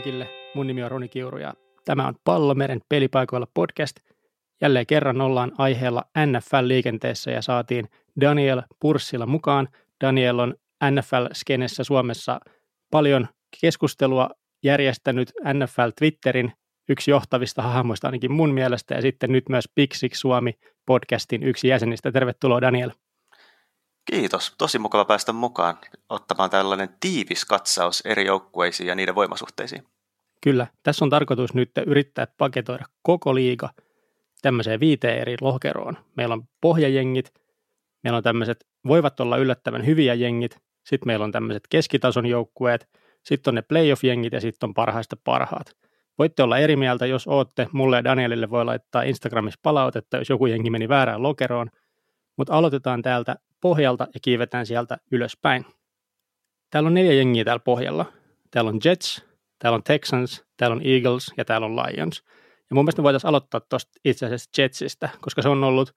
kaikille. 0.00 0.28
Mun 0.54 0.66
nimi 0.66 0.82
on 0.82 0.90
Roni 0.90 1.08
Kiuru 1.08 1.38
ja 1.38 1.54
tämä 1.84 2.08
on 2.08 2.14
Pallomeren 2.24 2.80
pelipaikoilla 2.88 3.46
podcast. 3.54 3.96
Jälleen 4.60 4.86
kerran 4.86 5.20
ollaan 5.20 5.52
aiheella 5.58 6.04
NFL-liikenteessä 6.26 7.30
ja 7.30 7.42
saatiin 7.42 7.88
Daniel 8.20 8.62
Purssilla 8.80 9.26
mukaan. 9.26 9.68
Daniel 10.04 10.38
on 10.38 10.54
NFL-skenessä 10.84 11.84
Suomessa 11.84 12.40
paljon 12.90 13.28
keskustelua 13.60 14.30
järjestänyt 14.64 15.32
NFL 15.54 15.90
Twitterin 15.98 16.52
yksi 16.88 17.10
johtavista 17.10 17.62
hahmoista 17.62 18.08
ainakin 18.08 18.32
mun 18.32 18.54
mielestä 18.54 18.94
ja 18.94 19.02
sitten 19.02 19.32
nyt 19.32 19.48
myös 19.48 19.64
Big 19.74 19.92
Six 19.92 20.16
Suomi 20.16 20.52
podcastin 20.86 21.42
yksi 21.42 21.68
jäsenistä. 21.68 22.12
Tervetuloa 22.12 22.60
Daniel. 22.60 22.90
Kiitos. 24.10 24.54
Tosi 24.58 24.78
mukava 24.78 25.04
päästä 25.04 25.32
mukaan 25.32 25.78
ottamaan 26.08 26.50
tällainen 26.50 26.88
tiivis 27.00 27.44
katsaus 27.44 28.00
eri 28.00 28.26
joukkueisiin 28.26 28.86
ja 28.86 28.94
niiden 28.94 29.14
voimasuhteisiin. 29.14 29.82
Kyllä. 30.40 30.66
Tässä 30.82 31.04
on 31.04 31.10
tarkoitus 31.10 31.54
nyt 31.54 31.70
yrittää 31.86 32.26
paketoida 32.38 32.84
koko 33.02 33.34
liiga 33.34 33.70
tämmöiseen 34.42 34.80
viiteen 34.80 35.18
eri 35.18 35.36
lokeroon. 35.40 35.96
Meillä 36.16 36.32
on 36.32 36.42
pohjajengit, 36.60 37.34
meillä 38.02 38.16
on 38.16 38.22
tämmöiset, 38.22 38.66
voivat 38.86 39.20
olla 39.20 39.36
yllättävän 39.36 39.86
hyviä 39.86 40.14
jengit, 40.14 40.58
sitten 40.84 41.06
meillä 41.06 41.24
on 41.24 41.32
tämmöiset 41.32 41.62
keskitason 41.70 42.26
joukkueet, 42.26 42.88
sitten 43.24 43.50
on 43.50 43.54
ne 43.54 43.62
playoff-jengit 43.62 44.32
ja 44.32 44.40
sitten 44.40 44.68
on 44.68 44.74
parhaista 44.74 45.16
parhaat. 45.24 45.76
Voitte 46.18 46.42
olla 46.42 46.58
eri 46.58 46.76
mieltä, 46.76 47.06
jos 47.06 47.26
ootte. 47.26 47.68
Mulle 47.72 47.96
ja 47.96 48.04
Danielille 48.04 48.50
voi 48.50 48.64
laittaa 48.64 49.02
Instagramissa 49.02 49.60
palautetta, 49.62 50.16
jos 50.16 50.28
joku 50.28 50.46
jengi 50.46 50.70
meni 50.70 50.88
väärään 50.88 51.22
lokeroon. 51.22 51.70
Mutta 52.36 52.54
aloitetaan 52.54 53.02
täältä 53.02 53.36
pohjalta 53.60 54.08
ja 54.14 54.20
kiivetään 54.22 54.66
sieltä 54.66 54.98
ylöspäin. 55.12 55.64
Täällä 56.70 56.86
on 56.86 56.94
neljä 56.94 57.12
jengiä 57.12 57.44
täällä 57.44 57.62
pohjalla. 57.64 58.12
Täällä 58.50 58.68
on 58.68 58.80
Jets, 58.84 59.24
täällä 59.60 59.76
on 59.76 59.82
Texans, 59.82 60.44
täällä 60.56 60.74
on 60.74 60.82
Eagles 60.84 61.32
ja 61.36 61.44
täällä 61.44 61.66
on 61.66 61.76
Lions. 61.76 62.22
Ja 62.70 62.74
mun 62.74 62.84
mielestä 62.84 63.02
me 63.02 63.04
voitaisiin 63.04 63.28
aloittaa 63.28 63.60
tuosta 63.60 64.00
itse 64.04 64.26
asiassa 64.26 64.62
Jetsistä, 64.62 65.08
koska 65.20 65.42
se 65.42 65.48
on 65.48 65.64
ollut 65.64 65.94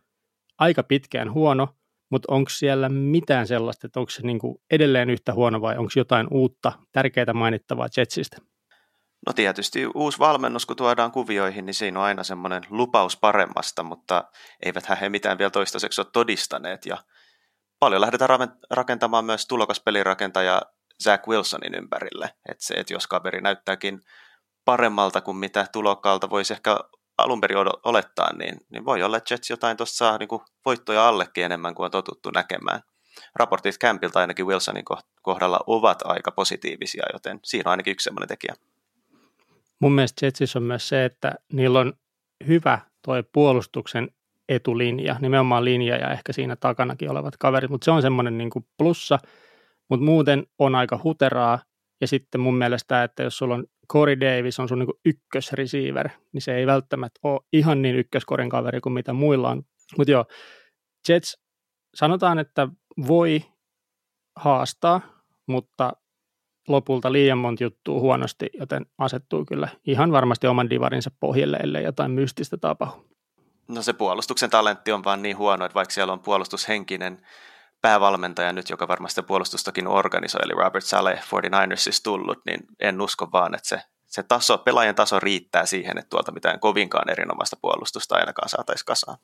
aika 0.60 0.84
pitkään 0.84 1.34
huono, 1.34 1.68
mutta 2.10 2.34
onko 2.34 2.50
siellä 2.50 2.90
mitään 2.90 3.48
sellaista, 3.48 3.88
että 3.88 4.00
onko 4.00 4.10
se 4.10 4.22
niinku 4.22 4.62
edelleen 4.72 5.10
yhtä 5.10 5.34
huono 5.34 5.62
vai 5.62 5.78
onko 5.78 5.92
jotain 5.96 6.28
uutta, 6.32 6.72
tärkeää 6.92 7.34
mainittavaa 7.34 7.88
Jetsistä? 7.98 8.38
No 9.28 9.34
tietysti 9.34 9.86
uusi 9.96 10.20
valmennus, 10.20 10.66
kun 10.66 10.76
tuodaan 10.76 11.12
kuvioihin, 11.12 11.66
niin 11.66 11.74
siinä 11.74 12.00
on 12.00 12.06
aina 12.06 12.24
semmoinen 12.24 12.64
lupaus 12.70 13.18
paremmasta, 13.18 13.84
mutta 13.84 14.24
eivät 14.66 15.02
he 15.02 15.10
mitään 15.10 15.38
vielä 15.38 15.52
toistaiseksi 15.52 16.02
ole 16.02 16.08
todistaneet. 16.14 16.86
Ja 16.86 16.98
paljon 17.80 18.02
lähdetään 18.02 18.30
rakentamaan 18.70 19.26
myös 19.26 19.48
tulokaspelirakentaja 19.48 20.62
Zach 21.04 21.28
Wilsonin 21.28 21.76
ympärille. 21.76 22.30
Että 22.50 22.66
se, 22.66 22.74
että 22.74 22.94
jos 22.94 23.08
kaveri 23.08 23.42
näyttääkin 23.42 24.02
paremmalta 24.66 25.22
kuin 25.22 25.38
mitä 25.38 25.68
tulokkaalta 25.72 26.30
voisi 26.30 26.54
ehkä 26.54 26.80
alun 27.18 27.42
perin 27.42 27.58
olettaa, 27.84 28.34
niin, 28.34 28.58
niin 28.70 28.86
voi 28.86 29.04
olla, 29.04 29.18
että 29.18 29.34
Jets 29.34 29.50
jotain 29.50 29.78
tuossa 29.78 30.06
saa 30.06 30.18
niin 30.18 30.30
voittoja 30.66 31.08
allekin 31.08 31.44
enemmän 31.44 31.76
kuin 31.76 31.86
on 31.86 31.92
totuttu 31.92 32.30
näkemään. 32.30 32.82
Raportit 33.36 33.78
Campilta 33.78 34.20
ainakin 34.20 34.48
Wilsonin 34.48 34.86
kohdalla 35.22 35.60
ovat 35.68 36.00
aika 36.04 36.32
positiivisia, 36.32 37.04
joten 37.14 37.40
siinä 37.44 37.70
on 37.70 37.72
ainakin 37.72 37.92
yksi 37.92 38.04
sellainen 38.04 38.28
tekijä. 38.28 38.54
Mun 39.80 39.92
mielestä 39.92 40.26
Jetsissä 40.26 40.60
on 40.60 40.64
myös 40.64 40.90
se, 40.90 41.06
että 41.06 41.36
niillä 41.54 41.80
on 41.80 41.94
hyvä 42.48 42.80
toi 43.02 43.24
puolustuksen 43.34 44.10
etulinja, 44.50 45.16
nimenomaan 45.20 45.66
linja 45.66 45.98
ja 45.98 46.12
ehkä 46.12 46.34
siinä 46.34 46.56
takanakin 46.56 47.12
olevat 47.12 47.38
kaverit, 47.38 47.70
mutta 47.70 47.86
se 47.86 47.92
on 47.92 48.02
semmoinen 48.02 48.38
niin 48.38 48.50
plussa, 48.78 49.20
mutta 49.90 50.06
muuten 50.06 50.48
on 50.60 50.76
aika 50.76 51.00
huteraa, 51.04 51.60
ja 52.02 52.08
sitten 52.08 52.42
mun 52.42 52.56
mielestä, 52.56 53.04
että 53.04 53.24
jos 53.24 53.38
sulla 53.38 53.56
on 53.56 53.66
Corey 53.92 54.20
Davis 54.20 54.60
on 54.60 54.68
sun 54.68 54.80
niin 54.80 54.90
ykkösreceiver, 55.06 56.10
niin 56.34 56.42
se 56.42 56.56
ei 56.56 56.68
välttämättä 56.68 57.20
ole 57.24 57.42
ihan 57.54 57.82
niin 57.82 57.96
ykköskorin 57.96 58.50
kaveri 58.50 58.82
kuin 58.82 58.94
mitä 58.94 59.14
muilla 59.14 59.50
on. 59.50 59.64
Mutta 59.98 60.12
joo, 60.12 60.26
Jets 61.10 61.38
sanotaan, 61.96 62.40
että 62.40 62.68
voi 63.08 63.46
haastaa, 64.36 65.02
mutta 65.48 65.94
lopulta 66.68 67.12
liian 67.12 67.38
monta 67.38 67.64
juttua 67.64 68.00
huonosti, 68.00 68.50
joten 68.60 68.86
asettuu 68.98 69.46
kyllä 69.46 69.68
ihan 69.88 70.12
varmasti 70.12 70.48
oman 70.48 70.70
divarinsa 70.70 71.12
pohjalle, 71.20 71.58
ellei 71.58 71.84
jotain 71.84 72.12
mystistä 72.12 72.58
tapahdu. 72.58 73.14
No 73.68 73.82
se 73.82 73.94
puolustuksen 73.94 74.50
talentti 74.50 74.92
on 74.92 75.04
vaan 75.04 75.22
niin 75.22 75.38
huono, 75.38 75.66
että 75.66 75.76
vaikka 75.76 75.94
siellä 75.94 76.14
on 76.14 76.20
puolustushenkinen 76.20 77.26
päävalmentaja 77.84 78.54
nyt, 78.54 78.70
joka 78.70 78.88
varmasti 78.88 79.22
puolustustakin 79.22 79.88
organisoi, 79.88 80.42
eli 80.46 80.54
Robert 80.54 80.86
Saleh 80.86 81.20
49ersissa 81.20 82.02
tullut, 82.04 82.38
niin 82.46 82.60
en 82.80 83.02
usko 83.02 83.30
vaan, 83.34 83.56
että 83.56 83.68
se, 83.68 83.82
se 84.08 84.24
taso, 84.24 84.58
pelaajan 84.58 84.96
taso 84.96 85.20
riittää 85.20 85.66
siihen, 85.66 85.98
että 85.98 86.10
tuolta 86.10 86.32
mitään 86.32 86.60
kovinkaan 86.60 87.10
erinomaista 87.10 87.58
puolustusta 87.62 88.16
ainakaan 88.16 88.50
saataisiin 88.50 88.86
kasaan. 88.86 89.18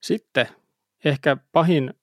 Sitten 0.00 0.48
ehkä 1.04 1.36
pahin 1.52 1.94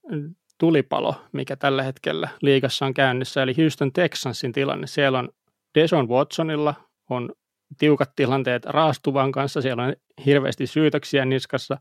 tulipalo, 0.57 1.15
mikä 1.31 1.55
tällä 1.55 1.83
hetkellä 1.83 2.29
liigassa 2.41 2.85
on 2.85 2.93
käynnissä, 2.93 3.43
eli 3.43 3.55
Houston 3.57 3.93
Texansin 3.93 4.53
tilanne. 4.53 4.87
Siellä 4.87 5.19
on 5.19 5.29
Deson 5.75 6.09
Watsonilla 6.09 6.73
on 7.09 7.29
tiukat 7.77 8.09
tilanteet 8.15 8.65
raastuvan 8.65 9.31
kanssa, 9.31 9.61
siellä 9.61 9.83
on 9.83 9.95
hirveästi 10.25 10.67
syytöksiä 10.67 11.25
niskassa. 11.25 11.77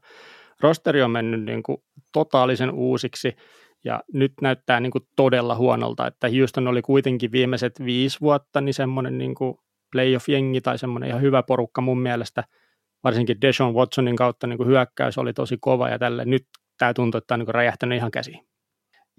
Rosteri 0.60 1.02
on 1.02 1.10
mennyt 1.10 1.42
niin 1.42 1.62
kuin 1.62 1.78
totaalisen 2.12 2.70
uusiksi 2.70 3.36
ja 3.84 4.03
nyt 4.12 4.32
näyttää 4.41 4.81
niin 4.81 4.91
kuin 4.91 5.06
todella 5.16 5.54
huonolta, 5.54 6.06
että 6.06 6.28
Houston 6.38 6.69
oli 6.69 6.82
kuitenkin 6.82 7.32
viimeiset 7.32 7.84
viisi 7.84 8.20
vuotta 8.20 8.60
niin 8.60 8.75
semmoinen 8.75 9.19
niin 9.19 9.34
kuin 9.34 9.59
playoff-jengi 9.97 10.60
tai 10.60 10.78
semmoinen 10.78 11.09
ihan 11.09 11.22
hyvä 11.22 11.43
porukka 11.43 11.81
mun 11.81 12.00
mielestä, 12.00 12.44
varsinkin 13.04 13.41
Deshaun 13.41 13.75
Watsonin 13.75 14.16
kautta 14.16 14.47
niin 14.47 14.56
kuin 14.56 14.69
hyökkäys 14.69 15.19
oli 15.19 15.32
tosi 15.32 15.59
kova 15.60 15.88
ja 15.88 15.98
tälle 15.98 16.25
nyt 16.25 16.47
tämä 16.78 16.94
tuntuu, 16.94 17.19
että 17.19 17.34
on 17.34 17.41
niin 17.41 17.47
kuin 17.47 17.54
räjähtänyt 17.54 17.97
ihan 17.97 18.10
käsiin. 18.10 18.47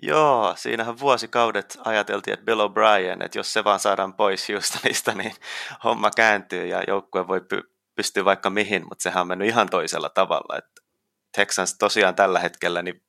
Joo, 0.04 0.54
siinähän 0.58 1.00
vuosikaudet 1.00 1.80
ajateltiin, 1.86 2.34
että 2.34 2.46
Bill 2.46 2.60
O'Brien, 2.60 3.26
että 3.26 3.40
jos 3.40 3.54
se 3.54 3.64
vaan 3.64 3.80
saadaan 3.80 4.14
pois 4.14 4.50
Houstonista, 4.50 5.12
niin 5.12 5.34
homma 5.84 6.12
kääntyy 6.16 6.66
ja 6.66 6.84
joukkue 6.88 7.28
voi 7.28 7.40
py- 7.40 7.74
pystyä 7.96 8.26
vaikka 8.26 8.50
mihin, 8.50 8.84
mutta 8.90 9.04
sehän 9.04 9.22
on 9.22 9.28
mennyt 9.28 9.48
ihan 9.48 9.70
toisella 9.70 10.10
tavalla. 10.10 10.58
Että 10.58 10.82
Texans 11.36 11.78
tosiaan 11.78 12.16
tällä 12.16 12.40
hetkellä 12.40 12.82
niin 12.82 13.02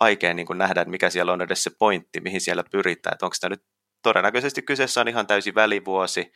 vaikea 0.00 0.34
niin 0.34 0.46
kuin 0.46 0.58
nähdä, 0.58 0.80
että 0.80 0.90
mikä 0.90 1.10
siellä 1.10 1.32
on 1.32 1.42
edes 1.42 1.64
se 1.64 1.70
pointti, 1.78 2.20
mihin 2.20 2.40
siellä 2.40 2.64
pyritään. 2.70 3.14
Että 3.14 3.26
onko 3.26 3.36
tämä 3.40 3.48
nyt 3.48 3.64
todennäköisesti 4.02 4.62
kyseessä 4.62 5.00
on 5.00 5.08
ihan 5.08 5.26
täysin 5.26 5.54
välivuosi. 5.54 6.32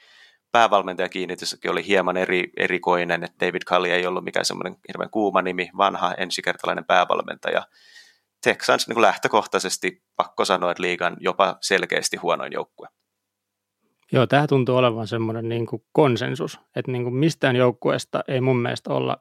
Päävalmentajakiinnityskin 0.53 1.71
oli 1.71 1.87
hieman 1.87 2.17
eri, 2.17 2.53
erikoinen, 2.57 3.25
että 3.25 3.47
David 3.47 3.63
Cully 3.63 3.91
ei 3.91 4.07
ollut 4.07 4.25
mikään 4.25 4.45
semmoinen 4.45 4.77
hirveän 4.89 5.11
kuuma 5.11 5.43
nimi, 5.43 5.71
vanha 5.77 6.15
ensikertalainen 6.15 6.85
päävalmentaja. 6.85 7.67
Texans 8.45 8.89
niin 8.89 8.95
kuin 8.95 9.03
lähtökohtaisesti 9.03 10.03
pakko 10.17 10.45
sanoa, 10.45 10.71
että 10.71 10.83
liigan 10.83 11.17
jopa 11.21 11.59
selkeästi 11.61 12.17
huonoin 12.17 12.53
joukkue. 12.53 12.89
Joo, 14.13 14.27
tämä 14.27 14.47
tuntuu 14.47 14.77
olevan 14.77 15.07
semmoinen 15.07 15.49
niin 15.49 15.67
kuin 15.67 15.85
konsensus, 15.93 16.61
että 16.77 16.93
niin 16.93 17.03
kuin 17.03 17.15
mistään 17.15 17.57
joukkueesta 17.57 18.25
ei 18.29 18.41
mun 18.41 18.63
mielestä 18.63 18.91
olla 18.91 19.17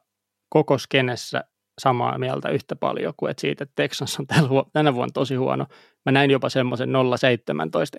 koko 0.48 0.78
skenessä 0.78 1.44
samaa 1.80 2.18
mieltä 2.18 2.48
yhtä 2.48 2.76
paljon 2.76 3.14
kuin 3.16 3.30
että 3.30 3.40
siitä, 3.40 3.64
että 3.64 3.72
Texans 3.76 4.18
on 4.20 4.26
tänä 4.72 4.94
vuonna 4.94 5.12
tosi 5.12 5.34
huono. 5.34 5.66
Mä 6.06 6.12
näin 6.12 6.30
jopa 6.30 6.48
semmoisen 6.48 6.88
0-17 6.88 6.92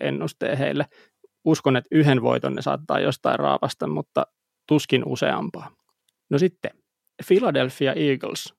ennusteen 0.00 0.58
heille. 0.58 0.86
Uskon, 1.44 1.76
että 1.76 1.88
yhden 1.92 2.22
voiton 2.22 2.54
ne 2.54 2.62
saattaa 2.62 3.00
jostain 3.00 3.38
raapasta, 3.38 3.86
mutta 3.86 4.26
tuskin 4.68 5.02
useampaa. 5.06 5.70
No 6.30 6.38
sitten, 6.38 6.70
Philadelphia 7.28 7.92
Eagles. 7.92 8.54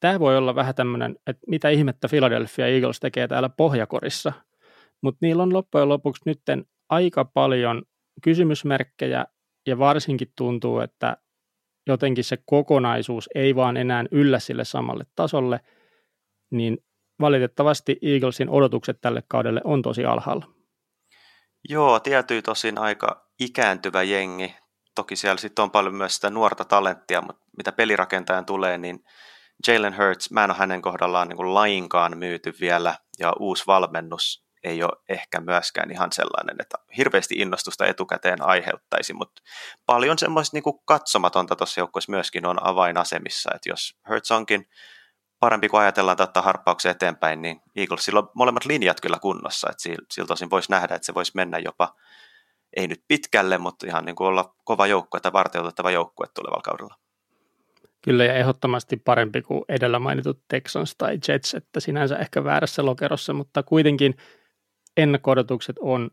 Tämä 0.00 0.20
voi 0.20 0.36
olla 0.36 0.54
vähän 0.54 0.74
tämmöinen, 0.74 1.16
että 1.26 1.42
mitä 1.46 1.68
ihmettä 1.68 2.08
Philadelphia 2.08 2.66
Eagles 2.66 3.00
tekee 3.00 3.28
täällä 3.28 3.48
pohjakorissa, 3.48 4.32
mutta 5.02 5.18
niillä 5.26 5.42
on 5.42 5.52
loppujen 5.52 5.88
lopuksi 5.88 6.22
nytten 6.26 6.64
aika 6.90 7.24
paljon 7.24 7.82
kysymysmerkkejä 8.22 9.24
ja 9.66 9.78
varsinkin 9.78 10.32
tuntuu, 10.36 10.80
että 10.80 11.16
jotenkin 11.90 12.24
se 12.24 12.38
kokonaisuus 12.46 13.28
ei 13.34 13.56
vaan 13.56 13.76
enää 13.76 14.04
yllä 14.10 14.38
sille 14.38 14.64
samalle 14.64 15.04
tasolle, 15.16 15.60
niin 16.50 16.78
valitettavasti 17.20 17.98
Eaglesin 18.02 18.50
odotukset 18.50 19.00
tälle 19.00 19.22
kaudelle 19.28 19.60
on 19.64 19.82
tosi 19.82 20.04
alhaalla. 20.04 20.46
Joo, 21.68 22.00
tietyy 22.00 22.42
tosin 22.42 22.78
aika 22.78 23.26
ikääntyvä 23.40 24.02
jengi. 24.02 24.56
Toki 24.94 25.16
siellä 25.16 25.38
sitten 25.38 25.62
on 25.62 25.70
paljon 25.70 25.94
myös 25.94 26.14
sitä 26.14 26.30
nuorta 26.30 26.64
talenttia, 26.64 27.20
mutta 27.20 27.46
mitä 27.56 27.72
pelirakentajan 27.72 28.46
tulee, 28.46 28.78
niin 28.78 29.04
Jalen 29.66 29.96
Hurts, 29.96 30.30
mä 30.30 30.44
en 30.44 30.50
ole 30.50 30.58
hänen 30.58 30.82
kohdallaan 30.82 31.28
niin 31.28 31.54
lainkaan 31.54 32.18
myyty 32.18 32.54
vielä, 32.60 32.94
ja 33.18 33.32
uusi 33.38 33.64
valmennus 33.66 34.49
ei 34.64 34.82
ole 34.82 35.02
ehkä 35.08 35.40
myöskään 35.40 35.90
ihan 35.90 36.12
sellainen, 36.12 36.56
että 36.60 36.78
hirveästi 36.96 37.34
innostusta 37.34 37.86
etukäteen 37.86 38.42
aiheuttaisi, 38.42 39.12
mutta 39.12 39.42
paljon 39.86 40.18
semmoista 40.18 40.56
niin 40.56 40.80
katsomatonta 40.84 41.56
tuossa 41.56 41.80
joukkueessa 41.80 42.12
myöskin 42.12 42.46
on 42.46 42.66
avainasemissa, 42.66 43.50
että 43.54 43.68
jos 43.68 43.96
Hertz 44.08 44.30
onkin 44.30 44.68
parempi 45.40 45.68
kuin 45.68 45.80
ajatellaan 45.80 46.22
ottaa 46.22 46.42
harppauksen 46.42 46.90
eteenpäin, 46.90 47.42
niin 47.42 47.60
Eaglesilla 47.76 48.20
on 48.20 48.30
molemmat 48.34 48.64
linjat 48.64 49.00
kyllä 49.00 49.18
kunnossa, 49.18 49.70
että 49.70 50.04
siltä 50.10 50.32
osin 50.32 50.50
voisi 50.50 50.70
nähdä, 50.70 50.94
että 50.94 51.06
se 51.06 51.14
voisi 51.14 51.32
mennä 51.34 51.58
jopa, 51.58 51.94
ei 52.76 52.88
nyt 52.88 53.04
pitkälle, 53.08 53.58
mutta 53.58 53.86
ihan 53.86 54.04
niin 54.04 54.16
kuin 54.16 54.28
olla 54.28 54.54
kova 54.64 54.86
joukkue 54.86 55.20
tai 55.20 55.32
varteutettava 55.32 55.90
joukkue 55.90 56.26
tulevalla 56.34 56.62
kaudella. 56.62 56.94
Kyllä 58.02 58.24
ja 58.24 58.34
ehdottomasti 58.34 58.96
parempi 58.96 59.42
kuin 59.42 59.64
edellä 59.68 59.98
mainitut 59.98 60.40
Texans 60.48 60.94
tai 60.98 61.18
Jets, 61.28 61.54
että 61.54 61.80
sinänsä 61.80 62.16
ehkä 62.16 62.44
väärässä 62.44 62.84
lokerossa, 62.84 63.32
mutta 63.32 63.62
kuitenkin 63.62 64.16
ennakko 64.96 65.34
on 65.80 66.10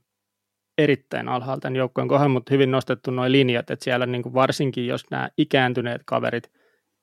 erittäin 0.77 1.29
alhaalta 1.29 1.61
tämän 1.61 2.07
kohdalla, 2.07 2.33
mutta 2.33 2.53
hyvin 2.53 2.71
nostettu 2.71 3.11
nuo 3.11 3.31
linjat, 3.31 3.69
että 3.69 3.83
siellä 3.83 4.05
niin 4.05 4.23
kuin 4.23 4.33
varsinkin 4.33 4.87
jos 4.87 5.03
nämä 5.11 5.29
ikääntyneet 5.37 6.01
kaverit 6.05 6.51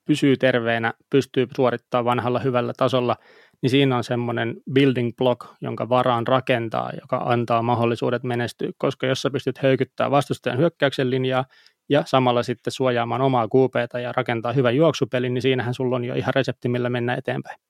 pysyy 0.07 0.37
terveenä, 0.37 0.95
pystyy 1.11 1.47
suorittamaan 1.57 2.05
vanhalla 2.05 2.39
hyvällä 2.39 2.73
tasolla, 2.77 3.17
niin 3.63 3.71
siinä 3.71 3.97
on 3.97 4.05
semmoinen 4.05 4.57
building 4.75 5.17
block, 5.17 5.47
jonka 5.61 5.89
varaan 5.89 6.27
rakentaa, 6.27 6.91
joka 7.01 7.17
antaa 7.17 7.63
mahdollisuudet 7.63 8.23
menestyä, 8.23 8.71
koska 8.79 9.07
jos 9.07 9.23
sä 9.23 9.31
pystyt 9.31 9.59
höykyttämään 9.59 10.11
vastustajan 10.11 10.59
hyökkäyksen 10.59 11.11
linjaa 11.11 11.45
ja 11.89 12.03
samalla 12.07 12.43
sitten 12.43 12.73
suojaamaan 12.73 13.21
omaa 13.21 13.49
QPtä 13.49 14.01
ja 14.01 14.13
rakentaa 14.13 14.53
hyvän 14.53 14.77
juoksupelin, 14.77 15.35
niin 15.35 15.43
siinähän 15.43 15.75
sulla 15.75 15.97
on 15.97 16.05
jo 16.05 16.15
ihan 16.15 16.35
resepti, 16.35 16.69
millä 16.69 16.91
mennä 16.91 17.15
eteenpäin. 17.15 17.61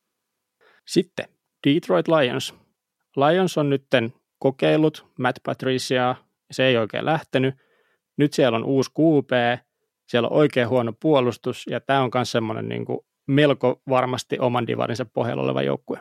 Sitten 0.86 1.28
Detroit 1.66 2.08
Lions. 2.08 2.63
Lions 3.16 3.58
on 3.58 3.70
nytten 3.70 4.14
kokeillut 4.38 5.06
Matt 5.18 5.38
Patriciaa, 5.46 6.16
se 6.50 6.64
ei 6.64 6.76
oikein 6.76 7.04
lähtenyt. 7.04 7.54
Nyt 8.16 8.32
siellä 8.32 8.56
on 8.56 8.64
uusi 8.64 8.90
QP, 8.90 9.30
siellä 10.06 10.28
on 10.28 10.36
oikein 10.36 10.68
huono 10.68 10.92
puolustus, 11.00 11.66
ja 11.66 11.80
tämä 11.80 12.02
on 12.02 12.10
myös 12.14 12.32
semmoinen 12.32 12.68
niin 12.68 12.86
melko 13.26 13.82
varmasti 13.88 14.38
oman 14.38 14.66
divarinsa 14.66 15.04
pohjalla 15.04 15.42
oleva 15.42 15.62
joukkue. 15.62 16.00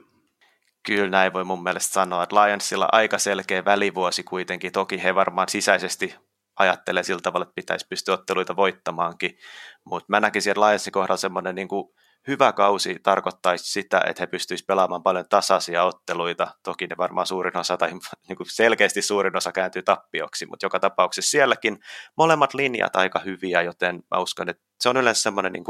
Kyllä 0.87 1.09
näin 1.09 1.33
voi 1.33 1.43
mun 1.43 1.63
mielestä 1.63 1.93
sanoa, 1.93 2.23
että 2.23 2.35
Lionsilla 2.35 2.87
aika 2.91 3.17
selkeä 3.17 3.65
välivuosi 3.65 4.23
kuitenkin. 4.23 4.71
Toki 4.71 5.03
he 5.03 5.15
varmaan 5.15 5.49
sisäisesti 5.49 6.15
ajattelee 6.59 7.03
sillä 7.03 7.21
tavalla, 7.21 7.43
että 7.43 7.55
pitäisi 7.55 7.87
pystyä 7.89 8.13
otteluita 8.13 8.55
voittamaankin, 8.55 9.37
mutta 9.85 10.05
mä 10.07 10.19
näkisin, 10.19 10.51
että 10.51 10.61
Lionsin 10.61 10.93
kohdalla 10.93 11.17
semmoinen 11.17 11.55
niin 11.55 11.67
kuin 11.67 11.93
hyvä 12.27 12.51
kausi 12.51 12.99
tarkoittaisi 13.03 13.71
sitä, 13.71 14.01
että 14.07 14.23
he 14.23 14.27
pystyisivät 14.27 14.67
pelaamaan 14.67 15.03
paljon 15.03 15.25
tasaisia 15.29 15.83
otteluita. 15.83 16.47
Toki 16.63 16.87
ne 16.87 16.95
varmaan 16.97 17.27
suurin 17.27 17.57
osa 17.57 17.77
tai 17.77 17.89
niin 18.27 18.37
kuin 18.37 18.47
selkeästi 18.51 19.01
suurin 19.01 19.37
osa 19.37 19.51
kääntyy 19.51 19.81
tappioksi, 19.81 20.45
mutta 20.45 20.65
joka 20.65 20.79
tapauksessa 20.79 21.31
sielläkin 21.31 21.79
molemmat 22.17 22.53
linjat 22.53 22.95
aika 22.95 23.19
hyviä, 23.19 23.61
joten 23.61 24.03
mä 24.11 24.17
uskon, 24.19 24.49
että 24.49 24.63
se 24.79 24.89
on 24.89 24.97
yleensä 24.97 25.21
semmoinen 25.21 25.53
niin 25.53 25.63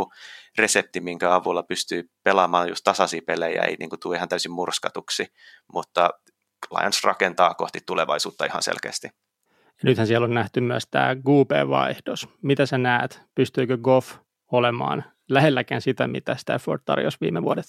resepti, 0.58 1.00
minkä 1.00 1.36
avulla 1.36 1.64
pystyy 1.64 2.10
pelaamaan 2.24 2.70
just 2.70 2.84
tasaisia 2.84 3.22
pelejä, 3.28 3.62
ei 3.62 3.76
niin 3.80 3.90
kuin 3.90 4.00
tule 4.00 4.16
ihan 4.16 4.30
täysin 4.30 4.52
murskatuksi, 4.52 5.28
mutta 5.74 6.10
Lions 6.80 7.04
rakentaa 7.04 7.54
kohti 7.54 7.80
tulevaisuutta 7.86 8.46
ihan 8.46 8.64
selkeästi. 8.64 9.10
Nythän 9.84 10.08
siellä 10.08 10.26
on 10.26 10.34
nähty 10.34 10.62
myös 10.62 10.88
tämä 10.92 11.16
GUP-vaihdos. 11.16 12.28
Mitä 12.42 12.66
sä 12.66 12.78
näet? 12.78 13.22
Pystyykö 13.36 13.78
Goff 13.78 14.16
olemaan 14.54 15.04
lähelläkään 15.30 15.82
sitä, 15.82 16.08
mitä 16.08 16.36
Stafford 16.36 16.82
tarjosi 16.86 17.18
viime 17.22 17.44
vuodet? 17.44 17.66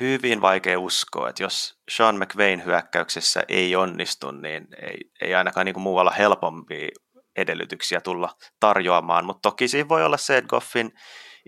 Hyvin 0.00 0.40
vaikea 0.40 0.80
uskoa, 0.80 1.28
että 1.28 1.42
jos 1.42 1.78
Sean 1.90 2.16
McVayn 2.16 2.64
hyökkäyksessä 2.64 3.42
ei 3.48 3.76
onnistu, 3.76 4.30
niin 4.30 4.66
ei, 4.82 5.10
ei 5.20 5.34
ainakaan 5.34 5.64
niin 5.64 5.74
kuin 5.74 5.82
muualla 5.82 6.10
helpompi 6.10 6.88
edellytyksiä 7.36 8.00
tulla 8.00 8.36
tarjoamaan, 8.60 9.24
mutta 9.24 9.50
toki 9.50 9.68
siinä 9.68 9.88
voi 9.88 10.04
olla 10.04 10.16
se, 10.16 10.36
että 10.36 10.48
Goffin 10.48 10.92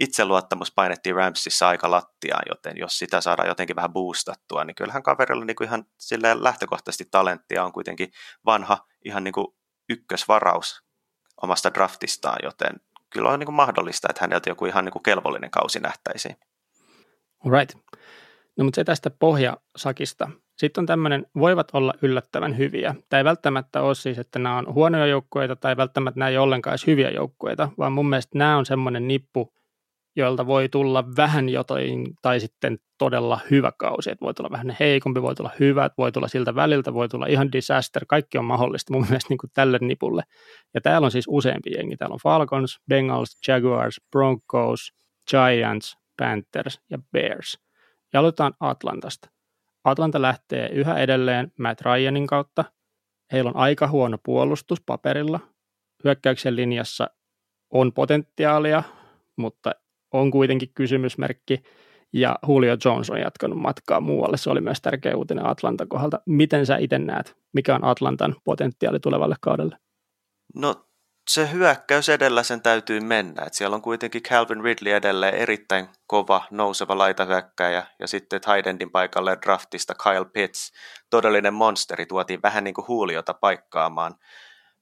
itseluottamus 0.01 0.73
painettiin 0.75 1.15
Ramsissa 1.15 1.69
aika 1.69 1.91
lattiaan, 1.91 2.43
joten 2.49 2.77
jos 2.77 2.99
sitä 2.99 3.21
saadaan 3.21 3.49
jotenkin 3.49 3.77
vähän 3.77 3.93
boostattua, 3.93 4.65
niin 4.65 4.75
kyllähän 4.75 5.03
kaverilla 5.03 5.45
niin 5.45 5.57
kuin 5.57 5.69
ihan 5.69 5.85
lähtökohtaisesti 6.41 7.05
talenttia 7.11 7.65
on 7.65 7.73
kuitenkin 7.73 8.13
vanha 8.47 8.79
ihan 9.05 9.25
niin 9.25 9.33
kuin 9.33 9.47
ykkösvaraus 9.89 10.83
omasta 11.43 11.75
draftistaan, 11.75 12.39
joten 12.43 12.81
kyllä 13.13 13.29
on 13.29 13.39
niin 13.39 13.47
kuin 13.47 13.57
mahdollista, 13.57 14.09
että 14.11 14.25
häneltä 14.25 14.51
joku 14.51 14.67
ihan 14.67 14.85
niin 14.85 14.93
kuin 14.93 15.03
kelvollinen 15.03 15.51
kausi 15.51 15.81
nähtäisiin. 15.81 16.37
Right. 17.51 17.79
No 18.59 18.65
mutta 18.65 18.77
se 18.77 18.85
tästä 18.85 19.11
pohjasakista. 19.11 20.31
Sitten 20.57 20.83
on 20.83 20.87
tämmöinen, 20.87 21.27
voivat 21.39 21.69
olla 21.73 21.95
yllättävän 22.03 22.59
hyviä. 22.59 22.95
Tämä 23.09 23.19
ei 23.19 23.25
välttämättä 23.25 23.83
ole 23.83 23.95
siis, 23.95 24.19
että 24.19 24.39
nämä 24.39 24.57
on 24.57 24.75
huonoja 24.75 25.07
joukkueita 25.07 25.57
tai 25.57 25.77
välttämättä 25.77 26.19
nämä 26.19 26.29
ei 26.29 26.39
ollenkaan 26.39 26.73
edes 26.73 26.87
hyviä 26.87 27.11
joukkueita, 27.11 27.69
vaan 27.79 27.93
mun 27.93 28.09
mielestä 28.09 28.39
nämä 28.39 28.57
on 28.57 28.67
semmoinen 28.67 29.09
nippu, 29.09 29.53
joilta 30.17 30.47
voi 30.47 30.69
tulla 30.69 31.05
vähän 31.17 31.49
jotain 31.49 32.07
tai 32.23 32.41
sitten 32.41 32.79
todella 32.99 33.41
hyvä 33.51 33.73
kausi. 33.79 34.11
Että 34.11 34.25
voi 34.25 34.35
tulla 34.35 34.51
vähän 34.51 34.77
heikompi, 34.81 35.23
voi 35.23 35.35
tulla 35.35 35.51
hyvät, 35.61 35.93
voi 35.99 36.13
tulla 36.13 36.29
siltä 36.29 36.55
väliltä, 36.55 36.95
voi 36.95 37.09
tulla 37.09 37.27
ihan 37.27 37.53
disaster. 37.53 38.05
Kaikki 38.09 38.39
on 38.39 38.45
mahdollista 38.45 38.93
mun 38.93 39.07
mielestä 39.09 39.29
niin 39.29 39.39
kuin 39.39 39.51
tälle 39.55 39.79
nipulle. 39.81 40.23
Ja 40.75 40.81
täällä 40.81 41.05
on 41.05 41.11
siis 41.11 41.25
useampi 41.29 41.71
jengi. 41.71 41.97
Täällä 41.97 42.15
on 42.15 42.21
Falcons, 42.23 42.81
Bengals, 42.89 43.37
Jaguars, 43.49 44.01
Broncos, 44.11 44.93
Giants, 45.31 45.97
Panthers 46.19 46.81
ja 46.91 46.99
Bears. 47.13 47.59
Ja 48.13 48.21
aloitetaan 48.21 48.53
Atlantasta. 48.61 49.31
Atlanta 49.85 50.23
lähtee 50.23 50.69
yhä 50.69 50.99
edelleen 50.99 51.53
Matt 51.59 51.81
Ryanin 51.81 52.27
kautta. 52.27 52.65
Heillä 53.33 53.49
on 53.49 53.57
aika 53.57 53.89
huono 53.89 54.19
puolustus 54.25 54.81
paperilla. 54.87 55.41
Hyökkäyksen 56.05 56.57
linjassa 56.57 57.11
on 57.71 57.93
potentiaalia, 57.93 58.83
mutta 59.37 59.73
on 60.13 60.31
kuitenkin 60.31 60.75
kysymysmerkki. 60.75 61.63
Ja 62.13 62.39
Julio 62.49 62.77
Jones 62.85 63.11
on 63.11 63.21
jatkanut 63.21 63.59
matkaa 63.59 64.01
muualle. 64.01 64.37
Se 64.37 64.51
oli 64.51 64.61
myös 64.61 64.81
tärkeä 64.81 65.17
uutinen 65.17 65.47
Atlantan 65.47 65.89
kohdalta. 65.89 66.21
Miten 66.27 66.67
sä 66.67 66.77
itse 66.77 66.99
näet, 66.99 67.37
mikä 67.53 67.75
on 67.75 67.85
Atlantan 67.85 68.37
potentiaali 68.45 69.01
tulevalle 69.01 69.37
kaudelle? 69.41 69.77
No 70.55 70.75
se 71.31 71.51
hyökkäys 71.53 72.09
edellä 72.09 72.43
sen 72.43 72.63
täytyy 72.63 73.01
mennä. 73.01 73.43
Et 73.47 73.55
siellä 73.55 73.75
on 73.75 73.83
kuitenkin 73.83 74.23
Calvin 74.23 74.65
Ridley 74.65 74.93
edelleen 74.93 75.35
erittäin 75.35 75.89
kova 76.07 76.45
nouseva 76.51 76.99
laitahyökkäjä 76.99 77.87
ja 77.99 78.07
sitten 78.07 78.41
Tidendin 78.41 78.91
paikalle 78.91 79.39
draftista 79.43 79.95
Kyle 79.95 80.25
Pitts, 80.33 80.73
todellinen 81.11 81.55
monsteri, 81.55 82.07
tuotiin 82.07 82.43
vähän 82.43 82.65
niin 82.65 82.75
kuin 82.75 82.89
huuliota 82.89 83.35
paikkaamaan. 83.35 84.15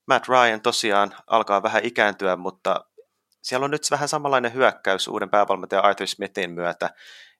Matt 0.06 0.29
Ryan 0.29 0.61
tosiaan 0.61 1.12
alkaa 1.27 1.62
vähän 1.62 1.85
ikääntyä, 1.85 2.37
mutta 2.37 2.85
siellä 3.42 3.64
on 3.64 3.70
nyt 3.70 3.82
vähän 3.90 4.08
samanlainen 4.08 4.54
hyökkäys 4.54 5.08
uuden 5.08 5.31
päävalmentajan 5.31 5.84
Arthur 5.84 6.06
Smithin 6.06 6.50
myötä, 6.50 6.91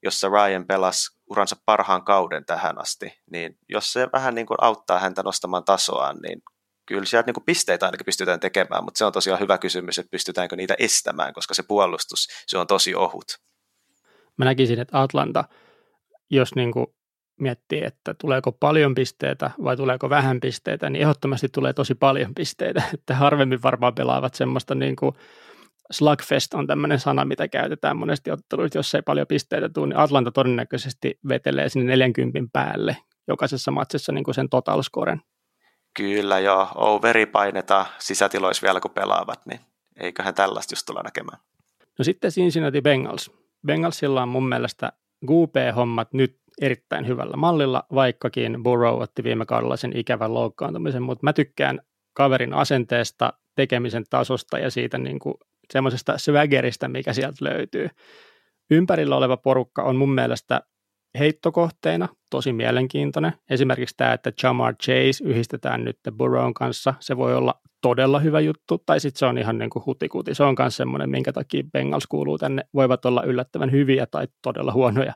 jossa 0.02 0.28
Ryan 0.28 0.66
pelasi 0.66 1.16
uransa 1.30 1.56
parhaan 1.64 2.04
kauden 2.04 2.44
tähän 2.44 2.80
asti, 2.80 3.20
niin 3.32 3.58
jos 3.68 3.92
se 3.92 4.08
vähän 4.12 4.34
niin 4.34 4.46
kuin 4.46 4.56
auttaa 4.60 4.98
häntä 4.98 5.22
nostamaan 5.22 5.64
tasoaan, 5.64 6.16
niin 6.16 6.42
kyllä 6.86 7.04
sieltä 7.04 7.26
niin 7.26 7.34
kuin 7.34 7.44
pisteitä 7.44 7.86
ainakin 7.86 8.04
pystytään 8.04 8.40
tekemään, 8.40 8.84
mutta 8.84 8.98
se 8.98 9.04
on 9.04 9.12
tosiaan 9.12 9.40
hyvä 9.40 9.58
kysymys, 9.58 9.98
että 9.98 10.10
pystytäänkö 10.10 10.56
niitä 10.56 10.75
estämään, 10.78 11.34
koska 11.34 11.54
se 11.54 11.62
puolustus, 11.62 12.28
se 12.46 12.58
on 12.58 12.66
tosi 12.66 12.94
ohut. 12.94 13.26
Mä 14.36 14.44
näkisin, 14.44 14.80
että 14.80 15.00
Atlanta, 15.00 15.44
jos 16.30 16.54
niin 16.54 16.72
kuin 16.72 16.86
miettii, 17.40 17.84
että 17.84 18.14
tuleeko 18.14 18.52
paljon 18.52 18.94
pisteitä 18.94 19.50
vai 19.64 19.76
tuleeko 19.76 20.10
vähän 20.10 20.40
pisteitä, 20.40 20.90
niin 20.90 21.02
ehdottomasti 21.02 21.48
tulee 21.48 21.72
tosi 21.72 21.94
paljon 21.94 22.34
pisteitä, 22.34 22.82
että 22.94 23.14
harvemmin 23.14 23.62
varmaan 23.62 23.94
pelaavat 23.94 24.34
semmoista 24.34 24.75
niin 24.75 24.96
kuin 24.96 25.14
slugfest 25.90 26.54
on 26.54 26.66
tämmöinen 26.66 27.00
sana, 27.00 27.25
mitä 27.25 27.49
käytetään 27.49 27.97
monesti 27.97 28.30
otteluissa, 28.30 28.78
jos 28.78 28.94
ei 28.94 29.02
paljon 29.02 29.26
pisteitä 29.26 29.68
tule, 29.68 29.87
niin 29.87 29.99
Atlanta 29.99 30.30
todennäköisesti 30.30 31.18
vetelee 31.28 31.68
sinne 31.68 31.97
40 31.97 32.38
päälle 32.52 32.97
jokaisessa 33.28 33.70
matsissa 33.70 34.12
niin 34.12 34.25
kuin 34.25 34.35
sen 34.35 34.49
total 34.49 34.82
scoren. 34.82 35.23
Kyllä 35.97 36.38
joo, 36.38 36.68
overi 36.75 37.26
painetaan 37.26 37.87
sisätiloissa 37.99 38.64
vielä 38.64 38.80
kun 38.80 38.90
pelaavat, 38.90 39.47
niin 39.47 39.61
eiköhän 40.00 40.35
tällaista 40.35 40.73
just 40.73 40.87
tulla 40.87 41.02
näkemään. 41.02 41.38
No 41.99 42.04
sitten 42.04 42.30
Cincinnati 42.30 42.80
Bengals. 42.80 43.30
Bengalsilla 43.66 44.23
on 44.23 44.28
mun 44.28 44.49
mielestä 44.49 44.92
GP-hommat 45.26 46.12
nyt 46.12 46.40
erittäin 46.61 47.06
hyvällä 47.06 47.37
mallilla, 47.37 47.85
vaikkakin 47.94 48.62
Burrow 48.62 49.02
otti 49.02 49.25
viime 49.25 49.47
kaudella 49.47 49.76
sen 49.76 49.97
ikävän 49.97 50.35
loukkaantumisen, 50.35 51.02
mutta 51.02 51.25
mä 51.25 51.32
tykkään 51.32 51.80
kaverin 52.12 52.52
asenteesta, 52.52 53.32
tekemisen 53.54 54.04
tasosta 54.11 54.59
ja 54.59 54.70
siitä 54.70 54.99
niin 54.99 55.18
kuin 55.18 55.35
semmoisesta 55.72 56.18
swaggerista, 56.18 56.88
mikä 56.88 57.12
sieltä 57.12 57.44
löytyy. 57.44 57.88
Ympärillä 58.70 59.16
oleva 59.16 59.36
porukka 59.36 59.82
on 59.82 59.96
mun 59.96 60.14
mielestä 60.14 60.60
heittokohteina 61.18 62.08
tosi 62.30 62.52
mielenkiintoinen. 62.52 63.32
Esimerkiksi 63.50 63.94
tämä, 63.96 64.12
että 64.12 64.32
Jamar 64.42 64.74
Chase 64.74 65.24
yhdistetään 65.24 65.84
nyt 65.84 65.98
Burrown 66.16 66.54
kanssa, 66.54 66.94
se 67.00 67.16
voi 67.16 67.34
olla 67.34 67.54
todella 67.82 68.18
hyvä 68.18 68.40
juttu, 68.40 68.82
tai 68.86 69.00
sitten 69.00 69.18
se 69.18 69.26
on 69.26 69.38
ihan 69.38 69.58
niin 69.58 69.70
kuin 69.70 69.86
hutikuti. 69.86 70.34
Se 70.34 70.44
on 70.44 70.54
myös 70.58 70.76
semmoinen, 70.76 71.10
minkä 71.10 71.32
takia 71.32 71.62
Bengals 71.72 72.06
kuuluu 72.06 72.38
tänne. 72.38 72.62
Voivat 72.74 73.04
olla 73.04 73.22
yllättävän 73.22 73.72
hyviä 73.72 74.06
tai 74.06 74.28
todella 74.42 74.72
huonoja 74.72 75.12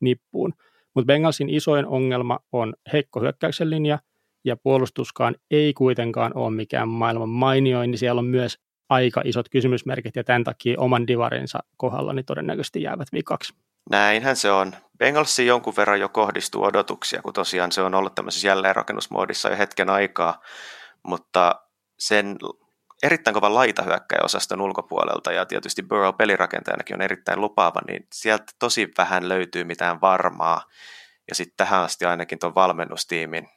nippuun. 0.00 0.52
Mutta 0.94 1.06
Bengalsin 1.06 1.48
isoin 1.48 1.86
ongelma 1.86 2.38
on 2.52 2.74
heikko 2.92 3.20
hyökkäyksen 3.20 3.70
linja, 3.70 3.98
ja 4.44 4.56
puolustuskaan 4.56 5.34
ei 5.50 5.74
kuitenkaan 5.74 6.36
ole 6.36 6.50
mikään 6.50 6.88
maailman 6.88 7.28
mainioin, 7.28 7.90
niin 7.90 7.98
siellä 7.98 8.18
on 8.18 8.24
myös 8.24 8.58
aika 8.92 9.22
isot 9.24 9.48
kysymysmerkit 9.48 10.16
ja 10.16 10.24
tämän 10.24 10.44
takia 10.44 10.74
oman 10.78 11.06
divarinsa 11.06 11.58
kohdalla 11.76 12.12
niin 12.12 12.24
todennäköisesti 12.24 12.82
jäävät 12.82 13.08
vikaksi. 13.12 13.54
Näinhän 13.90 14.36
se 14.36 14.50
on. 14.50 14.72
Bengalsiin 14.98 15.48
jonkun 15.48 15.76
verran 15.76 16.00
jo 16.00 16.08
kohdistuu 16.08 16.64
odotuksia, 16.64 17.22
kun 17.22 17.32
tosiaan 17.32 17.72
se 17.72 17.82
on 17.82 17.94
ollut 17.94 18.14
tämmöisessä 18.14 18.48
jälleenrakennusmoodissa 18.48 19.50
jo 19.50 19.56
hetken 19.56 19.90
aikaa, 19.90 20.40
mutta 21.02 21.54
sen 21.98 22.36
erittäin 23.02 23.34
kova 23.34 23.54
laitahyökkäjäosaston 23.54 24.60
ulkopuolelta 24.60 25.32
ja 25.32 25.46
tietysti 25.46 25.82
Burrow 25.82 26.14
pelirakentajanakin 26.14 26.96
on 26.96 27.02
erittäin 27.02 27.40
lupaava, 27.40 27.80
niin 27.88 28.06
sieltä 28.12 28.44
tosi 28.58 28.88
vähän 28.98 29.28
löytyy 29.28 29.64
mitään 29.64 30.00
varmaa. 30.00 30.62
Ja 31.28 31.34
sitten 31.34 31.56
tähän 31.56 31.80
asti 31.80 32.04
ainakin 32.04 32.38
tuon 32.38 32.54
valmennustiimin 32.54 33.48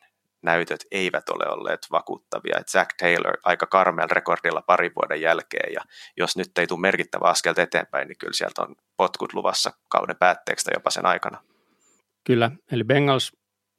näytöt 0.46 0.86
eivät 0.92 1.30
ole 1.30 1.50
olleet 1.50 1.88
vakuuttavia. 1.92 2.58
Et 2.60 2.68
Zach 2.68 2.96
Taylor 3.00 3.38
aika 3.44 3.66
karmel 3.66 4.08
rekordilla 4.12 4.62
parin 4.62 4.92
vuoden 4.96 5.22
jälkeen, 5.22 5.74
ja 5.74 5.82
jos 6.18 6.38
nyt 6.38 6.58
ei 6.58 6.68
tule 6.68 6.80
merkittävä 6.80 7.26
askelta 7.26 7.62
eteenpäin, 7.62 8.08
niin 8.08 8.18
kyllä 8.18 8.34
sieltä 8.34 8.62
on 8.62 8.76
potkut 8.98 9.34
luvassa 9.34 9.72
kauden 9.90 10.16
päätteeksi 10.20 10.72
jopa 10.74 10.90
sen 10.90 11.06
aikana. 11.06 11.42
Kyllä, 12.24 12.52
eli 12.72 12.84
Bengals 12.84 13.32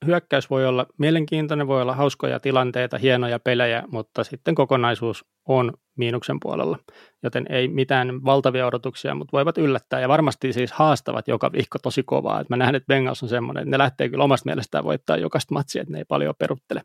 hyökkäys 0.07 0.51
voi 0.51 0.67
olla 0.67 0.87
mielenkiintoinen, 0.99 1.67
voi 1.67 1.83
olla 1.83 1.95
hauskoja 1.95 2.41
tilanteita, 2.41 2.99
hienoja 2.99 3.39
pelejä, 3.39 3.83
mutta 3.87 4.25
sitten 4.25 4.55
kokonaisuus 4.55 5.25
on 5.49 5.73
miinuksen 5.97 6.41
puolella, 6.43 6.79
joten 7.23 7.47
ei 7.49 7.69
mitään 7.69 8.25
valtavia 8.25 8.67
odotuksia, 8.67 9.15
mutta 9.15 9.33
voivat 9.33 9.59
yllättää 9.59 10.01
ja 10.01 10.09
varmasti 10.09 10.53
siis 10.53 10.73
haastavat 10.73 11.29
joka 11.29 11.53
viikko 11.53 11.79
tosi 11.79 12.03
kovaa. 12.03 12.41
Et 12.41 12.49
mä 12.49 12.57
näen, 12.57 12.75
että 12.75 12.87
Bengals 12.87 13.23
on 13.23 13.29
semmoinen, 13.29 13.63
että 13.63 13.71
ne 13.71 13.79
lähtee 13.79 14.09
kyllä 14.09 14.25
omasta 14.25 14.47
mielestään 14.47 14.85
voittaa 14.85 15.17
jokaista 15.17 15.55
matsia, 15.55 15.83
että 15.83 15.93
ne 15.93 15.99
ei 15.99 16.05
paljon 16.05 16.35
peruttele. 16.39 16.83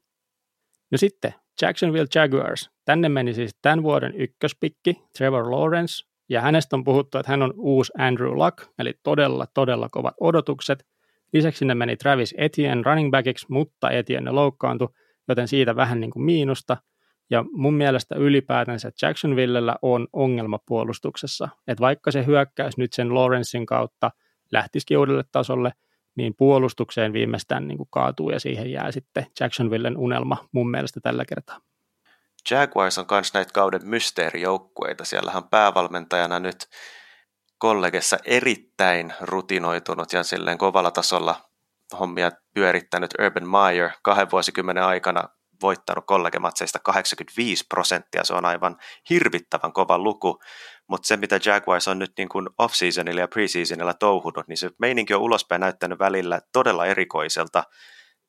No 0.91 0.97
sitten 0.97 1.33
Jacksonville 1.61 2.07
Jaguars. 2.15 2.69
Tänne 2.85 3.09
meni 3.09 3.33
siis 3.33 3.55
tämän 3.61 3.83
vuoden 3.83 4.13
ykköspikki 4.15 5.01
Trevor 5.17 5.51
Lawrence, 5.51 6.11
ja 6.29 6.41
hänestä 6.41 6.75
on 6.75 6.83
puhuttu, 6.83 7.17
että 7.17 7.31
hän 7.31 7.41
on 7.41 7.53
uusi 7.57 7.91
Andrew 7.97 8.31
Luck, 8.33 8.57
eli 8.79 8.93
todella, 9.03 9.47
todella 9.53 9.89
kovat 9.91 10.15
odotukset. 10.19 10.85
Lisäksi 11.33 11.59
sinne 11.59 11.75
meni 11.75 11.97
Travis 11.97 12.35
Etienne 12.37 12.83
running 12.85 13.11
backiksi, 13.11 13.45
mutta 13.49 13.91
Etienne 13.91 14.31
loukkaantui, 14.31 14.87
joten 15.27 15.47
siitä 15.47 15.75
vähän 15.75 15.99
niin 15.99 16.11
kuin 16.11 16.23
miinusta– 16.23 16.77
ja 17.31 17.45
mun 17.51 17.73
mielestä 17.73 18.15
ylipäätänsä 18.15 18.91
Jacksonvillellä 19.01 19.75
on 19.81 20.07
ongelma 20.13 20.59
puolustuksessa. 20.65 21.49
Että 21.67 21.81
vaikka 21.81 22.11
se 22.11 22.25
hyökkäys 22.25 22.77
nyt 22.77 22.93
sen 22.93 23.15
Lawrencein 23.15 23.65
kautta 23.65 24.11
lähtisikin 24.51 24.97
uudelle 24.97 25.23
tasolle, 25.31 25.71
niin 26.15 26.33
puolustukseen 26.37 27.13
viimeistään 27.13 27.67
niin 27.67 27.77
kuin 27.77 27.89
kaatuu 27.91 28.29
ja 28.29 28.39
siihen 28.39 28.71
jää 28.71 28.91
sitten 28.91 29.25
Jacksonvillen 29.39 29.97
unelma 29.97 30.37
mun 30.51 30.71
mielestä 30.71 30.99
tällä 30.99 31.25
kertaa. 31.25 31.59
Jaguars 32.51 32.97
on 32.97 33.05
myös 33.11 33.33
näitä 33.33 33.53
kauden 33.53 33.81
mysteerijoukkueita. 33.87 35.05
Siellähän 35.05 35.43
päävalmentajana 35.43 36.39
nyt 36.39 36.67
kollegessa 37.57 38.17
erittäin 38.25 39.13
rutinoitunut 39.21 40.13
ja 40.13 40.23
silleen 40.23 40.57
kovalla 40.57 40.91
tasolla 40.91 41.35
hommia 41.99 42.31
pyörittänyt 42.53 43.11
Urban 43.25 43.49
Meyer 43.49 43.89
kahden 44.01 44.31
vuosikymmenen 44.31 44.83
aikana 44.83 45.23
voittanut 45.61 46.05
kollegematseista 46.05 46.79
85 46.79 47.65
prosenttia, 47.69 48.23
se 48.23 48.33
on 48.33 48.45
aivan 48.45 48.77
hirvittävän 49.09 49.73
kova 49.73 49.97
luku, 49.97 50.39
mutta 50.87 51.07
se 51.07 51.17
mitä 51.17 51.39
Jaguars 51.45 51.87
on 51.87 51.99
nyt 51.99 52.11
niin 52.17 52.29
kuin 52.29 52.49
off-seasonilla 52.57 53.21
ja 53.21 53.27
pre-seasonilla 53.27 53.93
touhunut, 53.93 54.47
niin 54.47 54.57
se 54.57 54.69
meininki 54.79 55.13
on 55.13 55.21
ulospäin 55.21 55.59
näyttänyt 55.59 55.99
välillä 55.99 56.41
todella 56.53 56.85
erikoiselta. 56.85 57.63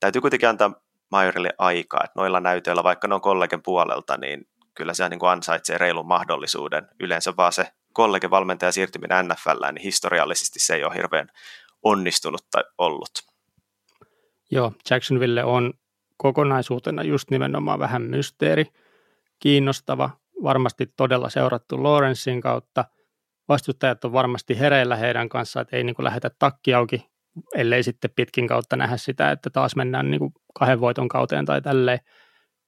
Täytyy 0.00 0.20
kuitenkin 0.20 0.48
antaa 0.48 0.72
Majorille 1.10 1.50
aikaa, 1.58 2.00
että 2.04 2.20
noilla 2.20 2.40
näytöillä, 2.40 2.82
vaikka 2.84 3.08
ne 3.08 3.14
on 3.14 3.20
kollegen 3.20 3.62
puolelta, 3.62 4.16
niin 4.16 4.44
kyllä 4.74 4.94
se 4.94 5.08
niin 5.08 5.20
kuin 5.20 5.30
ansaitsee 5.30 5.78
reilun 5.78 6.06
mahdollisuuden. 6.06 6.88
Yleensä 7.00 7.32
vaan 7.36 7.52
se 7.52 7.72
kollegevalmentaja 7.92 8.72
siirtyminen 8.72 9.28
NFL, 9.28 9.64
niin 9.72 9.82
historiallisesti 9.82 10.58
se 10.58 10.74
ei 10.74 10.84
ole 10.84 10.94
hirveän 10.94 11.28
onnistunut 11.82 12.46
tai 12.50 12.64
ollut. 12.78 13.10
Joo, 14.50 14.72
Jacksonville 14.90 15.44
on 15.44 15.74
kokonaisuutena 16.22 17.02
just 17.02 17.30
nimenomaan 17.30 17.78
vähän 17.78 18.02
mysteeri, 18.02 18.66
kiinnostava, 19.38 20.10
varmasti 20.42 20.86
todella 20.96 21.28
seurattu 21.28 21.82
Lawrencein 21.82 22.40
kautta. 22.40 22.84
Vastustajat 23.48 24.04
on 24.04 24.12
varmasti 24.12 24.58
hereillä 24.58 24.96
heidän 24.96 25.28
kanssaan, 25.28 25.62
että 25.62 25.76
ei 25.76 25.84
niin 25.84 25.94
kuin 25.94 26.04
lähetä 26.04 26.30
takki 26.38 26.74
auki, 26.74 27.10
ellei 27.54 27.82
sitten 27.82 28.10
pitkin 28.16 28.48
kautta 28.48 28.76
nähdä 28.76 28.96
sitä, 28.96 29.30
että 29.30 29.50
taas 29.50 29.76
mennään 29.76 30.10
niin 30.10 30.18
kuin 30.18 30.32
kahden 30.58 30.80
voiton 30.80 31.08
kauteen 31.08 31.44
tai 31.44 31.62
tälleen. 31.62 31.98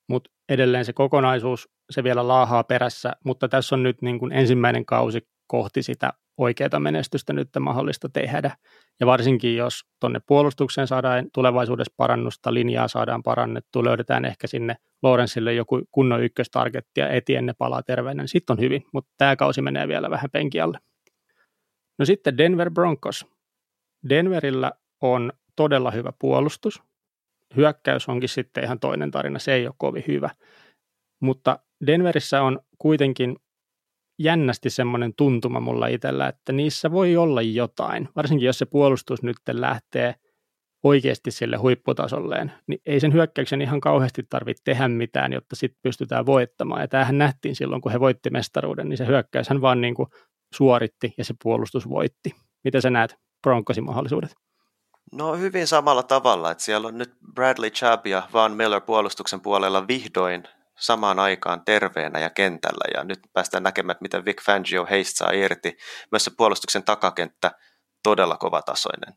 Mutta 0.08 0.30
edelleen 0.49 0.84
se 0.84 0.92
kokonaisuus, 0.92 1.68
se 1.90 2.04
vielä 2.04 2.28
laahaa 2.28 2.64
perässä, 2.64 3.12
mutta 3.25 3.49
tässä 3.49 3.75
on 3.75 3.82
nyt 3.82 4.02
niin 4.02 4.18
kuin 4.18 4.32
ensimmäinen 4.32 4.87
kausi 4.87 5.28
kohti 5.46 5.82
sitä 5.82 6.12
oikeaa 6.36 6.80
menestystä 6.80 7.32
nyt 7.32 7.48
mahdollista 7.60 8.08
tehdä. 8.08 8.56
Ja 9.00 9.06
varsinkin, 9.06 9.56
jos 9.56 9.84
tuonne 10.00 10.20
puolustukseen 10.26 10.86
saadaan 10.86 11.26
tulevaisuudessa 11.34 11.94
parannusta, 11.96 12.54
linjaa 12.54 12.88
saadaan 12.88 13.22
parannettua, 13.22 13.84
löydetään 13.84 14.24
ehkä 14.24 14.46
sinne 14.46 14.76
Lorenzille 15.02 15.54
joku 15.54 15.82
kunnon 15.90 16.22
ykköstargetti 16.22 17.00
ja 17.00 17.08
Etienne 17.08 17.54
palaa 17.58 17.82
terveenä, 17.82 18.22
niin 18.22 18.28
sitten 18.28 18.54
on 18.54 18.60
hyvin, 18.60 18.84
mutta 18.92 19.10
tämä 19.18 19.36
kausi 19.36 19.62
menee 19.62 19.88
vielä 19.88 20.10
vähän 20.10 20.30
penkialle. 20.30 20.78
No 21.98 22.04
sitten 22.04 22.38
Denver 22.38 22.70
Broncos. 22.70 23.26
Denverillä 24.08 24.72
on 25.00 25.32
todella 25.56 25.90
hyvä 25.90 26.12
puolustus. 26.18 26.82
Hyökkäys 27.56 28.08
onkin 28.08 28.28
sitten 28.28 28.64
ihan 28.64 28.80
toinen 28.80 29.10
tarina, 29.10 29.38
se 29.38 29.52
ei 29.52 29.66
ole 29.66 29.74
kovin 29.78 30.04
hyvä. 30.08 30.30
Mutta 31.20 31.58
Denverissä 31.86 32.42
on 32.42 32.60
kuitenkin 32.78 33.36
jännästi 34.18 34.71
semmoinen 34.71 35.14
tuntuma 35.16 35.61
mulla 35.61 35.87
itsellä, 35.87 36.28
että 36.28 36.52
niissä 36.52 36.90
voi 36.90 37.16
olla 37.16 37.42
jotain, 37.42 38.09
varsinkin 38.16 38.47
jos 38.47 38.59
se 38.59 38.66
puolustus 38.66 39.23
nyt 39.23 39.37
lähtee 39.52 40.14
oikeasti 40.83 41.30
sille 41.30 41.56
huipputasolleen, 41.56 42.52
niin 42.66 42.80
ei 42.87 43.00
sen 43.00 43.12
hyökkäyksen 43.12 43.62
ihan 43.62 43.80
kauheasti 43.80 44.23
tarvitse 44.30 44.62
tehdä 44.64 44.88
mitään, 44.88 45.33
jotta 45.33 45.56
sitten 45.56 45.80
pystytään 45.83 46.26
voittamaan. 46.26 46.80
Ja 46.80 46.88
tämähän 46.88 47.18
nähtiin 47.18 47.56
silloin, 47.56 47.83
kun 47.83 47.92
he 47.92 48.00
voitti 48.00 48.30
mestaruuden, 48.30 48.88
niin 48.88 48.97
se 48.97 49.06
hyökkäys 49.06 49.49
hän 49.49 49.61
vaan 49.61 49.80
niin 49.80 49.94
kuin 49.94 50.09
suoritti 50.54 51.14
ja 51.18 51.25
se 51.25 51.35
puolustus 51.42 51.88
voitti. 51.88 52.35
Miten 52.64 52.83
sä 52.83 52.90
näet 52.90 53.16
Broncosin 53.42 53.85
mahdollisuudet? 53.85 54.35
No 55.12 55.37
hyvin 55.37 55.66
samalla 55.66 56.02
tavalla, 56.02 56.50
että 56.50 56.64
siellä 56.64 56.88
on 56.88 56.99
nyt 56.99 57.14
Bradley 57.35 57.71
Chubb 57.71 58.06
ja 58.06 58.23
Van 58.33 58.52
Miller 58.52 58.80
puolustuksen 58.80 59.40
puolella 59.40 59.88
vihdoin 59.88 60.44
samaan 60.78 61.18
aikaan 61.18 61.64
terveenä 61.64 62.20
ja 62.20 62.30
kentällä, 62.30 62.84
ja 62.94 63.04
nyt 63.04 63.18
päästään 63.32 63.62
näkemään, 63.62 63.92
että 63.92 64.02
miten 64.02 64.24
Vic 64.24 64.42
Fangio 64.42 64.86
heistä 64.90 65.18
saa 65.18 65.30
irti. 65.30 65.76
Myös 66.12 66.24
se 66.24 66.30
puolustuksen 66.36 66.84
takakenttä 66.84 67.50
todella 68.02 68.36
kovatasoinen. 68.36 69.14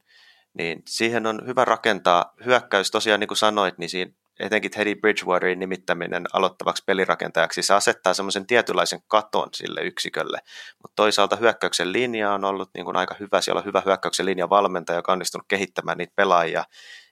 Niin 0.53 0.83
siihen 0.87 1.27
on 1.27 1.47
hyvä 1.47 1.65
rakentaa 1.65 2.33
hyökkäys, 2.45 2.91
tosiaan 2.91 3.19
niin 3.19 3.27
kuin 3.27 3.37
sanoit, 3.37 3.77
niin 3.77 3.89
siinä 3.89 4.11
etenkin 4.39 4.71
Teddy 4.71 4.95
Bridgewaterin 4.95 5.59
nimittäminen 5.59 6.25
aloittavaksi 6.33 6.83
pelirakentajaksi, 6.85 7.61
se 7.61 7.73
asettaa 7.73 8.13
semmoisen 8.13 8.47
tietynlaisen 8.47 8.99
katon 9.07 9.49
sille 9.53 9.81
yksikölle, 9.81 10.39
mutta 10.83 10.95
toisaalta 10.95 11.35
hyökkäyksen 11.35 11.93
linja 11.93 12.33
on 12.33 12.45
ollut 12.45 12.69
niin 12.73 12.85
kuin 12.85 12.97
aika 12.97 13.15
hyvä, 13.19 13.41
siellä 13.41 13.59
on 13.59 13.65
hyvä 13.65 13.81
hyökkäyksen 13.85 14.25
linja 14.25 14.49
valmentaja, 14.49 14.99
joka 14.99 15.11
on 15.11 15.13
onnistunut 15.13 15.47
kehittämään 15.47 15.97
niitä 15.97 16.13
pelaajia, 16.15 16.63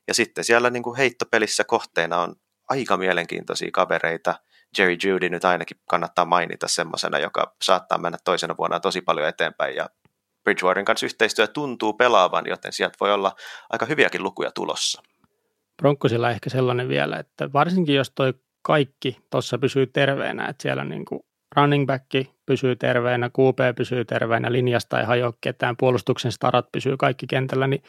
ja 0.08 0.14
sitten 0.14 0.44
siellä 0.44 0.70
niin 0.70 0.84
kuin 0.84 0.98
heittopelissä 0.98 1.64
kohteena 1.64 2.22
on 2.22 2.36
aika 2.70 2.98
mielenkiintoisia 2.98 3.70
kavereita. 3.74 4.36
Jerry 4.78 4.98
Judy 5.04 5.30
nyt 5.30 5.46
ainakin 5.46 5.78
kannattaa 5.90 6.26
mainita 6.26 6.68
semmoisena, 6.68 7.20
joka 7.20 7.56
saattaa 7.62 7.98
mennä 7.98 8.18
toisena 8.24 8.58
vuonna 8.58 8.80
tosi 8.80 9.02
paljon 9.02 9.28
eteenpäin 9.28 9.76
ja 9.76 9.90
Bridgewaterin 10.44 10.86
kanssa 10.86 11.06
yhteistyö 11.06 11.48
tuntuu 11.48 11.94
pelaavan, 11.94 12.46
joten 12.48 12.74
sieltä 12.74 12.98
voi 13.00 13.14
olla 13.14 13.36
aika 13.70 13.86
hyviäkin 13.86 14.24
lukuja 14.24 14.52
tulossa. 14.52 15.02
Bronkkosilla 15.78 16.32
ehkä 16.32 16.50
sellainen 16.50 16.90
vielä, 16.90 17.18
että 17.18 17.54
varsinkin 17.54 17.96
jos 17.96 18.12
toi 18.16 18.34
kaikki 18.62 19.18
tuossa 19.32 19.58
pysyy 19.58 19.88
terveenä, 19.88 20.48
että 20.48 20.62
siellä 20.62 20.84
niin 20.84 21.06
kuin 21.06 21.20
running 21.56 21.86
back 21.86 22.06
pysyy 22.46 22.76
terveenä, 22.76 23.30
QP 23.30 23.76
pysyy 23.78 24.06
terveenä, 24.06 24.52
linjasta 24.52 25.00
ei 25.00 25.06
hajoa 25.06 25.34
ketään, 25.42 25.78
puolustuksen 25.78 26.32
starat 26.32 26.72
pysyy 26.72 26.98
kaikki 26.98 27.28
kentällä, 27.28 27.68
niin 27.68 27.84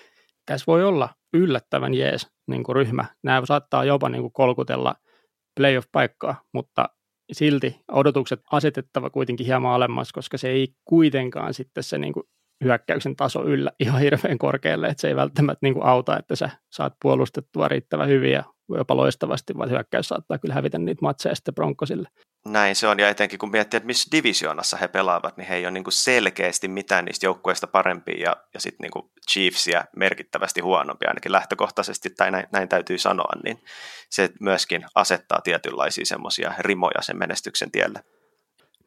tässä 0.46 0.64
voi 0.66 0.84
olla 0.84 1.08
yllättävän 1.34 1.94
jees 1.94 2.28
niin 2.46 2.64
kuin 2.64 2.76
ryhmä. 2.76 3.04
Nämä 3.22 3.46
saattaa 3.46 3.84
jopa 3.84 4.08
niin 4.08 4.22
kuin 4.22 4.32
kolkutella 4.32 4.94
playoff-paikkaa, 5.60 6.42
mutta 6.52 6.88
silti 7.32 7.80
odotukset 7.88 8.40
asetettava 8.52 9.10
kuitenkin 9.10 9.46
hieman 9.46 9.72
alemmas, 9.72 10.12
koska 10.12 10.38
se 10.38 10.48
ei 10.48 10.68
kuitenkaan 10.84 11.54
sitten 11.54 11.82
se 11.82 11.98
niin 11.98 12.12
kuin 12.12 12.24
hyökkäyksen 12.64 13.16
taso 13.16 13.44
yllä 13.44 13.70
ihan 13.80 14.00
hirveän 14.00 14.38
korkealle, 14.38 14.86
että 14.86 15.00
se 15.00 15.08
ei 15.08 15.16
välttämättä 15.16 15.58
niin 15.62 15.74
kuin 15.74 15.86
auta, 15.86 16.18
että 16.18 16.36
sä 16.36 16.50
saat 16.72 16.94
puolustettua 17.02 17.68
riittävän 17.68 18.08
hyvin 18.08 18.32
ja 18.32 18.44
jopa 18.68 18.96
loistavasti, 18.96 19.56
vaan 19.58 19.70
hyökkäys 19.70 20.08
saattaa 20.08 20.38
kyllä 20.38 20.54
hävitä 20.54 20.78
niitä 20.78 21.02
matseja 21.02 21.34
sitten 21.34 21.54
Broncosille. 21.54 22.08
Näin 22.46 22.76
se 22.76 22.88
on, 22.88 22.98
ja 22.98 23.08
etenkin 23.08 23.38
kun 23.38 23.50
miettii, 23.50 23.76
että 23.76 23.86
missä 23.86 24.08
divisioonassa 24.12 24.76
he 24.76 24.88
pelaavat, 24.88 25.36
niin 25.36 25.48
he 25.48 25.54
ei 25.54 25.64
ole 25.64 25.70
niin 25.70 25.84
kuin 25.84 25.94
selkeästi 25.94 26.68
mitään 26.68 27.04
niistä 27.04 27.26
joukkueista 27.26 27.66
parempia, 27.66 28.20
ja, 28.20 28.36
ja 28.54 28.60
sitten 28.60 28.88
niin 28.94 29.10
Chiefsia 29.30 29.84
merkittävästi 29.96 30.60
huonompia, 30.60 31.08
ainakin 31.08 31.32
lähtökohtaisesti, 31.32 32.10
tai 32.10 32.30
näin, 32.30 32.46
näin 32.52 32.68
täytyy 32.68 32.98
sanoa, 32.98 33.32
niin 33.44 33.58
se 34.10 34.30
myöskin 34.40 34.84
asettaa 34.94 35.40
tietynlaisia 35.40 36.06
semmoisia 36.06 36.54
rimoja 36.58 37.02
sen 37.02 37.18
menestyksen 37.18 37.70
tielle. 37.70 38.00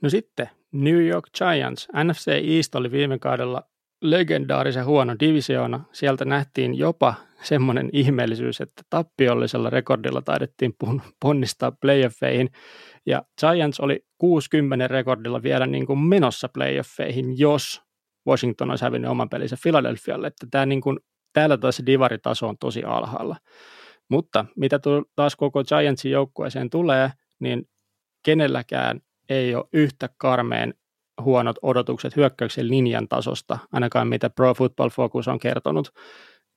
No 0.01 0.09
sitten 0.09 0.49
New 0.71 1.07
York 1.07 1.25
Giants. 1.37 1.87
NFC 2.03 2.27
East 2.27 2.75
oli 2.75 2.91
viime 2.91 3.19
kaudella 3.19 3.63
legendaarisen 4.01 4.85
huono 4.85 5.15
divisioona. 5.19 5.85
Sieltä 5.91 6.25
nähtiin 6.25 6.77
jopa 6.77 7.13
semmoinen 7.41 7.89
ihmeellisyys, 7.93 8.61
että 8.61 8.81
tappiollisella 8.89 9.69
rekordilla 9.69 10.21
taidettiin 10.21 10.75
ponnistaa 11.21 11.71
playoffeihin. 11.71 12.49
Ja 13.05 13.23
Giants 13.39 13.79
oli 13.79 14.05
60 14.17 14.87
rekordilla 14.87 15.43
vielä 15.43 15.67
niin 15.67 15.85
kuin 15.85 15.99
menossa 15.99 16.49
playoffeihin, 16.53 17.39
jos 17.39 17.81
Washington 18.27 18.69
olisi 18.69 18.85
hävinnyt 18.85 19.11
oman 19.11 19.29
pelinsä 19.29 19.55
Philadelphialle. 19.63 20.27
Että 20.27 20.47
tämä 20.51 20.65
niin 20.65 20.81
kuin, 20.81 20.99
täällä 21.33 21.57
taas 21.57 21.81
divaritaso 21.85 22.47
on 22.47 22.57
tosi 22.57 22.83
alhaalla. 22.83 23.35
Mutta 24.09 24.45
mitä 24.55 24.79
taas 25.15 25.35
koko 25.35 25.63
Giantsin 25.63 26.11
joukkueeseen 26.11 26.69
tulee, 26.69 27.11
niin 27.39 27.65
kenelläkään 28.25 28.99
ei 29.29 29.55
ole 29.55 29.65
yhtä 29.73 30.09
karmeen 30.17 30.73
huonot 31.21 31.55
odotukset 31.61 32.15
hyökkäyksen 32.15 32.67
linjan 32.69 33.07
tasosta, 33.07 33.57
ainakaan 33.71 34.07
mitä 34.07 34.29
Pro 34.29 34.53
Football 34.53 34.89
Focus 34.89 35.27
on 35.27 35.39
kertonut, 35.39 35.89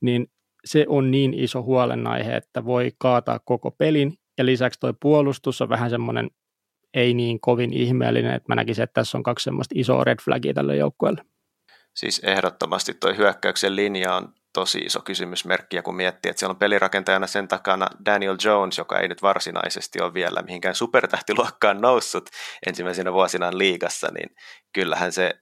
niin 0.00 0.26
se 0.64 0.84
on 0.88 1.10
niin 1.10 1.34
iso 1.34 1.62
huolenaihe, 1.62 2.36
että 2.36 2.64
voi 2.64 2.92
kaataa 2.98 3.38
koko 3.38 3.70
pelin, 3.70 4.14
ja 4.38 4.46
lisäksi 4.46 4.80
tuo 4.80 4.92
puolustus 5.00 5.60
on 5.60 5.68
vähän 5.68 5.90
semmoinen 5.90 6.30
ei 6.94 7.14
niin 7.14 7.40
kovin 7.40 7.72
ihmeellinen, 7.72 8.34
että 8.34 8.52
mä 8.52 8.54
näkisin, 8.54 8.82
että 8.82 8.94
tässä 8.94 9.18
on 9.18 9.22
kaksi 9.22 9.44
semmoista 9.44 9.74
isoa 9.78 10.04
red 10.04 10.18
flagia 10.24 10.54
tälle 10.54 10.76
joukkueelle. 10.76 11.24
Siis 11.96 12.18
ehdottomasti 12.18 12.94
tuo 12.94 13.14
hyökkäyksen 13.16 13.76
linja 13.76 14.14
on 14.14 14.34
tosi 14.52 14.78
iso 14.78 15.00
kysymysmerkki, 15.00 15.76
ja 15.76 15.82
kun 15.82 15.96
miettii, 15.96 16.30
että 16.30 16.40
siellä 16.40 16.52
on 16.52 16.58
pelirakentajana 16.58 17.26
sen 17.26 17.48
takana 17.48 17.86
Daniel 18.04 18.36
Jones, 18.44 18.78
joka 18.78 18.98
ei 18.98 19.08
nyt 19.08 19.22
varsinaisesti 19.22 20.02
ole 20.02 20.14
vielä 20.14 20.42
mihinkään 20.42 20.74
supertähtiluokkaan 20.74 21.80
noussut 21.80 22.30
ensimmäisenä 22.66 23.12
vuosinaan 23.12 23.58
liigassa, 23.58 24.08
niin 24.14 24.36
kyllähän 24.72 25.12
se 25.12 25.34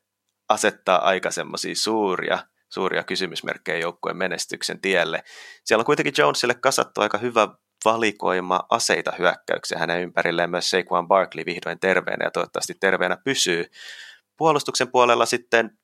asettaa 0.49 1.05
aika 1.05 1.31
semmoisia 1.31 1.75
suuria, 1.75 2.39
suuria 2.69 3.05
kysymysmerkkejä 3.05 3.79
joukkueen 3.79 4.17
menestyksen 4.17 4.81
tielle. 4.81 5.23
Siellä 5.65 5.81
on 5.81 5.87
kuitenkin 5.87 6.15
Jonesille 6.19 6.55
kasattu 6.55 7.01
aika 7.01 7.19
hyvä 7.19 7.49
valikoima 7.85 8.61
aseita 8.71 9.13
hyökkäyksiä 9.19 9.79
hänen 9.79 10.03
ympärilleen 10.03 10.51
myös 10.51 10.71
Saquon 10.71 11.09
Barkley 11.09 11.45
vihdoin 11.47 11.81
terveenä 11.81 12.25
ja 12.25 12.31
toivottavasti 12.31 12.75
terveenä 12.81 13.17
pysyy. 13.25 13.65
Puolustuksen 14.37 14.91
puolella 14.91 15.27
sitten, 15.27 15.79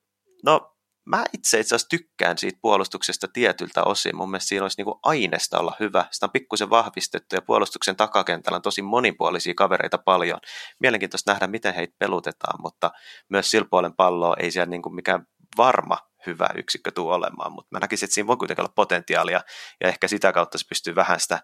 no 0.45 0.76
mä 1.07 1.25
itse 1.33 1.61
asiassa 1.61 1.89
tykkään 1.89 2.39
siitä 2.39 2.59
puolustuksesta 2.63 3.29
tietyltä 3.33 3.83
osin. 3.83 4.17
Mun 4.17 4.31
mielestä 4.31 4.49
siinä 4.49 4.65
olisi 4.65 4.83
niin 4.83 4.95
aineesta 5.03 5.59
olla 5.59 5.77
hyvä. 5.81 6.05
Sitä 6.11 6.27
on 6.27 6.31
pikkusen 6.31 6.71
vahvistettu 6.71 7.35
ja 7.35 7.43
puolustuksen 7.43 7.97
takakentällä 7.97 8.57
on 8.57 8.63
tosi 8.63 8.83
monipuolisia 8.83 9.55
kavereita 9.55 9.99
paljon. 9.99 10.41
Mielenkiintoista 10.81 11.33
nähdä, 11.33 11.47
miten 11.47 11.75
heitä 11.75 11.95
pelutetaan, 11.99 12.63
mutta 12.63 12.91
myös 13.29 13.51
sillä 13.51 13.69
puolen 13.71 13.97
palloa 13.97 14.37
ei 14.39 14.51
siellä 14.51 14.71
niin 14.71 14.95
mikään 14.95 15.27
varma 15.57 15.99
hyvä 16.27 16.49
yksikkö 16.57 16.91
tule 16.91 17.15
olemaan, 17.15 17.53
mutta 17.53 17.69
mä 17.71 17.79
näkisin, 17.79 18.07
että 18.07 18.15
siinä 18.15 18.27
voi 18.27 18.37
kuitenkin 18.37 18.63
olla 18.63 18.73
potentiaalia 18.77 19.41
ja 19.81 19.89
ehkä 19.89 20.09
sitä 20.09 20.33
kautta 20.33 20.59
se 20.59 20.69
pystyy 20.69 20.95
vähän 20.95 21.21
sitä 21.21 21.41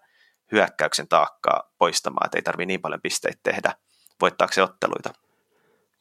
hyökkäyksen 0.51 1.07
taakkaa 1.07 1.73
poistamaan, 1.77 2.25
että 2.25 2.37
ei 2.37 2.41
tarvitse 2.41 2.65
niin 2.65 2.81
paljon 2.81 3.01
pisteitä 3.01 3.39
tehdä 3.43 3.73
voittaakseen 4.21 4.65
otteluita. 4.65 5.13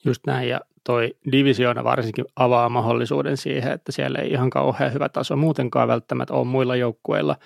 Just 0.04 0.20
näin, 0.26 0.48
ja 0.48 0.60
toi 0.84 1.14
divisioona 1.32 1.84
varsinkin 1.84 2.24
avaa 2.36 2.68
mahdollisuuden 2.68 3.36
siihen, 3.36 3.72
että 3.72 3.92
siellä 3.92 4.18
ei 4.18 4.30
ihan 4.30 4.50
kauhean 4.50 4.92
hyvä 4.92 5.08
taso 5.08 5.36
muutenkaan 5.36 5.88
välttämättä 5.88 6.34
ole 6.34 6.44
muilla 6.44 6.76
joukkueilla, 6.76 7.36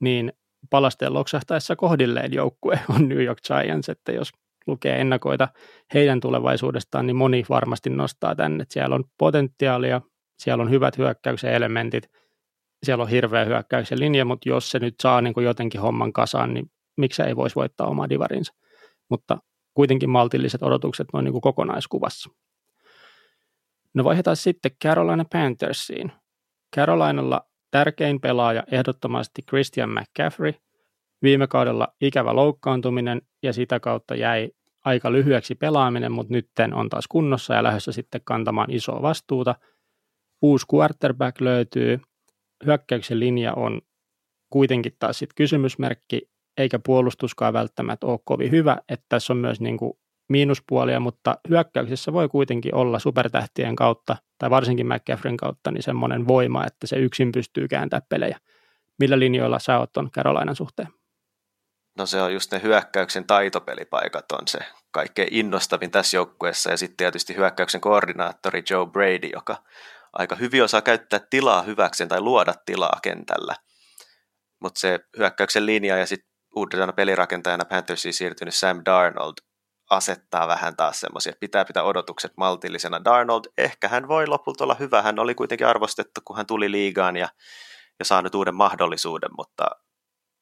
niin 0.00 0.32
palasteen 0.70 1.14
loksahtaessa 1.14 1.76
kohdilleen 1.76 2.32
joukkue 2.32 2.80
on 2.94 3.08
New 3.08 3.22
York 3.22 3.38
Giants, 3.46 3.88
että 3.88 4.12
jos 4.12 4.32
lukee 4.66 5.00
ennakoita 5.00 5.48
heidän 5.94 6.20
tulevaisuudestaan, 6.20 7.06
niin 7.06 7.16
moni 7.16 7.44
varmasti 7.48 7.90
nostaa 7.90 8.34
tänne, 8.34 8.62
että 8.62 8.72
siellä 8.72 8.94
on 8.94 9.04
potentiaalia, 9.18 10.00
siellä 10.38 10.62
on 10.62 10.70
hyvät 10.70 10.98
hyökkäyksen 10.98 11.52
elementit, 11.52 12.10
siellä 12.82 13.02
on 13.02 13.10
hirveä 13.10 13.44
hyökkäyksen 13.44 14.00
linja, 14.00 14.24
mutta 14.24 14.48
jos 14.48 14.70
se 14.70 14.78
nyt 14.78 14.94
saa 15.02 15.20
niin 15.20 15.34
kuin 15.34 15.44
jotenkin 15.44 15.80
homman 15.80 16.12
kasaan, 16.12 16.54
niin 16.54 16.70
miksi 16.96 17.22
ei 17.22 17.36
voisi 17.36 17.56
voittaa 17.56 17.86
omaa 17.86 18.08
divarinsa. 18.08 18.52
Mutta 19.10 19.38
kuitenkin 19.74 20.10
maltilliset 20.10 20.62
odotukset 20.62 21.06
noin 21.12 21.24
niin 21.24 21.32
kuin 21.32 21.42
kokonaiskuvassa. 21.42 22.30
No 23.94 24.04
vaihdetaan 24.04 24.36
sitten 24.36 24.72
Carolina 24.84 25.24
Panthersiin. 25.32 26.12
Carolinalla 26.76 27.48
tärkein 27.70 28.20
pelaaja 28.20 28.64
ehdottomasti 28.72 29.42
Christian 29.42 29.90
McCaffrey. 29.90 30.54
Viime 31.22 31.46
kaudella 31.46 31.88
ikävä 32.00 32.36
loukkaantuminen 32.36 33.22
ja 33.42 33.52
sitä 33.52 33.80
kautta 33.80 34.14
jäi 34.14 34.50
aika 34.84 35.12
lyhyeksi 35.12 35.54
pelaaminen, 35.54 36.12
mutta 36.12 36.32
nyt 36.32 36.50
on 36.74 36.88
taas 36.88 37.04
kunnossa 37.08 37.54
ja 37.54 37.62
lähdössä 37.62 37.92
sitten 37.92 38.20
kantamaan 38.24 38.70
isoa 38.70 39.02
vastuuta. 39.02 39.54
Uusi 40.42 40.66
quarterback 40.74 41.40
löytyy. 41.40 42.00
Hyökkäyksen 42.66 43.20
linja 43.20 43.54
on 43.54 43.80
kuitenkin 44.50 44.92
taas 44.98 45.18
sitten 45.18 45.34
kysymysmerkki 45.34 46.22
eikä 46.58 46.78
puolustuskaan 46.78 47.52
välttämättä 47.52 48.06
ole 48.06 48.18
kovin 48.24 48.50
hyvä, 48.50 48.76
että 48.88 49.06
tässä 49.08 49.32
on 49.32 49.36
myös 49.36 49.60
niin 49.60 49.76
kuin 49.76 49.92
miinuspuolia, 50.32 51.00
mutta 51.00 51.38
hyökkäyksessä 51.48 52.12
voi 52.12 52.28
kuitenkin 52.28 52.74
olla 52.74 52.98
supertähtien 52.98 53.76
kautta, 53.76 54.16
tai 54.38 54.50
varsinkin 54.50 54.86
McCaffrin 54.86 55.36
kautta, 55.36 55.70
niin 55.70 55.82
semmoinen 55.82 56.28
voima, 56.28 56.66
että 56.66 56.86
se 56.86 56.96
yksin 56.96 57.32
pystyy 57.32 57.68
kääntämään 57.68 58.06
pelejä. 58.08 58.38
Millä 58.98 59.18
linjoilla 59.18 59.58
sä 59.58 59.78
oot 59.78 59.92
ton 59.92 60.10
Carolinan 60.10 60.56
suhteen? 60.56 60.88
No 61.98 62.06
se 62.06 62.22
on 62.22 62.32
just 62.32 62.52
ne 62.52 62.62
hyökkäyksen 62.62 63.26
taitopelipaikat 63.26 64.32
on 64.32 64.48
se 64.48 64.58
kaikkein 64.90 65.28
innostavin 65.30 65.90
tässä 65.90 66.16
joukkueessa, 66.16 66.70
ja 66.70 66.76
sitten 66.76 66.96
tietysti 66.96 67.36
hyökkäyksen 67.36 67.80
koordinaattori 67.80 68.62
Joe 68.70 68.86
Brady, 68.86 69.28
joka 69.32 69.56
aika 70.12 70.36
hyvin 70.36 70.64
osaa 70.64 70.82
käyttää 70.82 71.20
tilaa 71.30 71.62
hyväkseen 71.62 72.08
tai 72.08 72.20
luoda 72.20 72.54
tilaa 72.66 72.98
kentällä. 73.02 73.54
Mutta 74.60 74.80
se 74.80 75.00
hyökkäyksen 75.18 75.66
linja 75.66 75.96
ja 75.96 76.06
sitten 76.06 76.32
uudena 76.56 76.92
pelirakentajana 76.92 77.64
Panthersiin 77.64 78.14
siirtynyt 78.14 78.54
Sam 78.54 78.82
Darnold 78.84 79.34
asettaa 79.96 80.48
vähän 80.48 80.76
taas 80.76 81.00
semmoisia, 81.00 81.30
että 81.30 81.40
pitää 81.40 81.64
pitää 81.64 81.82
odotukset 81.82 82.32
maltillisena. 82.36 83.04
Darnold, 83.04 83.44
ehkä 83.58 83.88
hän 83.88 84.08
voi 84.08 84.26
lopulta 84.26 84.64
olla 84.64 84.76
hyvä, 84.78 85.02
hän 85.02 85.18
oli 85.18 85.34
kuitenkin 85.34 85.66
arvostettu, 85.66 86.20
kun 86.24 86.36
hän 86.36 86.46
tuli 86.46 86.70
liigaan 86.70 87.16
ja, 87.16 87.28
ja 87.98 88.04
saanut 88.04 88.34
uuden 88.34 88.54
mahdollisuuden, 88.54 89.30
mutta 89.36 89.66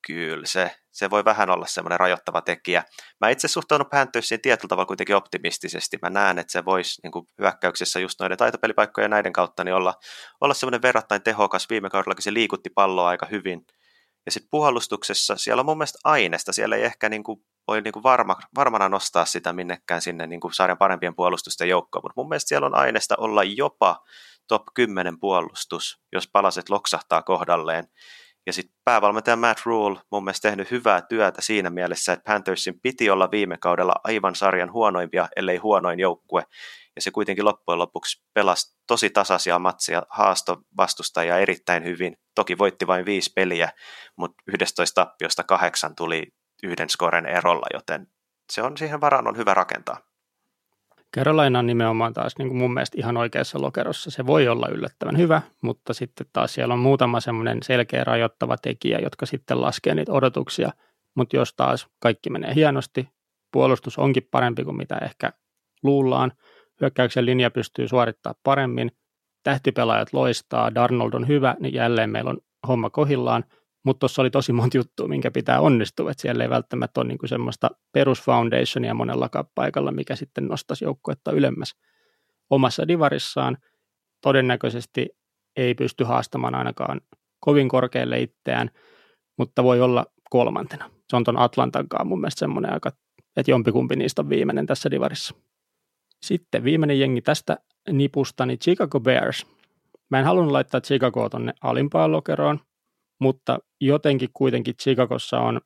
kyllä 0.07 0.47
se, 0.47 0.77
se 0.93 1.11
voi 1.11 1.25
vähän 1.25 1.51
olla 1.51 1.67
semmoinen 1.67 2.01
rajoittava 2.01 2.41
tekijä. 2.41 2.85
Mä 3.21 3.29
itse 3.29 3.49
suhtaudun 3.49 3.91
Panthersiin 3.91 4.41
tietyllä 4.41 4.69
tavalla 4.69 4.87
kuitenkin 4.87 5.17
optimistisesti. 5.17 5.99
Mä 6.03 6.11
näen, 6.11 6.39
että 6.39 6.53
se 6.53 6.65
voisi 6.65 7.01
niin 7.03 7.13
kuin 7.13 7.27
hyökkäyksessä 7.39 8.01
just 8.01 8.21
noiden 8.21 8.39
taitopelipaikkojen 8.39 9.05
ja 9.05 9.09
näiden 9.09 9.33
kautta 9.33 9.65
niin 9.65 9.75
olla, 9.75 9.95
olla 10.41 10.55
semmoinen 10.55 10.83
verrattain 10.83 11.23
tehokas. 11.23 11.71
Viime 11.71 11.91
kaudellakin 11.91 12.23
se 12.23 12.35
liikutti 12.35 12.71
palloa 12.71 13.09
aika 13.09 13.27
hyvin– 13.27 13.65
ja 14.27 14.33
sitten 14.33 14.51
puhallustuksessa 14.51 15.37
siellä 15.37 15.61
on 15.61 15.67
mun 15.67 15.79
mielestä 15.79 15.99
aineesta, 16.05 16.53
siellä 16.53 16.77
ei 16.77 16.85
ehkä 16.85 17.09
niin 17.09 17.23
kuin, 17.23 17.41
voi 17.71 17.81
niin 17.83 17.93
kuin 17.93 18.03
varma, 18.03 18.37
varmana 18.57 18.89
nostaa 18.89 19.25
sitä 19.25 19.53
minnekään 19.53 20.03
sinne 20.03 20.27
niin 20.27 20.41
kuin 20.41 20.55
sarjan 20.55 20.79
parempien 20.79 21.15
puolustusten 21.15 21.69
joukkoon, 21.69 22.03
mutta 22.05 22.21
mun 22.21 22.29
mielestä 22.29 22.49
siellä 22.49 22.67
on 22.67 22.75
aineesta 22.75 23.15
olla 23.19 23.45
jopa 23.45 24.05
top 24.49 24.63
10 24.75 25.21
puolustus, 25.21 26.01
jos 26.13 26.29
palaset 26.33 26.69
loksahtaa 26.69 27.23
kohdalleen. 27.23 27.85
Ja 28.47 28.53
sitten 28.53 28.77
päävalmentaja 28.85 29.37
Matt 29.37 29.61
Rule 29.65 30.01
mun 30.13 30.25
mielestä 30.25 30.49
tehnyt 30.49 30.71
hyvää 30.71 31.03
työtä 31.03 31.43
siinä 31.43 31.71
mielessä, 31.71 32.13
että 32.13 32.33
Panthersin 32.33 32.81
piti 32.81 33.11
olla 33.11 33.31
viime 33.31 33.57
kaudella 33.57 33.95
aivan 34.05 34.35
sarjan 34.35 34.73
huonoimpia, 34.73 35.29
ellei 35.37 35.57
huonoin 35.57 36.01
joukkue 36.01 36.45
ja 36.97 37.03
se 37.03 37.11
kuitenkin 37.11 37.45
loppujen 37.45 37.79
lopuksi 37.79 38.23
pelasi 38.35 38.77
tosi 38.87 39.11
tasaisia 39.11 39.59
matseja, 39.59 40.03
haasto 40.09 40.57
vastustajia 40.77 41.39
erittäin 41.39 41.85
hyvin. 41.85 42.17
Toki 42.35 42.59
voitti 42.59 42.87
vain 42.87 43.05
viisi 43.05 43.33
peliä, 43.35 43.73
mutta 44.17 44.43
11 44.47 45.05
tappiosta 45.05 45.45
kahdeksan 45.45 45.95
tuli 45.95 46.33
yhden 46.63 46.91
skoren 46.91 47.27
erolla, 47.27 47.67
joten 47.75 48.07
se 48.53 48.63
on 48.63 48.77
siihen 48.77 49.01
varaan 49.01 49.29
on 49.29 49.37
hyvä 49.37 49.55
rakentaa. 49.55 50.11
Carolina 51.17 51.59
on 51.59 51.67
nimenomaan 51.67 52.13
taas 52.13 52.39
niin 52.39 52.49
kuin 52.49 52.59
mun 52.59 52.75
mielestä 52.75 52.99
ihan 52.99 53.17
oikeassa 53.17 53.61
lokerossa. 53.61 54.11
Se 54.11 54.27
voi 54.27 54.49
olla 54.49 54.69
yllättävän 54.69 55.19
hyvä, 55.19 55.43
mutta 55.63 55.95
sitten 55.95 56.27
taas 56.33 56.55
siellä 56.55 56.75
on 56.75 56.81
muutama 56.81 57.21
semmoinen 57.21 57.63
selkeä 57.63 58.05
rajoittava 58.05 58.57
tekijä, 58.57 58.99
jotka 58.99 59.27
sitten 59.27 59.61
laskee 59.61 59.95
niitä 59.95 60.13
odotuksia. 60.13 60.73
Mutta 61.15 61.37
jos 61.37 61.55
taas 61.55 61.89
kaikki 62.01 62.31
menee 62.31 62.55
hienosti, 62.55 63.09
puolustus 63.53 63.99
onkin 63.99 64.29
parempi 64.31 64.65
kuin 64.65 64.77
mitä 64.77 64.99
ehkä 65.03 65.33
luullaan, 65.83 66.33
hyökkäyksen 66.81 67.27
linja 67.27 67.51
pystyy 67.51 67.89
suorittamaan 67.89 68.41
paremmin, 68.43 68.93
tähtipelaajat 69.43 70.13
loistaa, 70.13 70.75
Darnold 70.75 71.13
on 71.13 71.29
hyvä, 71.29 71.57
niin 71.61 71.75
jälleen 71.75 72.11
meillä 72.11 72.31
on 72.31 72.39
homma 72.69 72.91
kohillaan, 72.91 73.45
mutta 73.85 74.01
tuossa 74.01 74.23
oli 74.23 74.31
tosi 74.31 74.53
monta 74.53 74.77
juttua, 74.77 75.09
minkä 75.09 75.31
pitää 75.31 75.61
onnistua, 75.61 76.11
että 76.11 76.23
siellä 76.23 76.45
ei 76.45 76.51
välttämättä 76.51 77.01
ole 77.01 77.09
niinku 77.09 77.27
semmoista 77.27 77.71
perusfoundationia 77.93 78.95
monellakaan 78.95 79.45
paikalla, 79.55 79.93
mikä 79.93 80.17
sitten 80.17 80.47
nostaisi 80.47 80.85
joukkuetta 80.85 81.33
ylemmäs 81.33 81.75
omassa 82.51 82.89
divarissaan. 82.89 83.57
Todennäköisesti 84.23 85.09
ei 85.57 85.75
pysty 85.75 86.05
haastamaan 86.05 86.55
ainakaan 86.55 87.01
kovin 87.41 87.69
korkealle 87.69 88.21
itseään, 88.21 88.71
mutta 89.39 89.65
voi 89.65 89.81
olla 89.81 90.07
kolmantena. 90.31 90.91
Se 91.09 91.17
on 91.17 91.25
tuon 91.25 91.39
Atlantankaan 91.39 92.07
mun 92.07 92.21
mielestä 92.21 92.39
semmoinen 92.39 92.73
aika, 92.73 92.93
että 93.37 93.51
jompikumpi 93.51 93.97
niistä 93.97 94.23
on 94.23 94.29
viimeinen 94.29 94.67
tässä 94.67 94.91
divarissa. 94.91 95.35
Sitten 96.23 96.65
viimeinen 96.65 97.01
jengi 97.01 97.21
tästä 97.21 97.59
nipusta, 97.91 98.47
niin 98.47 98.59
Chicago 98.59 99.01
Bears. 99.01 99.47
Mä 100.11 100.19
en 100.19 100.25
halunnut 100.25 100.53
laittaa 100.53 100.81
Chicagoa 100.81 101.29
tonne 101.29 101.53
alimpaan 101.63 102.13
lokeroon, 102.13 102.61
mutta 103.21 103.59
jotenkin 103.81 104.29
kuitenkin 104.33 104.77
Chicagossa 104.77 105.41
on 105.41 105.61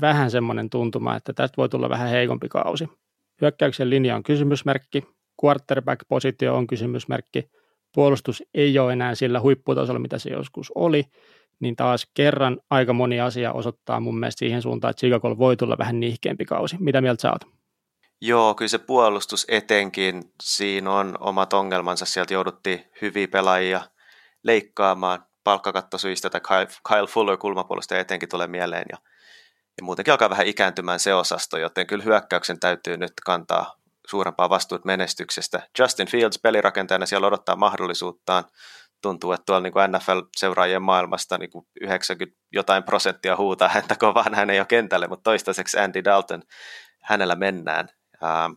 vähän 0.00 0.30
semmoinen 0.30 0.70
tuntuma, 0.70 1.16
että 1.16 1.32
tästä 1.32 1.56
voi 1.56 1.68
tulla 1.68 1.88
vähän 1.88 2.08
heikompi 2.08 2.48
kausi. 2.48 2.88
Hyökkäyksen 3.40 3.90
linja 3.90 4.16
on 4.16 4.22
kysymysmerkki, 4.22 5.04
quarterback-positio 5.44 6.54
on 6.56 6.66
kysymysmerkki, 6.66 7.48
puolustus 7.94 8.42
ei 8.54 8.78
ole 8.78 8.92
enää 8.92 9.14
sillä 9.14 9.40
huipputasolla, 9.40 10.00
mitä 10.00 10.18
se 10.18 10.30
joskus 10.30 10.72
oli, 10.74 11.04
niin 11.60 11.76
taas 11.76 12.06
kerran 12.14 12.60
aika 12.70 12.92
moni 12.92 13.20
asia 13.20 13.52
osoittaa 13.52 14.00
mun 14.00 14.18
mielestä 14.18 14.38
siihen 14.38 14.62
suuntaan, 14.62 14.90
että 14.90 15.00
Chicago 15.00 15.38
voi 15.38 15.56
tulla 15.56 15.78
vähän 15.78 16.00
nihkeämpi 16.00 16.44
kausi. 16.44 16.76
Mitä 16.80 17.00
mieltä 17.00 17.22
sä 17.22 17.32
oot? 17.32 17.54
Joo, 18.20 18.54
kyllä 18.54 18.68
se 18.68 18.78
puolustus 18.78 19.46
etenkin, 19.48 20.22
siinä 20.42 20.92
on 20.92 21.16
omat 21.20 21.52
ongelmansa. 21.52 22.06
Sieltä 22.06 22.34
jouduttiin 22.34 22.84
hyviä 23.02 23.28
pelaajia 23.28 23.80
leikkaamaan 24.42 25.26
palkkakattosyistä, 25.44 26.30
tai 26.30 26.40
Kyle, 26.88 27.06
Fuller 27.06 27.36
kulmapuolesta 27.36 27.98
etenkin 27.98 28.28
tulee 28.28 28.46
mieleen, 28.46 28.84
ja, 28.92 28.98
ja 29.78 29.84
muutenkin 29.84 30.12
alkaa 30.12 30.30
vähän 30.30 30.46
ikääntymään 30.46 31.00
se 31.00 31.14
osasto, 31.14 31.58
joten 31.58 31.86
kyllä 31.86 32.04
hyökkäyksen 32.04 32.60
täytyy 32.60 32.96
nyt 32.96 33.12
kantaa 33.24 33.74
suurempaa 34.06 34.50
vastuut 34.50 34.84
menestyksestä. 34.84 35.68
Justin 35.78 36.08
Fields 36.08 36.38
pelirakentajana 36.42 37.06
siellä 37.06 37.26
odottaa 37.26 37.56
mahdollisuuttaan. 37.56 38.44
Tuntuu, 39.02 39.32
että 39.32 39.44
tuolla 39.46 39.60
niin 39.60 39.98
NFL-seuraajien 39.98 40.82
maailmasta 40.82 41.38
niin 41.38 41.50
kuin 41.50 41.66
90 41.80 42.38
jotain 42.52 42.82
prosenttia 42.82 43.36
huutaa 43.36 43.68
häntä 43.74 43.96
kovaan, 43.98 44.34
hän 44.34 44.50
ei 44.50 44.58
ole 44.58 44.66
kentälle, 44.66 45.08
mutta 45.08 45.22
toistaiseksi 45.22 45.78
Andy 45.78 46.04
Dalton, 46.04 46.42
hänellä 47.02 47.34
mennään. 47.34 47.88
Ähm, 48.24 48.52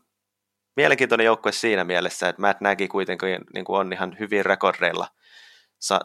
mielenkiintoinen 0.75 1.25
joukkue 1.25 1.51
siinä 1.51 1.83
mielessä, 1.83 2.29
että 2.29 2.41
Matt 2.41 2.61
Nagy 2.61 2.87
kuitenkin 2.87 3.41
niin 3.53 3.65
kuin 3.65 3.79
on 3.79 3.93
ihan 3.93 4.15
hyvin 4.19 4.45
rekordeilla, 4.45 5.07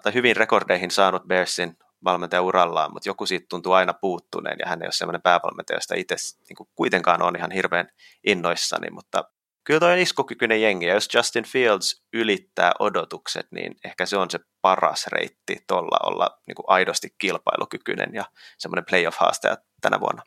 tai 0.03 0.15
hyvin 0.15 0.37
rekordeihin 0.37 0.91
saanut 0.91 1.23
Bearsin 1.27 1.77
valmentajaurallaan, 2.05 2.93
mutta 2.93 3.09
joku 3.09 3.27
siitä 3.27 3.47
tuntuu 3.49 3.73
aina 3.73 3.93
puuttuneen 3.93 4.57
ja 4.59 4.69
hän 4.69 4.83
ei 4.83 4.87
ole 4.87 4.93
sellainen 4.93 5.23
päävalmentaja, 5.23 5.77
josta 5.77 5.95
itse 5.95 6.17
niin 6.49 6.69
kuitenkaan 6.75 7.23
on 7.23 7.37
ihan 7.37 7.51
hirveän 7.51 7.89
innoissani, 8.25 8.91
mutta 8.91 9.25
kyllä 9.65 9.81
toi 9.81 9.93
on 9.93 9.99
iskukykyinen 9.99 10.63
jengi 10.63 10.87
ja 10.87 10.95
jos 10.95 11.09
Justin 11.15 11.45
Fields 11.45 12.05
ylittää 12.13 12.73
odotukset, 12.79 13.47
niin 13.51 13.75
ehkä 13.85 14.07
se 14.07 14.17
on 14.17 14.31
se 14.31 14.41
paras 14.63 15.07
reitti 15.07 15.57
tuolla 15.69 15.99
olla 16.07 16.41
niin 16.47 16.55
kuin 16.55 16.67
aidosti 16.69 17.15
kilpailukykyinen 17.19 18.15
ja 18.15 18.25
semmoinen 18.59 18.85
playoff-haastaja 18.91 19.57
tänä 19.81 20.01
vuonna. 20.01 20.23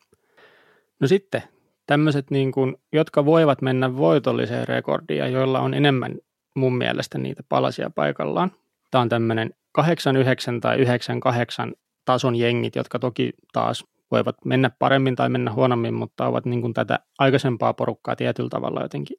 No 1.00 1.08
sitten 1.08 1.44
tämmöiset, 1.88 2.32
niin 2.32 2.52
kuin, 2.52 2.76
jotka 2.94 3.26
voivat 3.26 3.62
mennä 3.62 3.98
voitolliseen 3.98 4.68
rekordiin 4.68 5.20
ja 5.20 5.28
joilla 5.28 5.60
on 5.60 5.74
enemmän 5.74 6.16
mun 6.56 6.78
mielestä 6.78 7.18
niitä 7.18 7.44
palasia 7.50 7.90
paikallaan. 7.90 8.52
Tämä 8.96 9.02
on 9.02 9.10
tämmöinen 9.10 9.52
89 9.72 10.62
tai 10.62 10.78
98 10.78 11.74
tason 12.06 12.36
jengit, 12.36 12.76
jotka 12.76 13.00
toki 13.00 13.34
taas 13.54 13.84
voivat 14.12 14.36
mennä 14.46 14.70
paremmin 14.80 15.16
tai 15.16 15.30
mennä 15.30 15.54
huonommin, 15.54 15.94
mutta 15.94 16.28
ovat 16.28 16.46
niin 16.46 16.62
kuin 16.62 16.74
tätä 16.74 17.00
aikaisempaa 17.20 17.74
porukkaa 17.74 18.16
tietyllä 18.16 18.50
tavalla 18.50 18.82
jotenkin 18.82 19.18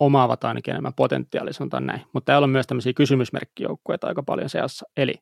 omaavat 0.00 0.44
ainakin 0.44 0.72
enemmän 0.72 0.94
potentiaalia, 0.94 1.52
sanotaan 1.52 1.86
näin. 1.86 2.02
Mutta 2.12 2.26
täällä 2.32 2.44
on 2.44 2.50
myös 2.50 2.66
tämmöisiä 2.66 2.92
kysymysmerkkijoukkueita 2.92 4.06
aika 4.06 4.22
paljon 4.22 4.48
seassa, 4.48 4.86
eli 4.96 5.14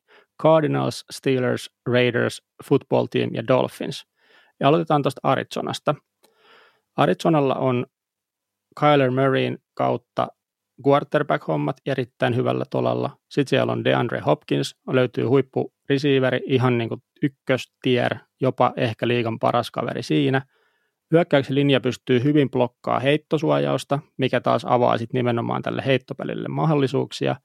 Cardinals, 0.43 1.05
Steelers, 1.11 1.71
Raiders, 1.85 2.41
Football 2.65 3.05
Team 3.05 3.29
ja 3.33 3.47
Dolphins. 3.47 4.05
Ja 4.59 4.67
aloitetaan 4.67 5.01
tuosta 5.01 5.21
Arizonasta. 5.23 5.95
Arizonalla 6.97 7.55
on 7.55 7.85
Kyler 8.79 9.11
Murrayn 9.11 9.57
kautta 9.73 10.27
quarterback-hommat 10.87 11.77
erittäin 11.85 12.35
hyvällä 12.35 12.65
tolalla. 12.71 13.17
Sitten 13.29 13.49
siellä 13.49 13.73
on 13.73 13.83
DeAndre 13.83 14.19
Hopkins, 14.19 14.75
löytyy 14.91 15.25
huippu 15.25 15.73
receiveri, 15.89 16.41
ihan 16.45 16.77
niin 16.77 16.89
kuin 16.89 17.01
ykköstier, 17.23 18.15
jopa 18.41 18.73
ehkä 18.77 19.07
liigan 19.07 19.39
paras 19.39 19.71
kaveri 19.71 20.03
siinä. 20.03 20.41
Hyökkäyksen 21.11 21.55
linja 21.55 21.79
pystyy 21.79 22.23
hyvin 22.23 22.49
blokkaa 22.49 22.99
heittosuojausta, 22.99 23.99
mikä 24.17 24.41
taas 24.41 24.65
avaa 24.65 24.97
sitten 24.97 25.19
nimenomaan 25.19 25.61
tälle 25.61 25.83
heittopelille 25.85 26.47
mahdollisuuksia, 26.47 27.35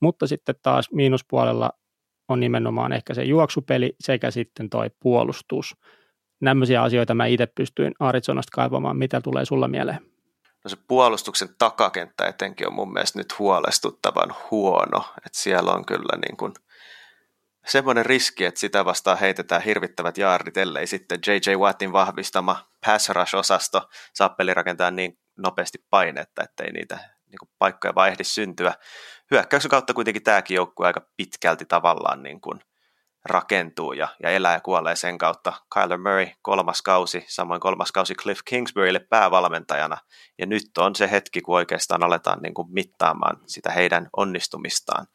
mutta 0.00 0.26
sitten 0.26 0.54
taas 0.62 0.92
miinuspuolella 0.92 1.70
on 2.28 2.40
nimenomaan 2.40 2.92
ehkä 2.92 3.14
se 3.14 3.22
juoksupeli 3.22 3.94
sekä 4.00 4.30
sitten 4.30 4.70
toi 4.70 4.90
puolustus. 5.02 5.76
Nämmöisiä 6.40 6.82
asioita 6.82 7.14
mä 7.14 7.26
itse 7.26 7.46
pystyin 7.46 7.92
Arizonasta 8.00 8.50
kaivamaan. 8.54 8.96
Mitä 8.96 9.20
tulee 9.20 9.44
sulla 9.44 9.68
mieleen? 9.68 10.17
No 10.64 10.68
se 10.68 10.76
puolustuksen 10.88 11.48
takakenttä 11.58 12.26
etenkin 12.26 12.66
on 12.66 12.74
mun 12.74 12.92
mielestä 12.92 13.18
nyt 13.18 13.38
huolestuttavan 13.38 14.34
huono. 14.50 15.04
Että 15.16 15.38
siellä 15.38 15.72
on 15.72 15.86
kyllä 15.86 16.18
niin 16.26 16.36
kuin 16.36 16.54
semmoinen 17.66 18.06
riski, 18.06 18.44
että 18.44 18.60
sitä 18.60 18.84
vastaan 18.84 19.18
heitetään 19.18 19.62
hirvittävät 19.62 20.18
jaardit, 20.18 20.56
ellei 20.56 20.86
sitten 20.86 21.20
J.J. 21.26 21.56
Wattin 21.56 21.92
vahvistama 21.92 22.68
pass 22.86 23.08
rush-osasto 23.08 23.88
saa 24.14 24.36
rakentaa 24.54 24.90
niin 24.90 25.18
nopeasti 25.36 25.84
painetta, 25.90 26.44
ettei 26.44 26.72
niitä 26.72 26.98
niin 27.26 27.38
kuin 27.38 27.50
paikkoja 27.58 27.94
vaan 27.94 28.08
ehdi 28.08 28.24
syntyä. 28.24 28.74
Hyökkäyksen 29.30 29.70
kautta 29.70 29.94
kuitenkin 29.94 30.22
tämäkin 30.22 30.54
joukkue 30.54 30.86
aika 30.86 31.06
pitkälti 31.16 31.64
tavallaan 31.64 32.22
niin 32.22 32.40
kuin 32.40 32.60
rakentuu 33.30 33.92
ja, 33.92 34.08
ja 34.22 34.30
elää 34.30 34.52
ja 34.52 34.60
kuolee 34.60 34.96
sen 34.96 35.18
kautta. 35.18 35.52
Kyler 35.74 35.98
Murray 35.98 36.26
kolmas 36.42 36.82
kausi, 36.82 37.24
samoin 37.28 37.60
kolmas 37.60 37.92
kausi 37.92 38.14
Cliff 38.14 38.40
Kingsburylle 38.44 38.98
päävalmentajana. 38.98 39.96
Ja 40.38 40.46
nyt 40.46 40.78
on 40.78 40.94
se 40.94 41.10
hetki, 41.10 41.40
kun 41.40 41.56
oikeastaan 41.56 42.02
aletaan 42.02 42.38
niin 42.42 42.54
kuin 42.54 42.68
mittaamaan 42.70 43.36
sitä 43.46 43.70
heidän 43.70 44.08
onnistumistaan. 44.16 45.06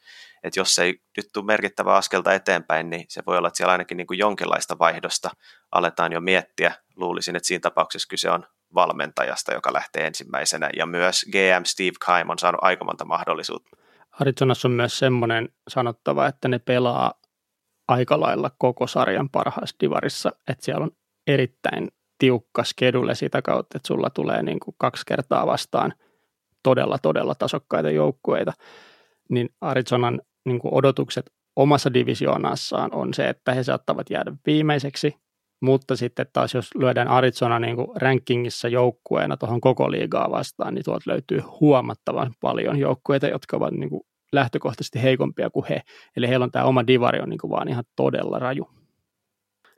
Että 0.44 0.60
jos 0.60 0.80
ei 0.80 0.94
nyt 1.18 1.26
tule 1.34 1.46
merkittävää 1.46 1.96
askelta 1.96 2.34
eteenpäin, 2.34 2.90
niin 2.90 3.06
se 3.10 3.24
voi 3.28 3.38
olla, 3.38 3.48
että 3.48 3.58
siellä 3.58 3.72
ainakin 3.72 3.98
niin 3.98 4.08
kuin 4.08 4.20
jonkinlaista 4.20 4.80
vaihdosta 4.80 5.30
aletaan 5.72 6.14
jo 6.14 6.22
miettiä. 6.22 6.74
Luulisin, 6.96 7.36
että 7.36 7.48
siinä 7.48 7.62
tapauksessa 7.62 8.08
kyse 8.10 8.30
on 8.30 8.46
valmentajasta, 8.76 9.54
joka 9.54 9.74
lähtee 9.74 10.08
ensimmäisenä, 10.08 10.70
ja 10.78 10.86
myös 10.86 11.26
GM 11.32 11.64
Steve 11.64 11.98
Keim 12.06 12.30
on 12.30 12.40
saanut 12.40 12.60
aika 12.64 12.86
monta 12.86 13.06
mahdollisuutta. 13.06 13.78
Arizonassa 14.20 14.68
on 14.68 14.72
myös 14.72 15.00
semmoinen 15.00 15.50
sanottava, 15.68 16.28
että 16.28 16.48
ne 16.48 16.60
pelaa 16.60 17.14
aika 17.94 18.20
lailla 18.20 18.52
koko 18.58 18.88
sarjan 18.88 19.30
parhaassa 19.30 19.76
divarissa, 19.80 20.32
että 20.48 20.66
siellä 20.66 20.84
on 20.84 20.92
erittäin 21.28 21.88
tiukka 22.18 22.64
skedule 22.64 23.16
sitä 23.16 23.42
kautta, 23.42 23.78
että 23.78 23.88
sulla 23.88 24.10
tulee 24.10 24.44
niin 24.44 24.60
kuin 24.60 24.76
kaksi 24.78 25.04
kertaa 25.06 25.48
vastaan 25.48 25.94
todella, 26.64 26.98
todella 26.98 27.36
tasokkaita 27.36 27.90
joukkueita, 27.90 28.54
niin 29.30 29.50
Arizonan 29.62 30.22
niin 30.46 30.60
kuin 30.60 30.74
odotukset 30.74 31.32
omassa 31.56 31.94
divisioonassaan 31.94 32.94
on 32.94 33.14
se, 33.14 33.30
että 33.30 33.54
he 33.54 33.64
saattavat 33.64 34.10
jäädä 34.10 34.34
viimeiseksi, 34.46 35.16
mutta 35.62 35.96
sitten 35.96 36.26
taas 36.34 36.54
jos 36.54 36.76
lyödään 36.76 37.08
Arizona 37.08 37.60
niin 37.60 37.76
kuin 37.76 37.88
rankingissa 37.96 38.68
joukkueena 38.68 39.38
tuohon 39.38 39.62
koko 39.62 39.92
liigaa 39.92 40.32
vastaan, 40.32 40.74
niin 40.74 40.86
tuolta 40.86 41.12
löytyy 41.12 41.40
huomattavan 41.60 42.34
paljon 42.42 42.80
joukkueita, 42.80 43.28
jotka 43.28 43.58
ovat 43.58 43.74
niin 43.74 43.90
kuin 43.90 44.04
lähtökohtaisesti 44.34 45.04
heikompia 45.04 45.50
kuin 45.50 45.66
he. 45.70 45.82
Eli 46.18 46.28
heillä 46.28 46.44
on 46.44 46.52
tämä 46.52 46.66
oma 46.66 46.88
divari 46.88 47.20
on 47.20 47.30
niin 47.30 47.38
kuin 47.38 47.52
vaan 47.52 47.68
ihan 47.68 47.84
todella 47.96 48.40
raju. 48.40 48.70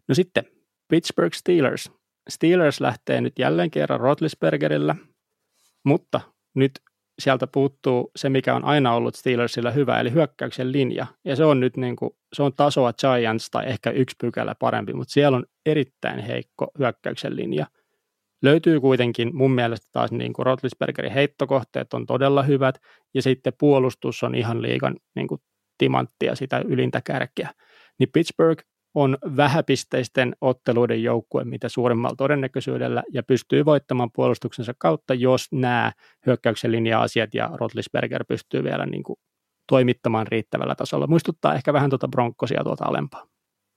No 0.07 0.15
sitten 0.15 0.43
Pittsburgh 0.87 1.35
Steelers. 1.35 1.91
Steelers 2.29 2.81
lähtee 2.81 3.21
nyt 3.21 3.39
jälleen 3.39 3.71
kerran 3.71 3.99
Rotlisbergerillä, 3.99 4.95
mutta 5.83 6.21
nyt 6.55 6.71
sieltä 7.19 7.47
puuttuu 7.47 8.11
se, 8.15 8.29
mikä 8.29 8.55
on 8.55 8.65
aina 8.65 8.93
ollut 8.93 9.15
Steelersillä 9.15 9.71
hyvä, 9.71 9.99
eli 9.99 10.11
hyökkäyksen 10.11 10.71
linja. 10.71 11.05
Ja 11.25 11.35
se 11.35 11.45
on 11.45 11.59
nyt 11.59 11.77
niin 11.77 11.95
kuin, 11.95 12.11
se 12.33 12.43
on 12.43 12.53
tasoa 12.53 12.93
Giants 12.93 13.49
tai 13.49 13.65
ehkä 13.65 13.89
yksi 13.89 14.15
pykälä 14.21 14.55
parempi, 14.59 14.93
mutta 14.93 15.11
siellä 15.11 15.37
on 15.37 15.45
erittäin 15.65 16.19
heikko 16.19 16.67
hyökkäyksen 16.79 17.35
linja. 17.35 17.67
Löytyy 18.45 18.81
kuitenkin 18.81 19.35
mun 19.35 19.51
mielestä 19.51 19.87
taas 19.91 20.11
niin 20.11 20.33
kuin 20.33 20.45
Rotlisbergerin 20.45 21.11
heittokohteet 21.11 21.93
on 21.93 22.05
todella 22.05 22.43
hyvät, 22.43 22.75
ja 23.13 23.21
sitten 23.21 23.53
puolustus 23.59 24.23
on 24.23 24.35
ihan 24.35 24.61
liikan 24.61 24.95
niin 25.15 25.27
kuin 25.27 25.41
timanttia 25.77 26.35
sitä 26.35 26.61
ylintä 26.65 27.01
kärkeä. 27.01 27.49
Niin 27.99 28.09
Pittsburgh 28.13 28.63
on 28.93 29.17
vähäpisteisten 29.37 30.35
otteluiden 30.41 31.03
joukkue 31.03 31.43
mitä 31.43 31.69
suurimmalla 31.69 32.15
todennäköisyydellä 32.15 33.03
ja 33.13 33.23
pystyy 33.23 33.65
voittamaan 33.65 34.09
puolustuksensa 34.15 34.73
kautta, 34.77 35.13
jos 35.13 35.47
nämä 35.51 35.91
hyökkäyksen 36.25 36.71
linja-asiat 36.71 37.33
ja 37.33 37.49
Rotlisberger 37.53 38.25
pystyy 38.27 38.63
vielä 38.63 38.85
niin 38.85 39.03
kuin 39.03 39.19
toimittamaan 39.67 40.27
riittävällä 40.27 40.75
tasolla. 40.75 41.07
Muistuttaa 41.07 41.55
ehkä 41.55 41.73
vähän 41.73 41.89
tuota 41.89 42.07
Bronckosia 42.07 42.63
tuolta 42.63 42.85
alempaa. 42.85 43.27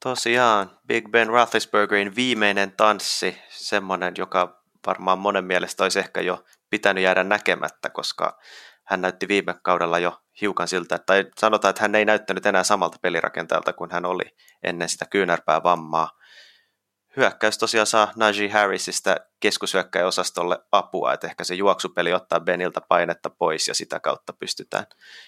Tosiaan, 0.05 0.71
Big 0.87 1.11
Ben 1.11 1.29
Roethlisbergerin 1.29 2.17
viimeinen 2.17 2.73
tanssi, 2.77 3.39
semmoinen, 3.49 4.15
joka 4.19 4.58
varmaan 4.87 5.19
monen 5.19 5.45
mielestä 5.45 5.83
olisi 5.83 5.99
ehkä 5.99 6.21
jo 6.21 6.45
pitänyt 6.71 7.05
jäädä 7.05 7.25
näkemättä, 7.25 7.91
koska 7.91 8.39
hän 8.85 9.01
näytti 9.01 9.29
viime 9.29 9.55
kaudella 9.63 9.99
jo 9.99 10.21
hiukan 10.41 10.69
siltä, 10.69 10.99
tai 10.99 11.25
sanotaan, 11.39 11.71
että 11.71 11.83
hän 11.83 11.95
ei 11.95 12.05
näyttänyt 12.05 12.47
enää 12.47 12.65
samalta 12.65 12.99
pelirakentajalta 13.03 13.73
kuin 13.73 13.91
hän 13.91 14.05
oli 14.05 14.37
ennen 14.63 14.89
sitä 14.89 15.07
kyynärpää 15.11 15.63
vammaa. 15.63 16.19
Hyökkäys 17.17 17.59
tosiaan 17.59 17.87
saa 17.87 18.13
Najee 18.17 18.49
Harrisista 18.49 19.17
keskushyökkäjäosastolle 19.41 20.59
apua, 20.73 21.13
että 21.13 21.27
ehkä 21.27 21.45
se 21.45 21.55
juoksupeli 21.55 22.13
ottaa 22.13 22.41
Beniltä 22.41 22.81
painetta 22.81 23.31
pois 23.31 23.69
ja 23.69 23.75
sitä 23.75 24.01
kautta 24.01 24.33
pystytään 24.33 24.87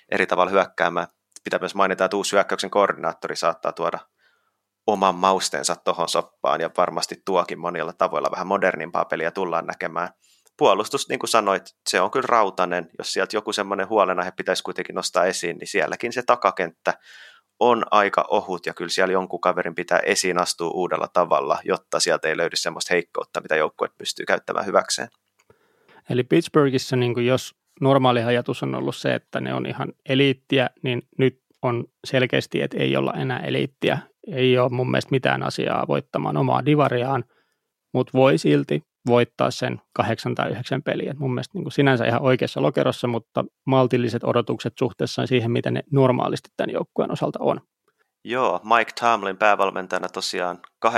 eri 0.09 0.27
tavalla 0.27 0.51
hyökkäämään. 0.51 1.07
pitää 1.45 1.59
myös 1.59 1.75
mainita, 1.75 2.05
että 2.05 2.17
uusi 2.17 2.33
hyökkäyksen 2.33 2.71
koordinaattori 2.71 3.37
saattaa 3.37 3.73
tuoda 3.73 3.99
oman 4.87 5.15
maustensa 5.15 5.77
tuohon 5.77 6.09
soppaan 6.09 6.61
ja 6.61 6.71
varmasti 6.77 7.23
tuokin 7.25 7.59
monilla 7.59 7.93
tavoilla 7.93 8.31
vähän 8.31 8.47
modernimpaa 8.47 9.05
peliä 9.05 9.31
tullaan 9.31 9.67
näkemään. 9.67 10.09
Puolustus, 10.57 11.09
niin 11.09 11.19
kuin 11.19 11.31
sanoit, 11.31 11.63
se 11.89 12.01
on 12.01 12.11
kyllä 12.11 12.27
rautanen. 12.27 12.91
Jos 12.99 13.13
sieltä 13.13 13.37
joku 13.37 13.53
semmoinen 13.53 13.89
huolenaihe 13.89 14.33
pitäisi 14.37 14.63
kuitenkin 14.63 14.95
nostaa 14.95 15.25
esiin, 15.25 15.59
niin 15.59 15.69
sielläkin 15.69 16.13
se 16.13 16.23
takakenttä 16.27 16.95
on 17.61 17.85
aika 17.91 18.25
ohut 18.31 18.67
ja 18.67 18.75
kyllä 18.75 18.89
siellä 18.89 19.13
jonkun 19.13 19.41
kaverin 19.41 19.75
pitää 19.75 19.99
esiin 19.99 20.39
astua 20.39 20.71
uudella 20.71 21.09
tavalla, 21.13 21.59
jotta 21.65 22.01
sieltä 22.01 22.29
ei 22.29 22.37
löydy 22.37 22.57
semmoista 22.57 22.95
heikkoutta, 22.95 23.41
mitä 23.41 23.57
joukkue 23.57 23.89
pystyy 23.99 24.27
käyttämään 24.27 24.67
hyväkseen. 24.67 25.09
Eli 26.11 26.25
Pittsburghissa, 26.25 26.97
niin 26.97 27.15
kuin 27.15 27.27
jos 27.27 27.55
normaali 27.81 28.23
ajatus 28.23 28.63
on 28.63 28.75
ollut 28.75 28.97
se, 28.97 29.15
että 29.15 29.41
ne 29.41 29.55
on 29.55 29.67
ihan 29.67 29.93
eliittiä, 30.09 30.71
niin 30.83 31.03
nyt 31.19 31.41
on 31.63 31.85
selkeästi, 32.05 32.63
että 32.63 32.79
ei 32.79 32.97
olla 32.97 33.13
enää 33.13 33.39
eliittiä. 33.41 33.99
Ei 34.33 34.59
ole 34.59 34.69
mun 34.69 34.91
mielestä 34.91 35.11
mitään 35.11 35.43
asiaa 35.43 35.89
voittamaan 35.89 36.37
omaa 36.37 36.65
divariaan, 36.67 37.25
mutta 37.95 38.11
voi 38.15 38.39
silti 38.39 38.83
voittaa 39.07 39.51
sen 39.51 39.81
kahdeksan 39.93 40.35
tai 40.35 40.51
yhdeksän 40.51 40.83
peliä. 40.83 41.15
Mun 41.19 41.35
mielestä 41.35 41.59
niin 41.59 41.65
kuin 41.65 41.73
sinänsä 41.73 42.05
ihan 42.05 42.23
oikeassa 42.23 42.63
lokerossa, 42.63 43.09
mutta 43.09 43.45
maltilliset 43.67 44.25
odotukset 44.25 44.73
suhteessa 44.79 45.27
siihen, 45.27 45.51
mitä 45.51 45.71
ne 45.71 45.83
normaalisti 45.93 46.49
tämän 46.57 46.73
joukkueen 46.73 47.13
osalta 47.13 47.39
on. 47.43 47.61
Joo, 48.25 48.61
Mike 48.65 48.93
Tomlin 49.01 49.37
päävalmentajana 49.37 50.09
tosiaan 50.09 50.59
8-8 50.87 50.91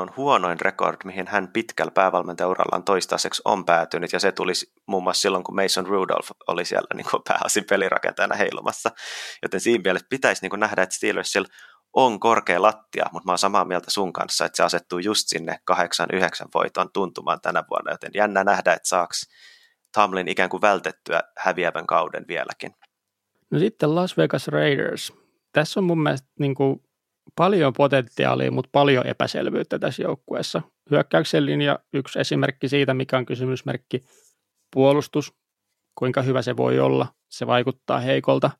on 0.00 0.10
huonoin 0.16 0.60
rekord, 0.60 0.96
mihin 1.04 1.26
hän 1.26 1.48
pitkällä 1.48 1.90
päävalmentajaurallaan 1.90 2.82
toistaiseksi 2.82 3.42
on 3.44 3.64
päätynyt, 3.64 4.12
ja 4.12 4.20
se 4.20 4.32
tuli 4.32 4.52
muun 4.86 5.02
muassa 5.02 5.20
silloin, 5.20 5.44
kun 5.44 5.54
Mason 5.54 5.86
Rudolph 5.86 6.30
oli 6.48 6.64
siellä 6.64 6.86
niin 6.94 7.06
kuin 7.10 7.22
pääasin 7.28 7.64
pelirakentajana 7.70 8.34
heilumassa. 8.36 8.90
Joten 9.42 9.60
siinä 9.60 9.82
mielessä 9.84 10.06
pitäisi 10.10 10.42
niin 10.42 10.50
kuin 10.50 10.60
nähdä, 10.60 10.82
että 10.82 10.96
Steelersillä 10.96 11.48
on 11.92 12.20
korkea 12.20 12.62
lattia, 12.62 13.06
mutta 13.12 13.26
mä 13.26 13.32
oon 13.32 13.38
samaa 13.38 13.64
mieltä 13.64 13.90
sun 13.90 14.12
kanssa, 14.12 14.44
että 14.44 14.56
se 14.56 14.62
asettuu 14.62 14.98
just 14.98 15.28
sinne 15.28 15.58
8-9 15.72 15.74
voiton 16.54 16.92
tuntumaan 16.92 17.40
tänä 17.40 17.64
vuonna, 17.70 17.90
joten 17.90 18.10
jännä 18.14 18.44
nähdä, 18.44 18.72
että 18.72 18.88
saaks 18.88 19.26
Tomlin 19.94 20.28
ikään 20.28 20.50
kuin 20.50 20.60
vältettyä 20.60 21.22
häviävän 21.38 21.86
kauden 21.86 22.24
vieläkin. 22.28 22.74
No 23.50 23.58
sitten 23.58 23.94
Las 23.94 24.16
Vegas 24.16 24.48
Raiders. 24.48 25.12
Tässä 25.52 25.80
on 25.80 25.84
mun 25.84 26.02
mielestä 26.02 26.28
niin 26.38 26.54
kuin 26.54 26.82
paljon 27.36 27.72
potentiaalia, 27.72 28.50
mutta 28.50 28.70
paljon 28.72 29.06
epäselvyyttä 29.06 29.78
tässä 29.78 30.02
joukkueessa. 30.02 30.62
Hyökkäyksen 30.90 31.46
linja 31.46 31.78
yksi 31.92 32.20
esimerkki 32.20 32.68
siitä, 32.68 32.94
mikä 32.94 33.18
on 33.18 33.26
kysymysmerkki. 33.26 34.04
Puolustus, 34.74 35.34
kuinka 35.94 36.22
hyvä 36.22 36.42
se 36.42 36.56
voi 36.56 36.80
olla, 36.80 37.06
se 37.28 37.46
vaikuttaa 37.46 38.00
heikolta. 38.00 38.50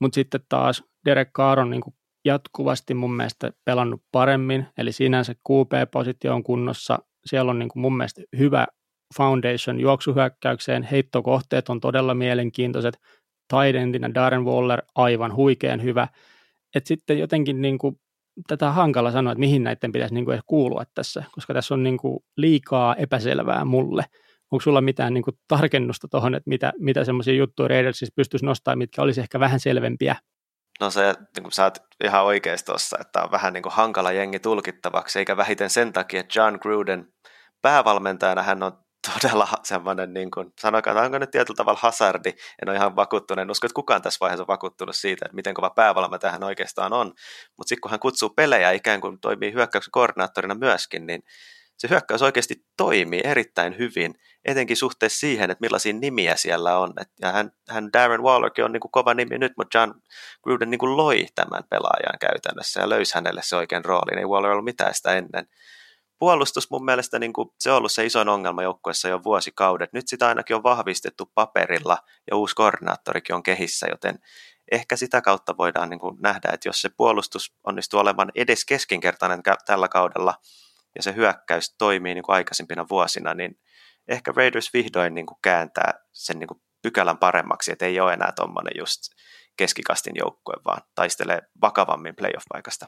Mutta 0.00 0.14
sitten 0.14 0.40
taas 0.48 0.84
Derek 1.04 1.32
Carr 1.32 1.60
on 1.60 1.70
niin 1.70 1.80
kuin 1.80 1.94
jatkuvasti 2.24 2.94
mun 2.94 3.16
mielestä 3.16 3.52
pelannut 3.64 4.02
paremmin, 4.12 4.66
eli 4.78 4.92
sinänsä 4.92 5.34
QP-positio 5.34 6.34
on 6.34 6.42
kunnossa, 6.42 6.98
siellä 7.26 7.50
on 7.50 7.58
niin 7.58 7.68
kuin 7.68 7.80
mun 7.80 7.96
mielestä 7.96 8.22
hyvä 8.38 8.66
foundation 9.16 9.80
juoksuhyökkäykseen, 9.80 10.82
heittokohteet 10.82 11.68
on 11.68 11.80
todella 11.80 12.14
mielenkiintoiset, 12.14 12.98
Tidentina 13.48 14.14
Darren 14.14 14.44
Waller 14.44 14.82
aivan 14.94 15.36
huikean 15.36 15.82
hyvä, 15.82 16.08
että 16.74 16.88
sitten 16.88 17.18
jotenkin 17.18 17.62
niin 17.62 17.78
kuin, 17.78 18.00
tätä 18.48 18.68
on 18.68 18.74
hankala 18.74 19.10
sanoa, 19.10 19.32
että 19.32 19.40
mihin 19.40 19.64
näiden 19.64 19.92
pitäisi 19.92 20.14
niin 20.14 20.24
kuin 20.24 20.32
edes 20.32 20.44
kuulua 20.46 20.84
tässä, 20.94 21.24
koska 21.32 21.54
tässä 21.54 21.74
on 21.74 21.82
niin 21.82 21.98
kuin 21.98 22.18
liikaa 22.36 22.94
epäselvää 22.94 23.64
mulle. 23.64 24.04
Onko 24.50 24.60
sulla 24.60 24.80
mitään 24.80 25.14
niin 25.14 25.24
kuin 25.24 25.38
tarkennusta 25.48 26.08
tuohon, 26.08 26.34
että 26.34 26.48
mitä, 26.48 26.72
mitä 26.78 27.04
semmoisia 27.04 27.34
juttuja 27.34 27.68
Raidersissa 27.68 28.12
pystyisi 28.16 28.44
nostamaan, 28.44 28.78
mitkä 28.78 29.02
olisi 29.02 29.20
ehkä 29.20 29.40
vähän 29.40 29.60
selvempiä 29.60 30.16
No 30.80 30.90
se, 30.90 31.14
niin 31.36 31.42
kuin 31.42 31.52
sä 31.52 31.64
oot 31.64 31.78
ihan 32.04 32.24
oikeasti 32.24 32.66
tuossa, 32.66 32.96
että 33.00 33.22
on 33.22 33.30
vähän 33.30 33.52
niin 33.52 33.62
kuin 33.62 33.72
hankala 33.72 34.12
jengi 34.12 34.38
tulkittavaksi, 34.38 35.18
eikä 35.18 35.36
vähiten 35.36 35.70
sen 35.70 35.92
takia, 35.92 36.20
että 36.20 36.40
John 36.40 36.58
Gruden 36.62 37.12
päävalmentajana 37.62 38.42
hän 38.42 38.62
on 38.62 38.72
todella 39.14 39.48
semmoinen, 39.62 40.14
niin 40.14 40.30
kuin, 40.30 40.52
sanotaan, 40.60 40.96
onko 40.96 41.18
nyt 41.18 41.30
tietyllä 41.30 41.56
tavalla 41.56 41.78
hazardi, 41.82 42.32
en 42.62 42.68
ole 42.68 42.76
ihan 42.76 42.96
vakuuttunut, 42.96 43.42
en 43.42 43.50
usko, 43.50 43.66
että 43.66 43.74
kukaan 43.74 44.02
tässä 44.02 44.18
vaiheessa 44.20 44.42
on 44.42 44.48
vakuuttunut 44.48 44.96
siitä, 44.96 45.24
että 45.26 45.34
miten 45.36 45.54
kova 45.54 45.70
päävalmentaja 45.70 46.32
hän 46.32 46.44
oikeastaan 46.44 46.92
on, 46.92 47.06
mutta 47.56 47.68
sitten 47.68 47.80
kun 47.80 47.90
hän 47.90 48.00
kutsuu 48.00 48.30
pelejä 48.30 48.70
ikään 48.70 49.00
kuin 49.00 49.20
toimii 49.20 49.52
hyökkäyksen 49.52 49.90
koordinaattorina 49.90 50.54
myöskin, 50.54 51.06
niin 51.06 51.22
se 51.78 51.88
hyökkäys 51.88 52.22
oikeasti 52.22 52.64
toimii 52.76 53.20
erittäin 53.24 53.78
hyvin, 53.78 54.14
etenkin 54.44 54.76
suhteessa 54.76 55.18
siihen, 55.18 55.50
että 55.50 55.62
millaisia 55.62 55.92
nimiä 55.92 56.36
siellä 56.36 56.78
on. 56.78 56.92
Et, 57.00 57.10
ja 57.20 57.32
hän, 57.32 57.52
hän 57.68 57.92
Darren 57.92 58.22
Wallerkin 58.22 58.64
on 58.64 58.72
niin 58.72 58.80
kuin 58.80 58.92
kova 58.92 59.14
nimi 59.14 59.38
nyt, 59.38 59.52
mutta 59.56 59.78
John 59.78 59.94
Gruden 60.42 60.70
niin 60.70 60.78
kuin 60.78 60.96
loi 60.96 61.26
tämän 61.34 61.64
pelaajan 61.70 62.18
käytännössä 62.20 62.80
ja 62.80 62.88
löysi 62.88 63.14
hänelle 63.14 63.40
se 63.44 63.56
oikein 63.56 63.84
rooli. 63.84 64.18
Ei 64.18 64.24
Waller 64.24 64.50
ollut 64.50 64.64
mitään 64.64 64.94
sitä 64.94 65.14
ennen. 65.14 65.48
Puolustus 66.18 66.70
mun 66.70 66.84
mielestä 66.84 67.18
niin 67.18 67.32
kuin, 67.32 67.48
se 67.58 67.70
on 67.70 67.76
ollut 67.76 67.92
se 67.92 68.06
isoin 68.06 68.28
ongelma 68.28 68.62
joukkueessa 68.62 69.08
jo 69.08 69.24
vuosikaudet. 69.24 69.92
Nyt 69.92 70.08
sitä 70.08 70.28
ainakin 70.28 70.56
on 70.56 70.62
vahvistettu 70.62 71.30
paperilla 71.34 71.98
ja 72.30 72.36
uusi 72.36 72.54
koordinaattorikin 72.54 73.34
on 73.34 73.42
kehissä, 73.42 73.86
joten 73.90 74.18
ehkä 74.72 74.96
sitä 74.96 75.20
kautta 75.20 75.56
voidaan 75.56 75.90
niin 75.90 76.00
kuin 76.00 76.16
nähdä, 76.20 76.50
että 76.52 76.68
jos 76.68 76.80
se 76.80 76.88
puolustus 76.96 77.54
onnistuu 77.64 78.00
olemaan 78.00 78.32
edes 78.34 78.64
keskinkertainen 78.64 79.42
tällä 79.66 79.88
kaudella– 79.88 80.34
ja 80.98 81.02
se 81.02 81.14
hyökkäys 81.14 81.74
toimii 81.78 82.14
niin 82.14 82.24
kuin 82.24 82.36
aikaisempina 82.36 82.86
vuosina, 82.90 83.34
niin 83.34 83.58
ehkä 84.08 84.32
Raiders 84.36 84.72
vihdoin 84.74 85.14
niin 85.14 85.26
kuin 85.26 85.38
kääntää 85.42 85.94
sen 86.12 86.38
niin 86.38 86.48
kuin 86.48 86.60
pykälän 86.82 87.18
paremmaksi, 87.18 87.72
että 87.72 87.86
ei 87.86 88.00
ole 88.00 88.12
enää 88.12 88.32
tuommoinen 88.36 88.72
just 88.78 89.02
keskikastin 89.56 90.16
joukkue, 90.16 90.54
vaan 90.64 90.82
taistelee 90.94 91.42
vakavammin 91.60 92.14
playoff-paikasta. 92.16 92.86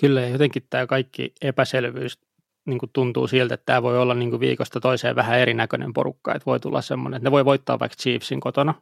Kyllä, 0.00 0.20
jotenkin 0.20 0.66
tämä 0.70 0.86
kaikki 0.86 1.32
epäselvyys 1.42 2.18
niin 2.64 2.78
kuin 2.78 2.90
tuntuu 2.92 3.26
siltä, 3.26 3.54
että 3.54 3.66
tämä 3.66 3.82
voi 3.82 3.98
olla 3.98 4.14
niin 4.14 4.30
kuin 4.30 4.40
viikosta 4.40 4.80
toiseen 4.80 5.16
vähän 5.16 5.38
erinäköinen 5.38 5.92
porukka, 5.92 6.34
että 6.34 6.46
voi 6.46 6.60
tulla 6.60 6.82
semmoinen, 6.82 7.16
että 7.16 7.26
ne 7.26 7.32
voi 7.32 7.44
voittaa 7.44 7.78
vaikka 7.78 7.96
Chiefsin 7.96 8.40
kotona, 8.40 8.74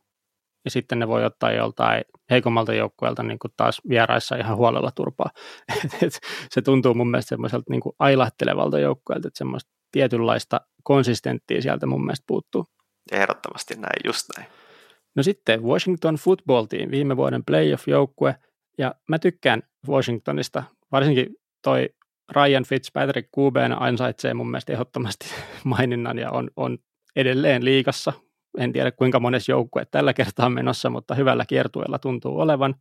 ja 0.65 0.71
sitten 0.71 0.99
ne 0.99 1.09
voi 1.09 1.25
ottaa 1.25 1.53
joltain 1.53 2.05
heikommalta 2.31 2.75
joukkueelta 2.75 3.23
niin 3.23 3.39
kuin 3.39 3.53
taas 3.57 3.81
vieraissa 3.89 4.37
ihan 4.37 4.57
huolella 4.57 4.91
turpaa. 4.91 5.31
Et 6.03 6.21
se 6.51 6.63
tuntuu 6.63 6.95
mun 6.95 7.11
mielestä 7.11 7.29
semmoiselta 7.29 7.71
niin 7.71 7.81
kuin 7.81 7.97
ailahtelevalta 7.99 8.79
joukkueelta, 8.79 9.29
että 9.29 9.39
semmoista 9.39 9.71
tietynlaista 9.93 10.61
konsistenttia 10.83 11.63
sieltä 11.63 11.87
mun 11.87 12.05
mielestä 12.05 12.25
puuttuu. 12.27 12.67
Ehdottomasti 13.13 13.75
näin, 13.75 14.01
just 14.05 14.27
näin. 14.37 14.51
No 15.17 15.23
sitten 15.23 15.63
Washington 15.63 16.15
Football 16.15 16.65
Team, 16.65 16.91
viime 16.91 17.17
vuoden 17.17 17.45
playoff-joukkue, 17.45 18.35
ja 18.79 18.95
mä 19.09 19.19
tykkään 19.19 19.63
Washingtonista, 19.89 20.63
varsinkin 20.93 21.37
toi 21.63 21.89
Ryan 22.33 22.65
Fitzpatrick 22.65 23.29
QB 23.39 23.57
ansaitsee 23.79 24.35
mun 24.35 24.51
mielestä 24.51 24.73
ehdottomasti 24.73 25.27
maininnan 25.65 26.19
ja 26.19 26.31
on, 26.31 26.51
on 26.57 26.79
edelleen 27.17 27.65
liigassa 27.65 28.13
en 28.59 28.73
tiedä 28.73 28.93
kuinka 28.93 29.21
monessa 29.21 29.53
joukkue 29.53 29.85
tällä 29.91 30.13
kertaa 30.13 30.47
on 30.47 30.53
menossa, 30.53 30.91
mutta 30.91 31.15
hyvällä 31.15 31.45
kiertueella 31.49 31.99
tuntuu 31.99 32.41
olevan. 32.41 32.75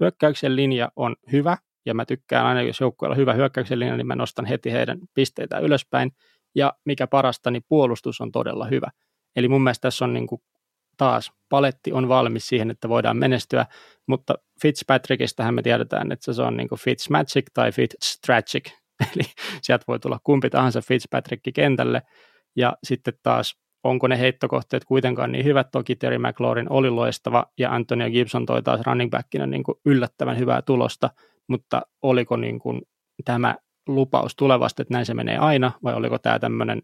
Hyökkäyksen 0.00 0.56
linja 0.56 0.92
on 0.96 1.16
hyvä, 1.32 1.56
ja 1.86 1.94
mä 1.94 2.04
tykkään 2.04 2.46
aina, 2.46 2.62
jos 2.62 2.80
joukkueella 2.80 3.14
on 3.14 3.20
hyvä 3.20 3.32
hyökkäyksen 3.32 3.78
linja, 3.78 3.96
niin 3.96 4.06
mä 4.06 4.16
nostan 4.16 4.46
heti 4.46 4.72
heidän 4.72 4.98
pisteitä 5.14 5.58
ylöspäin. 5.58 6.12
Ja 6.54 6.72
mikä 6.84 7.06
parasta, 7.06 7.50
niin 7.50 7.64
puolustus 7.68 8.20
on 8.20 8.32
todella 8.32 8.66
hyvä. 8.66 8.90
Eli 9.36 9.48
mun 9.48 9.62
mielestä 9.62 9.82
tässä 9.82 10.04
on 10.04 10.12
niin 10.12 10.26
kuin 10.26 10.42
taas 10.96 11.32
paletti 11.48 11.92
on 11.92 12.08
valmis 12.08 12.48
siihen, 12.48 12.70
että 12.70 12.88
voidaan 12.88 13.16
menestyä, 13.16 13.66
mutta 14.06 14.34
Fitzpatrickistähän 14.62 15.54
me 15.54 15.62
tiedetään, 15.62 16.12
että 16.12 16.32
se 16.32 16.42
on 16.42 16.56
niin 16.56 16.68
kuin 16.68 16.78
Fitzmagic 16.78 17.46
tai 17.54 17.72
Fitztragic, 17.72 18.70
eli 19.14 19.24
sieltä 19.62 19.84
voi 19.88 19.98
tulla 19.98 20.20
kumpi 20.24 20.50
tahansa 20.50 20.80
Fitzpatrick 20.80 21.42
kentälle, 21.54 22.02
ja 22.56 22.76
sitten 22.84 23.14
taas 23.22 23.58
onko 23.84 24.08
ne 24.08 24.18
heittokohteet 24.18 24.84
kuitenkaan 24.84 25.32
niin 25.32 25.44
hyvät. 25.44 25.70
Toki 25.72 25.96
Terry 25.96 26.18
McLaurin 26.18 26.72
oli 26.72 26.90
loistava 26.90 27.46
ja 27.58 27.74
Antonio 27.74 28.10
Gibson 28.10 28.46
toi 28.46 28.62
taas 28.62 28.80
running 28.86 29.10
backina 29.10 29.46
niin 29.46 29.62
kuin 29.62 29.78
yllättävän 29.84 30.38
hyvää 30.38 30.62
tulosta, 30.62 31.10
mutta 31.48 31.82
oliko 32.02 32.36
niin 32.36 32.58
kuin 32.58 32.82
tämä 33.24 33.54
lupaus 33.86 34.36
tulevasta, 34.36 34.82
että 34.82 34.94
näin 34.94 35.06
se 35.06 35.14
menee 35.14 35.38
aina, 35.38 35.72
vai 35.84 35.94
oliko 35.94 36.18
tämä 36.18 36.38
tämmöinen 36.38 36.82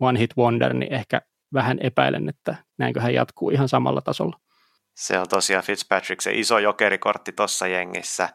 one 0.00 0.18
hit 0.20 0.36
wonder, 0.36 0.74
niin 0.74 0.92
ehkä 0.92 1.20
vähän 1.54 1.78
epäilen, 1.80 2.28
että 2.28 2.56
näinköhän 2.78 3.14
jatkuu 3.14 3.50
ihan 3.50 3.68
samalla 3.68 4.00
tasolla. 4.00 4.36
Se 4.96 5.18
on 5.18 5.28
tosiaan 5.28 5.64
Fitzpatrick 5.64 6.20
se 6.20 6.32
iso 6.32 6.58
jokerikortti 6.58 7.32
tuossa 7.32 7.66
jengissä. 7.66 8.28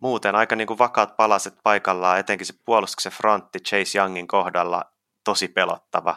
Muuten 0.00 0.34
aika 0.34 0.56
niin 0.56 0.66
kuin 0.66 0.78
vakaat 0.78 1.16
palaset 1.16 1.54
paikallaan, 1.62 2.18
etenkin 2.18 2.46
se 2.46 2.54
puolustuksen 2.64 3.12
frontti 3.12 3.58
Chase 3.58 3.98
Youngin 3.98 4.28
kohdalla 4.28 4.84
tosi 5.24 5.48
pelottava. 5.48 6.16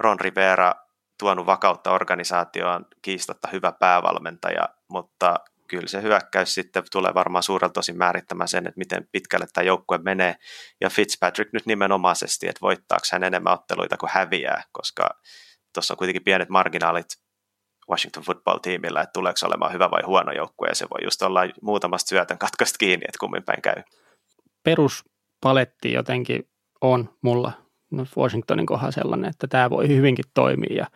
Ron 0.00 0.20
Rivera 0.20 0.74
tuonut 1.18 1.46
vakautta 1.46 1.92
organisaatioon, 1.92 2.86
kiistatta 3.02 3.48
hyvä 3.52 3.72
päävalmentaja, 3.72 4.68
mutta 4.88 5.34
kyllä 5.68 5.86
se 5.86 6.02
hyökkäys 6.02 6.54
sitten 6.54 6.82
tulee 6.92 7.14
varmaan 7.14 7.42
suurelta 7.42 7.80
osin 7.80 7.98
määrittämään 7.98 8.48
sen, 8.48 8.66
että 8.66 8.78
miten 8.78 9.08
pitkälle 9.12 9.46
tämä 9.52 9.64
joukkue 9.64 9.98
menee. 9.98 10.36
Ja 10.80 10.90
Fitzpatrick 10.90 11.52
nyt 11.52 11.66
nimenomaisesti, 11.66 12.48
että 12.48 12.60
voittaako 12.62 13.04
hän 13.12 13.24
enemmän 13.24 13.52
otteluita 13.52 13.96
kuin 13.96 14.10
häviää, 14.12 14.62
koska 14.72 15.08
tuossa 15.74 15.94
on 15.94 15.98
kuitenkin 15.98 16.24
pienet 16.24 16.48
marginaalit 16.48 17.06
Washington 17.90 18.22
football-tiimillä, 18.22 19.00
että 19.00 19.12
tuleeko 19.12 19.38
olemaan 19.46 19.72
hyvä 19.72 19.90
vai 19.90 20.02
huono 20.06 20.32
joukkue, 20.32 20.68
ja 20.68 20.74
se 20.74 20.86
voi 20.90 21.04
just 21.04 21.22
olla 21.22 21.40
muutamasta 21.62 22.08
syötön 22.08 22.38
katkaista 22.38 22.76
kiinni, 22.78 23.04
että 23.08 23.18
kummin 23.20 23.44
päin 23.44 23.62
käy. 23.62 23.82
Peruspaletti 24.62 25.92
jotenkin 25.92 26.50
on 26.80 27.18
mulla 27.22 27.52
no 27.90 28.06
Washingtonin 28.16 28.66
kohdalla 28.66 28.92
sellainen, 28.92 29.30
että 29.30 29.46
tämä 29.46 29.70
voi 29.70 29.88
hyvinkin 29.88 30.24
toimia, 30.34 30.76
ja 30.76 30.86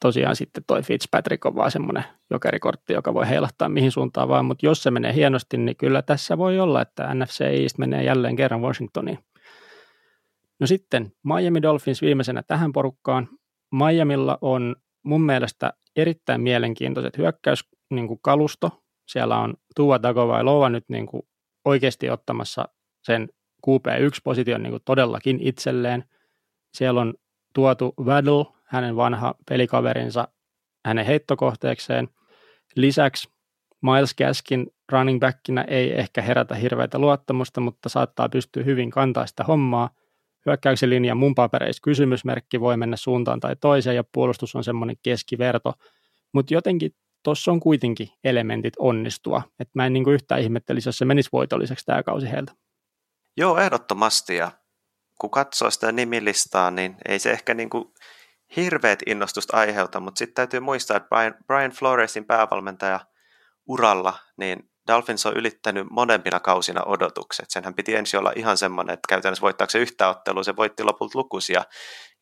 tosiaan 0.00 0.36
sitten 0.36 0.64
toi 0.66 0.82
Fitzpatrick 0.82 1.46
on 1.46 1.56
vaan 1.56 1.70
semmoinen 1.70 2.04
jokerikortti, 2.30 2.92
joka 2.92 3.14
voi 3.14 3.28
heilahtaa 3.28 3.68
mihin 3.68 3.90
suuntaan 3.92 4.28
vaan, 4.28 4.44
mutta 4.44 4.66
jos 4.66 4.82
se 4.82 4.90
menee 4.90 5.14
hienosti, 5.14 5.56
niin 5.56 5.76
kyllä 5.76 6.02
tässä 6.02 6.38
voi 6.38 6.60
olla, 6.60 6.82
että 6.82 7.14
NFC 7.14 7.40
East 7.40 7.78
menee 7.78 8.04
jälleen 8.04 8.36
kerran 8.36 8.62
Washingtoniin. 8.62 9.18
No 10.60 10.66
sitten 10.66 11.12
Miami 11.22 11.62
Dolphins 11.62 12.02
viimeisenä 12.02 12.42
tähän 12.42 12.72
porukkaan. 12.72 13.28
Miamilla 13.72 14.38
on 14.40 14.76
mun 15.02 15.22
mielestä 15.22 15.72
erittäin 15.96 16.40
mielenkiintoiset 16.40 17.18
hyökkäyskalusto. 17.18 18.68
Niin 18.68 18.82
Siellä 19.08 19.38
on 19.38 19.54
Tua 19.76 19.98
Tagovailoa 19.98 20.68
nyt 20.68 20.84
niin 20.88 21.06
kuin 21.06 21.22
oikeasti 21.64 22.10
ottamassa 22.10 22.68
sen 23.02 23.28
QP1-position 23.66 24.62
niin 24.62 24.70
kuin 24.70 24.82
todellakin 24.84 25.38
itselleen. 25.40 26.04
Siellä 26.74 27.00
on 27.00 27.14
tuotu 27.54 27.94
Waddle, 28.00 28.44
hänen 28.64 28.96
vanha 28.96 29.34
pelikaverinsa, 29.48 30.28
hänen 30.86 31.06
heittokohteekseen. 31.06 32.08
Lisäksi 32.76 33.28
Miles 33.82 34.14
Gaskin 34.14 34.66
running 34.92 35.20
backina 35.20 35.64
ei 35.64 35.98
ehkä 35.98 36.22
herätä 36.22 36.54
hirveätä 36.54 36.98
luottamusta, 36.98 37.60
mutta 37.60 37.88
saattaa 37.88 38.28
pystyä 38.28 38.62
hyvin 38.62 38.90
kantaa 38.90 39.26
sitä 39.26 39.44
hommaa– 39.44 39.90
hyökkäyksen 40.46 40.90
linja 40.90 41.14
mun 41.14 41.34
papereissa 41.34 41.80
kysymysmerkki 41.82 42.60
voi 42.60 42.76
mennä 42.76 42.96
suuntaan 42.96 43.40
tai 43.40 43.56
toiseen 43.56 43.96
ja 43.96 44.04
puolustus 44.12 44.56
on 44.56 44.64
semmoinen 44.64 44.96
keskiverto, 45.02 45.72
mutta 46.32 46.54
jotenkin 46.54 46.90
tuossa 47.22 47.52
on 47.52 47.60
kuitenkin 47.60 48.08
elementit 48.24 48.74
onnistua, 48.78 49.42
että 49.60 49.72
mä 49.74 49.86
en 49.86 49.92
niin 49.92 50.04
kuin 50.04 50.14
yhtään 50.14 50.40
ihmettelisi, 50.40 50.88
jos 50.88 50.98
se 50.98 51.04
menisi 51.04 51.28
voitolliseksi 51.32 51.86
tämä 51.86 52.02
kausi 52.02 52.30
heiltä. 52.30 52.52
Joo, 53.36 53.58
ehdottomasti 53.58 54.36
ja 54.36 54.50
kun 55.20 55.30
katsoo 55.30 55.70
sitä 55.70 55.92
nimilistaa, 55.92 56.70
niin 56.70 56.96
ei 57.08 57.18
se 57.18 57.30
ehkä 57.30 57.54
niin 57.54 57.70
kuin 57.70 57.84
hirveät 58.56 58.98
innostusta 59.06 59.56
aiheuta, 59.56 60.00
mutta 60.00 60.18
sitten 60.18 60.34
täytyy 60.34 60.60
muistaa, 60.60 60.96
että 60.96 61.08
Brian, 61.08 61.34
Brian 61.46 61.70
Floresin 61.70 62.24
päävalmentaja 62.24 63.00
uralla, 63.66 64.18
niin 64.36 64.70
Dolphins 64.86 65.26
on 65.26 65.36
ylittänyt 65.36 65.86
molempina 65.90 66.40
kausina 66.40 66.82
odotukset. 66.86 67.50
Senhän 67.50 67.74
piti 67.74 67.94
ensin 67.94 68.20
olla 68.20 68.32
ihan 68.36 68.56
semmoinen, 68.56 68.94
että 68.94 69.08
käytännössä 69.08 69.42
voittaako 69.42 69.70
se 69.70 69.78
yhtä 69.78 70.08
ottelua, 70.08 70.42
se 70.42 70.56
voitti 70.56 70.84
lopulta 70.84 71.18
lukuisia, 71.18 71.64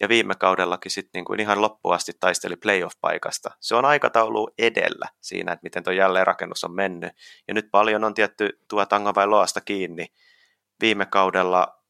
ja 0.01 0.09
viime 0.09 0.35
kaudellakin 0.35 0.91
sitten 0.91 1.11
niin 1.19 1.25
kuin 1.25 1.41
ihan 1.41 1.63
loppuasti 1.63 2.13
taisteli 2.21 2.57
playoff-paikasta. 2.57 3.51
Se 3.61 3.75
on 3.75 3.85
aikataulu 3.85 4.51
edellä 4.59 5.09
siinä, 5.21 5.53
että 5.53 5.63
miten 5.63 5.85
tuo 5.85 5.93
jälleenrakennus 5.93 6.65
on 6.65 6.75
mennyt, 6.75 7.13
ja 7.49 7.55
nyt 7.55 7.69
paljon 7.71 8.05
on 8.05 8.15
tietty 8.15 8.59
tuo 8.69 8.87
Tanga 8.87 9.15
vai 9.15 9.27
Loasta 9.27 9.61
kiinni. 9.61 10.07
Viime 10.83 11.07
kaudella 11.07 11.83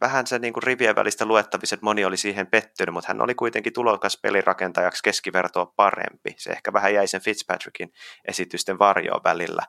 vähän 0.00 0.26
se 0.26 0.38
niin 0.38 0.52
kuin 0.52 0.62
rivien 0.62 0.96
välistä 0.96 1.24
luettavissa, 1.24 1.74
että 1.74 1.84
moni 1.84 2.04
oli 2.04 2.16
siihen 2.16 2.46
pettynyt, 2.46 2.92
mutta 2.92 3.08
hän 3.08 3.22
oli 3.22 3.34
kuitenkin 3.34 3.72
tulokas 3.72 4.18
pelirakentajaksi 4.22 5.02
keskivertoa 5.02 5.66
parempi. 5.66 6.34
Se 6.36 6.50
ehkä 6.50 6.72
vähän 6.72 6.94
jäi 6.94 7.06
sen 7.06 7.20
Fitzpatrickin 7.20 7.92
esitysten 8.28 8.78
varjoon 8.78 9.20
välillä. 9.24 9.62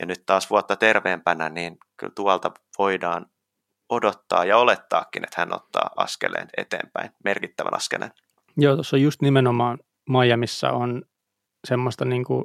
Ja 0.00 0.06
nyt 0.06 0.22
taas 0.26 0.50
vuotta 0.50 0.76
terveempänä, 0.76 1.48
niin 1.48 1.76
kyllä 1.96 2.12
tuolta 2.16 2.50
voidaan 2.78 3.26
odottaa 3.88 4.44
ja 4.44 4.56
olettaakin, 4.56 5.24
että 5.24 5.40
hän 5.40 5.54
ottaa 5.54 5.90
askeleen 5.96 6.48
eteenpäin, 6.56 7.10
merkittävän 7.24 7.74
askeleen. 7.74 8.10
Joo, 8.56 8.74
tuossa 8.74 8.96
just 8.96 9.22
nimenomaan 9.22 9.78
Miamiissa 10.08 10.70
on 10.70 11.02
semmoista 11.66 12.04
niin 12.04 12.24
kuin 12.24 12.44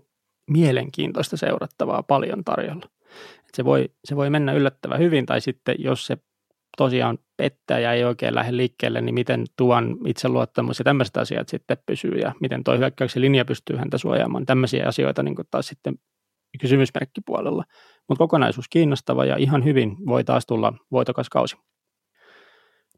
mielenkiintoista 0.50 1.38
seurattavaa 1.38 2.04
paljon 2.04 2.44
tarjolla. 2.44 2.90
Et 3.48 3.56
se, 3.56 3.66
voi, 3.66 3.90
se 4.06 4.16
voi 4.16 4.30
mennä 4.30 4.54
yllättävän 4.54 5.00
hyvin, 5.00 5.26
tai 5.26 5.42
sitten 5.42 5.76
jos 5.80 6.06
se 6.06 6.18
tosiaan 6.78 7.18
pettää 7.38 7.80
ja 7.80 7.94
ei 7.94 8.04
oikein 8.04 8.36
lähde 8.36 8.58
liikkeelle, 8.58 9.02
niin 9.02 9.16
miten 9.16 9.46
tuon 9.58 9.98
itseluottamus 10.06 10.80
ja 10.80 10.84
tämmöiset 10.86 11.18
asiat 11.18 11.50
sitten 11.50 11.78
pysyy, 11.86 12.12
ja 12.12 12.34
miten 12.42 12.64
tuo 12.64 12.78
hyökkäyksen 12.78 13.22
linja 13.22 13.46
pystyy 13.46 13.78
häntä 13.78 13.98
suojaamaan. 13.98 14.46
Tämmöisiä 14.46 14.88
asioita 14.88 15.24
niin 15.24 15.36
taas 15.52 15.68
sitten 15.68 15.96
kysymysmerkkipuolella. 16.62 17.64
Mutta 18.10 18.20
kokonaisuus 18.20 18.70
kiinnostava 18.70 19.26
ja 19.26 19.36
ihan 19.38 19.64
hyvin 19.64 19.98
voi 20.06 20.24
taas 20.24 20.46
tulla 20.46 20.74
voitokas 20.92 21.30
kausi. 21.30 21.56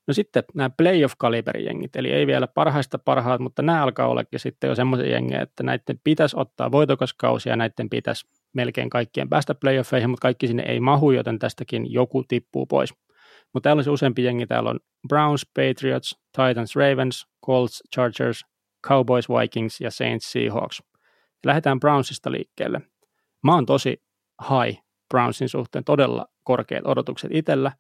No 0.08 0.13
sitten 0.13 0.43
nämä 0.56 0.69
playoff-kaliberijengit, 0.69 1.95
eli 1.95 2.12
ei 2.12 2.28
vielä 2.28 2.47
parhaista 2.47 3.00
parhaat, 3.00 3.41
mutta 3.41 3.62
nämä 3.62 3.84
alkaa 3.84 4.08
ollakin 4.08 4.39
sitten 4.39 4.67
jo 4.67 4.76
semmoisia 4.76 5.12
jengejä, 5.12 5.41
että 5.41 5.63
näiden 5.63 6.00
pitäisi 6.04 6.36
ottaa 6.39 6.71
voitokas 6.71 7.13
kausi 7.13 7.50
ja 7.50 7.56
näiden 7.56 7.89
pitäisi 7.89 8.28
melkein 8.54 8.90
kaikkien 8.90 9.30
päästä 9.30 9.56
playoffeihin, 9.56 10.10
mutta 10.10 10.22
kaikki 10.22 10.48
sinne 10.48 10.64
ei 10.68 10.80
mahu, 10.80 11.12
joten 11.12 11.40
tästäkin 11.40 11.94
joku 11.94 12.24
tippuu 12.28 12.66
pois. 12.66 12.94
Mutta 13.54 13.68
täällä 13.68 13.80
on 13.80 13.84
se 13.84 13.90
useampi 13.90 14.24
jengi, 14.24 14.48
täällä 14.48 14.70
on 14.70 14.80
Browns, 15.08 15.46
Patriots, 15.56 16.20
Titans, 16.32 16.76
Ravens, 16.76 17.28
Colts, 17.46 17.84
Chargers, 17.96 18.46
Cowboys, 18.88 19.30
Vikings 19.30 19.82
ja 19.82 19.92
Saints, 19.92 20.32
Seahawks. 20.32 20.84
Lähdetään 21.46 21.80
Brownsista 21.80 22.32
liikkeelle. 22.32 22.82
Mä 23.44 23.56
oon 23.56 23.66
tosi 23.66 24.04
high 24.42 24.82
Brownsin 25.10 25.50
suhteen, 25.50 25.84
todella 25.84 26.26
korkeat 26.44 26.86
odotukset 26.86 27.32
itsellä. 27.34 27.72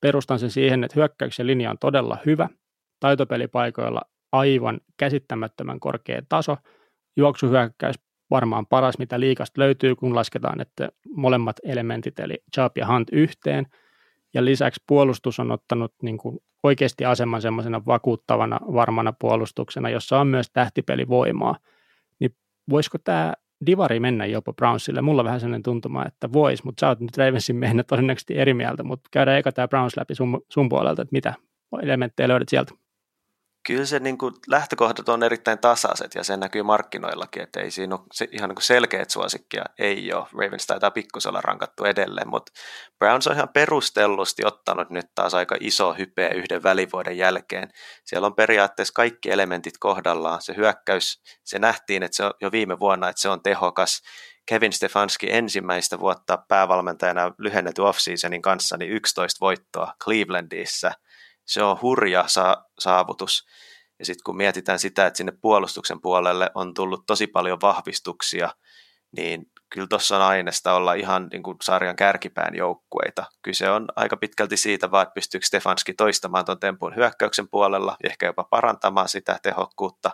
Perustan 0.00 0.38
sen 0.38 0.50
siihen, 0.50 0.84
että 0.84 0.94
hyökkäyksen 0.96 1.46
linja 1.46 1.70
on 1.70 1.78
todella 1.78 2.18
hyvä, 2.26 2.48
taitopelipaikoilla 3.00 4.00
aivan 4.32 4.80
käsittämättömän 4.96 5.80
korkea 5.80 6.22
taso, 6.28 6.56
juoksuhyökkäys 7.16 7.96
varmaan 8.32 8.66
paras, 8.66 8.98
mitä 8.98 9.20
liikasta 9.20 9.60
löytyy, 9.60 9.96
kun 9.96 10.14
lasketaan, 10.14 10.60
että 10.60 10.88
molemmat 11.16 11.56
elementit, 11.64 12.20
eli 12.20 12.42
Chubb 12.54 12.76
ja 12.76 12.86
Hunt 12.86 13.08
yhteen, 13.12 13.66
ja 14.34 14.44
lisäksi 14.44 14.82
puolustus 14.86 15.40
on 15.40 15.52
ottanut 15.52 15.94
niin 16.02 16.18
kuin 16.18 16.38
oikeasti 16.62 17.04
aseman 17.04 17.42
semmoisena 17.42 17.82
vakuuttavana, 17.86 18.60
varmana 18.72 19.12
puolustuksena, 19.12 19.90
jossa 19.90 20.20
on 20.20 20.26
myös 20.26 20.50
tähtipelivoimaa. 20.50 21.56
Niin 22.18 22.36
voisiko 22.70 22.98
tämä 22.98 23.32
divari 23.66 24.00
mennä 24.00 24.26
jopa 24.26 24.52
Brownsille. 24.52 25.02
Mulla 25.02 25.22
on 25.22 25.26
vähän 25.26 25.40
sellainen 25.40 25.62
tuntuma, 25.62 26.06
että 26.06 26.32
vois, 26.32 26.64
mutta 26.64 26.80
sä 26.80 26.88
oot 26.88 27.00
nyt 27.00 27.16
Ravensin 27.16 27.56
mennä 27.56 27.82
todennäköisesti 27.82 28.38
eri 28.38 28.54
mieltä, 28.54 28.82
mutta 28.82 29.08
käydään 29.12 29.38
eka 29.38 29.52
tämä 29.52 29.68
Browns 29.68 29.96
läpi 29.96 30.14
sun, 30.14 30.40
sun 30.48 30.68
puolelta, 30.68 31.02
että 31.02 31.12
mitä 31.12 31.34
elementtejä 31.82 32.28
löydät 32.28 32.48
sieltä. 32.48 32.74
Kyllä 33.66 33.86
se 33.86 33.98
niin 33.98 34.18
kuin 34.18 34.34
lähtökohdat 34.48 35.08
on 35.08 35.22
erittäin 35.22 35.58
tasaiset 35.58 36.14
ja 36.14 36.24
se 36.24 36.36
näkyy 36.36 36.62
markkinoillakin, 36.62 37.42
että 37.42 37.60
ei 37.60 37.70
siinä 37.70 37.94
ole 37.94 38.28
ihan 38.32 38.48
niin 38.48 38.54
kuin 38.54 38.64
selkeät 38.64 39.10
suosikkia, 39.10 39.64
ei 39.78 40.12
ole. 40.12 40.26
Ravens 40.32 40.66
taitaa 40.66 40.90
pikkusella 40.90 41.40
rankattu 41.40 41.84
edelleen, 41.84 42.28
mutta 42.28 42.52
Browns 42.98 43.26
on 43.26 43.34
ihan 43.34 43.48
perustellusti 43.48 44.44
ottanut 44.44 44.90
nyt 44.90 45.06
taas 45.14 45.34
aika 45.34 45.56
iso 45.60 45.92
hype 45.92 46.28
yhden 46.28 46.62
välivuoden 46.62 47.18
jälkeen. 47.18 47.70
Siellä 48.04 48.26
on 48.26 48.34
periaatteessa 48.34 48.94
kaikki 48.94 49.30
elementit 49.30 49.78
kohdallaan. 49.78 50.42
Se 50.42 50.56
hyökkäys, 50.56 51.22
se 51.44 51.58
nähtiin 51.58 52.02
että 52.02 52.16
se 52.16 52.24
on 52.24 52.32
jo 52.40 52.52
viime 52.52 52.78
vuonna, 52.78 53.08
että 53.08 53.22
se 53.22 53.28
on 53.28 53.42
tehokas. 53.42 54.02
Kevin 54.46 54.72
Stefanski 54.72 55.32
ensimmäistä 55.32 55.98
vuotta 55.98 56.38
päävalmentajana 56.48 57.32
lyhennetty 57.38 57.82
offseasonin 57.82 58.42
kanssa, 58.42 58.76
niin 58.76 58.90
11 58.90 59.40
voittoa 59.40 59.92
Clevelandissa– 60.04 60.92
se 61.46 61.62
on 61.62 61.78
hurja 61.82 62.24
sa- 62.26 62.64
saavutus. 62.78 63.46
Ja 63.98 64.04
sitten 64.04 64.22
kun 64.24 64.36
mietitään 64.36 64.78
sitä, 64.78 65.06
että 65.06 65.16
sinne 65.16 65.32
puolustuksen 65.40 66.00
puolelle 66.00 66.50
on 66.54 66.74
tullut 66.74 67.06
tosi 67.06 67.26
paljon 67.26 67.58
vahvistuksia, 67.62 68.50
niin 69.16 69.46
kyllä 69.70 69.86
tuossa 69.86 70.16
on 70.16 70.22
aineesta 70.22 70.74
olla 70.74 70.94
ihan 70.94 71.28
niin 71.32 71.42
kuin 71.42 71.56
sarjan 71.62 71.96
kärkipään 71.96 72.54
joukkueita. 72.54 73.24
Kyse 73.42 73.70
on 73.70 73.86
aika 73.96 74.16
pitkälti 74.16 74.56
siitä 74.56 74.90
vaan, 74.90 75.02
että 75.02 75.14
pystyykö 75.14 75.46
Stefanski 75.46 75.94
toistamaan 75.94 76.44
tuon 76.44 76.60
tempun 76.60 76.96
hyökkäyksen 76.96 77.48
puolella, 77.48 77.96
ehkä 78.04 78.26
jopa 78.26 78.44
parantamaan 78.44 79.08
sitä 79.08 79.38
tehokkuutta, 79.42 80.10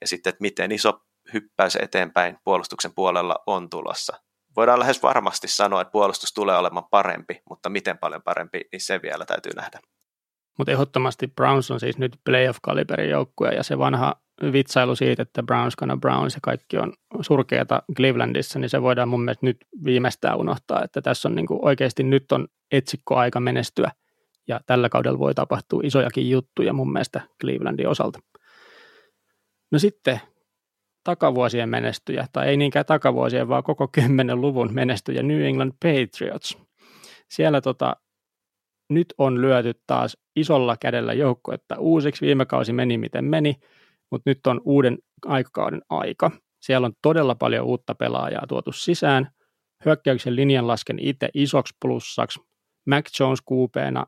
ja 0.00 0.06
sitten, 0.06 0.30
että 0.30 0.42
miten 0.42 0.72
iso 0.72 1.00
hyppäys 1.32 1.76
eteenpäin 1.76 2.38
puolustuksen 2.44 2.94
puolella 2.94 3.36
on 3.46 3.70
tulossa. 3.70 4.16
Voidaan 4.56 4.80
lähes 4.80 5.02
varmasti 5.02 5.48
sanoa, 5.48 5.80
että 5.80 5.92
puolustus 5.92 6.32
tulee 6.32 6.56
olemaan 6.56 6.88
parempi, 6.90 7.42
mutta 7.48 7.68
miten 7.68 7.98
paljon 7.98 8.22
parempi, 8.22 8.60
niin 8.72 8.80
se 8.80 9.02
vielä 9.02 9.24
täytyy 9.24 9.52
nähdä. 9.52 9.80
Mutta 10.58 10.72
ehdottomasti 10.72 11.26
Browns 11.26 11.70
on 11.70 11.80
siis 11.80 11.98
nyt 11.98 12.16
playoff-kaliberin 12.24 13.10
joukkue 13.10 13.48
ja 13.48 13.62
se 13.62 13.78
vanha 13.78 14.14
vitsailu 14.52 14.96
siitä, 14.96 15.22
että 15.22 15.42
Browns 15.42 15.76
kana 15.76 15.96
Browns 15.96 16.34
ja 16.34 16.40
kaikki 16.42 16.78
on 16.78 16.92
surkeata 17.20 17.82
Clevelandissa, 17.96 18.58
niin 18.58 18.68
se 18.68 18.82
voidaan 18.82 19.08
mun 19.08 19.24
mielestä 19.24 19.46
nyt 19.46 19.56
viimeistään 19.84 20.38
unohtaa, 20.38 20.84
että 20.84 21.02
tässä 21.02 21.28
on 21.28 21.34
niinku 21.34 21.58
oikeasti 21.62 22.02
nyt 22.02 22.32
on 22.32 22.48
etsikkoaika 22.72 23.40
menestyä 23.40 23.92
ja 24.48 24.60
tällä 24.66 24.88
kaudella 24.88 25.18
voi 25.18 25.34
tapahtua 25.34 25.80
isojakin 25.84 26.30
juttuja 26.30 26.72
mun 26.72 26.92
mielestä 26.92 27.20
Clevelandin 27.40 27.88
osalta. 27.88 28.18
No 29.72 29.78
sitten 29.78 30.20
takavuosien 31.04 31.68
menestyjä, 31.68 32.26
tai 32.32 32.48
ei 32.48 32.56
niinkään 32.56 32.86
takavuosien, 32.86 33.48
vaan 33.48 33.62
koko 33.62 33.88
kymmenen 33.88 34.40
luvun 34.40 34.74
menestyjä 34.74 35.22
New 35.22 35.42
England 35.42 35.72
Patriots. 35.72 36.58
Siellä 37.30 37.60
tota, 37.60 37.96
nyt 38.90 39.14
on 39.18 39.40
lyöty 39.40 39.74
taas 39.86 40.16
isolla 40.40 40.76
kädellä 40.80 41.12
joukkuetta 41.12 41.78
uusiksi. 41.78 42.26
Viime 42.26 42.46
kausi 42.46 42.72
meni 42.72 42.98
miten 42.98 43.24
meni, 43.24 43.54
mutta 44.10 44.30
nyt 44.30 44.46
on 44.46 44.60
uuden 44.64 44.98
aikakauden 45.26 45.82
aika. 45.90 46.30
Siellä 46.60 46.86
on 46.86 46.92
todella 47.02 47.34
paljon 47.34 47.66
uutta 47.66 47.94
pelaajaa 47.94 48.46
tuotu 48.48 48.72
sisään. 48.72 49.30
Hyökkäyksen 49.84 50.36
linjan 50.36 50.66
lasken 50.66 50.98
itse 51.00 51.28
isoksi 51.34 51.74
plussaksi. 51.80 52.40
Mac 52.86 53.20
Jones 53.20 53.40
kuupeena 53.44 54.06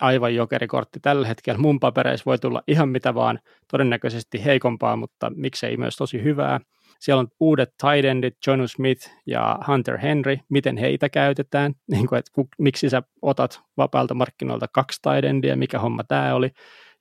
aivan 0.00 0.34
jokerikortti 0.34 1.00
tällä 1.00 1.26
hetkellä. 1.26 1.58
Mun 1.58 1.80
papereissa 1.80 2.24
voi 2.26 2.38
tulla 2.38 2.62
ihan 2.68 2.88
mitä 2.88 3.14
vaan, 3.14 3.38
todennäköisesti 3.70 4.44
heikompaa, 4.44 4.96
mutta 4.96 5.32
miksei 5.36 5.76
myös 5.76 5.96
tosi 5.96 6.22
hyvää. 6.22 6.60
Siellä 7.00 7.20
on 7.20 7.28
uudet 7.40 7.68
tight 7.68 8.04
endit, 8.04 8.36
John 8.46 8.68
Smith 8.68 9.10
ja 9.26 9.58
Hunter 9.68 9.98
Henry, 9.98 10.38
miten 10.48 10.76
heitä 10.76 11.08
käytetään, 11.08 11.74
niin 11.90 12.06
kuin, 12.06 12.18
että 12.18 12.30
miksi 12.58 12.90
sä 12.90 13.02
otat 13.22 13.60
vapaalta 13.76 14.14
markkinoilta 14.14 14.66
kaksi 14.72 15.00
tight 15.02 15.24
endia, 15.24 15.56
mikä 15.56 15.78
homma 15.78 16.04
tämä 16.04 16.34
oli. 16.34 16.50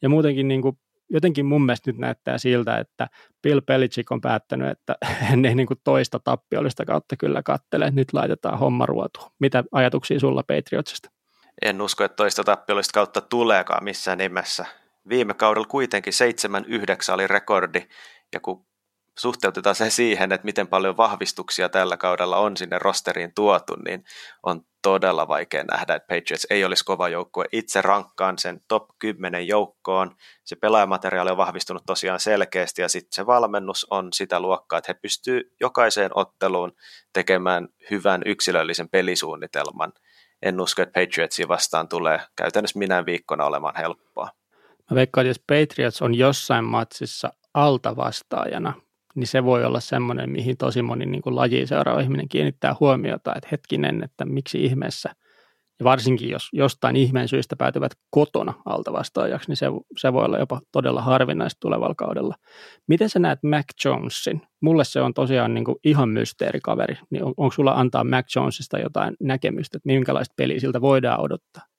Ja 0.02 0.10
muutenkin 0.10 0.48
niin 0.48 0.62
kuin, 0.62 0.78
jotenkin 1.10 1.46
mun 1.46 1.66
mielestä 1.66 1.92
nyt 1.92 2.00
näyttää 2.00 2.38
siltä, 2.38 2.78
että 2.78 3.08
Bill 3.42 3.62
Belichick 3.62 4.12
on 4.12 4.22
päättänyt, 4.22 4.70
että 4.70 4.96
hän 5.30 5.46
ei 5.46 5.56
niin 5.56 5.68
kuin 5.68 5.80
toista 5.84 6.20
tappiollista 6.20 6.86
kautta 6.86 7.18
kyllä 7.18 7.44
kattele, 7.44 7.92
nyt 7.92 8.14
laitetaan 8.14 8.60
homma 8.60 8.86
ruotuun. 8.86 9.32
Mitä 9.40 9.64
ajatuksia 9.72 10.20
sulla 10.20 10.44
Patriotsista? 10.44 11.10
En 11.62 11.82
usko, 11.82 12.04
että 12.04 12.16
toista 12.16 12.44
tappiollista 12.44 12.94
kautta 12.94 13.22
tuleekaan 13.22 13.84
missään 13.84 14.18
nimessä. 14.18 14.66
Viime 15.10 15.34
kaudella 15.34 15.68
kuitenkin 15.68 16.14
7-9 17.10 17.14
oli 17.14 17.28
rekordi, 17.28 17.88
ja 18.34 18.40
kun 18.40 18.66
suhteutetaan 19.20 19.76
se 19.76 19.90
siihen, 19.90 20.32
että 20.32 20.46
miten 20.46 20.68
paljon 20.68 20.98
vahvistuksia 20.98 21.70
tällä 21.70 21.98
kaudella 21.98 22.38
on 22.38 22.58
sinne 22.58 22.80
rosteriin 22.80 23.34
tuotu, 23.36 23.76
niin 23.86 24.04
on 24.44 24.62
todella 24.82 25.28
vaikea 25.28 25.64
nähdä, 25.64 25.96
että 25.96 26.08
Patriots 26.08 26.48
ei 26.50 26.66
olisi 26.66 26.86
kova 26.86 27.10
joukkue. 27.10 27.46
Itse 27.52 27.82
rankkaan 27.82 28.38
sen 28.38 28.62
top 28.68 28.84
10 29.00 29.48
joukkoon. 29.48 30.16
Se 30.44 30.56
pelaajamateriaali 30.56 31.32
on 31.32 31.38
vahvistunut 31.38 31.84
tosiaan 31.86 32.20
selkeästi 32.20 32.82
ja 32.82 32.90
sitten 32.90 33.16
se 33.16 33.26
valmennus 33.26 33.88
on 33.90 34.14
sitä 34.14 34.40
luokkaa, 34.40 34.80
että 34.80 34.94
he 34.94 35.00
pystyvät 35.02 35.48
jokaiseen 35.60 36.12
otteluun 36.16 36.72
tekemään 37.14 37.68
hyvän 37.92 38.22
yksilöllisen 38.26 38.90
pelisuunnitelman. 38.90 39.94
En 40.42 40.62
usko, 40.62 40.82
että 40.82 41.02
Patriotsia 41.02 41.48
vastaan 41.48 41.88
tulee 41.88 42.20
käytännössä 42.36 42.80
minä 42.80 43.06
viikkona 43.06 43.46
olemaan 43.46 43.76
helppoa. 43.78 44.30
Mä 44.92 44.96
veikkaan, 44.96 45.28
että 45.28 45.30
jos 45.30 45.68
Patriots 45.68 46.02
on 46.02 46.16
jossain 46.16 46.66
matsissa 46.66 47.34
altavastaajana, 47.54 48.74
niin 49.16 49.28
se 49.28 49.44
voi 49.44 49.66
olla 49.66 49.80
semmoinen, 49.80 50.30
mihin 50.30 50.58
tosi 50.58 50.82
moni 50.82 51.06
niin 51.06 51.22
kuin 51.22 51.36
lajiin 51.36 51.68
seuraava 51.68 52.00
ihminen 52.00 52.30
kiinnittää 52.30 52.76
huomiota, 52.80 53.36
että 53.36 53.48
hetkinen, 53.52 54.04
että 54.04 54.26
miksi 54.26 54.64
ihmeessä, 54.64 55.16
ja 55.82 55.84
varsinkin 55.84 56.30
jos 56.30 56.50
jostain 56.54 56.96
ihmeen 56.96 57.28
syystä 57.28 57.56
päätyvät 57.56 57.92
kotona 58.10 58.54
altavastaajaksi, 58.66 59.50
niin 59.50 59.58
se, 59.58 59.66
se 59.98 60.14
voi 60.14 60.26
olla 60.26 60.38
jopa 60.38 60.62
todella 60.72 61.02
harvinaista 61.02 61.60
tulevalla 61.60 61.96
kaudella. 61.96 62.36
Miten 62.88 63.10
sä 63.10 63.20
näet 63.20 63.40
Mac 63.44 63.66
Jonesin? 63.86 64.42
Mulle 64.62 64.84
se 64.84 65.02
on 65.02 65.14
tosiaan 65.14 65.54
niin 65.54 65.66
kuin 65.66 65.76
ihan 65.84 66.10
mysteerikaveri, 66.10 66.96
niin 67.10 67.24
on, 67.24 67.34
onko 67.38 67.52
sulla 67.52 67.72
antaa 67.72 68.04
Mac 68.04 68.36
Jonesista 68.36 68.80
jotain 68.80 69.16
näkemystä, 69.20 69.78
että 69.78 69.88
minkälaista 69.88 70.34
peliä 70.38 70.60
siltä 70.60 70.82
voidaan 70.82 71.22
odottaa? 71.22 71.71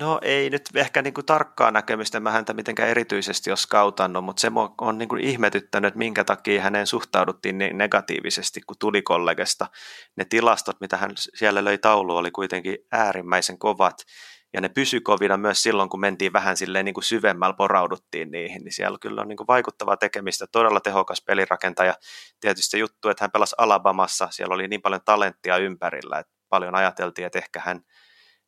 No 0.00 0.18
ei 0.22 0.50
nyt 0.50 0.62
ehkä 0.74 1.02
niin 1.02 1.14
kuin 1.14 1.26
tarkkaa 1.26 1.70
näkemystä 1.70 2.20
mä 2.20 2.30
häntä 2.30 2.54
mitenkään 2.54 2.88
erityisesti 2.88 3.50
ole 3.50 3.56
skautannut, 3.56 4.24
mutta 4.24 4.40
se 4.40 4.50
on 4.80 4.98
niin 4.98 5.08
kuin 5.08 5.20
ihmetyttänyt, 5.20 5.88
että 5.88 5.98
minkä 5.98 6.24
takia 6.24 6.62
häneen 6.62 6.86
suhtauduttiin 6.86 7.58
niin 7.58 7.78
negatiivisesti, 7.78 8.60
kun 8.66 8.76
tuli 8.78 9.02
kollegesta. 9.02 9.66
Ne 10.16 10.24
tilastot, 10.24 10.80
mitä 10.80 10.96
hän 10.96 11.10
siellä 11.16 11.64
löi 11.64 11.78
taulu, 11.78 12.16
oli 12.16 12.30
kuitenkin 12.30 12.78
äärimmäisen 12.92 13.58
kovat, 13.58 13.94
ja 14.52 14.60
ne 14.60 14.68
pysy 14.68 15.00
kovina 15.00 15.36
myös 15.36 15.62
silloin, 15.62 15.88
kun 15.88 16.00
mentiin 16.00 16.32
vähän 16.32 16.56
silleen 16.56 16.84
niin 16.84 16.94
kuin 16.94 17.04
syvemmällä, 17.04 17.54
porauduttiin 17.54 18.30
niihin, 18.30 18.64
niin 18.64 18.72
siellä 18.72 18.98
kyllä 19.00 19.20
on 19.20 19.28
niin 19.28 19.36
kuin 19.36 19.46
vaikuttavaa 19.46 19.96
tekemistä, 19.96 20.46
todella 20.52 20.80
tehokas 20.80 21.22
pelirakentaja. 21.26 21.94
Tietysti 22.40 22.78
juttu, 22.78 23.08
että 23.08 23.24
hän 23.24 23.30
pelasi 23.30 23.54
Alabamassa, 23.58 24.28
siellä 24.30 24.54
oli 24.54 24.68
niin 24.68 24.82
paljon 24.82 25.00
talenttia 25.04 25.56
ympärillä, 25.56 26.18
että 26.18 26.32
paljon 26.48 26.74
ajateltiin, 26.74 27.26
että 27.26 27.38
ehkä 27.38 27.60
hän 27.64 27.80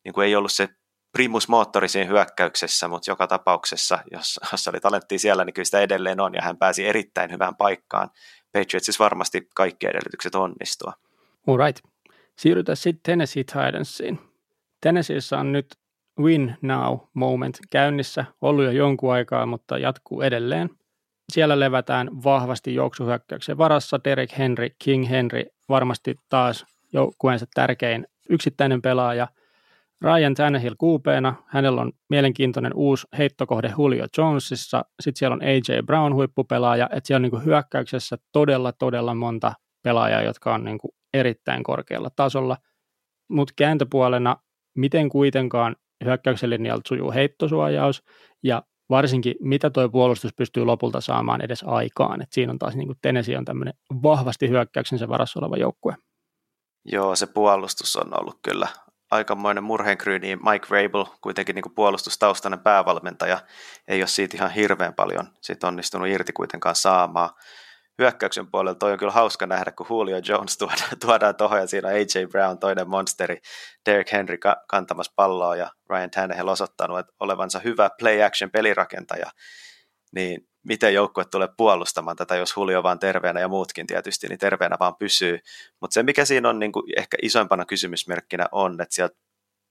niin 0.05 0.12
kuin 0.12 0.26
ei 0.26 0.36
ollut 0.36 0.53
se 0.53 0.68
primus 1.17 1.49
moottori 1.49 1.89
siinä 1.89 2.11
hyökkäyksessä, 2.11 2.89
mutta 2.89 3.11
joka 3.11 3.27
tapauksessa, 3.27 3.99
jos, 4.12 4.41
jos 4.53 4.69
oli 4.69 4.81
talenttia 4.81 5.19
siellä, 5.19 5.45
niin 5.45 5.55
kyllä 5.55 5.64
sitä 5.64 5.81
edelleen 5.81 6.21
on, 6.21 6.35
ja 6.35 6.43
hän 6.43 6.57
pääsi 6.57 6.87
erittäin 6.87 7.31
hyvään 7.31 7.57
paikkaan. 7.57 8.11
Patriotsissa 8.53 9.05
varmasti 9.05 9.49
kaikki 9.55 9.87
edellytykset 9.87 10.35
onnistua. 10.35 10.93
All 11.47 11.57
right. 11.57 11.85
Siirrytään 12.39 12.77
sitten 12.77 13.01
Tennessee 13.03 13.45
Titansiin. 13.45 14.19
Tennesseeissä 14.81 15.39
on 15.39 15.53
nyt 15.53 15.67
win 16.21 16.57
now 16.62 16.99
moment 17.14 17.59
käynnissä, 17.71 18.25
ollut 18.41 18.64
jo 18.64 18.71
jonkun 18.71 19.12
aikaa, 19.12 19.47
mutta 19.47 19.79
jatkuu 19.79 20.23
edelleen. 20.23 20.71
Siellä 21.33 21.61
levätään 21.61 22.11
vahvasti 22.25 22.75
juoksuhyökkäyksen 22.75 23.59
varassa. 23.59 24.01
Derek 24.05 24.39
Henry, 24.39 24.69
King 24.85 25.11
Henry, 25.11 25.43
varmasti 25.69 26.14
taas 26.29 26.67
joukkueensa 26.93 27.47
tärkein 27.55 28.07
yksittäinen 28.31 28.83
pelaaja– 28.83 29.29
Ryan 30.03 30.34
Tannehill 30.34 30.74
kuupeena, 30.78 31.34
hänellä 31.47 31.80
on 31.80 31.92
mielenkiintoinen 32.11 32.72
uusi 32.74 33.07
heittokohde 33.18 33.72
Julio 33.78 34.07
Jonesissa, 34.18 34.84
sitten 35.03 35.18
siellä 35.18 35.34
on 35.34 35.42
AJ 35.42 35.82
Brown 35.86 36.14
huippupelaaja, 36.14 36.88
että 36.92 37.07
siellä 37.07 37.26
on 37.26 37.30
niin 37.32 37.44
hyökkäyksessä 37.44 38.16
todella 38.32 38.72
todella 38.72 39.14
monta 39.14 39.53
pelaajaa, 39.82 40.22
jotka 40.22 40.55
on 40.55 40.64
niin 40.64 40.78
erittäin 41.14 41.62
korkealla 41.62 42.11
tasolla, 42.16 42.57
mutta 43.30 43.55
kääntöpuolena 43.57 44.36
miten 44.76 45.09
kuitenkaan 45.09 45.76
hyökkäyksen 46.05 46.51
linjalta 46.51 46.88
sujuu 46.88 47.12
heittosuojaus 47.12 48.03
ja 48.42 48.62
varsinkin 48.90 49.34
mitä 49.40 49.70
tuo 49.70 49.88
puolustus 49.88 50.34
pystyy 50.36 50.64
lopulta 50.64 51.01
saamaan 51.01 51.44
edes 51.44 51.64
aikaan, 51.66 52.22
että 52.22 52.34
siinä 52.34 52.53
on 52.53 52.59
taas 52.59 52.76
niin 52.76 52.94
Tennessee 53.03 53.38
on 53.38 53.44
tämmöinen 53.44 53.74
vahvasti 54.03 54.49
hyökkäyksensä 54.49 55.09
varassa 55.09 55.40
oleva 55.40 55.57
joukkue. 55.57 55.97
Joo, 56.84 57.16
se 57.16 57.26
puolustus 57.26 57.97
on 57.97 58.20
ollut 58.20 58.38
kyllä 58.42 58.68
aikamoinen 59.11 59.64
murheenkryyni. 59.64 60.36
Mike 60.36 60.66
Rabel, 60.70 61.04
kuitenkin 61.20 61.54
niin 61.54 61.74
puolustustaustainen 61.74 62.61
päävalmentaja, 62.61 63.38
ei 63.88 64.00
ole 64.00 64.07
siitä 64.07 64.36
ihan 64.36 64.50
hirveän 64.50 64.94
paljon 64.94 65.28
sit 65.40 65.64
onnistunut 65.64 66.09
irti 66.09 66.32
kuitenkaan 66.32 66.74
saamaan. 66.74 67.30
Hyökkäyksen 67.98 68.50
puolella 68.50 68.74
toi 68.74 68.92
on 68.92 68.98
kyllä 68.98 69.12
hauska 69.12 69.46
nähdä, 69.46 69.72
kun 69.72 69.86
Julio 69.90 70.20
Jones 70.28 70.57
tuodaan, 70.59 70.98
tuodaan 71.00 71.36
tuohon 71.36 71.59
ja 71.59 71.66
siinä 71.66 71.88
AJ 71.88 72.26
Brown, 72.30 72.59
toinen 72.59 72.88
monsteri, 72.88 73.40
Derek 73.86 74.12
Henry 74.12 74.38
kantamassa 74.68 75.12
palloa 75.16 75.57
ja 75.57 75.70
Ryan 75.90 76.11
Tannehill 76.11 76.48
osoittanut 76.48 76.98
että 76.98 77.12
olevansa 77.20 77.59
hyvä 77.59 77.90
play 77.98 78.22
action 78.22 78.50
pelirakentaja. 78.50 79.30
Niin 80.14 80.48
miten 80.67 80.95
joukkue 80.95 81.25
tulee 81.25 81.49
puolustamaan 81.57 82.17
tätä, 82.17 82.37
jos 82.37 82.55
Julio 82.57 82.83
vaan 82.83 82.99
terveenä 82.99 83.41
ja 83.41 83.49
muutkin 83.49 83.87
tietysti, 83.87 84.29
niin 84.29 84.39
terveenä 84.39 84.77
vaan 84.81 84.97
pysyy. 84.97 85.39
Mutta 85.81 85.95
se, 85.95 86.03
mikä 86.03 86.25
siinä 86.25 86.49
on 86.49 86.59
niin 86.59 86.73
kuin 86.73 86.93
ehkä 86.97 87.17
isoimpana 87.23 87.64
kysymysmerkkinä 87.64 88.47
on, 88.53 88.81
että 88.81 88.95
sieltä 88.95 89.17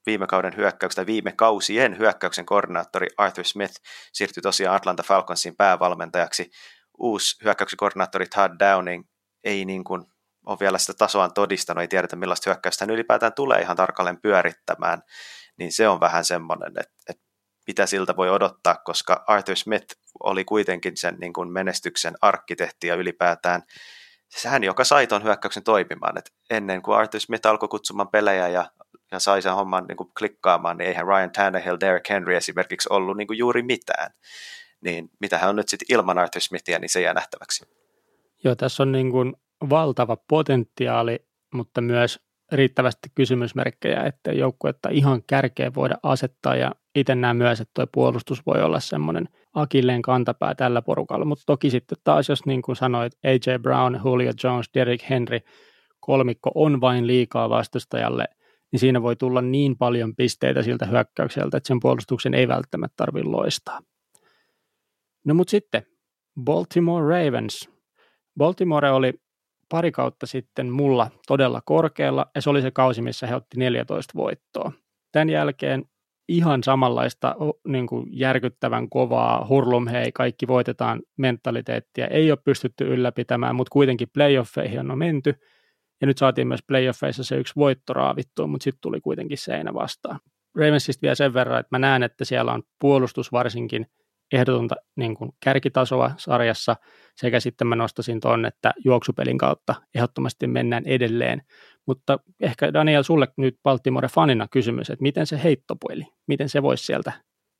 viime 0.06 0.28
kauden 0.28 0.58
hyökkäyksen 0.58 0.96
tai 0.96 1.06
viime 1.06 1.32
kausien 1.32 1.98
hyökkäyksen 1.98 2.46
koordinaattori 2.46 3.08
Arthur 3.18 3.46
Smith 3.46 3.74
siirtyi 4.14 4.42
tosiaan 4.42 4.76
Atlanta 4.76 5.04
Falconsin 5.04 5.56
päävalmentajaksi. 5.56 6.52
Uusi 6.98 7.44
hyökkäyksen 7.44 7.78
koordinaattori 7.78 8.26
Todd 8.26 8.60
Downing 8.60 9.04
ei 9.44 9.66
niin 9.66 9.84
kuin 9.84 10.06
ole 10.46 10.58
vielä 10.60 10.78
sitä 10.78 10.94
tasoaan 10.94 11.34
todistanut, 11.34 11.82
ei 11.82 11.88
tiedetä 11.88 12.16
millaista 12.16 12.50
hyökkäystä 12.50 12.86
hän 12.86 12.96
ylipäätään 12.96 13.34
tulee 13.34 13.62
ihan 13.62 13.78
tarkalleen 13.78 14.22
pyörittämään, 14.22 15.02
niin 15.58 15.72
se 15.72 15.88
on 15.88 16.00
vähän 16.00 16.26
semmoinen, 16.26 16.68
että, 16.68 16.94
että 17.10 17.25
mitä 17.68 17.86
siltä 17.86 18.16
voi 18.16 18.30
odottaa, 18.30 18.76
koska 18.84 19.24
Arthur 19.28 19.56
Smith 19.56 19.96
oli 20.24 20.46
kuitenkin 20.46 20.98
sen 20.98 21.18
niin 21.20 21.34
kuin 21.34 21.52
menestyksen 21.52 22.16
arkkitehti 22.22 22.88
ja 22.88 22.96
ylipäätään 22.96 23.64
sehän, 24.30 24.64
joka 24.64 24.84
sai 24.84 25.08
tuon 25.08 25.24
hyökkäyksen 25.24 25.64
toimimaan. 25.64 26.18
Et 26.18 26.34
ennen 26.50 26.82
kuin 26.82 26.98
Arthur 26.98 27.22
Smith 27.22 27.48
alkoi 27.48 27.70
kutsumaan 27.70 28.08
pelejä 28.08 28.48
ja, 28.48 28.72
ja 29.12 29.20
sai 29.20 29.42
sen 29.42 29.54
homman 29.54 29.86
niin 29.88 29.98
kuin 29.98 30.12
klikkaamaan, 30.20 30.78
niin 30.78 30.88
eihän 30.88 31.08
Ryan 31.08 31.32
Tannehill, 31.32 31.78
Derek 31.80 32.10
Henry 32.10 32.36
esimerkiksi 32.36 32.90
ollut 32.92 33.18
niin 33.18 33.28
kuin 33.28 33.38
juuri 33.38 33.64
mitään. 33.64 34.12
Niin 34.82 35.10
mitä 35.20 35.38
hän 35.38 35.50
on 35.50 35.56
nyt 35.56 35.70
sitten 35.70 35.96
ilman 35.96 36.18
Arthur 36.18 36.42
Smithia, 36.42 36.80
niin 36.80 36.90
se 36.90 37.02
jää 37.02 37.14
nähtäväksi. 37.14 37.66
Joo, 38.44 38.56
tässä 38.56 38.84
on 38.84 38.92
niin 38.92 39.12
kuin 39.12 39.34
valtava 39.70 40.18
potentiaali, 40.30 41.28
mutta 41.54 41.82
myös 41.82 42.20
riittävästi 42.52 43.10
kysymysmerkkejä, 43.16 44.04
että 44.04 44.32
joukkuetta 44.32 44.90
ihan 44.90 45.24
kärkeen 45.24 45.76
voida 45.76 45.96
asettaa 46.04 46.56
ja 46.56 46.72
itse 46.96 47.16
näen 47.16 47.38
myös, 47.38 47.62
että 47.62 47.72
tuo 47.74 47.88
puolustus 47.92 48.46
voi 48.46 48.62
olla 48.62 48.80
semmoinen 48.80 49.30
akilleen 49.54 50.02
kantapää 50.02 50.56
tällä 50.56 50.82
porukalla, 50.82 51.26
mutta 51.26 51.44
toki 51.46 51.70
sitten 51.70 51.98
taas, 52.04 52.30
jos 52.30 52.46
niin 52.46 52.62
kuin 52.62 52.76
sanoit, 52.76 53.14
AJ 53.24 53.60
Brown, 53.62 54.00
Julio 54.06 54.32
Jones, 54.44 54.70
Derrick 54.74 55.10
Henry, 55.10 55.40
kolmikko 56.00 56.52
on 56.56 56.82
vain 56.82 57.08
liikaa 57.08 57.50
vastustajalle, 57.50 58.26
niin 58.72 58.80
siinä 58.80 59.02
voi 59.02 59.16
tulla 59.16 59.42
niin 59.42 59.78
paljon 59.78 60.16
pisteitä 60.16 60.64
siltä 60.64 60.86
hyökkäykseltä, 60.86 61.58
että 61.58 61.68
sen 61.68 61.80
puolustuksen 61.80 62.34
ei 62.34 62.48
välttämättä 62.48 62.94
tarvitse 62.98 63.30
loistaa. 63.30 63.80
No 65.26 65.34
mutta 65.34 65.52
sitten 65.52 65.86
Baltimore 66.44 67.26
Ravens. 67.26 67.70
Baltimore 68.38 68.92
oli 68.92 69.14
pari 69.70 69.92
kautta 69.92 70.28
sitten 70.28 70.70
mulla 70.70 71.12
todella 71.28 71.62
korkealla, 71.66 72.26
ja 72.36 72.42
se 72.42 72.50
oli 72.50 72.62
se 72.62 72.72
kausi, 72.72 73.02
missä 73.02 73.28
he 73.28 73.36
otti 73.36 73.60
14 73.60 74.14
voittoa. 74.16 74.72
Tämän 75.12 75.30
jälkeen 75.30 75.86
ihan 76.28 76.64
samanlaista 76.64 77.36
niin 77.68 77.88
kuin 77.88 78.08
järkyttävän 78.12 78.90
kovaa 78.90 79.48
hurlum 79.50 79.88
hei, 79.88 80.12
kaikki 80.12 80.48
voitetaan 80.48 81.02
mentaliteettia. 81.18 82.08
Ei 82.08 82.32
ole 82.32 82.40
pystytty 82.44 82.84
ylläpitämään, 82.84 83.56
mutta 83.56 83.72
kuitenkin 83.72 84.08
playoffeihin 84.14 84.92
on 84.92 84.98
menty. 84.98 85.36
Ja 86.02 86.08
nyt 86.08 86.18
saatiin 86.18 86.48
myös 86.48 86.64
playoffeissa 86.68 87.24
se 87.24 87.36
yksi 87.36 87.54
voitto 87.56 87.94
raavittua, 87.94 88.48
mutta 88.48 88.64
sitten 88.64 88.82
tuli 88.82 89.02
kuitenkin 89.02 89.38
seinä 89.38 89.74
vastaan. 89.74 90.20
Ravensista 90.56 91.02
vielä 91.02 91.16
sen 91.16 91.34
verran, 91.34 91.60
että 91.60 91.76
mä 91.76 91.80
näen, 91.80 92.04
että 92.04 92.26
siellä 92.26 92.54
on 92.54 92.64
puolustus 92.80 93.32
varsinkin 93.32 93.86
ehdotonta 94.34 94.76
niin 94.96 95.16
kuin 95.16 95.32
kärkitasoa 95.44 96.12
sarjassa, 96.18 96.76
sekä 97.16 97.40
sitten 97.40 97.68
mä 97.68 97.76
nostasin 97.76 98.20
tuon, 98.20 98.46
että 98.46 98.74
juoksupelin 98.86 99.38
kautta 99.38 99.76
ehdottomasti 99.96 100.48
mennään 100.48 100.84
edelleen. 100.86 101.42
Mutta 101.88 102.20
ehkä 102.42 102.74
Daniel, 102.74 103.04
sulle 103.04 103.28
nyt 103.38 103.58
Baltimore 103.64 104.08
fanina 104.08 104.48
kysymys, 104.52 104.90
että 104.90 105.04
miten 105.04 105.28
se 105.28 105.44
heittopeli, 105.44 106.08
miten 106.28 106.50
se 106.50 106.64
voisi 106.64 106.84
sieltä 106.84 107.12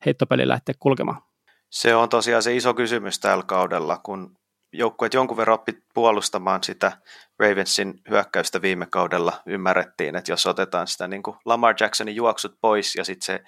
heittopeli 0.06 0.48
lähteä 0.48 0.74
kulkemaan? 0.78 1.22
Se 1.70 1.94
on 1.94 2.08
tosiaan 2.08 2.42
se 2.42 2.56
iso 2.56 2.74
kysymys 2.74 3.20
tällä 3.20 3.44
kaudella, 3.46 4.00
kun 4.02 4.36
joukkueet 4.72 5.14
jonkun 5.14 5.36
verran 5.36 5.54
oppi 5.54 5.72
puolustamaan 5.94 6.62
sitä 6.62 6.92
Ravensin 7.38 7.94
hyökkäystä 8.10 8.62
viime 8.62 8.86
kaudella. 8.90 9.32
Ymmärrettiin, 9.46 10.16
että 10.16 10.32
jos 10.32 10.46
otetaan 10.46 10.86
sitä 10.86 11.08
niin 11.08 11.22
kuin 11.22 11.36
Lamar 11.44 11.74
Jacksonin 11.80 12.16
juoksut 12.16 12.54
pois 12.60 12.94
ja 12.94 13.04
sitten 13.04 13.26
se 13.26 13.44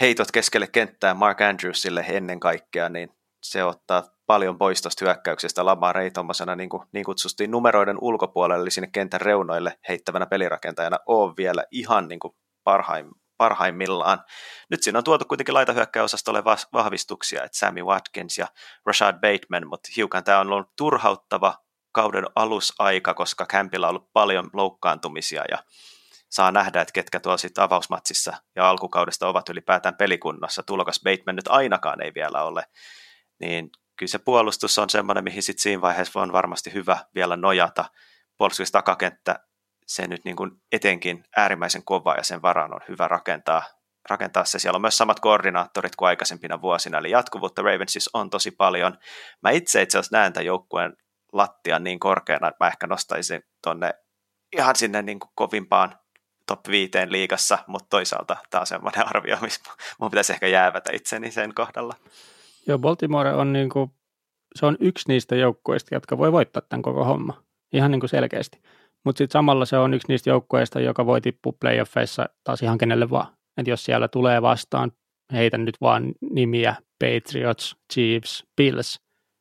heitot 0.00 0.30
keskelle 0.32 0.66
kenttää 0.66 1.14
Mark 1.14 1.40
Andrewsille 1.40 2.04
ennen 2.08 2.40
kaikkea, 2.40 2.88
niin 2.88 3.10
se 3.42 3.64
ottaa 3.64 4.02
paljon 4.26 4.58
pois 4.58 4.82
tuosta 4.82 5.04
hyökkäyksestä. 5.04 5.64
Lamar 5.64 5.98
ei 5.98 6.10
tuommoisena 6.10 6.56
niin, 6.56 6.68
kuin, 6.68 6.82
niin 6.92 7.04
kutsustiin 7.04 7.50
numeroiden 7.50 7.98
ulkopuolelle, 8.00 8.62
eli 8.62 8.70
sinne 8.70 8.88
kentän 8.92 9.20
reunoille 9.20 9.78
heittävänä 9.88 10.26
pelirakentajana 10.26 10.98
ole 11.06 11.34
vielä 11.36 11.64
ihan 11.70 12.08
niin 12.08 12.20
kuin 12.20 12.34
parhaim, 12.64 13.10
parhaimmillaan. 13.36 14.24
Nyt 14.70 14.82
siinä 14.82 14.98
on 14.98 15.04
tuotu 15.04 15.24
kuitenkin 15.24 15.54
laitahyökkäysosastolle 15.54 16.44
vahvistuksia, 16.72 17.44
että 17.44 17.58
Sammy 17.58 17.82
Watkins 17.82 18.38
ja 18.38 18.46
Rashad 18.86 19.14
Bateman, 19.14 19.68
mutta 19.68 19.88
hiukan 19.96 20.24
tämä 20.24 20.40
on 20.40 20.52
ollut 20.52 20.76
turhauttava 20.76 21.54
kauden 21.92 22.24
alusaika, 22.34 23.14
koska 23.14 23.46
Campilla 23.46 23.86
on 23.86 23.90
ollut 23.90 24.12
paljon 24.12 24.50
loukkaantumisia 24.52 25.44
ja 25.50 25.58
saa 26.30 26.52
nähdä, 26.52 26.80
että 26.80 26.92
ketkä 26.92 27.20
tuolla 27.20 27.38
sitten 27.38 27.64
avausmatsissa 27.64 28.32
ja 28.56 28.70
alkukaudesta 28.70 29.28
ovat 29.28 29.48
ylipäätään 29.48 29.96
pelikunnassa. 29.96 30.62
Tulokas 30.62 31.00
Bateman 31.04 31.36
nyt 31.36 31.48
ainakaan 31.48 32.02
ei 32.02 32.12
vielä 32.14 32.42
ole. 32.42 32.64
Niin 33.40 33.70
kyllä 33.96 34.10
se 34.10 34.18
puolustus 34.18 34.78
on 34.78 34.90
semmoinen, 34.90 35.24
mihin 35.24 35.42
sitten 35.42 35.62
siinä 35.62 35.80
vaiheessa 35.82 36.20
on 36.20 36.32
varmasti 36.32 36.72
hyvä 36.74 36.98
vielä 37.14 37.36
nojata. 37.36 37.84
Puolustus 38.38 38.70
takakenttä, 38.70 39.40
se 39.86 40.06
nyt 40.06 40.24
niin 40.24 40.36
kuin 40.36 40.50
etenkin 40.72 41.24
äärimmäisen 41.36 41.84
kova 41.84 42.14
ja 42.14 42.22
sen 42.22 42.42
varaan 42.42 42.74
on 42.74 42.80
hyvä 42.88 43.08
rakentaa, 43.08 43.62
rakentaa 44.10 44.44
se. 44.44 44.58
Siellä 44.58 44.76
on 44.76 44.80
myös 44.80 44.98
samat 44.98 45.20
koordinaattorit 45.20 45.96
kuin 45.96 46.08
aikaisempina 46.08 46.62
vuosina, 46.62 46.98
eli 46.98 47.10
jatkuvuutta 47.10 47.62
Ravensissa 47.62 48.10
on 48.14 48.30
tosi 48.30 48.50
paljon. 48.50 48.98
Mä 49.42 49.50
itse 49.50 49.82
itse 49.82 49.98
asiassa 49.98 50.16
näen 50.16 50.32
tämän 50.32 50.46
joukkueen 50.46 50.96
lattian 51.32 51.84
niin 51.84 52.00
korkeana, 52.00 52.48
että 52.48 52.64
mä 52.64 52.68
ehkä 52.68 52.86
nostaisin 52.86 53.42
tonne 53.62 53.94
ihan 54.56 54.76
sinne 54.76 55.02
niin 55.02 55.20
kuin 55.20 55.30
kovimpaan 55.34 55.98
top 56.46 56.60
viiteen 56.68 57.12
liigassa, 57.12 57.58
mutta 57.66 57.86
toisaalta 57.90 58.36
tämä 58.50 58.60
on 58.60 58.66
semmoinen 58.66 59.08
arvio, 59.14 59.38
missä 59.40 59.60
mun 60.00 60.10
pitäisi 60.10 60.32
ehkä 60.32 60.46
jäävätä 60.46 60.92
itseni 60.92 61.30
sen 61.30 61.54
kohdalla. 61.54 61.94
Joo, 62.68 62.78
Baltimore 62.78 63.32
on, 63.32 63.52
niin 63.52 63.68
kuin, 63.68 63.90
se 64.54 64.66
on 64.66 64.76
yksi 64.80 65.04
niistä 65.08 65.36
joukkueista, 65.36 65.94
jotka 65.94 66.18
voi 66.18 66.32
voittaa 66.32 66.62
tämän 66.68 66.82
koko 66.82 67.04
homma. 67.04 67.42
Ihan 67.72 67.90
niin 67.90 68.00
kuin 68.00 68.10
selkeästi. 68.10 68.60
Mutta 69.04 69.18
sitten 69.18 69.32
samalla 69.32 69.64
se 69.64 69.78
on 69.78 69.94
yksi 69.94 70.08
niistä 70.08 70.30
joukkueista, 70.30 70.80
joka 70.80 71.06
voi 71.06 71.20
tippua 71.20 71.52
playoffeissa 71.60 72.28
taas 72.44 72.62
ihan 72.62 72.78
kenelle 72.78 73.10
vaan. 73.10 73.26
Että 73.56 73.70
jos 73.70 73.84
siellä 73.84 74.08
tulee 74.08 74.42
vastaan, 74.42 74.92
heitä 75.32 75.58
nyt 75.58 75.76
vaan 75.80 76.12
nimiä 76.30 76.74
Patriots, 76.98 77.76
Chiefs, 77.92 78.46
Bills, 78.56 79.00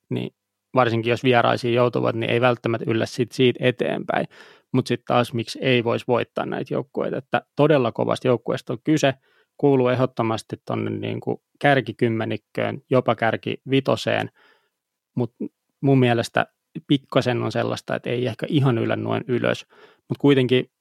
niin 0.10 0.36
varsinkin 0.76 1.12
jos 1.12 1.24
vieraisiin 1.24 1.74
joutuvat, 1.74 2.16
niin 2.16 2.30
ei 2.30 2.42
välttämättä 2.42 2.92
yllä 2.92 3.06
sit 3.06 3.32
siitä 3.32 3.60
eteenpäin 3.62 4.28
mutta 4.74 4.88
sitten 4.88 5.06
taas 5.08 5.34
miksi 5.34 5.60
ei 5.62 5.84
voisi 5.84 6.06
voittaa 6.08 6.46
näitä 6.46 6.74
joukkueita, 6.74 7.18
että 7.18 7.42
todella 7.56 7.92
kovasti 7.92 8.28
joukkueesta 8.28 8.74
on 8.74 8.80
kyse, 8.84 9.14
kuuluu 9.58 9.88
ehdottomasti 9.88 10.62
tuonne 10.66 10.92
niin 10.92 11.20
kärkikymmenikköön, 11.60 12.82
jopa 12.90 13.16
kärki 13.16 13.62
vitoseen, 13.70 14.30
mutta 15.16 15.46
mun 15.82 16.00
mielestä 16.00 16.48
pikkasen 16.88 17.44
on 17.44 17.52
sellaista, 17.52 17.96
että 17.96 18.10
ei 18.10 18.28
ehkä 18.28 18.46
ihan 18.50 18.78
yllä 18.78 18.96
noin 18.96 19.24
ylös, 19.28 19.66
mutta 20.10 20.22
kuitenkin 20.22 20.72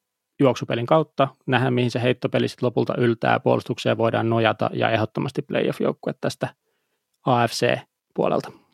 juoksupelin 0.41 0.87
kautta 0.87 1.29
nähdään, 1.47 1.74
mihin 1.74 1.91
se 1.91 2.03
heittopeli 2.03 2.49
sitten 2.49 2.66
lopulta 2.66 2.95
yltää, 2.99 3.41
puolustukseen 3.41 3.99
voidaan 3.99 4.31
nojata 4.31 4.70
ja 4.72 4.91
ehdottomasti 4.91 5.43
playoff-joukkue 5.43 6.14
tästä 6.20 6.49
AFC-puolelta 7.27 8.65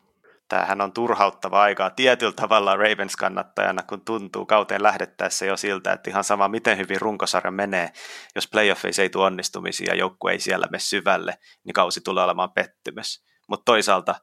tämähän 0.53 0.81
on 0.81 0.93
turhauttava 0.93 1.61
aikaa 1.61 1.89
tietyllä 1.89 2.33
tavalla 2.33 2.75
Ravens-kannattajana, 2.75 3.83
kun 3.83 4.05
tuntuu 4.05 4.45
kauteen 4.45 4.83
lähdettäessä 4.83 5.45
jo 5.45 5.57
siltä, 5.57 5.93
että 5.93 6.09
ihan 6.09 6.23
sama 6.23 6.47
miten 6.47 6.77
hyvin 6.77 7.01
runkosarja 7.01 7.51
menee, 7.51 7.89
jos 8.35 8.47
playoffeissa 8.47 9.01
ei 9.01 9.09
tule 9.09 9.25
onnistumisia 9.25 9.93
ja 9.93 9.99
joukkue 9.99 10.31
ei 10.31 10.39
siellä 10.39 10.67
mene 10.71 10.79
syvälle, 10.79 11.37
niin 11.63 11.73
kausi 11.73 12.01
tulee 12.01 12.23
olemaan 12.23 12.51
pettymys. 12.51 13.23
Mutta 13.47 13.65
toisaalta, 13.65 14.15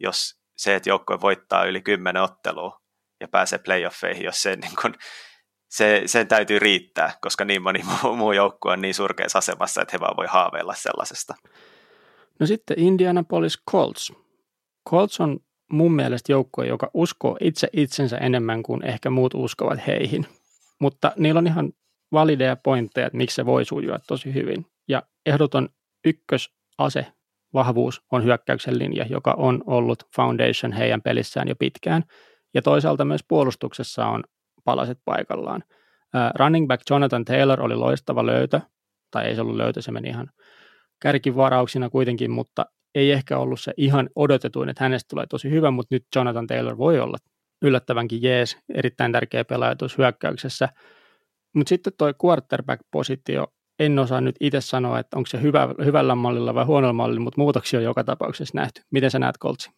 jos 0.00 0.40
se, 0.56 0.74
että 0.74 0.90
joukkue 0.90 1.20
voittaa 1.20 1.64
yli 1.64 1.80
kymmenen 1.80 2.22
ottelua 2.22 2.80
ja 3.20 3.28
pääsee 3.28 3.58
playoffeihin, 3.58 4.24
jos 4.24 4.42
se, 4.42 4.56
niin 4.56 4.72
kun, 4.82 4.94
se, 5.68 6.02
sen 6.06 6.28
täytyy 6.28 6.58
riittää, 6.58 7.12
koska 7.20 7.44
niin 7.44 7.62
moni 7.62 7.80
muu, 8.16 8.32
joukkue 8.32 8.72
on 8.72 8.80
niin 8.80 8.94
surkeassa 8.94 9.38
asemassa, 9.38 9.82
että 9.82 9.92
he 9.92 10.00
vaan 10.00 10.16
voi 10.16 10.26
haaveilla 10.28 10.74
sellaisesta. 10.74 11.34
No 12.40 12.46
sitten 12.46 12.78
Indianapolis 12.78 13.62
Colts. 13.70 14.12
Colts 14.90 15.20
on 15.20 15.40
mun 15.72 15.94
mielestä 15.94 16.32
joukkue, 16.32 16.66
joka 16.66 16.90
uskoo 16.94 17.36
itse 17.40 17.68
itsensä 17.72 18.16
enemmän 18.16 18.62
kuin 18.62 18.84
ehkä 18.84 19.10
muut 19.10 19.34
uskovat 19.34 19.86
heihin. 19.86 20.26
Mutta 20.80 21.12
niillä 21.16 21.38
on 21.38 21.46
ihan 21.46 21.72
valideja 22.12 22.56
pointteja, 22.56 23.06
että 23.06 23.16
miksi 23.16 23.34
se 23.34 23.46
voi 23.46 23.64
sujua 23.64 23.98
tosi 24.06 24.34
hyvin. 24.34 24.66
Ja 24.88 25.02
ehdoton 25.26 25.68
ykkösase 26.04 27.06
vahvuus 27.54 28.02
on 28.12 28.24
hyökkäyksen 28.24 28.78
linja, 28.78 29.06
joka 29.10 29.34
on 29.38 29.62
ollut 29.66 30.02
foundation 30.16 30.72
heidän 30.72 31.02
pelissään 31.02 31.48
jo 31.48 31.56
pitkään. 31.56 32.04
Ja 32.54 32.62
toisaalta 32.62 33.04
myös 33.04 33.24
puolustuksessa 33.28 34.06
on 34.06 34.24
palaset 34.64 34.98
paikallaan. 35.04 35.64
running 36.38 36.66
back 36.66 36.82
Jonathan 36.90 37.24
Taylor 37.24 37.60
oli 37.60 37.74
loistava 37.74 38.26
löytö, 38.26 38.60
tai 39.10 39.26
ei 39.26 39.34
se 39.34 39.40
ollut 39.40 39.56
löytö, 39.56 39.82
se 39.82 39.92
meni 39.92 40.08
ihan 40.08 40.30
kärkivarauksina 41.02 41.90
kuitenkin, 41.90 42.30
mutta 42.30 42.66
ei 42.94 43.12
ehkä 43.12 43.38
ollut 43.38 43.60
se 43.60 43.72
ihan 43.76 44.10
odotetuin, 44.16 44.68
että 44.68 44.84
hänestä 44.84 45.08
tulee 45.10 45.26
tosi 45.26 45.50
hyvä, 45.50 45.70
mutta 45.70 45.94
nyt 45.94 46.04
Jonathan 46.16 46.46
Taylor 46.46 46.78
voi 46.78 47.00
olla 47.00 47.16
yllättävänkin 47.62 48.22
jees, 48.22 48.58
erittäin 48.74 49.12
tärkeä 49.12 49.44
pelaaja 49.44 49.76
tuossa 49.76 50.02
hyökkäyksessä. 50.02 50.68
Mutta 51.54 51.68
sitten 51.68 51.92
tuo 51.98 52.12
quarterback-positio, 52.24 53.46
en 53.78 53.98
osaa 53.98 54.20
nyt 54.20 54.36
itse 54.40 54.60
sanoa, 54.60 54.98
että 54.98 55.16
onko 55.16 55.26
se 55.26 55.42
hyvä, 55.42 55.68
hyvällä 55.84 56.14
mallilla 56.14 56.54
vai 56.54 56.64
huonolla 56.64 56.92
mallilla, 56.92 57.20
mutta 57.20 57.40
muutoksia 57.40 57.80
on 57.80 57.84
joka 57.84 58.04
tapauksessa 58.04 58.58
nähty. 58.58 58.82
Miten 58.90 59.10
sä 59.10 59.18
näet 59.18 59.38
Coltsin? 59.38 59.72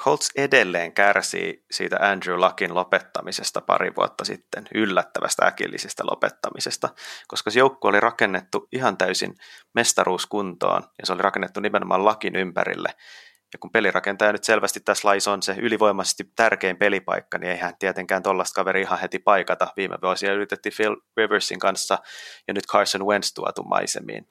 Colts 0.00 0.30
edelleen 0.36 0.92
kärsii 0.92 1.64
siitä 1.70 1.96
Andrew 2.00 2.40
Luckin 2.40 2.74
lopettamisesta 2.74 3.60
pari 3.60 3.92
vuotta 3.96 4.24
sitten, 4.24 4.68
yllättävästä 4.74 5.46
äkillisestä 5.46 6.02
lopettamisesta, 6.06 6.88
koska 7.28 7.50
se 7.50 7.58
joukku 7.58 7.88
oli 7.88 8.00
rakennettu 8.00 8.68
ihan 8.72 8.96
täysin 8.96 9.34
mestaruuskuntoon 9.74 10.82
ja 10.98 11.06
se 11.06 11.12
oli 11.12 11.22
rakennettu 11.22 11.60
nimenomaan 11.60 12.04
Lakin 12.04 12.36
ympärille. 12.36 12.88
Ja 13.52 13.58
kun 13.58 13.70
pelirakentaja 13.70 14.32
nyt 14.32 14.44
selvästi 14.44 14.80
tässä 14.80 15.08
laissa 15.08 15.32
on 15.32 15.42
se 15.42 15.54
ylivoimaisesti 15.58 16.24
tärkein 16.36 16.76
pelipaikka, 16.76 17.38
niin 17.38 17.50
eihän 17.50 17.76
tietenkään 17.78 18.22
tuollaista 18.22 18.54
kaveri 18.54 18.80
ihan 18.80 18.98
heti 18.98 19.18
paikata. 19.18 19.72
Viime 19.76 19.98
vuosia 20.02 20.32
yritettiin 20.32 20.72
Phil 20.76 20.96
Riversin 21.16 21.58
kanssa 21.58 21.98
ja 22.48 22.54
nyt 22.54 22.66
Carson 22.66 23.06
Wentz 23.06 23.32
tuotu 23.32 23.62
maisemiin. 23.62 24.28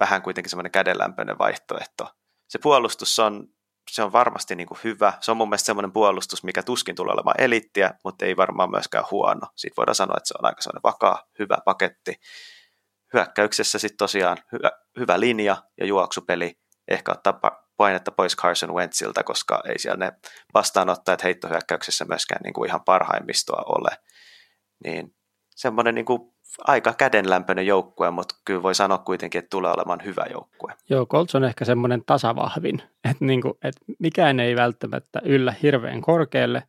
Vähän 0.00 0.22
kuitenkin 0.22 0.50
semmoinen 0.50 0.72
kädenlämpöinen 0.72 1.38
vaihtoehto. 1.38 2.14
Se 2.48 2.58
puolustus 2.58 3.18
on 3.18 3.48
se 3.90 4.02
on 4.02 4.12
varmasti 4.12 4.56
niin 4.56 4.66
kuin 4.66 4.78
hyvä. 4.84 5.12
Se 5.20 5.30
on 5.30 5.36
mun 5.36 5.48
mielestä 5.48 5.66
semmoinen 5.66 5.92
puolustus, 5.92 6.44
mikä 6.44 6.62
tuskin 6.62 6.94
tulee 6.94 7.12
olemaan 7.12 7.40
elittiä, 7.40 7.94
mutta 8.04 8.24
ei 8.24 8.36
varmaan 8.36 8.70
myöskään 8.70 9.04
huono. 9.10 9.40
Siitä 9.56 9.76
voidaan 9.76 9.94
sanoa, 9.94 10.16
että 10.16 10.28
se 10.28 10.34
on 10.38 10.46
aika 10.46 10.62
sellainen 10.62 10.82
vakaa, 10.84 11.22
hyvä 11.38 11.58
paketti. 11.64 12.20
Hyökkäyksessä 13.12 13.78
sitten 13.78 13.96
tosiaan 13.96 14.36
hyvä, 14.52 14.70
hyvä 14.98 15.20
linja 15.20 15.56
ja 15.80 15.86
juoksupeli. 15.86 16.58
Ehkä 16.88 17.12
ottaa 17.12 17.40
painetta 17.76 18.12
pois 18.12 18.36
Carson 18.36 18.74
Wentziltä, 18.74 19.22
koska 19.22 19.62
ei 19.68 19.78
siellä 19.78 20.04
ne 20.04 20.12
vastaanottajat 20.54 21.24
heittohyökkäyksessä 21.24 22.04
myöskään 22.04 22.40
niin 22.44 22.54
kuin 22.54 22.68
ihan 22.68 22.84
parhaimmistoa 22.84 23.62
ole. 23.66 23.90
Niin 24.84 25.16
semmoinen 25.56 25.94
niin 25.94 26.04
kuin 26.04 26.34
aika 26.66 26.92
kädenlämpöinen 26.92 27.66
joukkue, 27.66 28.10
mutta 28.10 28.34
kyllä 28.44 28.62
voi 28.62 28.74
sanoa 28.74 28.98
kuitenkin, 28.98 29.38
että 29.38 29.50
tulee 29.50 29.72
olemaan 29.72 30.04
hyvä 30.04 30.26
joukkue. 30.30 30.74
Joo, 30.90 31.06
Colts 31.06 31.34
on 31.34 31.44
ehkä 31.44 31.64
semmoinen 31.64 32.02
tasavahvin, 32.06 32.82
että, 33.10 33.24
niin 33.24 33.42
kuin, 33.42 33.54
että 33.62 33.80
mikään 33.98 34.40
ei 34.40 34.56
välttämättä 34.56 35.20
yllä 35.24 35.54
hirveän 35.62 36.00
korkealle, 36.00 36.62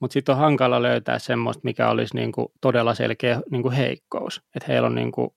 mutta 0.00 0.12
sitten 0.12 0.34
on 0.34 0.40
hankala 0.40 0.82
löytää 0.82 1.18
semmoista, 1.18 1.60
mikä 1.64 1.88
olisi 1.88 2.16
niin 2.16 2.32
kuin 2.32 2.48
todella 2.60 2.94
selkeä 2.94 3.40
niin 3.50 3.62
kuin 3.62 3.74
heikkous. 3.74 4.42
Että 4.56 4.72
heillä 4.72 4.86
on 4.86 4.94
niin 4.94 5.12
kuin 5.12 5.30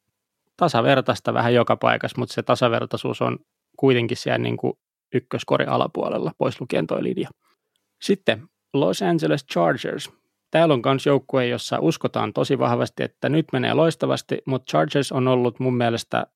tasavertaista 0.57 1.33
vähän 1.33 1.53
joka 1.53 1.75
paikassa, 1.75 2.19
mutta 2.19 2.33
se 2.33 2.43
tasavertaisuus 2.43 3.21
on 3.21 3.37
kuitenkin 3.77 4.17
siellä 4.17 4.37
niin 4.37 4.57
kuin 4.57 4.73
ykköskori 5.13 5.65
alapuolella, 5.65 6.31
pois 6.37 6.61
lukien 6.61 6.87
toi 6.87 7.03
linja. 7.03 7.29
Sitten 8.01 8.47
Los 8.73 9.01
Angeles 9.01 9.45
Chargers. 9.45 10.11
Täällä 10.51 10.73
on 10.73 10.81
myös 10.85 11.05
joukkue, 11.05 11.47
jossa 11.47 11.79
uskotaan 11.79 12.33
tosi 12.33 12.59
vahvasti, 12.59 13.03
että 13.03 13.29
nyt 13.29 13.45
menee 13.53 13.73
loistavasti, 13.73 14.37
mutta 14.45 14.69
Chargers 14.71 15.11
on 15.11 15.27
ollut 15.27 15.59
mun 15.59 15.77
mielestä 15.77 16.27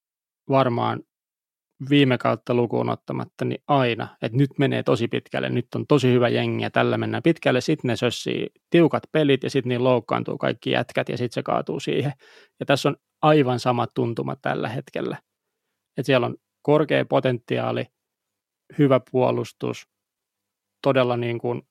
varmaan 0.49 1.03
viime 1.89 2.17
kautta 2.17 2.53
lukuun 2.53 2.89
ottamatta, 2.89 3.45
niin 3.45 3.63
aina, 3.67 4.07
että 4.21 4.37
nyt 4.37 4.49
menee 4.59 4.83
tosi 4.83 5.07
pitkälle, 5.07 5.49
nyt 5.49 5.67
on 5.75 5.87
tosi 5.87 6.11
hyvä 6.11 6.29
jengi 6.29 6.63
ja 6.63 6.71
tällä 6.71 6.97
mennään 6.97 7.23
pitkälle, 7.23 7.61
sitten 7.61 7.87
ne 7.87 7.95
sössii 7.95 8.49
tiukat 8.69 9.03
pelit 9.11 9.43
ja 9.43 9.49
sitten 9.49 9.69
niin 9.69 9.83
loukkaantuu 9.83 10.37
kaikki 10.37 10.71
jätkät 10.71 11.09
ja 11.09 11.17
sitten 11.17 11.33
se 11.33 11.43
kaatuu 11.43 11.79
siihen. 11.79 12.13
Ja 12.59 12.65
tässä 12.65 12.89
on 12.89 12.95
aivan 13.21 13.59
sama 13.59 13.87
tuntuma 13.95 14.35
tällä 14.41 14.69
hetkellä. 14.69 15.17
Että 15.97 16.05
siellä 16.05 16.27
on 16.27 16.35
korkea 16.61 17.05
potentiaali, 17.05 17.85
hyvä 18.77 18.99
puolustus, 19.11 19.87
todella 20.83 21.17
niin 21.17 21.39
kuin 21.39 21.61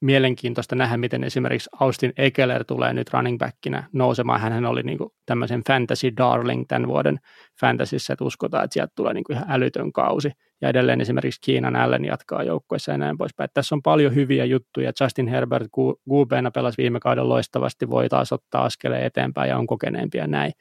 mielenkiintoista 0.00 0.76
nähdä, 0.76 0.96
miten 0.96 1.24
esimerkiksi 1.24 1.70
Austin 1.80 2.12
Ekeler 2.16 2.64
tulee 2.64 2.94
nyt 2.94 3.12
running 3.12 3.38
backinä 3.38 3.84
nousemaan. 3.92 4.40
Hän 4.40 4.66
oli 4.66 4.82
niin 4.82 4.98
kuin 4.98 5.10
tämmöisen 5.26 5.62
fantasy 5.68 6.16
darling 6.16 6.64
tämän 6.68 6.88
vuoden 6.88 7.18
fantasyssä, 7.60 8.12
että 8.12 8.24
uskotaan, 8.24 8.64
että 8.64 8.74
sieltä 8.74 8.92
tulee 8.96 9.14
niin 9.14 9.24
kuin 9.24 9.36
ihan 9.36 9.50
älytön 9.50 9.92
kausi. 9.92 10.30
Ja 10.60 10.68
edelleen 10.68 11.00
esimerkiksi 11.00 11.40
Kiinan 11.40 11.76
Allen 11.76 12.04
jatkaa 12.04 12.42
joukkueessa 12.42 12.92
ja 12.92 12.98
näin 12.98 13.18
poispäin. 13.18 13.50
Tässä 13.54 13.74
on 13.74 13.82
paljon 13.82 14.14
hyviä 14.14 14.44
juttuja. 14.44 14.92
Justin 15.00 15.28
Herbert 15.28 15.68
QBna 16.10 16.50
pelasi 16.50 16.82
viime 16.82 17.00
kauden 17.00 17.28
loistavasti, 17.28 17.90
voi 17.90 18.08
taas 18.08 18.32
ottaa 18.32 18.64
askeleen 18.64 19.04
eteenpäin 19.04 19.48
ja 19.48 19.58
on 19.58 19.66
kokeneempi 19.66 20.18
ja 20.18 20.26
näin. 20.26 20.52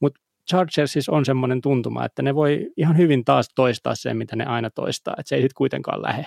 Mutta 0.00 0.20
Chargersissa 0.50 1.12
on 1.12 1.24
semmoinen 1.24 1.60
tuntuma, 1.60 2.04
että 2.04 2.22
ne 2.22 2.34
voi 2.34 2.70
ihan 2.76 2.96
hyvin 2.96 3.24
taas 3.24 3.48
toistaa 3.54 3.94
sen, 3.94 4.16
mitä 4.16 4.36
ne 4.36 4.44
aina 4.44 4.70
toistaa, 4.70 5.14
että 5.18 5.28
se 5.28 5.34
ei 5.34 5.42
sitten 5.42 5.56
kuitenkaan 5.56 6.02
lähe. 6.02 6.26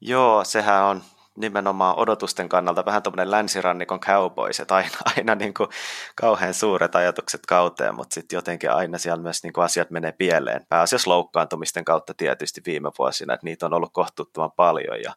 Joo, 0.00 0.44
sehän 0.44 0.84
on 0.84 1.02
nimenomaan 1.40 1.98
odotusten 1.98 2.48
kannalta 2.48 2.84
vähän 2.84 3.02
tuommoinen 3.02 3.30
länsirannikon 3.30 4.00
cowboys, 4.00 4.60
että 4.60 4.74
aina, 4.74 4.90
aina 5.16 5.34
niin 5.34 5.54
kuin 5.54 5.68
kauhean 6.14 6.54
suuret 6.54 6.94
ajatukset 6.94 7.46
kauteen, 7.46 7.94
mutta 7.94 8.14
sitten 8.14 8.36
jotenkin 8.36 8.70
aina 8.70 8.98
siellä 8.98 9.22
myös 9.22 9.42
niin 9.42 9.52
kuin 9.52 9.64
asiat 9.64 9.90
menee 9.90 10.12
pieleen. 10.12 10.66
Pääasiassa 10.68 11.10
loukkaantumisten 11.10 11.84
kautta 11.84 12.14
tietysti 12.16 12.60
viime 12.66 12.90
vuosina, 12.98 13.34
että 13.34 13.44
niitä 13.44 13.66
on 13.66 13.74
ollut 13.74 13.92
kohtuuttoman 13.92 14.52
paljon 14.56 15.02
ja 15.02 15.14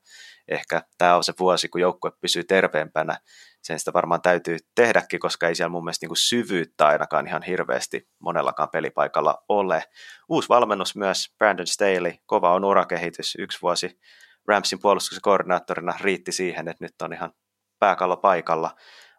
ehkä 0.48 0.82
tämä 0.98 1.16
on 1.16 1.24
se 1.24 1.34
vuosi, 1.40 1.70
kun 1.70 1.82
joukkue 1.82 2.12
pysyy 2.22 2.44
terveempänä. 2.44 3.18
Sen 3.62 3.80
sitä 3.80 3.94
varmaan 3.94 4.22
täytyy 4.22 4.58
tehdäkin, 4.76 5.20
koska 5.20 5.48
ei 5.48 5.56
siellä 5.56 5.70
mun 5.70 5.84
mielestä 5.84 6.04
niin 6.04 6.10
kuin 6.10 6.18
syvyyttä 6.18 6.88
ainakaan 6.88 7.28
ihan 7.28 7.44
hirveästi 7.44 8.08
monellakaan 8.20 8.70
pelipaikalla 8.70 9.44
ole. 9.50 9.84
Uusi 10.30 10.50
valmennus 10.50 10.96
myös, 10.96 11.34
Brandon 11.38 11.68
Staley, 11.68 12.14
kova 12.26 12.54
on 12.54 12.66
urakehitys, 12.66 13.36
yksi 13.40 13.62
vuosi 13.62 14.00
Ramsin 14.48 14.80
puolustuksen 14.80 15.22
koordinaattorina 15.22 15.94
riitti 16.02 16.32
siihen, 16.32 16.68
että 16.68 16.86
nyt 16.86 17.02
on 17.02 17.14
ihan 17.14 17.34
pääkallo 17.80 18.18
paikalla. 18.18 18.76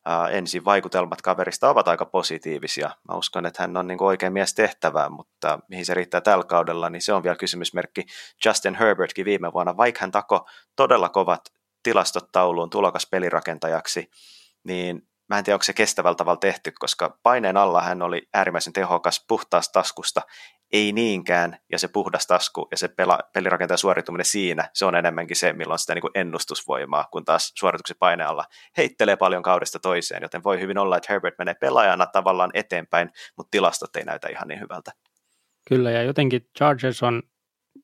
Uh, 0.08 0.36
ensin 0.36 0.64
vaikutelmat 0.64 1.22
kaverista 1.22 1.70
ovat 1.70 1.88
aika 1.88 2.06
positiivisia. 2.06 2.90
Mä 3.08 3.16
uskon, 3.16 3.46
että 3.46 3.62
hän 3.62 3.76
on 3.76 3.86
niin 3.86 4.02
oikein 4.02 4.32
mies 4.32 4.54
tehtävään, 4.54 5.12
mutta 5.12 5.58
mihin 5.68 5.86
se 5.86 5.94
riittää 5.94 6.20
tällä 6.20 6.44
kaudella, 6.44 6.90
niin 6.90 7.02
se 7.02 7.12
on 7.12 7.22
vielä 7.22 7.36
kysymysmerkki. 7.36 8.06
Justin 8.44 8.74
Herbertkin 8.74 9.24
viime 9.24 9.52
vuonna, 9.52 9.76
vaikka 9.76 10.00
hän 10.00 10.10
tako 10.10 10.48
todella 10.76 11.08
kovat 11.08 11.40
tilastot 11.82 12.32
tauluun 12.32 12.70
tulokas 12.70 13.06
pelirakentajaksi, 13.10 14.10
niin 14.64 15.08
mä 15.28 15.38
en 15.38 15.44
tiedä, 15.44 15.54
onko 15.54 15.64
se 15.64 15.72
kestävällä 15.72 16.14
tavalla 16.14 16.36
tehty, 16.36 16.72
koska 16.78 17.18
paineen 17.22 17.56
alla 17.56 17.82
hän 17.82 18.02
oli 18.02 18.28
äärimmäisen 18.34 18.72
tehokas 18.72 19.24
puhtaasta 19.28 19.72
taskusta, 19.72 20.22
ei 20.72 20.92
niinkään, 20.92 21.58
ja 21.72 21.78
se 21.78 21.88
puhdas 21.88 22.26
tasku 22.26 22.68
ja 22.70 22.76
se 22.76 22.88
pela, 22.88 23.18
pelirakentajan 23.32 23.78
suorituminen 23.78 24.24
siinä, 24.24 24.70
se 24.74 24.84
on 24.84 24.94
enemmänkin 24.94 25.36
se, 25.36 25.52
milloin 25.52 25.78
sitä 25.78 25.94
niin 25.94 26.00
kuin 26.02 26.10
ennustusvoimaa, 26.14 27.08
kun 27.12 27.24
taas 27.24 27.52
suorituksen 27.58 27.96
paine 27.98 28.24
alla 28.24 28.44
heittelee 28.76 29.16
paljon 29.16 29.42
kaudesta 29.42 29.78
toiseen, 29.78 30.22
joten 30.22 30.44
voi 30.44 30.60
hyvin 30.60 30.78
olla, 30.78 30.96
että 30.96 31.12
Herbert 31.12 31.38
menee 31.38 31.54
pelaajana 31.54 32.06
tavallaan 32.06 32.50
eteenpäin, 32.54 33.10
mutta 33.36 33.50
tilastot 33.50 33.96
ei 33.96 34.04
näytä 34.04 34.28
ihan 34.28 34.48
niin 34.48 34.60
hyvältä. 34.60 34.92
Kyllä, 35.68 35.90
ja 35.90 36.02
jotenkin 36.02 36.48
Chargers 36.58 37.02
on, 37.02 37.22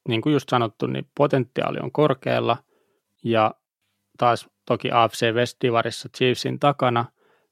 niin 0.09 0.21
kuin 0.21 0.33
just 0.33 0.49
sanottu, 0.49 0.87
niin 0.87 1.11
potentiaali 1.17 1.79
on 1.83 1.93
korkealla, 1.93 2.57
ja 3.25 3.55
taas 4.19 4.49
toki 4.67 4.91
AFC 4.91 5.33
West-divarissa 5.35 6.09
Chiefsin 6.17 6.59
takana, 6.59 7.05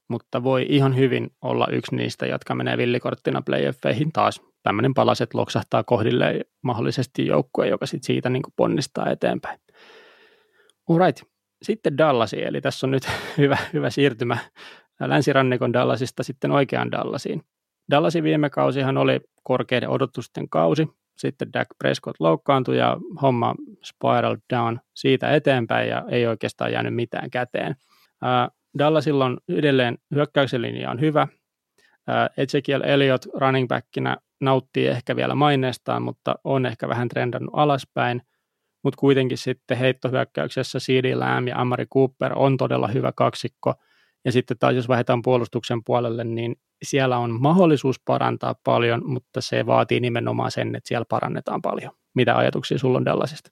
mutta 0.08 0.42
voi 0.42 0.66
ihan 0.68 0.96
hyvin 0.96 1.30
olla 1.42 1.66
yksi 1.72 1.96
niistä, 1.96 2.26
jotka 2.26 2.54
menee 2.54 2.76
villikorttina 2.76 3.42
playoffeihin 3.42 4.12
taas 4.12 4.40
tämmöinen 4.66 4.94
palaset 4.94 5.34
loksahtaa 5.34 5.84
kohdille 5.84 6.40
mahdollisesti 6.62 7.26
joukkue, 7.26 7.68
joka 7.68 7.86
sit 7.86 8.02
siitä 8.02 8.30
niin 8.30 8.42
ponnistaa 8.56 9.10
eteenpäin. 9.10 9.58
Alright. 10.90 11.22
Sitten 11.62 11.98
Dallasi, 11.98 12.44
eli 12.44 12.60
tässä 12.60 12.86
on 12.86 12.90
nyt 12.90 13.02
hyvä, 13.38 13.56
hyvä 13.72 13.90
siirtymä 13.90 14.38
länsirannikon 15.00 15.72
Dallasista 15.72 16.22
sitten 16.22 16.50
oikeaan 16.50 16.90
Dallasiin. 16.90 17.42
Dallasin 17.90 18.24
viime 18.24 18.50
kausihan 18.50 18.96
oli 18.96 19.20
korkeiden 19.42 19.88
odotusten 19.88 20.48
kausi, 20.48 20.88
sitten 21.16 21.52
Dak 21.52 21.68
Prescott 21.78 22.20
loukkaantui 22.20 22.78
ja 22.78 22.96
homma 23.22 23.54
spiral 23.84 24.36
down 24.54 24.78
siitä 24.94 25.30
eteenpäin 25.30 25.88
ja 25.88 26.04
ei 26.08 26.26
oikeastaan 26.26 26.72
jäänyt 26.72 26.94
mitään 26.94 27.30
käteen. 27.30 27.76
Dallasilla 28.78 29.24
on 29.24 29.38
edelleen 29.48 29.98
hyökkäyksen 30.14 30.62
linja 30.62 30.90
on 30.90 31.00
hyvä. 31.00 31.28
Ezekiel 32.36 32.82
Elliott 32.84 33.26
running 33.34 33.68
backinä 33.68 34.16
nauttii 34.40 34.86
ehkä 34.86 35.16
vielä 35.16 35.34
maineestaan, 35.34 36.02
mutta 36.02 36.34
on 36.44 36.66
ehkä 36.66 36.88
vähän 36.88 37.08
trendannut 37.08 37.54
alaspäin. 37.56 38.22
Mutta 38.82 38.98
kuitenkin 38.98 39.38
sitten 39.38 39.78
heittohyökkäyksessä 39.78 40.78
CD 40.78 41.14
Lamb 41.14 41.48
ja 41.48 41.60
Amari 41.60 41.86
Cooper 41.86 42.32
on 42.36 42.56
todella 42.56 42.88
hyvä 42.88 43.12
kaksikko. 43.12 43.74
Ja 44.24 44.32
sitten 44.32 44.58
taas 44.58 44.74
jos 44.74 44.88
vaihdetaan 44.88 45.22
puolustuksen 45.22 45.84
puolelle, 45.84 46.24
niin 46.24 46.56
siellä 46.82 47.18
on 47.18 47.40
mahdollisuus 47.40 48.00
parantaa 48.04 48.54
paljon, 48.64 49.02
mutta 49.04 49.40
se 49.40 49.66
vaatii 49.66 50.00
nimenomaan 50.00 50.50
sen, 50.50 50.76
että 50.76 50.88
siellä 50.88 51.04
parannetaan 51.08 51.62
paljon. 51.62 51.92
Mitä 52.14 52.36
ajatuksia 52.36 52.78
sulla 52.78 52.98
on 52.98 53.04
Dallasista? 53.04 53.50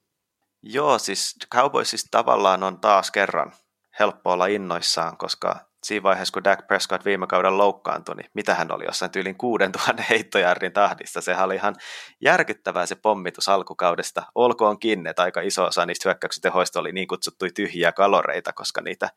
Joo, 0.63 0.99
siis 0.99 1.37
Cowboysista 1.55 2.09
tavallaan 2.11 2.63
on 2.63 2.81
taas 2.81 3.11
kerran 3.11 3.53
helppo 3.99 4.33
olla 4.33 4.47
innoissaan, 4.47 5.17
koska 5.17 5.57
siinä 5.85 6.03
vaiheessa, 6.03 6.33
kun 6.33 6.45
Dak 6.45 6.67
Prescott 6.67 7.05
viime 7.05 7.27
kauden 7.27 7.59
loukkaantui, 7.59 8.15
niin 8.15 8.31
mitä 8.35 8.55
hän 8.55 8.73
oli 8.73 8.85
jossain 8.85 9.11
tyylin 9.11 9.39
6000 9.39 10.03
heittojärrin 10.11 10.73
tahdista. 10.73 11.21
Sehän 11.21 11.45
oli 11.45 11.55
ihan 11.55 11.75
järkyttävää 12.21 12.87
se 12.87 12.95
pommitus 12.95 13.49
alkukaudesta. 13.49 14.23
Olkoonkin, 14.35 15.07
että 15.07 15.23
aika 15.23 15.41
iso 15.41 15.65
osa 15.65 15.87
niistä 15.87 16.09
hyökkäyksetehoista 16.09 16.81
oli 16.81 16.93
niin 16.93 17.09
kutsuttuja 17.09 17.51
tyhjiä 17.55 17.93
kaloreita, 17.93 18.53
koska 18.53 18.81
niitä, 18.81 19.09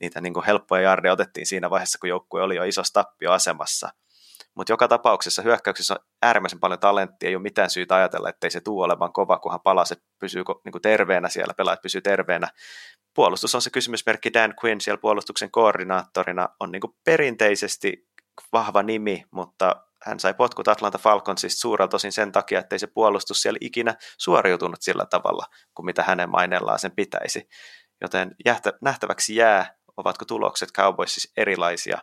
niitä 0.00 0.20
niin 0.20 0.34
kuin 0.34 0.46
helppoja 0.46 0.82
jardeja 0.82 1.12
otettiin 1.12 1.46
siinä 1.46 1.70
vaiheessa, 1.70 1.98
kun 1.98 2.08
joukkue 2.08 2.42
oli 2.42 2.56
jo 2.56 2.64
isossa 2.64 2.92
tappioasemassa. 2.92 3.88
Mutta 4.54 4.72
joka 4.72 4.88
tapauksessa 4.88 5.42
hyökkäyksessä 5.42 5.94
on 5.94 6.00
äärimmäisen 6.22 6.60
paljon 6.60 6.80
talenttia, 6.80 7.28
ei 7.28 7.36
ole 7.36 7.42
mitään 7.42 7.70
syytä 7.70 7.94
ajatella, 7.94 8.28
ettei 8.28 8.50
se 8.50 8.60
tuu 8.60 8.80
olemaan 8.80 9.12
kova, 9.12 9.38
kunhan 9.38 9.60
palaset 9.60 10.02
pysyy 10.18 10.42
niin 10.64 10.82
terveenä 10.82 11.28
siellä, 11.28 11.54
pelaajat 11.54 11.82
pysyy 11.82 12.00
terveenä 12.00 12.48
puolustus 13.14 13.54
on 13.54 13.62
se 13.62 13.70
kysymysmerkki 13.70 14.32
Dan 14.32 14.54
Quinn 14.64 14.80
siellä 14.80 15.00
puolustuksen 15.00 15.50
koordinaattorina 15.50 16.48
on 16.60 16.72
niin 16.72 16.82
perinteisesti 17.04 18.08
vahva 18.52 18.82
nimi, 18.82 19.24
mutta 19.30 19.76
hän 20.02 20.20
sai 20.20 20.34
potkut 20.34 20.68
Atlanta 20.68 20.98
Falconsista 20.98 21.60
suurelta 21.60 21.96
osin 21.96 22.12
sen 22.12 22.32
takia, 22.32 22.58
ettei 22.58 22.78
se 22.78 22.86
puolustus 22.86 23.42
siellä 23.42 23.58
ikinä 23.60 23.94
suoriutunut 24.18 24.82
sillä 24.82 25.06
tavalla 25.06 25.46
kuin 25.74 25.86
mitä 25.86 26.02
hänen 26.02 26.30
mainellaan 26.30 26.78
sen 26.78 26.92
pitäisi. 26.96 27.48
Joten 28.00 28.36
nähtäväksi 28.82 29.36
jää, 29.36 29.74
ovatko 29.96 30.24
tulokset 30.24 30.72
Cowboysissa 30.72 31.32
erilaisia. 31.36 31.98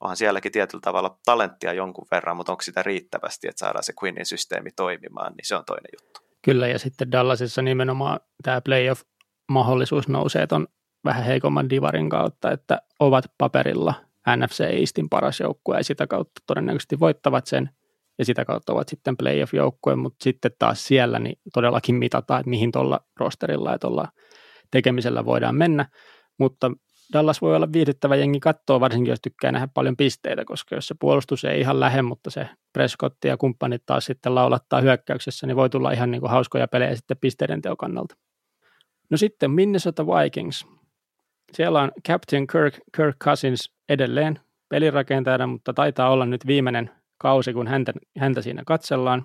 Onhan 0.00 0.16
sielläkin 0.16 0.52
tietyllä 0.52 0.82
tavalla 0.82 1.18
talenttia 1.24 1.72
jonkun 1.72 2.06
verran, 2.10 2.36
mutta 2.36 2.52
onko 2.52 2.62
sitä 2.62 2.82
riittävästi, 2.82 3.48
että 3.48 3.58
saadaan 3.58 3.84
se 3.84 3.92
Quinnin 4.02 4.26
systeemi 4.26 4.70
toimimaan, 4.70 5.32
niin 5.32 5.46
se 5.46 5.56
on 5.56 5.64
toinen 5.64 5.90
juttu. 6.00 6.20
Kyllä, 6.42 6.68
ja 6.68 6.78
sitten 6.78 7.12
Dallasissa 7.12 7.62
nimenomaan 7.62 8.20
tämä 8.42 8.60
playoff 8.60 9.02
mahdollisuus 9.48 10.08
nousee 10.08 10.46
tuon 10.46 10.66
vähän 11.04 11.24
heikomman 11.24 11.70
divarin 11.70 12.10
kautta, 12.10 12.50
että 12.50 12.82
ovat 13.00 13.24
paperilla 13.38 13.94
NFC 14.36 14.60
Eastin 14.60 15.08
paras 15.08 15.40
joukkue 15.40 15.76
ja 15.76 15.84
sitä 15.84 16.06
kautta 16.06 16.40
todennäköisesti 16.46 17.00
voittavat 17.00 17.46
sen 17.46 17.70
ja 18.18 18.24
sitä 18.24 18.44
kautta 18.44 18.72
ovat 18.72 18.88
sitten 18.88 19.16
playoff-joukkue, 19.16 19.96
mutta 19.96 20.24
sitten 20.24 20.50
taas 20.58 20.86
siellä 20.86 21.18
niin 21.18 21.38
todellakin 21.52 21.94
mitataan, 21.94 22.40
että 22.40 22.50
mihin 22.50 22.72
tuolla 22.72 23.00
rosterilla 23.20 23.72
ja 23.72 23.78
tuolla 23.78 24.08
tekemisellä 24.70 25.24
voidaan 25.24 25.54
mennä, 25.54 25.88
mutta 26.38 26.70
Dallas 27.12 27.42
voi 27.42 27.56
olla 27.56 27.72
viihdyttävä 27.72 28.16
jengi 28.16 28.40
katsoa, 28.40 28.80
varsinkin 28.80 29.10
jos 29.10 29.20
tykkää 29.20 29.52
nähdä 29.52 29.68
paljon 29.74 29.96
pisteitä, 29.96 30.44
koska 30.44 30.74
jos 30.74 30.88
se 30.88 30.94
puolustus 31.00 31.44
ei 31.44 31.60
ihan 31.60 31.80
lähde, 31.80 32.02
mutta 32.02 32.30
se 32.30 32.48
Prescott 32.72 33.24
ja 33.24 33.36
kumppanit 33.36 33.82
taas 33.86 34.04
sitten 34.04 34.34
laulattaa 34.34 34.80
hyökkäyksessä, 34.80 35.46
niin 35.46 35.56
voi 35.56 35.70
tulla 35.70 35.90
ihan 35.90 36.10
niin 36.10 36.20
kuin 36.20 36.30
hauskoja 36.30 36.68
pelejä 36.68 36.96
sitten 36.96 37.16
pisteiden 37.20 37.62
teokannalta. 37.62 38.16
No 39.10 39.16
sitten 39.16 39.50
Minnesota 39.50 40.06
Vikings. 40.06 40.66
Siellä 41.52 41.80
on 41.80 41.92
Captain 42.08 42.46
Kirk, 42.46 42.74
Kirk 42.96 43.16
Cousins 43.18 43.72
edelleen 43.88 44.40
pelirakentajana, 44.68 45.46
mutta 45.46 45.74
taitaa 45.74 46.10
olla 46.10 46.26
nyt 46.26 46.46
viimeinen 46.46 46.90
kausi, 47.18 47.52
kun 47.52 47.66
häntä, 47.66 47.92
häntä 48.18 48.42
siinä 48.42 48.62
katsellaan. 48.66 49.24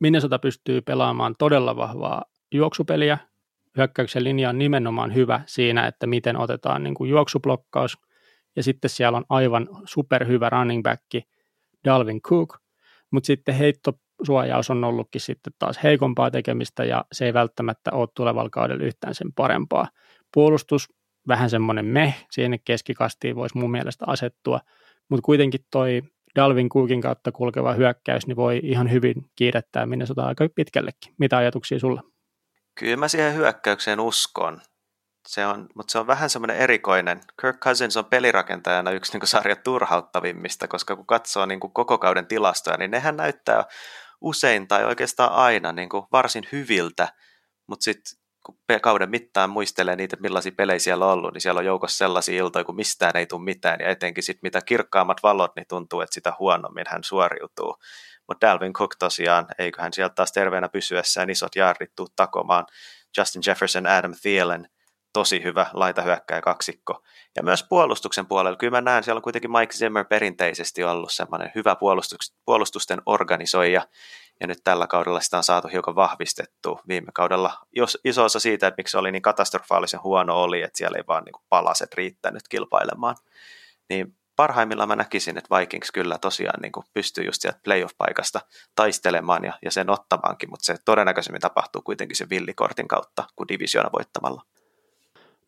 Minnesota 0.00 0.38
pystyy 0.38 0.80
pelaamaan 0.80 1.34
todella 1.38 1.76
vahvaa 1.76 2.24
juoksupeliä. 2.54 3.18
Hyökkäyksen 3.76 4.24
linja 4.24 4.48
on 4.48 4.58
nimenomaan 4.58 5.14
hyvä 5.14 5.40
siinä, 5.46 5.86
että 5.86 6.06
miten 6.06 6.36
otetaan 6.36 6.82
niin 6.82 6.94
kuin 6.94 7.10
juoksublokkaus. 7.10 7.98
Ja 8.56 8.62
sitten 8.62 8.90
siellä 8.90 9.18
on 9.18 9.24
aivan 9.28 9.68
superhyvä 9.84 10.50
running 10.50 10.82
back 10.82 11.02
Dalvin 11.84 12.22
Cook, 12.22 12.58
mutta 13.10 13.26
sitten 13.26 13.54
heittosuojaus 14.22 14.70
on 14.70 14.84
ollutkin 14.84 15.20
sitten 15.20 15.52
taas 15.58 15.82
heikompaa 15.82 16.30
tekemistä 16.30 16.84
ja 16.84 17.04
se 17.12 17.26
ei 17.26 17.34
välttämättä 17.34 17.90
ole 17.92 18.08
tulevalla 18.14 18.50
kaudella 18.50 18.84
yhtään 18.84 19.14
sen 19.14 19.32
parempaa. 19.32 19.88
Puolustus 20.34 20.88
vähän 21.28 21.50
semmoinen 21.50 21.84
meh, 21.84 22.26
siihen 22.30 22.58
keskikastiin 22.64 23.36
voisi 23.36 23.58
mun 23.58 23.70
mielestä 23.70 24.04
asettua, 24.08 24.60
mutta 25.08 25.24
kuitenkin 25.24 25.60
toi 25.70 26.02
Dalvin 26.36 26.68
Cookin 26.68 27.00
kautta 27.00 27.32
kulkeva 27.32 27.74
hyökkäys 27.74 28.26
niin 28.26 28.36
voi 28.36 28.60
ihan 28.62 28.90
hyvin 28.90 29.14
kiirettää 29.36 29.86
minne 29.86 30.06
sota 30.06 30.26
aika 30.26 30.48
pitkällekin. 30.54 31.14
Mitä 31.18 31.36
ajatuksia 31.36 31.78
sulla? 31.78 32.02
Kyllä 32.74 32.96
mä 32.96 33.08
siihen 33.08 33.34
hyökkäykseen 33.34 34.00
uskon. 34.00 34.60
Se 35.28 35.46
on, 35.46 35.66
mutta 35.74 35.92
se 35.92 35.98
on 35.98 36.06
vähän 36.06 36.30
semmoinen 36.30 36.56
erikoinen. 36.56 37.20
Kirk 37.40 37.58
Cousins 37.58 37.96
on 37.96 38.04
pelirakentajana 38.04 38.90
yksi 38.90 39.18
niin 39.18 39.26
sarjan 39.26 39.56
turhauttavimmista, 39.64 40.68
koska 40.68 40.96
kun 40.96 41.06
katsoo 41.06 41.46
niin 41.46 41.60
kuin 41.60 41.72
koko 41.72 41.98
kauden 41.98 42.26
tilastoja, 42.26 42.76
niin 42.76 42.90
nehän 42.90 43.16
näyttää 43.16 43.64
usein 44.22 44.68
tai 44.68 44.84
oikeastaan 44.84 45.32
aina 45.32 45.72
niin 45.72 45.88
kuin 45.88 46.04
varsin 46.12 46.44
hyviltä, 46.52 47.08
mutta 47.66 47.84
sitten 47.84 48.22
kun 48.46 48.58
kauden 48.82 49.10
mittaan 49.10 49.50
muistelee 49.50 49.96
niitä, 49.96 50.16
millaisia 50.20 50.52
pelejä 50.56 50.78
siellä 50.78 51.06
on 51.06 51.12
ollut, 51.12 51.32
niin 51.32 51.40
siellä 51.40 51.58
on 51.58 51.64
joukossa 51.64 51.98
sellaisia 51.98 52.38
iltoja, 52.38 52.64
kun 52.64 52.76
mistään 52.76 53.16
ei 53.16 53.26
tule 53.26 53.44
mitään, 53.44 53.76
ja 53.80 53.88
etenkin 53.88 54.24
sitten 54.24 54.40
mitä 54.42 54.60
kirkkaammat 54.66 55.22
valot, 55.22 55.52
niin 55.56 55.66
tuntuu, 55.68 56.00
että 56.00 56.14
sitä 56.14 56.32
huonommin 56.38 56.84
hän 56.88 57.04
suoriutuu. 57.04 57.76
Mutta 58.28 58.46
Dalvin 58.46 58.72
Cook 58.72 58.96
tosiaan, 58.98 59.46
eiköhän 59.58 59.92
sieltä 59.92 60.14
taas 60.14 60.32
terveenä 60.32 60.68
pysyessään 60.68 61.30
isot 61.30 61.56
jaarrit 61.56 61.90
tuu 61.96 62.08
takomaan. 62.16 62.66
Justin 63.18 63.42
Jefferson, 63.46 63.86
Adam 63.86 64.14
Thielen, 64.22 64.68
tosi 65.12 65.42
hyvä 65.42 65.66
laitahyökkäjä 65.72 66.40
kaksikko. 66.40 67.02
Ja 67.36 67.42
myös 67.42 67.64
puolustuksen 67.68 68.26
puolella, 68.26 68.56
kyllä 68.56 68.70
mä 68.70 68.80
näen, 68.80 69.04
siellä 69.04 69.18
on 69.18 69.22
kuitenkin 69.22 69.52
Mike 69.52 69.72
Zimmer 69.72 70.04
perinteisesti 70.04 70.84
ollut 70.84 71.12
semmoinen 71.12 71.52
hyvä 71.54 71.76
puolustusten 72.44 73.02
organisoija, 73.06 73.86
ja 74.40 74.46
nyt 74.46 74.58
tällä 74.64 74.86
kaudella 74.86 75.20
sitä 75.20 75.36
on 75.36 75.44
saatu 75.44 75.68
hiukan 75.68 75.94
vahvistettua. 75.94 76.82
Viime 76.88 77.12
kaudella 77.14 77.52
jos, 77.72 77.98
iso 78.04 78.24
osa 78.24 78.40
siitä, 78.40 78.66
että 78.66 78.80
miksi 78.80 78.92
se 78.92 78.98
oli 78.98 79.12
niin 79.12 79.22
katastrofaalisen 79.22 80.02
huono 80.02 80.42
oli, 80.42 80.62
että 80.62 80.78
siellä 80.78 80.96
ei 80.96 81.04
vaan 81.08 81.24
niin 81.24 81.32
kuin 81.32 81.44
palaset 81.48 81.94
riittänyt 81.94 82.48
kilpailemaan. 82.48 83.16
Niin 83.88 84.16
parhaimmillaan 84.36 84.88
mä 84.88 84.96
näkisin, 84.96 85.38
että 85.38 85.56
Vikings 85.56 85.90
kyllä 85.90 86.18
tosiaan 86.18 86.60
niin 86.62 86.72
kuin 86.72 86.86
pystyy 86.94 87.24
just 87.24 87.42
sieltä 87.42 87.60
playoff-paikasta 87.64 88.40
taistelemaan 88.74 89.44
ja, 89.44 89.52
ja 89.64 89.70
sen 89.70 89.90
ottamaankin, 89.90 90.50
mutta 90.50 90.64
se 90.64 90.76
todennäköisemmin 90.84 91.40
tapahtuu 91.40 91.82
kuitenkin 91.82 92.16
sen 92.16 92.30
villikortin 92.30 92.88
kautta 92.88 93.24
kuin 93.36 93.48
divisiona 93.48 93.90
voittamalla. 93.92 94.42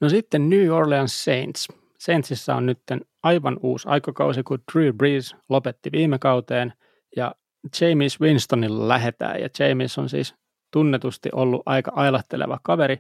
No 0.01 0.09
sitten 0.09 0.51
New 0.51 0.70
Orleans 0.70 1.24
Saints. 1.24 1.68
Saintsissa 1.99 2.55
on 2.55 2.66
nyt 2.66 2.78
aivan 3.22 3.57
uusi 3.62 3.88
aikakausi, 3.88 4.42
kun 4.42 4.59
Drew 4.72 4.95
Brees 4.95 5.36
lopetti 5.49 5.92
viime 5.92 6.18
kauteen 6.18 6.72
ja 7.16 7.34
James 7.80 8.20
Winstonilla 8.20 8.88
lähetään. 8.88 9.40
Ja 9.40 9.49
James 9.59 9.99
on 9.99 10.09
siis 10.09 10.34
tunnetusti 10.72 11.28
ollut 11.32 11.62
aika 11.66 11.92
ailahteleva 11.95 12.59
kaveri, 12.62 12.99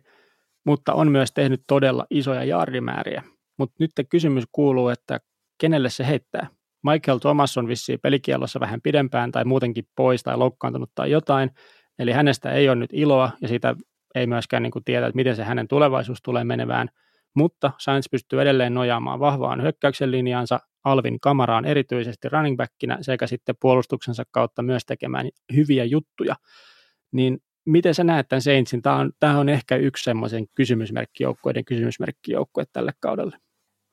mutta 0.66 0.92
on 0.92 1.10
myös 1.10 1.32
tehnyt 1.32 1.62
todella 1.66 2.06
isoja 2.10 2.44
jaardimääriä. 2.44 3.22
Mutta 3.58 3.76
nyt 3.78 3.90
kysymys 4.08 4.44
kuuluu, 4.52 4.88
että 4.88 5.20
kenelle 5.60 5.90
se 5.90 6.06
heittää? 6.06 6.46
Michael 6.82 7.18
Thomas 7.18 7.58
on 7.58 7.68
vissiin 7.68 8.00
pelikielossa 8.00 8.60
vähän 8.60 8.80
pidempään 8.82 9.32
tai 9.32 9.44
muutenkin 9.44 9.88
pois 9.96 10.22
tai 10.22 10.36
loukkaantunut 10.36 10.90
tai 10.94 11.10
jotain, 11.10 11.50
eli 11.98 12.12
hänestä 12.12 12.52
ei 12.52 12.68
ole 12.68 12.76
nyt 12.76 12.90
iloa 12.92 13.30
ja 13.40 13.48
siitä 13.48 13.76
ei 14.14 14.26
myöskään 14.26 14.62
niin 14.62 14.70
kuin 14.70 14.84
tiedä, 14.84 15.06
että 15.06 15.16
miten 15.16 15.36
se 15.36 15.44
hänen 15.44 15.68
tulevaisuus 15.68 16.22
tulee 16.22 16.44
menevään, 16.44 16.88
mutta 17.34 17.70
Sainz 17.78 18.06
pystyy 18.10 18.42
edelleen 18.42 18.74
nojaamaan 18.74 19.20
vahvaan 19.20 19.62
hyökkäyksen 19.62 20.10
linjaansa 20.10 20.60
Alvin 20.84 21.20
Kamaraan 21.20 21.64
erityisesti 21.64 22.28
running 22.28 22.56
backinä 22.56 22.98
sekä 23.00 23.26
sitten 23.26 23.54
puolustuksensa 23.60 24.22
kautta 24.30 24.62
myös 24.62 24.86
tekemään 24.86 25.28
hyviä 25.56 25.84
juttuja. 25.84 26.36
Niin 27.12 27.38
miten 27.64 27.94
sä 27.94 28.04
näet 28.04 28.28
tämän 28.28 28.42
Saintsin? 28.42 28.82
Tämä 28.82 28.96
on, 28.96 29.12
tämä 29.20 29.38
on 29.38 29.48
ehkä 29.48 29.76
yksi 29.76 30.04
semmoisen 30.04 30.44
kysymysmerkkijoukkueiden 30.54 31.64
kysymysmerkkijoukkue 31.64 32.64
tälle 32.72 32.92
kaudelle. 33.00 33.36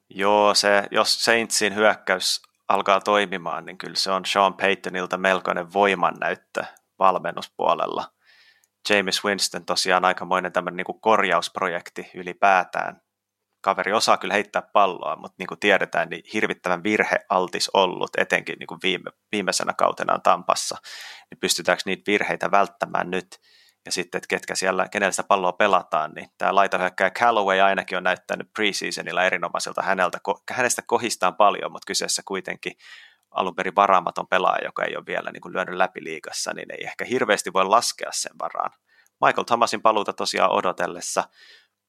Joo, 0.09 0.53
se, 0.53 0.83
jos 0.91 1.23
Saintsin 1.23 1.75
hyökkäys 1.75 2.41
alkaa 2.67 2.99
toimimaan, 2.99 3.65
niin 3.65 3.77
kyllä 3.77 3.95
se 3.95 4.11
on 4.11 4.25
Sean 4.25 4.53
Paytonilta 4.53 5.17
melkoinen 5.17 5.73
voimannäyttö 5.73 6.63
valmennuspuolella. 6.99 8.05
James 8.89 9.23
Winston 9.23 9.65
tosiaan 9.65 10.05
aikamoinen 10.05 10.51
tämmöinen 10.51 10.85
niin 10.87 11.01
korjausprojekti 11.01 12.11
ylipäätään. 12.13 13.01
Kaveri 13.61 13.93
osaa 13.93 14.17
kyllä 14.17 14.33
heittää 14.33 14.61
palloa, 14.61 15.15
mutta 15.15 15.35
niin 15.39 15.47
kuin 15.47 15.59
tiedetään, 15.59 16.09
niin 16.09 16.23
hirvittävän 16.33 16.83
virhealtis 16.83 17.69
ollut, 17.73 18.11
etenkin 18.17 18.55
niin 18.59 18.67
kuin 18.67 18.79
viime, 18.83 19.11
viimeisenä 19.31 19.73
kautena 19.77 20.19
Tampassa, 20.19 20.77
niin 21.31 21.39
pystytäänkö 21.39 21.83
niitä 21.85 22.11
virheitä 22.11 22.51
välttämään 22.51 23.11
nyt, 23.11 23.39
ja 23.85 23.91
sitten, 23.91 24.17
että 24.17 24.27
ketkä 24.27 24.55
siellä, 24.55 24.87
kenellä 24.87 25.11
sitä 25.11 25.23
palloa 25.23 25.51
pelataan, 25.51 26.11
niin 26.15 26.29
tämä 26.37 26.55
laitahyökkäjä 26.55 27.09
Callaway 27.09 27.59
ainakin 27.59 27.97
on 27.97 28.03
näyttänyt 28.03 28.53
preseasonilla 28.53 29.23
erinomaiselta 29.23 29.81
häneltä, 29.81 30.19
hänestä 30.51 30.81
kohistaan 30.87 31.35
paljon, 31.35 31.71
mutta 31.71 31.87
kyseessä 31.87 32.21
kuitenkin 32.25 32.73
alun 33.31 33.55
perin 33.55 33.75
varaamaton 33.75 34.27
pelaaja, 34.27 34.65
joka 34.65 34.83
ei 34.83 34.95
ole 34.95 35.05
vielä 35.05 35.31
niin 35.31 35.41
kuin 35.41 35.53
lyönyt 35.53 35.75
läpi 35.75 36.03
liigassa, 36.03 36.53
niin 36.53 36.71
ei 36.71 36.83
ehkä 36.83 37.05
hirveästi 37.05 37.53
voi 37.53 37.65
laskea 37.65 38.11
sen 38.11 38.31
varaan. 38.39 38.71
Michael 39.25 39.43
Thomasin 39.43 39.81
paluuta 39.81 40.13
tosiaan 40.13 40.51
odotellessa, 40.51 41.23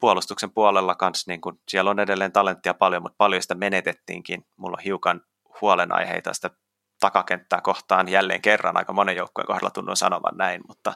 puolustuksen 0.01 0.51
puolella 0.51 0.95
kanssa, 0.95 1.31
niin 1.31 1.41
kun, 1.41 1.61
siellä 1.69 1.91
on 1.91 2.01
edelleen 2.01 2.33
talenttia 2.33 2.75
paljon, 2.75 3.03
mutta 3.03 3.17
paljon 3.19 3.43
sitä 3.43 3.55
menetettiinkin. 3.55 4.47
Mulla 4.57 4.77
on 4.79 4.85
hiukan 4.85 5.21
huolenaiheita 5.61 6.35
sitä 6.35 6.51
takakenttää 7.03 7.61
kohtaan 7.61 8.09
jälleen 8.09 8.43
kerran. 8.43 8.77
Aika 8.77 8.93
monen 8.93 9.17
joukkueen 9.17 9.47
kohdalla 9.47 9.71
tunnun 9.71 9.97
sanovan 9.97 10.37
näin, 10.37 10.61
mutta 10.69 10.93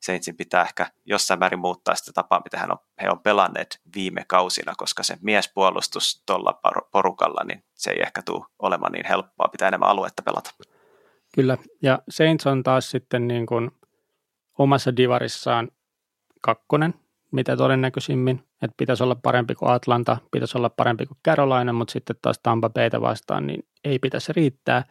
Saintsin 0.00 0.36
pitää 0.36 0.62
ehkä 0.62 0.86
jossain 1.04 1.40
määrin 1.40 1.58
muuttaa 1.58 1.94
sitä 1.94 2.12
tapaa, 2.12 2.40
miten 2.44 2.60
hän 2.60 2.70
on, 2.70 2.78
he 3.02 3.10
on 3.10 3.20
pelanneet 3.20 3.80
viime 3.94 4.24
kausina, 4.28 4.72
koska 4.76 5.02
se 5.02 5.16
miespuolustus 5.22 6.22
tuolla 6.26 6.60
porukalla, 6.92 7.44
niin 7.44 7.64
se 7.74 7.90
ei 7.90 8.02
ehkä 8.02 8.22
tule 8.22 8.46
olemaan 8.58 8.92
niin 8.92 9.06
helppoa, 9.06 9.48
pitää 9.52 9.68
enemmän 9.68 9.88
aluetta 9.88 10.22
pelata. 10.22 10.50
Kyllä, 11.34 11.58
ja 11.82 11.98
Saints 12.08 12.46
on 12.46 12.62
taas 12.62 12.90
sitten 12.90 13.28
niin 13.28 13.46
kuin 13.46 13.70
omassa 14.58 14.96
divarissaan 14.96 15.68
kakkonen, 16.40 16.94
mitä 17.32 17.56
todennäköisimmin, 17.56 18.44
että 18.62 18.74
pitäisi 18.76 19.02
olla 19.02 19.14
parempi 19.14 19.54
kuin 19.54 19.70
Atlanta, 19.70 20.16
pitäisi 20.30 20.58
olla 20.58 20.70
parempi 20.70 21.06
kuin 21.06 21.18
Carolina, 21.24 21.72
mutta 21.72 21.92
sitten 21.92 22.16
taas 22.22 22.40
Tampa 22.42 22.70
Baytä 22.70 23.00
vastaan, 23.00 23.46
niin 23.46 23.68
ei 23.84 23.98
pitäisi 23.98 24.32
riittää. 24.32 24.84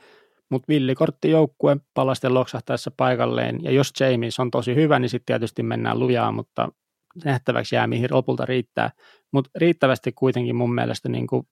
Mutta 0.49 0.65
villikortti 0.67 1.29
joukkue 1.29 1.77
palasten 1.93 2.33
loksahtaessa 2.33 2.91
paikalleen, 2.97 3.63
ja 3.63 3.71
jos 3.71 3.93
James 3.99 4.39
on 4.39 4.51
tosi 4.51 4.75
hyvä, 4.75 4.99
niin 4.99 5.09
sitten 5.09 5.25
tietysti 5.25 5.63
mennään 5.63 5.99
lujaa, 5.99 6.31
mutta 6.31 6.69
nähtäväksi 7.25 7.75
jää, 7.75 7.87
mihin 7.87 8.09
lopulta 8.11 8.45
riittää. 8.45 8.91
Mutta 9.33 9.49
riittävästi 9.55 10.11
kuitenkin 10.11 10.55
mun 10.55 10.75
mielestä 10.75 11.09
niin 11.09 11.27
kuin 11.27 11.43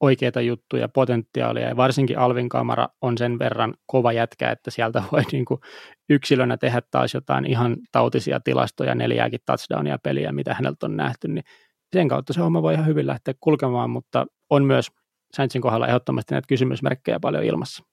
oikeita 0.00 0.40
juttuja, 0.40 0.88
potentiaalia 0.88 1.68
ja 1.68 1.76
varsinkin 1.76 2.18
Alvin 2.18 2.48
Kamara 2.48 2.88
on 3.00 3.18
sen 3.18 3.38
verran 3.38 3.74
kova 3.86 4.12
jätkä, 4.12 4.50
että 4.50 4.70
sieltä 4.70 5.02
voi 5.12 5.22
niin 5.32 5.44
kuin 5.44 5.60
yksilönä 6.08 6.56
tehdä 6.56 6.82
taas 6.90 7.14
jotain 7.14 7.46
ihan 7.46 7.76
tautisia 7.92 8.40
tilastoja, 8.40 8.94
neljääkin 8.94 9.40
touchdownia 9.46 9.98
peliä, 10.02 10.32
mitä 10.32 10.54
häneltä 10.54 10.86
on 10.86 10.96
nähty, 10.96 11.28
niin 11.28 11.44
sen 11.92 12.08
kautta 12.08 12.32
se 12.32 12.40
homma 12.40 12.62
voi 12.62 12.74
ihan 12.74 12.86
hyvin 12.86 13.06
lähteä 13.06 13.34
kulkemaan, 13.40 13.90
mutta 13.90 14.26
on 14.50 14.64
myös 14.64 14.88
Saintsin 15.36 15.62
kohdalla 15.62 15.86
ehdottomasti 15.86 16.34
näitä 16.34 16.46
kysymysmerkkejä 16.46 17.20
paljon 17.20 17.44
ilmassa. 17.44 17.84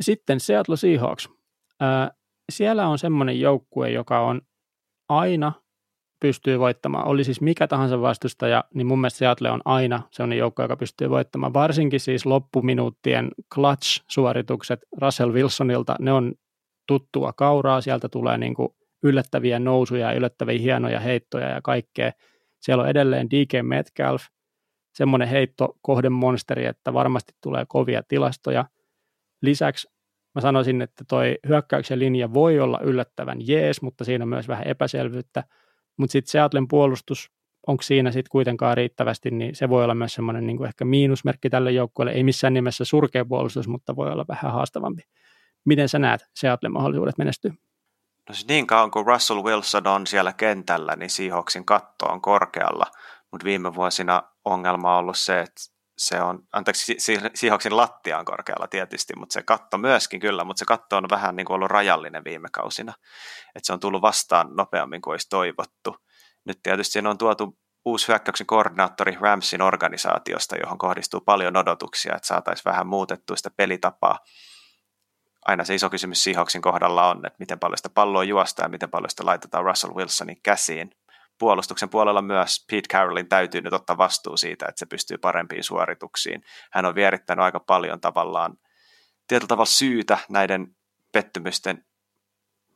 Sitten 0.00 0.40
Seattle 0.40 0.76
Seahawks. 0.76 1.28
Siellä 2.52 2.88
on 2.88 2.98
semmoinen 2.98 3.40
joukkue, 3.40 3.90
joka 3.90 4.20
on 4.20 4.40
aina 5.08 5.52
pystyy 6.20 6.58
voittamaan. 6.58 7.06
Oli 7.06 7.24
siis 7.24 7.40
mikä 7.40 7.66
tahansa 7.66 8.00
vastustaja, 8.00 8.64
niin 8.74 8.86
mun 8.86 9.00
mielestä 9.00 9.18
Seattle 9.18 9.50
on 9.50 9.60
aina 9.64 10.02
sellainen 10.10 10.38
joukko, 10.38 10.62
joka 10.62 10.76
pystyy 10.76 11.10
voittamaan. 11.10 11.54
Varsinkin 11.54 12.00
siis 12.00 12.26
loppuminuuttien 12.26 13.30
clutch-suoritukset 13.54 14.80
Russell 15.00 15.32
Wilsonilta, 15.32 15.96
ne 16.00 16.12
on 16.12 16.34
tuttua 16.88 17.32
kauraa, 17.32 17.80
sieltä 17.80 18.08
tulee 18.08 18.38
niin 18.38 18.54
kuin 18.54 18.68
yllättäviä 19.02 19.58
nousuja, 19.58 20.12
yllättäviä 20.12 20.58
hienoja 20.58 21.00
heittoja 21.00 21.48
ja 21.48 21.60
kaikkea. 21.62 22.12
Siellä 22.60 22.82
on 22.82 22.88
edelleen 22.88 23.30
DK 23.30 23.52
Metcalf, 23.62 24.22
semmoinen 24.94 25.28
heitto 25.28 25.76
kohden 25.82 26.12
monsteri, 26.12 26.66
että 26.66 26.92
varmasti 26.92 27.32
tulee 27.42 27.64
kovia 27.68 28.02
tilastoja. 28.08 28.64
Lisäksi 29.44 29.88
mä 30.34 30.40
sanoisin, 30.40 30.82
että 30.82 31.04
toi 31.08 31.38
hyökkäyksen 31.48 31.98
linja 31.98 32.34
voi 32.34 32.60
olla 32.60 32.80
yllättävän 32.82 33.38
jees, 33.40 33.82
mutta 33.82 34.04
siinä 34.04 34.24
on 34.24 34.28
myös 34.28 34.48
vähän 34.48 34.66
epäselvyyttä. 34.66 35.44
Mutta 35.96 36.12
sitten 36.12 36.30
Seattlen 36.30 36.68
puolustus 36.68 37.30
onko 37.66 37.82
siinä 37.82 38.10
sitten 38.10 38.30
kuitenkaan 38.30 38.76
riittävästi, 38.76 39.30
niin 39.30 39.54
se 39.54 39.68
voi 39.68 39.84
olla 39.84 39.94
myös 39.94 40.14
semmoinen 40.14 40.46
niin 40.46 40.66
ehkä 40.66 40.84
miinusmerkki 40.84 41.50
tälle 41.50 41.72
joukkueelle. 41.72 42.12
Ei 42.12 42.24
missään 42.24 42.54
nimessä 42.54 42.84
surkea 42.84 43.24
puolustus, 43.24 43.68
mutta 43.68 43.96
voi 43.96 44.10
olla 44.10 44.24
vähän 44.28 44.52
haastavampi. 44.52 45.02
Miten 45.64 45.88
sä 45.88 45.98
näet 45.98 46.26
Seattle 46.34 46.68
mahdollisuudet 46.68 47.18
menestyä? 47.18 47.54
No 48.28 48.34
siis 48.34 48.48
niin 48.48 48.66
kauan 48.66 48.90
kuin 48.90 49.06
Russell 49.06 49.42
Wilson 49.42 49.86
on 49.86 50.06
siellä 50.06 50.32
kentällä, 50.32 50.96
niin 50.96 51.10
Seahawksin 51.10 51.64
katto 51.64 52.06
on 52.06 52.20
korkealla, 52.20 52.86
mutta 53.30 53.44
viime 53.44 53.74
vuosina 53.74 54.22
ongelma 54.44 54.92
on 54.92 54.98
ollut 54.98 55.18
se, 55.18 55.40
että 55.40 55.73
se 55.98 56.20
on, 56.20 56.38
anteeksi, 56.52 56.96
Seahawksin 57.34 57.76
lattia 57.76 58.18
on 58.18 58.24
korkealla 58.24 58.68
tietysti, 58.68 59.12
mutta 59.16 59.32
se 59.32 59.42
katto 59.42 59.78
myöskin 59.78 60.20
kyllä, 60.20 60.44
mutta 60.44 60.58
se 60.58 60.64
katto 60.64 60.96
on 60.96 61.06
vähän 61.10 61.36
niin 61.36 61.46
kuin 61.46 61.54
ollut 61.54 61.70
rajallinen 61.70 62.24
viime 62.24 62.48
kausina, 62.52 62.94
että 63.54 63.66
se 63.66 63.72
on 63.72 63.80
tullut 63.80 64.02
vastaan 64.02 64.56
nopeammin 64.56 65.02
kuin 65.02 65.12
olisi 65.12 65.28
toivottu. 65.28 65.96
Nyt 66.44 66.58
tietysti 66.62 66.92
siinä 66.92 67.10
on 67.10 67.18
tuotu 67.18 67.58
uusi 67.84 68.08
hyökkäyksen 68.08 68.46
koordinaattori 68.46 69.16
Ramsin 69.20 69.62
organisaatiosta, 69.62 70.56
johon 70.56 70.78
kohdistuu 70.78 71.20
paljon 71.20 71.56
odotuksia, 71.56 72.14
että 72.16 72.26
saataisiin 72.26 72.64
vähän 72.64 72.86
muutettua 72.86 73.36
sitä 73.36 73.50
pelitapaa. 73.56 74.18
Aina 75.46 75.64
se 75.64 75.74
iso 75.74 75.90
kysymys 75.90 76.24
Seahawksin 76.24 76.62
kohdalla 76.62 77.08
on, 77.08 77.26
että 77.26 77.36
miten 77.38 77.58
paljon 77.58 77.76
sitä 77.76 77.88
palloa 77.88 78.24
juostaa 78.24 78.64
ja 78.64 78.68
miten 78.68 78.90
paljon 78.90 79.10
sitä 79.10 79.26
laitetaan 79.26 79.64
Russell 79.64 79.94
Wilsonin 79.94 80.42
käsiin. 80.42 80.90
Puolustuksen 81.38 81.88
puolella 81.88 82.22
myös 82.22 82.64
Pete 82.70 82.88
Carrollin 82.88 83.28
täytyy 83.28 83.60
nyt 83.60 83.72
ottaa 83.72 83.98
vastuu 83.98 84.36
siitä, 84.36 84.66
että 84.68 84.78
se 84.78 84.86
pystyy 84.86 85.18
parempiin 85.18 85.64
suorituksiin. 85.64 86.42
Hän 86.72 86.84
on 86.84 86.94
vierittänyt 86.94 87.44
aika 87.44 87.60
paljon 87.60 88.00
tavallaan 88.00 88.56
tietyllä 89.28 89.48
tavalla 89.48 89.66
syytä 89.66 90.18
näiden 90.28 90.76
pettymysten 91.12 91.84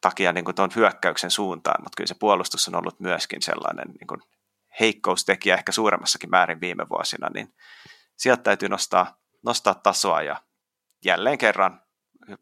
takia 0.01 0.33
niin 0.33 0.55
tuon 0.55 0.71
hyökkäyksen 0.77 1.31
suuntaan, 1.31 1.83
mutta 1.83 1.97
kyllä 1.97 2.09
se 2.09 2.15
puolustus 2.21 2.69
on 2.69 2.75
ollut 2.75 3.01
myöskin 3.01 3.43
sellainen 3.43 3.89
niin 3.89 4.07
kuin 4.07 4.21
heikkoustekijä 4.81 5.55
ehkä 5.55 5.73
suuremmassakin 5.73 6.31
määrin 6.31 6.61
viime 6.61 6.89
vuosina, 6.89 7.29
niin 7.35 7.55
sieltä 8.17 8.43
täytyy 8.43 8.69
nostaa, 8.69 9.19
nostaa 9.45 9.75
tasoa 9.75 10.23
ja 10.23 10.43
jälleen 11.05 11.39
kerran 11.39 11.88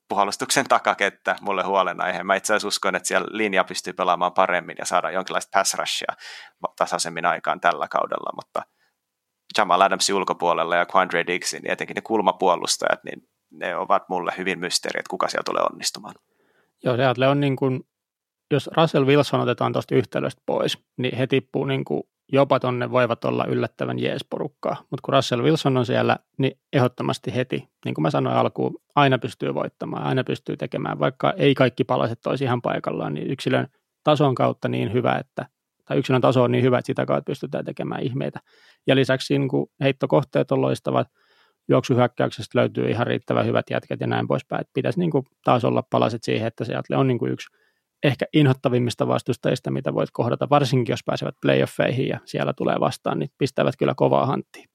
puolustuksen 0.08 0.68
takakettä 0.68 1.36
mulle 1.40 1.62
huolenaihe. 1.62 2.22
Mä 2.22 2.34
itse 2.34 2.52
asiassa 2.52 2.68
uskon, 2.68 2.96
että 2.96 3.08
siellä 3.08 3.28
linja 3.30 3.64
pystyy 3.64 3.92
pelaamaan 3.92 4.32
paremmin 4.32 4.76
ja 4.78 4.84
saada 4.84 5.10
jonkinlaista 5.10 5.58
pass 5.58 5.74
rushia 5.74 6.16
tasaisemmin 6.76 7.26
aikaan 7.26 7.60
tällä 7.60 7.88
kaudella, 7.88 8.32
mutta 8.36 8.62
Jamal 9.58 9.80
Adamsin 9.80 10.14
ulkopuolella 10.14 10.76
ja 10.76 10.86
Quandre 10.96 11.26
Diggsin, 11.26 11.62
niin 11.62 11.70
etenkin 11.70 11.94
ne 11.94 12.00
kulmapuolustajat, 12.00 13.04
niin 13.04 13.28
ne 13.50 13.76
ovat 13.76 14.08
mulle 14.08 14.32
hyvin 14.38 14.58
mysteeri, 14.58 14.98
että 14.98 15.10
kuka 15.10 15.28
siellä 15.28 15.44
tulee 15.44 15.62
onnistumaan. 15.72 16.14
Joo, 16.84 16.96
Seattle 16.96 17.28
on 17.28 17.40
niin 17.40 17.56
kuin, 17.56 17.80
jos 18.50 18.70
Russell 18.76 19.06
Wilson 19.06 19.40
otetaan 19.40 19.72
tuosta 19.72 19.94
yhtälöstä 19.94 20.42
pois, 20.46 20.78
niin 20.96 21.16
he 21.16 21.26
tippuu 21.26 21.64
niin 21.64 21.84
kuin 21.84 22.02
jopa 22.32 22.60
tonne 22.60 22.90
voivat 22.90 23.24
olla 23.24 23.44
yllättävän 23.44 23.98
jees 23.98 24.24
porukkaa. 24.30 24.76
Mutta 24.90 25.02
kun 25.02 25.14
Russell 25.14 25.42
Wilson 25.42 25.76
on 25.76 25.86
siellä, 25.86 26.16
niin 26.38 26.58
ehdottomasti 26.72 27.34
heti, 27.34 27.68
niin 27.84 27.94
kuin 27.94 28.02
mä 28.02 28.10
sanoin 28.10 28.36
alkuun, 28.36 28.76
aina 28.94 29.18
pystyy 29.18 29.54
voittamaan, 29.54 30.02
aina 30.02 30.24
pystyy 30.24 30.56
tekemään, 30.56 30.98
vaikka 30.98 31.34
ei 31.36 31.54
kaikki 31.54 31.84
palaset 31.84 32.26
olisi 32.26 32.44
ihan 32.44 32.62
paikallaan, 32.62 33.14
niin 33.14 33.30
yksilön 33.30 33.66
tason 34.04 34.34
kautta 34.34 34.68
niin 34.68 34.92
hyvä, 34.92 35.16
että 35.18 35.46
tai 35.84 35.98
yksilön 35.98 36.20
taso 36.20 36.42
on 36.42 36.52
niin 36.52 36.64
hyvä, 36.64 36.78
että 36.78 36.86
sitä 36.86 37.06
kautta 37.06 37.30
pystytään 37.30 37.64
tekemään 37.64 38.02
ihmeitä. 38.02 38.40
Ja 38.86 38.96
lisäksi 38.96 39.38
niin 39.38 39.48
kuin 39.48 39.66
heittokohteet 39.80 40.52
on 40.52 40.60
loistavat, 40.60 41.08
juoksuhyökkäyksestä 41.68 42.58
löytyy 42.58 42.90
ihan 42.90 43.06
riittävän 43.06 43.46
hyvät 43.46 43.66
jätkät 43.70 44.00
ja 44.00 44.06
näin 44.06 44.28
poispäin. 44.28 44.60
Että 44.60 44.70
pitäisi 44.74 44.98
niin 44.98 45.10
kuin 45.10 45.24
taas 45.44 45.64
olla 45.64 45.82
palaset 45.90 46.22
siihen, 46.22 46.46
että 46.46 46.64
Seattle 46.64 46.96
on 46.96 47.06
niin 47.06 47.18
kuin 47.18 47.32
yksi 47.32 47.56
ehkä 48.02 48.26
inhottavimmista 48.32 49.08
vastustajista, 49.08 49.70
mitä 49.70 49.94
voit 49.94 50.10
kohdata, 50.12 50.50
varsinkin 50.50 50.92
jos 50.92 51.04
pääsevät 51.06 51.34
playoffeihin 51.42 52.08
ja 52.08 52.20
siellä 52.24 52.52
tulee 52.52 52.80
vastaan, 52.80 53.18
niin 53.18 53.30
pistävät 53.38 53.74
kyllä 53.78 53.94
kovaa 53.96 54.26
hanttia. 54.26 54.66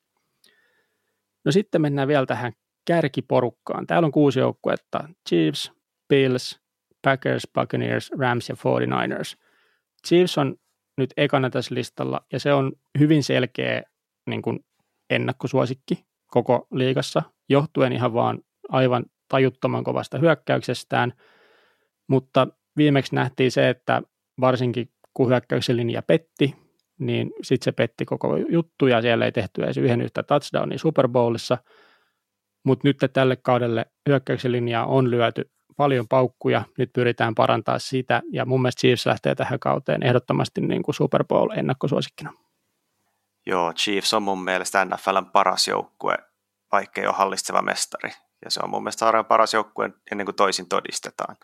No 1.46 1.52
sitten 1.52 1.82
mennään 1.82 2.08
vielä 2.08 2.26
tähän 2.26 2.54
kärkiporukkaan. 2.86 3.88
Täällä 3.88 4.06
on 4.06 4.12
kuusi 4.12 4.40
joukkuetta. 4.40 5.10
Chiefs, 5.30 5.72
Bills, 6.10 6.62
Packers, 7.02 7.48
Buccaneers, 7.54 8.12
Rams 8.20 8.50
ja 8.50 8.56
49ers. 8.56 9.38
Chiefs 10.08 10.38
on 10.38 10.56
nyt 10.98 11.14
ekana 11.18 11.50
tässä 11.50 11.76
listalla 11.76 12.22
ja 12.34 12.40
se 12.40 12.54
on 12.54 12.72
hyvin 13.00 13.24
selkeä 13.24 13.84
niin 14.30 14.42
kuin 14.42 14.60
ennakkosuosikki 15.10 16.06
koko 16.28 16.68
liigassa, 16.72 17.22
johtuen 17.50 17.94
ihan 17.94 18.14
vaan 18.14 18.40
aivan 18.70 19.06
tajuttoman 19.28 19.84
kovasta 19.84 20.18
hyökkäyksestään, 20.18 21.14
mutta 22.08 22.48
viimeksi 22.78 23.16
nähtiin 23.16 23.52
se, 23.52 23.70
että 23.70 24.02
varsinkin 24.42 24.90
kun 25.14 25.30
hyökkäyksen 25.30 25.78
linja 25.78 26.02
petti, 26.02 26.56
niin 27.00 27.32
sitten 27.42 27.66
se 27.66 27.72
petti 27.72 28.06
koko 28.06 28.38
juttu 28.38 28.88
ja 28.88 29.02
siellä 29.02 29.26
ei 29.26 29.32
tehty 29.32 29.64
edes 29.64 29.78
yhden 29.78 30.02
yhtä 30.02 30.24
touchdownia 30.24 30.78
Super 30.78 31.08
Bowlissa, 31.08 31.58
mutta 32.64 32.88
nyt 32.88 32.98
tälle 33.14 33.36
kaudelle 33.36 33.86
hyökkäyksen 34.10 34.52
on 34.86 35.12
lyöty 35.12 35.52
paljon 35.78 36.08
paukkuja, 36.08 36.64
nyt 36.78 36.90
pyritään 36.94 37.36
parantaa 37.36 37.80
sitä, 37.80 38.22
ja 38.32 38.46
mun 38.46 38.62
mielestä 38.62 38.80
Chiefs 38.80 39.06
lähtee 39.06 39.36
tähän 39.36 39.60
kauteen 39.60 40.04
ehdottomasti 40.04 40.62
niin 40.62 40.84
kuin 40.84 40.96
Super 40.96 41.26
Bowl 41.26 41.50
ennakkosuosikkina. 41.56 42.34
Joo, 43.46 43.74
Chiefs 43.74 44.14
on 44.14 44.24
mun 44.24 44.44
mielestä 44.44 44.86
NFLn 44.86 45.26
paras 45.34 45.68
joukkue, 45.68 46.18
vaikkei 46.72 47.08
ole 47.08 47.16
hallitseva 47.16 47.62
mestari, 47.62 48.10
ja 48.46 48.52
se 48.52 48.60
on 48.64 48.70
mun 48.70 48.84
mielestä 48.84 49.24
paras 49.24 49.54
joukkue 49.54 49.90
ennen 50.12 50.26
kuin 50.26 50.36
toisin 50.36 50.70
todistetaan 50.70 51.36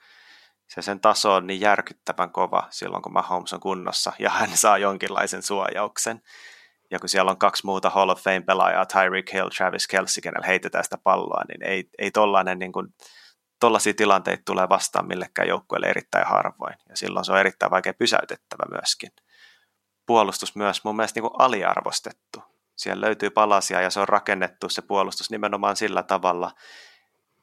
se 0.68 0.82
sen 0.82 1.00
taso 1.00 1.34
on 1.34 1.48
niin 1.48 1.62
järkyttävän 1.62 2.32
kova 2.32 2.68
silloin, 2.70 3.04
kun 3.04 3.14
Mahomes 3.14 3.54
on 3.54 3.60
kunnossa 3.60 4.14
ja 4.20 4.30
hän 4.30 4.58
saa 4.58 4.78
jonkinlaisen 4.78 5.44
suojauksen. 5.44 6.22
Ja 6.92 7.00
kun 7.00 7.10
siellä 7.10 7.32
on 7.32 7.38
kaksi 7.38 7.66
muuta 7.66 7.90
Hall 7.90 8.10
of 8.10 8.22
Fame-pelaajaa, 8.22 8.86
Tyreek 8.86 9.34
Hill, 9.34 9.50
Travis 9.50 9.88
Kelsey, 9.88 10.22
kenellä 10.22 10.48
heitetään 10.48 10.84
sitä 10.84 10.98
palloa, 10.98 11.42
niin 11.48 11.64
ei, 11.64 11.90
ei 11.98 12.12
tollainen 12.12 12.60
niin 12.60 12.72
kuin, 12.72 12.88
tollaisia 13.60 13.94
tilanteita 13.94 14.44
tulee 14.46 14.70
vastaan 14.70 15.08
millekään 15.08 15.48
joukkueelle 15.48 15.88
erittäin 15.88 16.28
harvoin. 16.28 16.76
Ja 16.90 16.98
silloin 16.98 17.26
se 17.26 17.32
on 17.32 17.40
erittäin 17.40 17.72
vaikea 17.72 17.94
pysäytettävä 17.94 18.64
myöskin. 18.72 19.10
Puolustus 20.06 20.56
myös 20.56 20.84
mun 20.84 20.96
mielestä 20.96 21.18
niin 21.20 21.30
kuin 21.30 21.42
aliarvostettu. 21.42 22.44
Siellä 22.76 23.06
löytyy 23.06 23.30
palasia 23.30 23.82
ja 23.82 23.90
se 23.90 24.00
on 24.00 24.08
rakennettu 24.08 24.70
se 24.70 24.82
puolustus 24.82 25.32
nimenomaan 25.32 25.76
sillä 25.76 26.04
tavalla, 26.04 26.52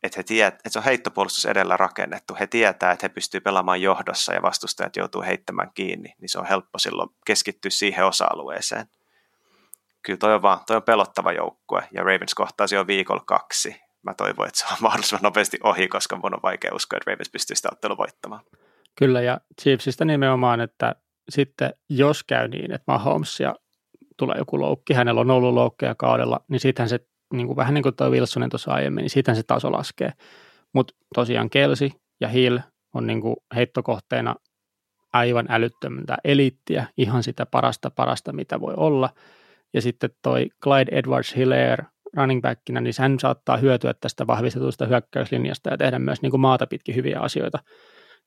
että, 0.05 0.18
he 0.18 0.22
tiedät, 0.22 0.55
että 0.55 0.70
se 0.70 0.78
on 0.78 0.84
heittopuolustus 0.84 1.46
edellä 1.46 1.76
rakennettu. 1.76 2.36
He 2.40 2.46
tietää, 2.46 2.92
että 2.92 3.05
he 3.05 3.09
pystyy 3.09 3.40
pelaamaan 3.40 3.82
johdossa 3.82 4.32
ja 4.32 4.42
vastustajat 4.42 4.96
joutuu 4.96 5.22
heittämään 5.22 5.70
kiinni, 5.74 6.14
niin 6.20 6.28
se 6.28 6.38
on 6.38 6.46
helppo 6.46 6.78
silloin 6.78 7.11
keskittyä 7.26 7.70
siihen 7.70 8.07
osa-alueeseen. 8.07 8.86
Kyllä 10.02 10.16
toi 10.16 10.34
on, 10.34 10.42
vaan, 10.42 10.59
toi 10.66 10.76
on 10.76 10.82
pelottava 10.82 11.32
joukkue 11.32 11.88
ja 11.92 12.02
Ravens 12.02 12.34
kohtaa 12.34 12.66
jo 12.72 12.86
viikolla 12.86 13.22
kaksi. 13.26 13.80
Mä 14.02 14.14
toivon, 14.14 14.46
että 14.46 14.59
se 14.59 14.66
on 14.70 14.76
mahdollisimman 14.86 15.22
nopeasti 15.22 15.59
ohi, 15.62 15.88
koska 15.88 16.16
mun 16.16 16.34
on 16.34 16.40
vaikea 16.42 16.74
uskoa, 16.74 16.96
että 16.96 17.11
Ravens 17.11 17.30
pystyy 17.30 17.57
sitä 17.57 17.68
ottelua 17.72 17.96
voittamaan. 17.96 18.44
Kyllä 18.96 19.22
ja 19.22 19.40
Chiefsistä 19.62 20.05
nimenomaan, 20.05 20.61
että 20.61 20.94
sitten 21.28 21.74
jos 21.88 22.24
käy 22.24 22.48
niin, 22.48 22.72
että 22.72 22.84
Mahomes 22.86 23.40
ja 23.40 23.55
tulee 24.16 24.38
joku 24.38 24.61
loukki, 24.61 24.94
hänellä 24.94 25.20
on 25.20 25.30
ollut 25.30 25.55
loukkeja 25.55 25.94
kaudella, 25.94 26.40
niin 26.48 26.61
sittenhän 26.61 26.88
se 26.88 27.00
niin 27.32 27.46
kuin, 27.46 27.56
vähän 27.56 27.74
niin 27.74 27.82
kuin 27.82 27.96
tuo 27.96 28.10
Wilsonin 28.10 28.50
tuossa 28.50 28.72
aiemmin, 28.72 29.02
niin 29.02 29.10
siitä 29.10 29.34
se 29.34 29.42
taso 29.42 29.72
laskee. 29.72 30.12
Mutta 30.72 30.94
tosiaan 31.14 31.50
Kelsi 31.50 31.92
ja 32.20 32.28
Hill 32.28 32.58
on 32.94 33.06
niin 33.06 33.20
kuin 33.20 33.36
heittokohteena 33.54 34.34
aivan 35.12 35.46
älyttömäntä 35.48 36.16
eliittiä, 36.24 36.86
ihan 36.96 37.22
sitä 37.22 37.46
parasta 37.46 37.90
parasta, 37.90 38.32
mitä 38.32 38.60
voi 38.60 38.74
olla. 38.76 39.10
Ja 39.74 39.82
sitten 39.82 40.10
toi 40.22 40.48
Clyde 40.62 40.98
Edwards 40.98 41.36
Hilaire 41.36 41.84
running 42.16 42.42
backina, 42.42 42.80
niin 42.80 42.94
hän 42.98 43.18
saattaa 43.20 43.56
hyötyä 43.56 43.94
tästä 44.00 44.26
vahvistetusta 44.26 44.86
hyökkäyslinjasta 44.86 45.70
ja 45.70 45.76
tehdä 45.76 45.98
myös 45.98 46.22
niin 46.22 46.30
kuin 46.30 46.40
maata 46.40 46.66
pitkin 46.66 46.94
hyviä 46.94 47.20
asioita. 47.20 47.58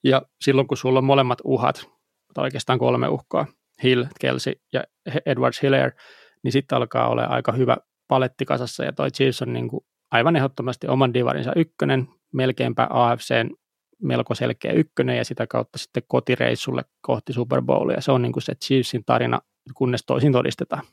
Ja 0.03 0.21
silloin, 0.41 0.67
kun 0.67 0.77
sulla 0.77 0.99
on 0.99 1.05
molemmat 1.05 1.39
uhat, 1.43 1.89
tai 2.33 2.43
oikeastaan 2.43 2.79
kolme 2.79 3.07
uhkaa, 3.07 3.45
Hill, 3.83 4.05
Kelsey 4.21 4.53
ja 4.73 4.83
Edwards 5.25 5.61
Hilaire, 5.63 5.91
niin 6.43 6.51
sitten 6.51 6.75
alkaa 6.75 7.09
olla 7.09 7.23
aika 7.23 7.51
hyvä 7.51 7.77
paletti 8.07 8.45
kasassa 8.45 8.83
ja 8.83 8.93
toi 8.93 9.11
Chiefs 9.11 9.41
on 9.41 9.53
niin 9.53 9.67
kuin 9.67 9.85
aivan 10.11 10.35
ehdottomasti 10.35 10.87
oman 10.87 11.13
divarinsa 11.13 11.51
ykkönen, 11.55 12.07
melkeinpä 12.33 12.87
AFCn 12.89 13.49
melko 14.01 14.35
selkeä 14.35 14.71
ykkönen 14.71 15.17
ja 15.17 15.25
sitä 15.25 15.47
kautta 15.47 15.77
sitten 15.77 16.03
kotireissulle 16.07 16.85
kohti 17.01 17.33
Super 17.33 17.61
Bowlia. 17.61 18.01
Se 18.01 18.11
on 18.11 18.21
niin 18.21 18.31
kuin 18.31 18.43
se 18.43 18.55
Chiefsin 18.55 19.05
tarina, 19.05 19.41
kunnes 19.73 20.03
toisin 20.05 20.31
todistetaan. 20.31 20.83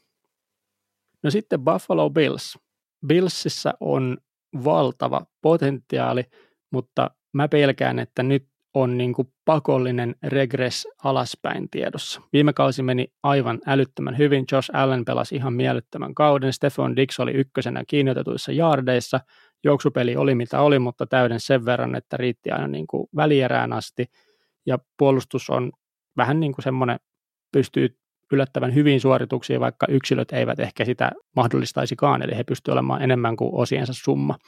No 1.22 1.30
sitten 1.30 1.60
Buffalo 1.60 2.10
Bills. 2.10 2.58
Billsissä 3.06 3.74
on 3.80 4.18
valtava 4.64 5.26
potentiaali, 5.42 6.24
mutta 6.70 7.10
mä 7.32 7.48
pelkään, 7.48 7.98
että 7.98 8.22
nyt 8.22 8.48
on 8.74 8.98
niin 8.98 9.12
kuin 9.12 9.28
pakollinen 9.44 10.14
regress 10.22 10.86
alaspäin 11.04 11.70
tiedossa. 11.70 12.20
Viime 12.32 12.52
kausi 12.52 12.82
meni 12.82 13.12
aivan 13.22 13.60
älyttömän 13.66 14.18
hyvin. 14.18 14.44
Josh 14.52 14.70
Allen 14.72 15.04
pelasi 15.04 15.36
ihan 15.36 15.52
miellyttömän 15.52 16.14
kauden. 16.14 16.52
Stefan 16.52 16.96
Dix 16.96 17.20
oli 17.20 17.32
ykkösenä 17.32 17.84
kiinniotetuissa 17.86 18.52
jaardeissa. 18.52 19.20
Juoksupeli 19.64 20.16
oli 20.16 20.34
mitä 20.34 20.60
oli, 20.60 20.78
mutta 20.78 21.06
täyden 21.06 21.40
sen 21.40 21.64
verran, 21.64 21.94
että 21.94 22.16
riitti 22.16 22.50
aina 22.50 22.68
niin 22.68 22.86
kuin 22.86 23.08
välierään 23.16 23.72
asti. 23.72 24.06
Ja 24.66 24.78
puolustus 24.98 25.50
on 25.50 25.72
vähän 26.16 26.40
niin 26.40 26.52
kuin 26.52 26.62
semmoinen, 26.62 26.98
pystyy 27.52 27.98
yllättävän 28.32 28.74
hyvin 28.74 29.00
suorituksia, 29.00 29.60
vaikka 29.60 29.86
yksilöt 29.88 30.32
eivät 30.32 30.60
ehkä 30.60 30.84
sitä 30.84 31.12
mahdollistaisikaan, 31.36 32.22
eli 32.22 32.36
he 32.36 32.44
pystyvät 32.44 32.72
olemaan 32.72 33.02
enemmän 33.02 33.36
kuin 33.36 33.54
osiensa 33.54 33.92
summa. 33.92 34.38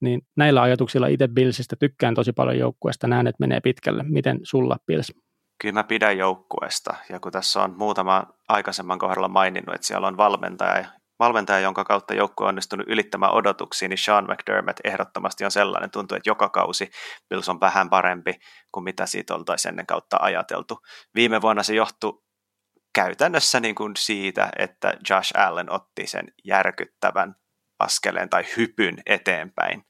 Niin 0.00 0.22
näillä 0.36 0.62
ajatuksilla 0.62 1.06
itse 1.06 1.28
Billsistä 1.28 1.76
tykkään 1.76 2.14
tosi 2.14 2.32
paljon 2.32 2.58
joukkueesta, 2.58 3.06
näen, 3.06 3.26
että 3.26 3.40
menee 3.40 3.60
pitkälle. 3.60 4.02
Miten 4.02 4.40
sulla, 4.42 4.76
Bills? 4.86 5.12
Kyllä 5.60 5.74
mä 5.74 5.84
pidän 5.84 6.18
joukkueesta, 6.18 6.94
ja 7.08 7.20
kun 7.20 7.32
tässä 7.32 7.62
on 7.62 7.74
muutama 7.78 8.24
aikaisemman 8.48 8.98
kohdalla 8.98 9.28
maininnut, 9.28 9.74
että 9.74 9.86
siellä 9.86 10.06
on 10.08 10.16
valmentaja, 10.16 10.84
valmentaja, 11.18 11.60
jonka 11.60 11.84
kautta 11.84 12.14
joukkue 12.14 12.44
on 12.44 12.48
onnistunut 12.48 12.86
ylittämään 12.88 13.32
odotuksia, 13.32 13.88
niin 13.88 13.98
Sean 13.98 14.24
McDermott 14.24 14.80
ehdottomasti 14.84 15.44
on 15.44 15.50
sellainen. 15.50 15.90
Tuntuu, 15.90 16.16
että 16.16 16.30
joka 16.30 16.48
kausi 16.48 16.90
Bills 17.30 17.48
on 17.48 17.60
vähän 17.60 17.90
parempi 17.90 18.34
kuin 18.72 18.84
mitä 18.84 19.06
siitä 19.06 19.34
oltaisiin 19.34 19.70
ennen 19.70 19.86
kautta 19.86 20.16
ajateltu. 20.20 20.78
Viime 21.14 21.42
vuonna 21.42 21.62
se 21.62 21.74
johtui 21.74 22.22
käytännössä 22.94 23.60
niin 23.60 23.74
kuin 23.74 23.92
siitä, 23.98 24.50
että 24.58 24.94
Josh 25.10 25.38
Allen 25.38 25.72
otti 25.72 26.06
sen 26.06 26.32
järkyttävän 26.44 27.34
askeleen 27.78 28.30
tai 28.30 28.44
hypyn 28.56 28.96
eteenpäin. 29.06 29.84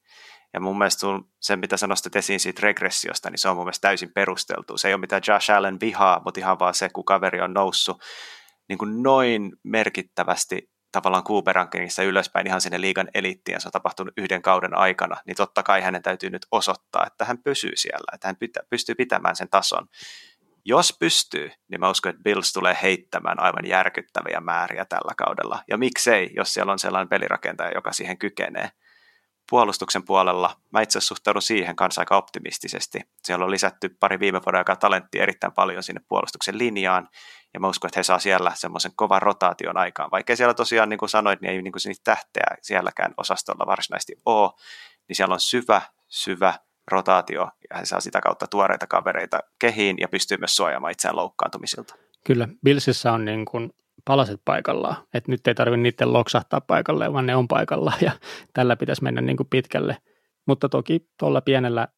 Ja 0.52 0.60
mun 0.60 0.78
mielestä 0.78 1.06
se, 1.40 1.56
mitä 1.56 1.76
sä 1.76 1.86
nostat 1.86 2.16
esiin 2.16 2.40
siitä 2.40 2.62
regressiosta, 2.62 3.30
niin 3.30 3.38
se 3.38 3.48
on 3.48 3.56
mun 3.56 3.64
mielestä 3.64 3.88
täysin 3.88 4.12
perusteltu. 4.12 4.76
Se 4.76 4.88
ei 4.88 4.94
ole 4.94 5.00
mitään 5.00 5.22
Josh 5.28 5.50
Allen 5.50 5.80
vihaa, 5.80 6.22
mutta 6.24 6.40
ihan 6.40 6.58
vaan 6.58 6.74
se, 6.74 6.88
kun 6.88 7.04
kaveri 7.04 7.40
on 7.40 7.54
noussut 7.54 8.02
niin 8.68 8.78
kuin 8.78 9.02
noin 9.02 9.52
merkittävästi 9.62 10.70
tavallaan 10.92 11.24
Cooper-rankingissa 11.24 12.02
ylöspäin 12.02 12.46
ihan 12.46 12.60
sinne 12.60 12.80
liigan 12.80 13.08
eliittiin, 13.14 13.60
se 13.60 13.68
on 13.68 13.72
tapahtunut 13.72 14.14
yhden 14.16 14.42
kauden 14.42 14.76
aikana, 14.76 15.16
niin 15.26 15.36
totta 15.36 15.62
kai 15.62 15.80
hänen 15.80 16.02
täytyy 16.02 16.30
nyt 16.30 16.46
osoittaa, 16.50 17.06
että 17.06 17.24
hän 17.24 17.38
pysyy 17.42 17.72
siellä, 17.74 18.12
että 18.14 18.28
hän 18.28 18.36
pystyy 18.70 18.94
pitämään 18.94 19.36
sen 19.36 19.48
tason. 19.48 19.86
Jos 20.66 20.96
pystyy, 20.98 21.50
niin 21.68 21.80
mä 21.80 21.90
uskon, 21.90 22.10
että 22.10 22.22
Bills 22.22 22.52
tulee 22.52 22.78
heittämään 22.82 23.40
aivan 23.40 23.66
järkyttäviä 23.66 24.40
määriä 24.40 24.84
tällä 24.84 25.12
kaudella. 25.16 25.62
Ja 25.68 25.78
miksei, 25.78 26.30
jos 26.36 26.54
siellä 26.54 26.72
on 26.72 26.78
sellainen 26.78 27.08
pelirakentaja, 27.08 27.74
joka 27.74 27.92
siihen 27.92 28.18
kykenee. 28.18 28.70
Puolustuksen 29.50 30.04
puolella 30.04 30.56
mä 30.72 30.80
itse 30.80 30.98
asiassa 30.98 31.14
suhtaudun 31.14 31.42
siihen 31.42 31.76
kanssa 31.76 32.00
aika 32.00 32.16
optimistisesti. 32.16 33.00
Siellä 33.24 33.44
on 33.44 33.50
lisätty 33.50 33.88
pari 34.00 34.20
viime 34.20 34.40
vuoden 34.46 34.58
aikaa 34.58 34.76
talenttia 34.76 35.22
erittäin 35.22 35.52
paljon 35.52 35.82
sinne 35.82 36.00
puolustuksen 36.08 36.58
linjaan, 36.58 37.08
ja 37.54 37.60
mä 37.60 37.68
uskon, 37.68 37.88
että 37.88 38.00
he 38.00 38.02
saa 38.02 38.18
siellä 38.18 38.52
semmoisen 38.54 38.92
kovan 38.96 39.22
rotaation 39.22 39.76
aikaan. 39.76 40.10
Vaikka 40.10 40.36
siellä 40.36 40.54
tosiaan, 40.54 40.88
niin 40.88 40.98
kuin 40.98 41.08
sanoit, 41.08 41.40
niin 41.40 41.50
ei 41.50 41.62
niin 41.62 41.72
kuin 41.72 41.80
niitä 41.84 42.00
tähteä 42.04 42.56
sielläkään 42.62 43.14
osastolla 43.16 43.66
varsinaisesti 43.66 44.14
ole, 44.26 44.50
niin 45.08 45.16
siellä 45.16 45.32
on 45.32 45.40
syvä, 45.40 45.82
syvä 46.08 46.54
rotaatio, 46.90 47.48
ja 47.70 47.78
he 47.78 47.84
saa 47.84 48.00
sitä 48.00 48.20
kautta 48.20 48.46
tuoreita 48.46 48.86
kavereita 48.86 49.40
kehiin 49.58 49.96
ja 50.00 50.08
pystyy 50.08 50.36
myös 50.36 50.56
suojaamaan 50.56 50.92
itseään 50.92 51.16
loukkaantumisilta. 51.16 51.94
Kyllä, 52.26 52.48
Billsissä 52.64 53.12
on 53.12 53.24
niin 53.24 53.44
kuin 53.44 53.70
palaset 54.04 54.40
paikallaan, 54.44 54.96
että 55.14 55.32
nyt 55.32 55.46
ei 55.46 55.54
tarvitse 55.54 55.82
niiden 55.82 56.12
loksahtaa 56.12 56.60
paikalle, 56.60 57.12
vaan 57.12 57.26
ne 57.26 57.36
on 57.36 57.48
paikallaan, 57.48 57.98
ja 58.00 58.12
tällä 58.52 58.76
pitäisi 58.76 59.02
mennä 59.02 59.20
niin 59.20 59.36
kuin 59.36 59.48
pitkälle. 59.50 59.96
Mutta 60.46 60.68
toki 60.68 61.08
tuolla 61.18 61.40
pienellä 61.40 61.88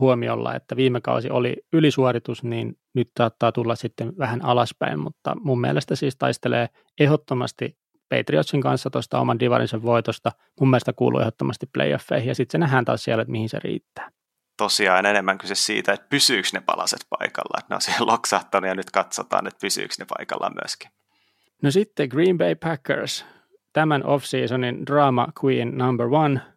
huomiolla, 0.00 0.54
että 0.54 0.76
viime 0.76 1.00
kausi 1.00 1.30
oli 1.30 1.56
ylisuoritus, 1.72 2.42
niin 2.44 2.74
nyt 2.94 3.10
saattaa 3.18 3.52
tulla 3.52 3.76
sitten 3.76 4.18
vähän 4.18 4.44
alaspäin, 4.44 4.98
mutta 4.98 5.34
mun 5.40 5.60
mielestä 5.60 5.96
siis 5.96 6.16
taistelee 6.16 6.68
ehdottomasti 7.00 7.78
Patriotsin 8.08 8.60
kanssa 8.60 8.90
tuosta 8.90 9.20
oman 9.20 9.40
divarinsa 9.40 9.82
voitosta. 9.82 10.32
Mun 10.60 10.70
mielestä 10.70 10.92
kuuluu 10.92 11.20
ehdottomasti 11.20 11.66
playoffeihin 11.72 12.28
ja 12.28 12.34
sitten 12.34 12.52
se 12.52 12.58
nähdään 12.58 12.84
taas 12.84 13.04
siellä, 13.04 13.22
että 13.22 13.32
mihin 13.32 13.48
se 13.48 13.58
riittää. 13.58 14.10
Tosiaan 14.56 15.06
enemmän 15.06 15.38
kyse 15.38 15.54
siitä, 15.54 15.92
että 15.92 16.06
pysyykö 16.08 16.48
ne 16.52 16.60
palaset 16.60 17.06
paikalla. 17.10 17.58
Että 17.58 17.74
ne 17.74 17.74
on 17.74 17.80
siellä 17.80 18.06
loksahtanut 18.12 18.68
ja 18.68 18.74
nyt 18.74 18.90
katsotaan, 18.90 19.46
että 19.46 19.60
pysyykö 19.60 19.94
ne 19.98 20.06
paikalla 20.16 20.50
myöskin. 20.62 20.90
No 21.62 21.70
sitten 21.70 22.08
Green 22.08 22.38
Bay 22.38 22.54
Packers, 22.54 23.24
tämän 23.72 24.06
off-seasonin 24.06 24.86
drama 24.86 25.28
queen 25.44 25.78
number 25.78 26.06
one– 26.06 26.40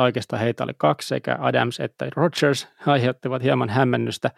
tai 0.00 0.04
oikeastaan 0.04 0.42
heitä 0.42 0.64
oli 0.64 0.72
kaksi, 0.78 1.08
sekä 1.08 1.36
Adams 1.40 1.80
että 1.80 2.06
Rodgers 2.16 2.68
aiheuttivat 2.86 3.42
hieman 3.42 3.68
hämmennystä, 3.68 4.30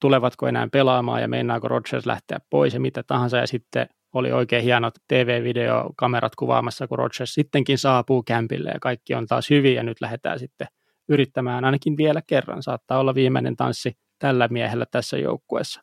tulevatko 0.00 0.46
enää 0.46 0.68
pelaamaan 0.72 1.22
ja 1.22 1.28
meinaako 1.28 1.68
Rodgers 1.68 2.06
lähteä 2.06 2.38
pois 2.50 2.74
ja 2.74 2.80
mitä 2.80 3.02
tahansa, 3.02 3.36
ja 3.36 3.46
sitten 3.46 3.88
oli 4.14 4.32
oikein 4.32 4.64
hienot 4.64 4.94
TV-videokamerat 5.08 6.36
kuvaamassa, 6.36 6.86
kun 6.86 6.98
Rodgers 6.98 7.34
sittenkin 7.34 7.78
saapuu 7.78 8.22
kämpille 8.22 8.70
ja 8.70 8.78
kaikki 8.80 9.14
on 9.14 9.26
taas 9.26 9.50
hyvin 9.50 9.74
ja 9.74 9.82
nyt 9.82 10.00
lähdetään 10.00 10.38
sitten 10.38 10.68
yrittämään 11.08 11.64
ainakin 11.64 11.96
vielä 11.96 12.22
kerran. 12.26 12.62
Saattaa 12.62 12.98
olla 12.98 13.14
viimeinen 13.14 13.56
tanssi 13.56 13.92
tällä 14.18 14.48
miehellä 14.48 14.86
tässä 14.90 15.18
joukkueessa. 15.18 15.82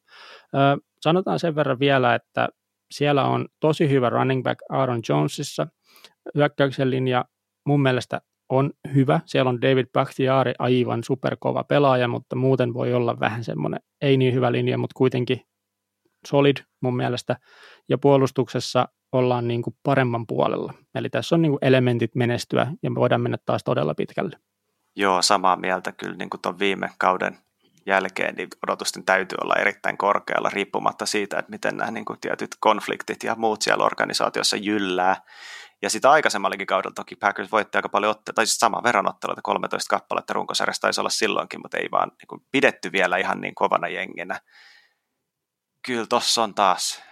Sanotaan 1.02 1.40
sen 1.40 1.56
verran 1.56 1.80
vielä, 1.80 2.16
että 2.16 2.50
siellä 2.92 3.26
on 3.26 3.48
tosi 3.60 3.90
hyvä 3.90 4.10
running 4.10 4.44
back 4.44 4.60
Aaron 4.70 5.02
Jonesissa. 5.10 5.68
Hyökkäyksen 6.36 6.92
linja 6.92 7.26
mun 7.66 7.82
mielestä 7.82 8.22
on 8.50 8.72
hyvä. 8.94 9.20
Siellä 9.26 9.50
on 9.50 9.62
David 9.62 9.86
Bakhtiari 9.94 10.54
aivan 10.60 11.04
superkova 11.04 11.64
pelaaja, 11.64 12.08
mutta 12.08 12.36
muuten 12.36 12.74
voi 12.74 12.94
olla 12.94 13.20
vähän 13.20 13.44
semmoinen 13.44 13.80
ei 14.02 14.18
niin 14.18 14.34
hyvä 14.34 14.52
linja, 14.52 14.78
mutta 14.78 14.98
kuitenkin 14.98 15.42
solid 16.28 16.58
mun 16.82 16.96
mielestä. 16.96 17.36
Ja 17.90 17.98
puolustuksessa 17.98 18.88
ollaan 19.12 19.48
niin 19.48 19.62
kuin 19.62 19.76
paremman 19.84 20.28
puolella. 20.28 20.74
Eli 20.96 21.10
tässä 21.10 21.36
on 21.36 21.42
niin 21.42 21.52
kuin 21.52 21.60
elementit 21.62 22.16
menestyä 22.16 22.68
ja 22.84 22.92
me 22.92 22.96
voidaan 22.96 23.22
mennä 23.22 23.38
taas 23.46 23.64
todella 23.64 23.96
pitkälle. 23.96 24.38
Joo, 24.96 25.22
samaa 25.22 25.56
mieltä 25.56 25.92
kyllä 25.92 26.16
niin 26.16 26.30
kuin 26.30 26.42
tuon 26.42 26.60
viime 26.60 26.90
kauden 26.98 27.38
jälkeen, 27.86 28.36
niin 28.36 28.48
odotusten 28.68 29.06
täytyy 29.06 29.38
olla 29.44 29.56
erittäin 29.56 29.98
korkealla 29.98 30.50
riippumatta 30.50 31.06
siitä, 31.06 31.40
että 31.40 31.52
miten 31.52 31.78
nämä 31.78 31.92
niin 31.92 32.06
kuin 32.06 32.20
tietyt 32.20 32.56
konfliktit 32.60 33.24
ja 33.24 33.36
muut 33.36 33.62
siellä 33.62 33.86
organisaatiossa 33.86 34.58
jyllää. 34.58 35.22
Ja 35.82 35.90
sitä 35.90 36.12
aikaisemmallakin 36.12 36.68
kaudella 36.68 36.94
toki 36.94 37.16
Packers 37.16 37.52
voitti 37.52 37.78
aika 37.78 37.90
paljon 37.90 38.12
otteita, 38.12 38.34
tai 38.34 38.46
siis 38.46 38.58
saman 38.58 38.84
verran 38.84 39.10
otteluita, 39.10 39.42
13 39.42 39.90
kappaletta 39.90 40.34
runkosarjassa 40.34 40.82
taisi 40.82 41.02
olla 41.02 41.10
silloinkin, 41.10 41.62
mutta 41.62 41.78
ei 41.78 41.88
vaan 41.92 42.10
niin 42.10 42.28
kuin, 42.28 42.42
pidetty 42.52 42.92
vielä 42.92 43.18
ihan 43.18 43.42
niin 43.42 43.56
kovana 43.56 43.88
jenginä. 43.88 44.42
Kyllä 45.86 46.06
tossa 46.08 46.44
on 46.44 46.56
taas 46.56 47.04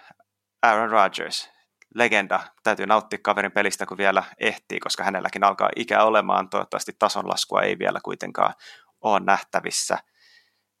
Aaron 0.62 0.90
Rodgers, 0.90 1.53
legenda. 1.94 2.40
Täytyy 2.62 2.86
nauttia 2.86 3.18
kaverin 3.22 3.52
pelistä, 3.52 3.86
kun 3.86 3.98
vielä 3.98 4.22
ehtii, 4.38 4.80
koska 4.80 5.04
hänelläkin 5.04 5.44
alkaa 5.44 5.68
ikä 5.76 6.02
olemaan. 6.02 6.48
Toivottavasti 6.48 6.92
tasonlaskua 6.98 7.62
ei 7.62 7.78
vielä 7.78 8.00
kuitenkaan 8.02 8.54
ole 9.00 9.20
nähtävissä– 9.20 9.98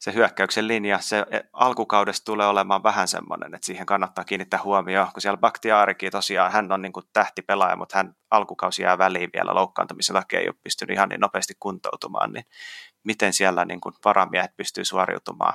se 0.04 0.14
hyökkäyksen 0.14 0.68
linja, 0.68 0.98
se 0.98 1.18
e, 1.30 1.40
alkukaudesta 1.52 2.24
tulee 2.24 2.46
olemaan 2.46 2.82
vähän 2.82 3.08
semmoinen, 3.08 3.54
että 3.54 3.66
siihen 3.66 3.86
kannattaa 3.86 4.24
kiinnittää 4.24 4.60
huomioon, 4.64 5.08
kun 5.12 5.20
siellä 5.20 5.36
Baktiaarikin 5.36 6.12
tosiaan, 6.12 6.52
hän 6.52 6.72
on 6.72 6.82
niin 6.82 6.92
tähtipelaaja, 7.12 7.76
mutta 7.76 7.96
hän 7.98 8.14
alkukausi 8.30 8.82
jää 8.82 8.98
väliin 8.98 9.30
vielä 9.34 9.54
loukkaantumisen 9.54 10.14
takia, 10.14 10.40
ei 10.40 10.48
ole 10.48 10.54
pystynyt 10.64 10.94
ihan 10.94 11.08
niin 11.08 11.20
nopeasti 11.20 11.54
kuntoutumaan, 11.60 12.32
niin 12.32 12.44
miten 13.04 13.32
siellä 13.32 13.64
niin 13.64 13.80
kuin 13.80 13.94
varamiehet 14.04 14.56
pystyy 14.56 14.84
suoriutumaan. 14.84 15.54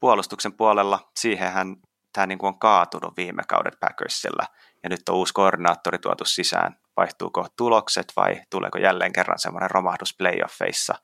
Puolustuksen 0.00 0.52
puolella 0.52 1.10
siihenhän 1.16 1.76
tämä 2.12 2.26
niin 2.26 2.38
kuin 2.38 2.48
on 2.48 2.58
kaatunut 2.58 3.16
viime 3.16 3.42
kaudet 3.48 3.80
Packersilla, 3.80 4.46
ja 4.84 4.90
nyt 4.90 5.08
on 5.08 5.16
uusi 5.16 5.34
koordinaattori 5.34 5.98
tuotu 5.98 6.24
sisään. 6.24 6.76
Vaihtuuko 6.96 7.46
tulokset 7.56 8.12
vai 8.16 8.40
tuleeko 8.50 8.78
jälleen 8.78 9.12
kerran 9.12 9.38
semmoinen 9.38 9.70
romahdus 9.70 10.16
playoffeissa? 10.16 10.94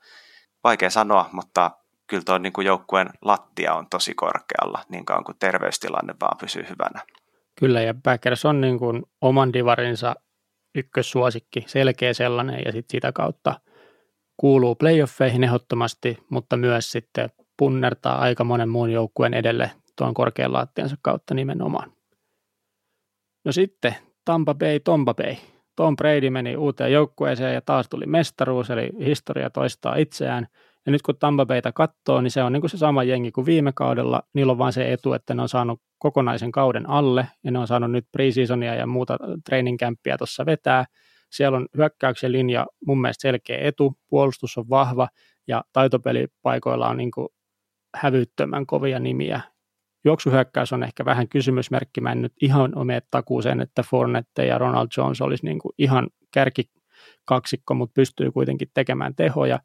Vaikea 0.64 0.90
sanoa, 0.90 1.28
mutta 1.32 1.70
kyllä 2.06 2.22
tuo 2.26 2.38
niin 2.38 2.52
joukkueen 2.64 3.10
lattia 3.22 3.74
on 3.74 3.86
tosi 3.90 4.14
korkealla 4.14 4.84
niin 4.88 5.04
kauan 5.04 5.24
kuin 5.24 5.38
terveystilanne 5.38 6.14
vaan 6.20 6.38
pysyy 6.40 6.62
hyvänä. 6.62 7.00
Kyllä, 7.60 7.80
ja 7.80 7.94
Packers 8.02 8.44
on 8.44 8.60
niin 8.60 8.78
kuin 8.78 9.02
oman 9.20 9.52
divarinsa 9.52 10.14
ykkössuosikki, 10.74 11.64
selkeä 11.66 12.12
sellainen, 12.12 12.62
ja 12.64 12.72
sitten 12.72 12.96
sitä 12.96 13.12
kautta 13.12 13.60
kuuluu 14.36 14.74
playoffeihin 14.74 15.44
ehdottomasti, 15.44 16.18
mutta 16.30 16.56
myös 16.56 16.92
sitten 16.92 17.30
punnertaa 17.56 18.18
aika 18.18 18.44
monen 18.44 18.68
muun 18.68 18.92
joukkueen 18.92 19.34
edelle 19.34 19.70
tuon 19.96 20.14
korkean 20.14 20.52
lattiansa 20.52 20.96
kautta 21.02 21.34
nimenomaan. 21.34 21.92
No 23.44 23.52
sitten 23.52 23.94
Tampa 24.24 24.54
Bay, 24.54 24.80
Tompa 24.80 25.14
Bay. 25.14 25.36
Tom 25.76 25.96
Brady 25.96 26.30
meni 26.30 26.56
uuteen 26.56 26.92
joukkueeseen 26.92 27.54
ja 27.54 27.60
taas 27.60 27.88
tuli 27.88 28.06
mestaruus, 28.06 28.70
eli 28.70 28.90
historia 29.04 29.50
toistaa 29.50 29.96
itseään– 29.96 30.46
ja 30.86 30.92
nyt 30.92 31.02
kun 31.02 31.16
Tampa 31.16 31.46
Bayta 31.46 31.72
katsoo, 31.72 32.20
niin 32.20 32.30
se 32.30 32.42
on 32.42 32.52
niin 32.52 32.60
kuin 32.60 32.70
se 32.70 32.76
sama 32.76 33.04
jengi 33.04 33.32
kuin 33.32 33.46
viime 33.46 33.72
kaudella. 33.74 34.22
Niillä 34.34 34.50
on 34.50 34.58
vain 34.58 34.72
se 34.72 34.92
etu, 34.92 35.12
että 35.12 35.34
ne 35.34 35.42
on 35.42 35.48
saanut 35.48 35.82
kokonaisen 35.98 36.52
kauden 36.52 36.90
alle 36.90 37.28
ja 37.44 37.50
ne 37.50 37.58
on 37.58 37.66
saanut 37.66 37.90
nyt 37.90 38.06
preseasonia 38.12 38.74
ja 38.74 38.86
muuta 38.86 39.18
training 39.44 39.78
tuossa 40.18 40.46
vetää. 40.46 40.84
Siellä 41.30 41.58
on 41.58 41.66
hyökkäyksen 41.76 42.32
linja 42.32 42.66
mun 42.86 43.00
mielestä 43.00 43.22
selkeä 43.22 43.58
etu, 43.60 43.94
puolustus 44.08 44.58
on 44.58 44.68
vahva 44.68 45.08
ja 45.48 45.64
taitopelipaikoilla 45.72 46.88
on 46.88 46.96
niin 46.96 47.10
kuin 47.10 47.28
hävyttömän 47.96 48.66
kovia 48.66 48.98
nimiä. 48.98 49.40
Juoksuhyökkäys 50.04 50.72
on 50.72 50.82
ehkä 50.82 51.04
vähän 51.04 51.28
kysymysmerkki. 51.28 52.00
Mä 52.00 52.12
en 52.12 52.22
nyt 52.22 52.32
ihan 52.42 52.78
omea 52.78 53.00
takuuseen, 53.10 53.60
että 53.60 53.82
Fornette 53.82 54.46
ja 54.46 54.58
Ronald 54.58 54.88
Jones 54.96 55.20
olisi 55.20 55.46
niin 55.46 55.58
kuin 55.58 55.72
ihan 55.78 56.08
kärki 56.30 56.70
kaksikko, 57.24 57.74
mutta 57.74 57.94
pystyy 57.94 58.30
kuitenkin 58.30 58.68
tekemään 58.74 59.14
tehoja. 59.14 59.60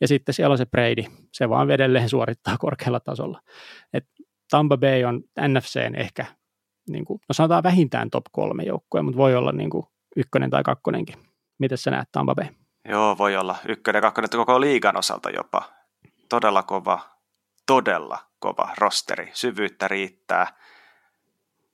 Ja 0.00 0.08
sitten 0.08 0.34
siellä 0.34 0.52
on 0.52 0.58
se 0.58 0.66
Brady, 0.66 1.04
se 1.32 1.48
vaan 1.48 1.70
edelleen 1.70 2.08
suorittaa 2.08 2.56
korkealla 2.58 3.00
tasolla. 3.00 3.40
Et 3.92 4.04
Tampa 4.50 4.76
Bay 4.76 5.04
on 5.04 5.22
NFCn 5.48 5.94
ehkä 5.94 6.26
niin 6.88 7.04
kuin, 7.04 7.20
no 7.28 7.32
sanotaan 7.32 7.62
vähintään 7.62 8.10
top 8.10 8.24
kolme 8.32 8.62
joukkoja, 8.62 9.02
mutta 9.02 9.18
voi 9.18 9.34
olla 9.34 9.52
niin 9.52 9.70
kuin 9.70 9.86
ykkönen 10.16 10.50
tai 10.50 10.62
kakkonenkin. 10.62 11.16
Miten 11.58 11.78
sä 11.78 11.90
näet 11.90 12.08
Tampa 12.12 12.34
Bay? 12.34 12.46
Joo, 12.88 13.18
voi 13.18 13.36
olla 13.36 13.56
ykkönen, 13.68 14.02
kakkonen, 14.02 14.30
koko 14.30 14.60
liigan 14.60 14.96
osalta 14.96 15.30
jopa. 15.30 15.62
Todella 16.28 16.62
kova, 16.62 17.00
todella 17.68 18.18
kova 18.38 18.74
rosteri. 18.78 19.30
Syvyyttä 19.34 19.88
riittää 19.88 20.46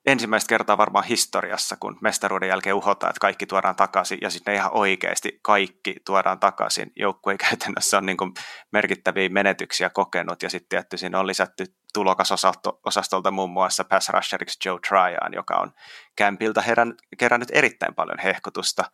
ensimmäistä 0.07 0.49
kertaa 0.49 0.79
varmaan 0.79 1.05
historiassa, 1.05 1.77
kun 1.81 1.99
mestaruuden 2.01 2.49
jälkeen 2.49 2.77
uhotaan, 2.77 3.11
että 3.11 3.21
kaikki 3.21 3.47
tuodaan 3.47 3.77
takaisin, 3.77 4.19
ja 4.23 4.31
sitten 4.31 4.55
ihan 4.55 4.71
oikeasti 4.75 5.39
kaikki 5.43 5.95
tuodaan 6.07 6.41
takaisin. 6.41 6.93
Joukkue 6.97 7.37
käytännössä 7.37 7.99
on 7.99 8.07
niin 8.07 8.17
kuin 8.17 8.35
merkittäviä 8.73 9.29
menetyksiä 9.29 9.91
kokenut, 9.91 10.43
ja 10.43 10.51
sitten 10.51 10.69
tietty 10.69 10.97
siinä 10.97 11.21
on 11.21 11.27
lisätty 11.27 11.65
tulokasosastolta 11.95 13.31
muun 13.31 13.51
muassa 13.51 13.85
pass 13.85 14.09
rusheriksi 14.09 14.69
Joe 14.69 14.79
Tryan, 14.89 15.35
joka 15.35 15.57
on 15.57 15.73
kämpiltä 16.17 16.63
herän, 16.63 16.95
kerännyt 17.19 17.49
erittäin 17.53 17.95
paljon 17.95 18.19
hehkutusta, 18.19 18.85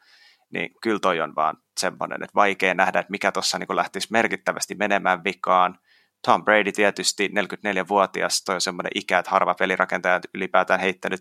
niin 0.53 0.75
kyllä 0.83 0.99
toi 1.01 1.21
on 1.21 1.35
vaan 1.35 1.57
semmoinen, 1.81 2.23
että 2.23 2.35
vaikea 2.35 2.75
nähdä, 2.75 3.01
että 3.01 3.11
mikä 3.11 3.33
tuossa 3.33 3.59
niin 3.59 3.77
lähtisi 3.77 4.09
merkittävästi 4.11 4.75
menemään 4.75 5.25
vikaan– 5.25 5.79
Tom 6.27 6.45
Brady 6.45 6.73
tietysti 6.73 7.29
44-vuotias, 7.29 8.45
toi 8.45 8.55
on 8.55 8.61
semmoinen 8.61 8.93
ikä, 8.95 9.19
että 9.19 9.31
harva 9.31 9.55
pelirakentaja 9.55 10.21
ylipäätään 10.35 10.81
heittänyt, 10.81 11.21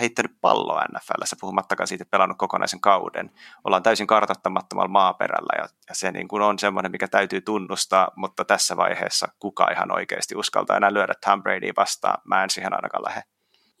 heittänyt 0.00 0.32
palloa 0.40 0.84
NFLssä, 0.84 1.36
puhumattakaan 1.40 1.86
siitä 1.86 2.04
pelannut 2.10 2.38
kokonaisen 2.38 2.80
kauden. 2.80 3.30
Ollaan 3.64 3.82
täysin 3.82 4.06
kartoittamattomalla 4.06 4.88
maaperällä 4.88 5.62
ja, 5.62 5.68
ja 5.88 5.94
se 5.94 6.12
niin 6.12 6.28
kuin 6.28 6.42
on 6.42 6.58
semmoinen, 6.58 6.92
mikä 6.92 7.08
täytyy 7.08 7.40
tunnustaa, 7.40 8.08
mutta 8.16 8.44
tässä 8.44 8.76
vaiheessa 8.76 9.28
kuka 9.38 9.68
ihan 9.72 9.92
oikeasti 9.92 10.36
uskaltaa 10.36 10.76
enää 10.76 10.94
lyödä 10.94 11.14
Tom 11.26 11.42
Brady 11.42 11.70
vastaan. 11.76 12.18
Mä 12.24 12.42
en 12.42 12.50
siihen 12.50 12.74
ainakaan 12.74 13.04
lähde. 13.04 13.22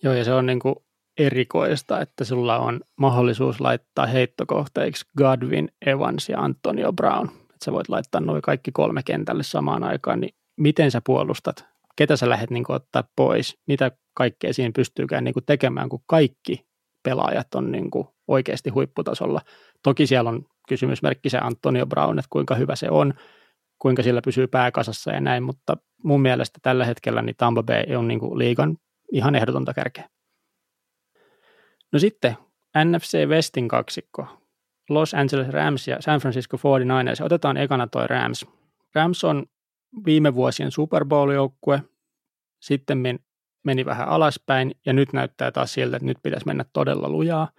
Joo, 0.02 0.14
ja 0.14 0.24
se 0.24 0.34
on 0.34 0.46
niin 0.46 0.60
kuin 0.60 0.74
erikoista, 1.18 2.00
että 2.00 2.24
sulla 2.24 2.58
on 2.58 2.80
mahdollisuus 2.96 3.60
laittaa 3.60 4.06
heittokohteiksi 4.06 5.06
Godwin, 5.18 5.68
Evans 5.86 6.28
ja 6.28 6.40
Antonio 6.40 6.92
Brown 6.92 7.45
että 7.56 7.64
sä 7.64 7.72
voit 7.72 7.88
laittaa 7.88 8.20
noin 8.20 8.42
kaikki 8.42 8.72
kolme 8.72 9.02
kentälle 9.02 9.42
samaan 9.42 9.84
aikaan, 9.84 10.20
niin 10.20 10.34
miten 10.56 10.90
sä 10.90 11.00
puolustat? 11.06 11.64
Ketä 11.96 12.16
sä 12.16 12.28
lähdet 12.28 12.50
niin 12.50 12.64
ottaa 12.68 13.04
pois? 13.16 13.58
Mitä 13.66 13.90
kaikkea 14.14 14.54
siinä 14.54 14.72
pystyykään 14.76 15.24
niin 15.24 15.34
tekemään, 15.46 15.88
kun 15.88 16.02
kaikki 16.06 16.66
pelaajat 17.02 17.54
on 17.54 17.72
niin 17.72 17.90
oikeasti 18.28 18.70
huipputasolla. 18.70 19.40
Toki 19.82 20.06
siellä 20.06 20.30
on 20.30 20.46
kysymysmerkki 20.68 21.30
se 21.30 21.38
Antonio 21.38 21.86
Brown, 21.86 22.18
että 22.18 22.28
kuinka 22.30 22.54
hyvä 22.54 22.76
se 22.76 22.90
on, 22.90 23.14
kuinka 23.78 24.02
sillä 24.02 24.20
pysyy 24.24 24.46
pääkasassa 24.46 25.12
ja 25.12 25.20
näin, 25.20 25.42
mutta 25.42 25.76
mun 26.02 26.22
mielestä 26.22 26.58
tällä 26.62 26.84
hetkellä 26.84 27.22
niin 27.22 27.36
Tampa 27.36 27.62
Bay 27.62 27.96
on 27.96 28.08
niin 28.08 28.20
liigan 28.20 28.76
ihan 29.12 29.34
ehdotonta 29.34 29.74
kärkeä. 29.74 30.08
No 31.92 31.98
sitten 31.98 32.36
NFC 32.84 33.26
Westin 33.26 33.68
kaksikko. 33.68 34.45
Los 34.88 35.14
Angeles 35.14 35.48
Rams 35.48 35.88
ja 35.88 35.96
San 36.00 36.20
Francisco 36.20 36.56
49ers. 36.56 37.24
Otetaan 37.24 37.56
ekana 37.56 37.86
toi 37.86 38.06
Rams. 38.06 38.46
Rams 38.94 39.24
on 39.24 39.46
viime 40.06 40.34
vuosien 40.34 40.70
Super 40.70 41.04
Bowl-joukkue, 41.04 41.82
sitten 42.62 42.98
meni 43.64 43.84
vähän 43.84 44.08
alaspäin 44.08 44.74
ja 44.86 44.92
nyt 44.92 45.12
näyttää 45.12 45.50
taas 45.50 45.72
siltä, 45.72 45.96
että 45.96 46.06
nyt 46.06 46.18
pitäisi 46.22 46.46
mennä 46.46 46.64
todella 46.72 47.08
lujaa. 47.08 47.50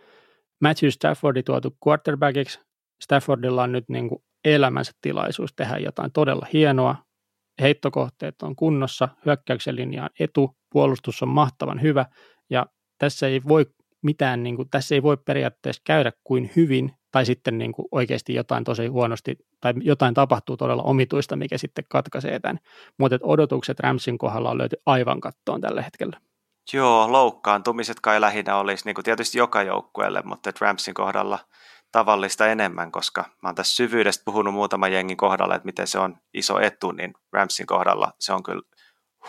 Matthew 0.61 0.89
Staffordi 0.89 1.43
tuotu 1.43 1.77
quarterbackiksi. 1.87 2.59
Staffordilla 3.03 3.63
on 3.63 3.71
nyt 3.71 3.89
niin 3.89 4.09
kuin 4.09 4.23
elämänsä 4.45 4.91
tilaisuus 5.01 5.53
tehdä 5.55 5.77
jotain 5.77 6.11
todella 6.11 6.47
hienoa. 6.53 6.95
Heittokohteet 7.61 8.41
on 8.41 8.55
kunnossa, 8.55 9.09
hyökkäyksen 9.25 9.75
linja 9.75 10.03
on 10.03 10.09
etu, 10.19 10.57
puolustus 10.69 11.23
on 11.23 11.29
mahtavan 11.29 11.81
hyvä 11.81 12.05
ja 12.49 12.65
tässä 12.97 13.27
ei 13.27 13.41
voi 13.47 13.65
mitään, 14.03 14.43
niin 14.43 14.55
kuin, 14.55 14.69
tässä 14.69 14.95
ei 14.95 15.03
voi 15.03 15.17
periaatteessa 15.25 15.81
käydä 15.85 16.11
kuin 16.23 16.51
hyvin 16.55 16.91
tai 17.17 17.25
sitten 17.25 17.57
niin 17.57 17.71
kuin 17.71 17.87
oikeasti 17.91 18.33
jotain 18.33 18.63
tosi 18.63 18.87
huonosti, 18.87 19.35
tai 19.61 19.73
jotain 19.81 20.13
tapahtuu 20.13 20.57
todella 20.57 20.83
omituista, 20.83 21.35
mikä 21.35 21.57
sitten 21.57 21.85
katkaisee 21.89 22.39
tämän. 22.39 22.59
Mutta 22.97 23.19
odotukset 23.21 23.79
Ramsin 23.79 24.17
kohdalla 24.17 24.49
on 24.49 24.57
löyty 24.57 24.75
aivan 24.85 25.21
kattoon 25.21 25.61
tällä 25.61 25.81
hetkellä. 25.81 26.19
Joo, 26.73 27.11
loukkaantumiset 27.11 27.99
kai 27.99 28.21
lähinnä 28.21 28.57
olisi 28.57 28.85
niin 28.85 28.95
kuin 28.95 29.05
tietysti 29.05 29.37
joka 29.37 29.63
joukkueelle, 29.63 30.21
mutta 30.25 30.51
Ramsin 30.61 30.93
kohdalla 30.93 31.39
tavallista 31.91 32.47
enemmän, 32.47 32.91
koska 32.91 33.21
mä 33.21 33.49
oon 33.49 33.55
tässä 33.55 33.75
syvyydestä 33.75 34.21
puhunut 34.25 34.53
muutaman 34.53 34.93
jengin 34.93 35.17
kohdalla, 35.17 35.55
että 35.55 35.65
miten 35.65 35.87
se 35.87 35.99
on 35.99 36.17
iso 36.33 36.59
etu, 36.59 36.91
niin 36.91 37.13
Ramsin 37.33 37.65
kohdalla 37.65 38.11
se 38.19 38.33
on 38.33 38.43
kyllä 38.43 38.61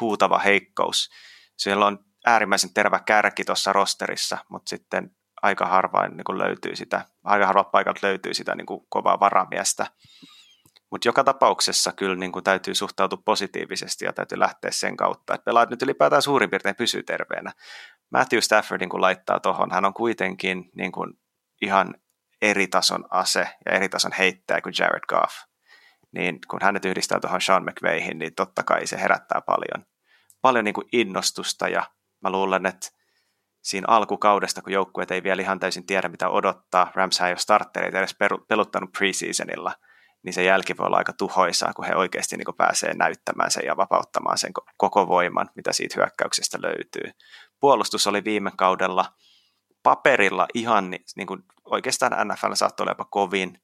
huutava 0.01 0.39
heikkous. 0.39 1.09
Siellä 1.57 1.87
on 1.87 1.99
äärimmäisen 2.27 2.75
tervä 2.75 2.99
kärki 2.99 3.45
tuossa 3.45 3.73
rosterissa, 3.73 4.39
mutta 4.51 4.69
sitten 4.69 5.11
aika 5.43 5.67
harvain 5.67 6.17
niin 6.17 6.25
kuin 6.25 6.39
löytyy 6.39 6.77
sitä, 6.77 7.05
aika 7.25 7.47
harvat 7.47 7.71
paikat 7.71 8.03
löytyy 8.03 8.35
sitä 8.35 8.55
niin 8.55 8.67
kuin 8.67 8.81
kovaa 8.89 9.21
varamiestä. 9.21 9.87
Mutta 10.91 11.09
joka 11.09 11.25
tapauksessa 11.25 11.93
kyllä 11.93 12.17
niin 12.17 12.33
kuin 12.33 12.45
täytyy 12.45 12.75
suhtautua 12.75 13.23
positiivisesti 13.25 14.05
ja 14.05 14.13
täytyy 14.13 14.39
lähteä 14.39 14.71
sen 14.71 14.97
kautta, 14.97 15.35
että 15.35 15.45
pelaat 15.45 15.71
nyt 15.71 15.83
ylipäätään 15.83 16.23
suurin 16.23 16.51
piirtein 16.51 16.77
pysyy 16.77 17.03
terveenä. 17.03 17.53
Matthew 18.11 18.41
Staffordin 18.41 18.89
kun 18.89 19.01
laittaa 19.01 19.41
tuohon, 19.41 19.71
hän 19.73 19.85
on 19.85 19.95
kuitenkin 19.95 20.71
niin 20.77 20.93
kuin 20.93 21.15
ihan 21.63 21.95
eri 22.43 22.67
tason 22.67 23.05
ase 23.11 23.49
ja 23.67 23.73
eri 23.73 23.89
tason 23.89 24.13
heittäjä 24.19 24.61
kuin 24.61 24.75
Jared 24.79 25.07
Goff. 25.09 25.35
Niin 26.13 26.39
kun 26.51 26.61
hänet 26.63 26.85
yhdistää 26.85 27.21
tuohon 27.21 27.41
Sean 27.41 27.63
McVayhin, 27.63 28.19
niin 28.19 28.35
totta 28.35 28.63
kai 28.63 28.87
se 28.87 29.01
herättää 29.01 29.41
paljon, 29.41 29.87
paljon 30.43 30.65
niin 30.65 30.75
kuin 30.75 30.89
innostusta 30.93 31.69
ja 31.69 31.83
mä 32.23 32.31
luulen, 32.31 32.67
että 32.67 32.98
siinä 33.69 33.85
alkukaudesta, 33.89 34.63
kun 34.63 34.73
joukkueet 34.73 35.11
ei 35.11 35.23
vielä 35.23 35.43
ihan 35.43 35.61
täysin 35.61 35.87
tiedä, 35.87 36.09
mitä 36.09 36.29
odottaa. 36.29 36.93
Rams 36.95 37.21
ei 37.21 37.31
ole 37.31 37.37
starttereita 37.37 37.99
edes 37.99 38.17
peluttanut 38.49 38.93
preseasonilla, 38.93 39.73
niin 40.23 40.33
se 40.33 40.45
jälki 40.45 40.77
voi 40.77 40.87
olla 40.87 40.97
aika 40.97 41.13
tuhoisaa, 41.13 41.73
kun 41.73 41.85
he 41.85 41.95
oikeasti 41.95 42.37
niin 42.37 42.57
pääsee 42.57 42.95
näyttämään 42.95 43.51
sen 43.51 43.67
ja 43.67 43.77
vapauttamaan 43.77 44.39
sen 44.39 44.53
koko 44.77 45.09
voiman, 45.09 45.51
mitä 45.55 45.73
siitä 45.73 45.95
hyökkäyksestä 45.97 46.59
löytyy. 46.63 47.13
Puolustus 47.61 48.07
oli 48.07 48.25
viime 48.25 48.53
kaudella 48.57 49.05
paperilla 49.83 50.47
ihan 50.55 50.91
niin 50.91 51.27
kuin 51.27 51.43
oikeastaan 51.65 52.29
NFL 52.29 52.53
saattoi 52.55 52.85
olla 52.85 52.91
jopa 52.91 53.05
kovin, 53.05 53.61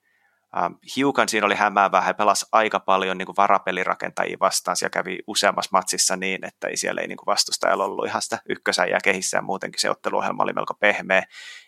Ähm, 0.57 0.73
hiukan 0.97 1.29
siinä 1.29 1.47
oli 1.47 1.55
hämäävää, 1.55 2.01
he 2.01 2.13
pelasi 2.13 2.47
aika 2.53 2.81
paljon 2.81 3.19
niin 3.19 3.27
kuin 3.27 3.37
varapelirakentajia 3.37 4.37
vastaan, 4.41 4.77
siellä 4.77 4.91
kävi 4.91 5.19
useammassa 5.27 5.69
matsissa 5.73 6.17
niin, 6.17 6.45
että 6.45 6.69
siellä 6.75 7.01
ei 7.01 7.07
niin 7.07 7.17
kuin 7.17 7.27
vastustajalla 7.27 7.85
ollut 7.85 8.07
ihan 8.07 8.23
sitä 8.23 8.39
ykkösäjää 8.49 8.99
kehissä 9.05 9.37
ja 9.37 9.43
muutenkin 9.43 9.81
se 9.81 9.91
otteluohjelma 9.91 10.43
oli 10.43 10.53
melko 10.53 10.75
pehmeä. 10.75 11.23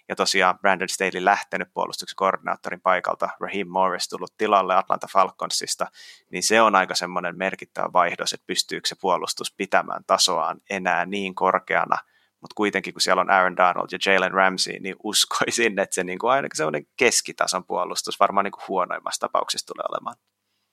Ja 0.08 0.16
tosiaan 0.16 0.58
Brandon 0.58 0.88
Staley 0.88 1.24
lähtenyt 1.24 1.68
puolustuksen 1.74 2.16
koordinaattorin 2.16 2.80
paikalta, 2.80 3.28
Raheem 3.40 3.68
Morris 3.68 4.08
tullut 4.08 4.36
tilalle 4.36 4.76
Atlanta 4.76 5.06
Falconsista, 5.12 5.86
niin 6.30 6.42
se 6.42 6.60
on 6.60 6.74
aika 6.74 6.94
semmoinen 6.94 7.38
merkittävä 7.38 7.92
vaihdos, 7.92 8.32
että 8.32 8.46
pystyykö 8.46 8.88
se 8.88 8.96
puolustus 9.00 9.54
pitämään 9.56 10.04
tasoaan 10.06 10.60
enää 10.70 11.06
niin 11.06 11.34
korkeana– 11.34 11.96
mutta 12.46 12.54
kuitenkin 12.54 12.94
kun 12.94 13.00
siellä 13.00 13.20
on 13.20 13.30
Aaron 13.30 13.56
Donald 13.56 13.88
ja 13.92 13.98
Jalen 14.06 14.32
Ramsey, 14.32 14.78
niin 14.78 14.96
uskoisin, 15.04 15.78
että 15.78 15.94
se 15.94 16.04
niin 16.04 16.18
kuin 16.18 16.30
ainakin 16.30 16.56
sellainen 16.56 16.86
keskitason 16.96 17.64
puolustus 17.64 18.20
varmaan 18.20 18.44
niin 18.44 18.52
kuin 18.52 18.64
huonoimmassa 18.68 19.20
tapauksessa 19.20 19.66
tulee 19.66 19.84
olemaan. 19.90 20.16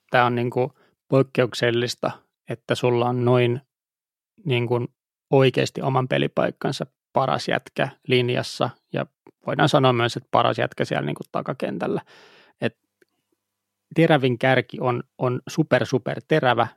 Tämä 0.09 0.25
on 0.25 0.35
niin 0.35 0.49
kuin 0.49 0.69
poikkeuksellista, 1.07 2.11
että 2.49 2.75
sulla 2.75 3.09
on 3.09 3.25
noin 3.25 3.61
niin 4.45 4.67
kuin 4.67 4.87
oikeasti 5.31 5.81
oman 5.81 6.07
pelipaikkansa 6.07 6.85
paras 7.13 7.47
jätkä 7.47 7.89
linjassa 8.07 8.69
ja 8.93 9.05
voidaan 9.47 9.69
sanoa 9.69 9.93
myös, 9.93 10.17
että 10.17 10.29
paras 10.31 10.57
jätkä 10.57 10.85
siellä 10.85 11.05
niin 11.05 11.15
kuin 11.15 11.27
takakentällä. 11.31 12.01
Et 12.61 12.77
terävin 13.95 14.39
kärki 14.39 14.77
on, 14.81 15.03
on 15.17 15.41
super 15.49 15.85
super 15.85 16.21
terävä 16.27 16.67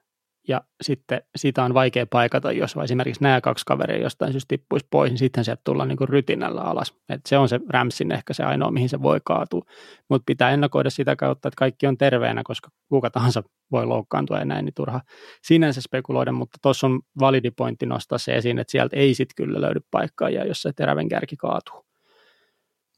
ja 0.48 0.60
sitten 0.82 1.22
sitä 1.36 1.64
on 1.64 1.74
vaikea 1.74 2.06
paikata, 2.06 2.52
jos 2.52 2.74
esimerkiksi 2.84 3.22
nämä 3.22 3.40
kaksi 3.40 3.64
kaveria 3.66 4.02
jostain 4.02 4.32
syystä 4.32 4.48
tippuisi 4.48 4.86
pois, 4.90 5.10
niin 5.10 5.18
sitten 5.18 5.44
sieltä 5.44 5.60
tullaan 5.64 5.88
niin 5.88 6.08
rytinällä 6.08 6.60
alas. 6.60 6.94
Et 7.08 7.20
se 7.26 7.38
on 7.38 7.48
se 7.48 7.60
Ramsin 7.68 8.12
ehkä 8.12 8.34
se 8.34 8.44
ainoa, 8.44 8.70
mihin 8.70 8.88
se 8.88 9.02
voi 9.02 9.20
kaatua. 9.24 9.62
Mutta 10.10 10.24
pitää 10.26 10.50
ennakoida 10.50 10.90
sitä 10.90 11.16
kautta, 11.16 11.48
että 11.48 11.58
kaikki 11.58 11.86
on 11.86 11.98
terveenä, 11.98 12.42
koska 12.44 12.70
kuka 12.88 13.10
tahansa 13.10 13.42
voi 13.72 13.86
loukkaantua 13.86 14.38
ja 14.38 14.44
näin, 14.44 14.64
niin 14.64 14.74
turha 14.74 15.00
sinänsä 15.42 15.80
spekuloida, 15.80 16.32
mutta 16.32 16.58
tuossa 16.62 16.86
on 16.86 17.00
validi 17.20 17.50
pointti 17.50 17.86
nostaa 17.86 18.18
se 18.18 18.36
esiin, 18.36 18.58
että 18.58 18.70
sieltä 18.70 18.96
ei 18.96 19.14
sitten 19.14 19.46
kyllä 19.46 19.60
löydy 19.60 19.80
paikkaa, 19.90 20.30
ja 20.30 20.46
jos 20.46 20.62
se 20.62 20.72
terävän 20.72 21.08
kärki 21.08 21.36
kaatuu. 21.36 21.86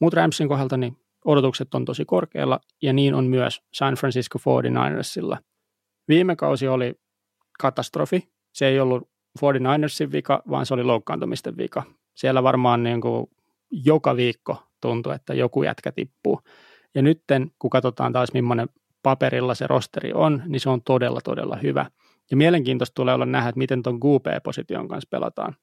Mutta 0.01 0.15
Ramsin 0.15 0.47
kohdalta 0.47 0.77
niin 0.77 0.97
odotukset 1.25 1.73
on 1.73 1.85
tosi 1.85 2.05
korkealla, 2.05 2.59
ja 2.81 2.93
niin 2.93 3.13
on 3.13 3.25
myös 3.25 3.61
San 3.73 3.93
Francisco 3.93 4.39
49ersilla. 4.39 5.37
Viime 6.07 6.35
kausi 6.35 6.67
oli 6.67 6.93
katastrofi. 7.61 8.29
Se 8.53 8.67
ei 8.67 8.79
ollut 8.79 9.09
49ersin 9.39 10.11
vika, 10.11 10.43
vaan 10.49 10.65
se 10.65 10.73
oli 10.73 10.83
loukkaantumisten 10.83 11.57
vika. 11.57 11.83
Siellä 12.15 12.43
varmaan 12.43 12.83
niin 12.83 13.01
kuin 13.01 13.27
joka 13.71 14.15
viikko 14.15 14.63
tuntui, 14.81 15.15
että 15.15 15.33
joku 15.33 15.63
jätkä 15.63 15.91
tippuu. 15.91 16.41
Ja 16.95 17.01
nytten, 17.01 17.51
kun 17.59 17.69
katsotaan 17.69 18.13
taas, 18.13 18.33
millainen 18.33 18.69
paperilla 19.03 19.55
se 19.55 19.67
rosteri 19.67 20.13
on, 20.13 20.43
niin 20.45 20.59
se 20.59 20.69
on 20.69 20.81
todella, 20.81 21.21
todella 21.21 21.55
hyvä. 21.55 21.85
Ja 22.31 22.37
mielenkiintoista 22.37 22.95
tulee 22.95 23.13
olla 23.13 23.25
nähdä, 23.25 23.49
että 23.49 23.59
miten 23.59 23.83
tuon 23.83 23.99
QP-position 23.99 24.87
kanssa 24.87 25.07
pelataan. 25.11 25.55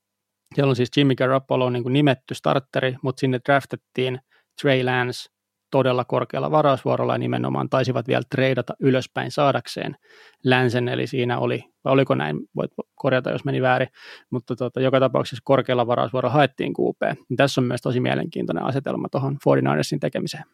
Siellä 0.54 0.70
on 0.70 0.76
siis 0.76 0.90
Jimmy 0.96 1.14
Garoppolo 1.14 1.70
niin 1.70 1.82
kuin 1.82 1.92
nimetty 1.92 2.34
starteri, 2.34 2.96
mutta 3.02 3.20
sinne 3.20 3.40
draftettiin 3.44 4.20
Trey 4.62 4.84
Lance 4.84 5.30
todella 5.70 6.04
korkealla 6.04 6.50
varausvuorolla 6.50 7.14
ja 7.14 7.18
nimenomaan 7.18 7.68
taisivat 7.68 8.08
vielä 8.08 8.22
treidata 8.30 8.74
ylöspäin 8.80 9.30
saadakseen 9.30 9.96
länsen, 10.44 10.88
eli 10.88 11.06
siinä 11.06 11.38
oli, 11.38 11.64
vai 11.84 11.92
oliko 11.92 12.14
näin, 12.14 12.36
voit 12.56 12.70
korjata 12.94 13.30
jos 13.30 13.44
meni 13.44 13.62
väärin, 13.62 13.88
mutta 14.30 14.56
tota, 14.56 14.80
joka 14.80 15.00
tapauksessa 15.00 15.42
korkealla 15.44 15.86
varausvuorolla 15.86 16.34
haettiin 16.34 16.72
QP. 16.72 17.18
Niin 17.28 17.36
tässä 17.36 17.60
on 17.60 17.66
myös 17.66 17.82
tosi 17.82 18.00
mielenkiintoinen 18.00 18.64
asetelma 18.64 19.08
tuohon 19.08 19.38
49ersin 19.48 19.98
tekemiseen. 20.00 20.44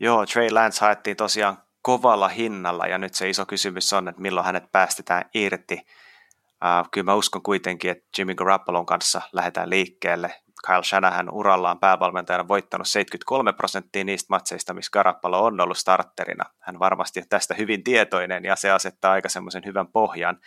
Joo, 0.00 0.26
Trey 0.26 0.50
Lance 0.50 0.80
haettiin 0.80 1.16
tosiaan 1.16 1.56
kovalla 1.82 2.28
hinnalla 2.28 2.86
ja 2.86 2.98
nyt 2.98 3.14
se 3.14 3.30
iso 3.30 3.46
kysymys 3.46 3.92
on, 3.92 4.08
että 4.08 4.22
milloin 4.22 4.46
hänet 4.46 4.72
päästetään 4.72 5.24
irti. 5.34 5.74
Uh, 5.74 6.88
kyllä 6.90 7.04
mä 7.04 7.14
uskon 7.14 7.42
kuitenkin, 7.42 7.90
että 7.90 8.04
Jimmy 8.18 8.34
Garoppolon 8.34 8.86
kanssa 8.86 9.22
lähdetään 9.32 9.70
liikkeelle. 9.70 10.34
Kyle 10.66 10.82
Shanahan 10.84 11.30
urallaan 11.30 11.78
päävalmentajana 11.78 12.48
voittanut 12.48 12.88
73 12.88 13.52
prosenttia 13.52 14.04
niistä 14.04 14.26
matseista, 14.30 14.74
missä 14.74 14.90
Garoppolo 14.92 15.44
on 15.44 15.60
ollut 15.60 15.78
starterina. 15.78 16.44
Hän 16.60 16.78
varmasti 16.78 17.20
on 17.20 17.26
tästä 17.28 17.54
hyvin 17.54 17.84
tietoinen 17.84 18.44
ja 18.44 18.56
se 18.56 18.70
asettaa 18.70 19.12
aika 19.12 19.28
semmoisen 19.28 19.64
hyvän 19.64 19.88
pohjan, 19.88 20.38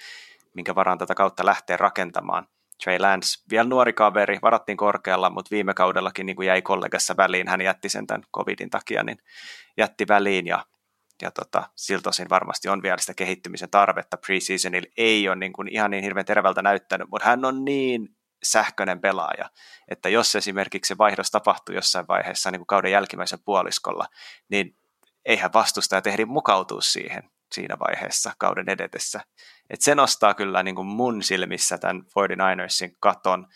minkä 0.54 0.76
varaan 0.76 0.98
tätä 0.98 1.16
kautta 1.16 1.46
lähtee 1.46 1.78
rakentamaan. 1.78 2.48
Trey 2.84 3.00
Lance, 3.00 3.44
vielä 3.52 3.70
nuori 3.70 3.94
kaveri, 3.94 4.40
varattiin 4.42 4.78
korkealla, 4.78 5.30
mutta 5.30 5.52
viime 5.52 5.74
kaudellakin 5.74 6.26
niin 6.26 6.36
kuin 6.36 6.48
jäi 6.48 6.62
kollegassa 6.62 7.18
väliin, 7.18 7.48
hän 7.48 7.62
jätti 7.62 7.90
sen 7.90 8.08
tämän 8.08 8.24
covidin 8.36 8.70
takia, 8.70 9.04
niin 9.04 9.18
jätti 9.78 10.06
väliin 10.08 10.48
ja 10.48 10.66
ja 11.22 11.32
tota, 11.32 11.64
siltä 11.76 12.10
osin 12.10 12.30
varmasti 12.30 12.70
on 12.70 12.84
vielä 12.84 12.98
sitä 12.98 13.14
kehittymisen 13.14 13.70
tarvetta. 13.70 14.18
Preseasonilla 14.18 14.88
ei 14.98 15.30
ole 15.30 15.36
niin 15.36 15.54
kuin 15.54 15.68
ihan 15.68 15.92
niin 15.92 16.04
hirveän 16.04 16.26
terävältä 16.26 16.62
näyttänyt, 16.62 17.10
mutta 17.10 17.28
hän 17.28 17.46
on 17.46 17.66
niin 17.66 18.17
sähköinen 18.44 19.02
pelaaja, 19.02 19.50
että 19.88 20.10
jos 20.10 20.36
esimerkiksi 20.36 20.88
se 20.88 20.98
vaihdos 20.98 21.32
tapahtuu 21.32 21.76
jossain 21.76 22.08
vaiheessa 22.08 22.52
niin 22.52 22.60
kuin 22.60 22.68
kauden 22.68 22.92
jälkimmäisen 22.92 23.40
puoliskolla, 23.46 24.08
niin 24.50 24.78
eihän 25.26 25.54
vastustaja 25.54 26.02
ehdi 26.06 26.26
mukautua 26.26 26.82
siihen 26.82 27.30
siinä 27.52 27.80
vaiheessa 27.80 28.34
kauden 28.38 28.70
edetessä. 28.70 29.22
Et 29.70 29.82
se 29.82 29.96
nostaa 29.96 30.34
kyllä 30.34 30.64
niin 30.64 30.76
kuin 30.76 30.88
mun 30.88 31.24
silmissä 31.24 31.78
tämän 31.78 32.02
49ersin 32.02 32.96
katon 33.00 33.48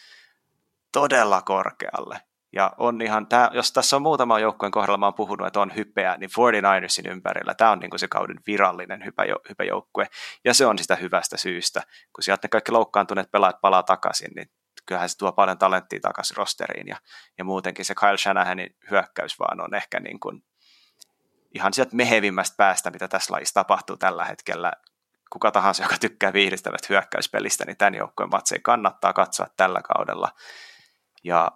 todella 0.91 1.41
korkealle. 1.41 2.21
Ja 2.53 2.73
on 2.77 3.01
ihan, 3.01 3.27
tää, 3.27 3.49
jos 3.53 3.71
tässä 3.71 3.95
on 3.95 4.01
muutama 4.01 4.39
joukkueen 4.39 4.71
kohdalla, 4.71 4.97
mä 4.97 5.05
oon 5.05 5.13
puhunut, 5.13 5.47
että 5.47 5.59
on 5.59 5.75
hypeä, 5.75 6.17
niin 6.17 6.29
49ersin 6.29 7.11
ympärillä 7.11 7.53
tämä 7.53 7.71
on 7.71 7.79
niin 7.79 7.89
kuin 7.89 7.99
se 7.99 8.07
kauden 8.07 8.39
virallinen 8.47 9.05
hypä, 9.05 9.23
hypä 9.49 9.63
joukkue. 9.63 10.07
Ja 10.45 10.53
se 10.53 10.65
on 10.65 10.77
sitä 10.77 10.95
hyvästä 10.95 11.37
syystä. 11.37 11.81
Kun 12.15 12.23
sieltä 12.23 12.45
ne 12.45 12.49
kaikki 12.49 12.71
loukkaantuneet 12.71 13.31
pelaajat 13.31 13.61
palaa 13.61 13.83
takaisin, 13.83 14.31
niin 14.35 14.49
kyllähän 14.91 15.09
se 15.09 15.17
tuo 15.17 15.31
paljon 15.31 15.57
talenttia 15.57 15.99
takaisin 15.99 16.37
rosteriin. 16.37 16.87
Ja, 16.87 16.97
ja 17.37 17.43
muutenkin 17.43 17.85
se 17.85 17.95
Kyle 17.95 18.17
Shanahanin 18.17 18.75
hyökkäys 18.91 19.39
vaan 19.39 19.61
on 19.61 19.75
ehkä 19.75 19.99
niin 19.99 20.19
kuin 20.19 20.43
ihan 21.55 21.73
sieltä 21.73 21.95
mehevimmästä 21.95 22.55
päästä, 22.57 22.91
mitä 22.91 23.07
tässä 23.07 23.33
lajissa 23.33 23.53
tapahtuu 23.53 23.97
tällä 23.97 24.25
hetkellä. 24.25 24.71
Kuka 25.29 25.51
tahansa, 25.51 25.83
joka 25.83 25.97
tykkää 25.97 26.33
viihdyttävästä 26.33 26.87
hyökkäyspelistä, 26.89 27.65
niin 27.65 27.77
tämän 27.77 27.95
joukkueen 27.95 28.29
matseja 28.29 28.61
kannattaa 28.63 29.13
katsoa 29.13 29.47
tällä 29.57 29.81
kaudella. 29.81 30.31
Ja 31.23 31.51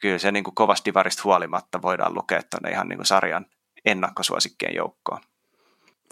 kyllä 0.00 0.18
se 0.18 0.32
niin 0.32 0.44
kuin 0.44 0.54
kovasti 0.54 0.90
divarista 0.90 1.22
huolimatta 1.24 1.82
voidaan 1.82 2.14
lukea 2.14 2.40
tuonne 2.50 2.70
ihan 2.70 2.88
niin 2.88 2.98
kuin 2.98 3.06
sarjan 3.06 3.46
ennakkosuosikkien 3.84 4.74
joukkoon. 4.74 5.20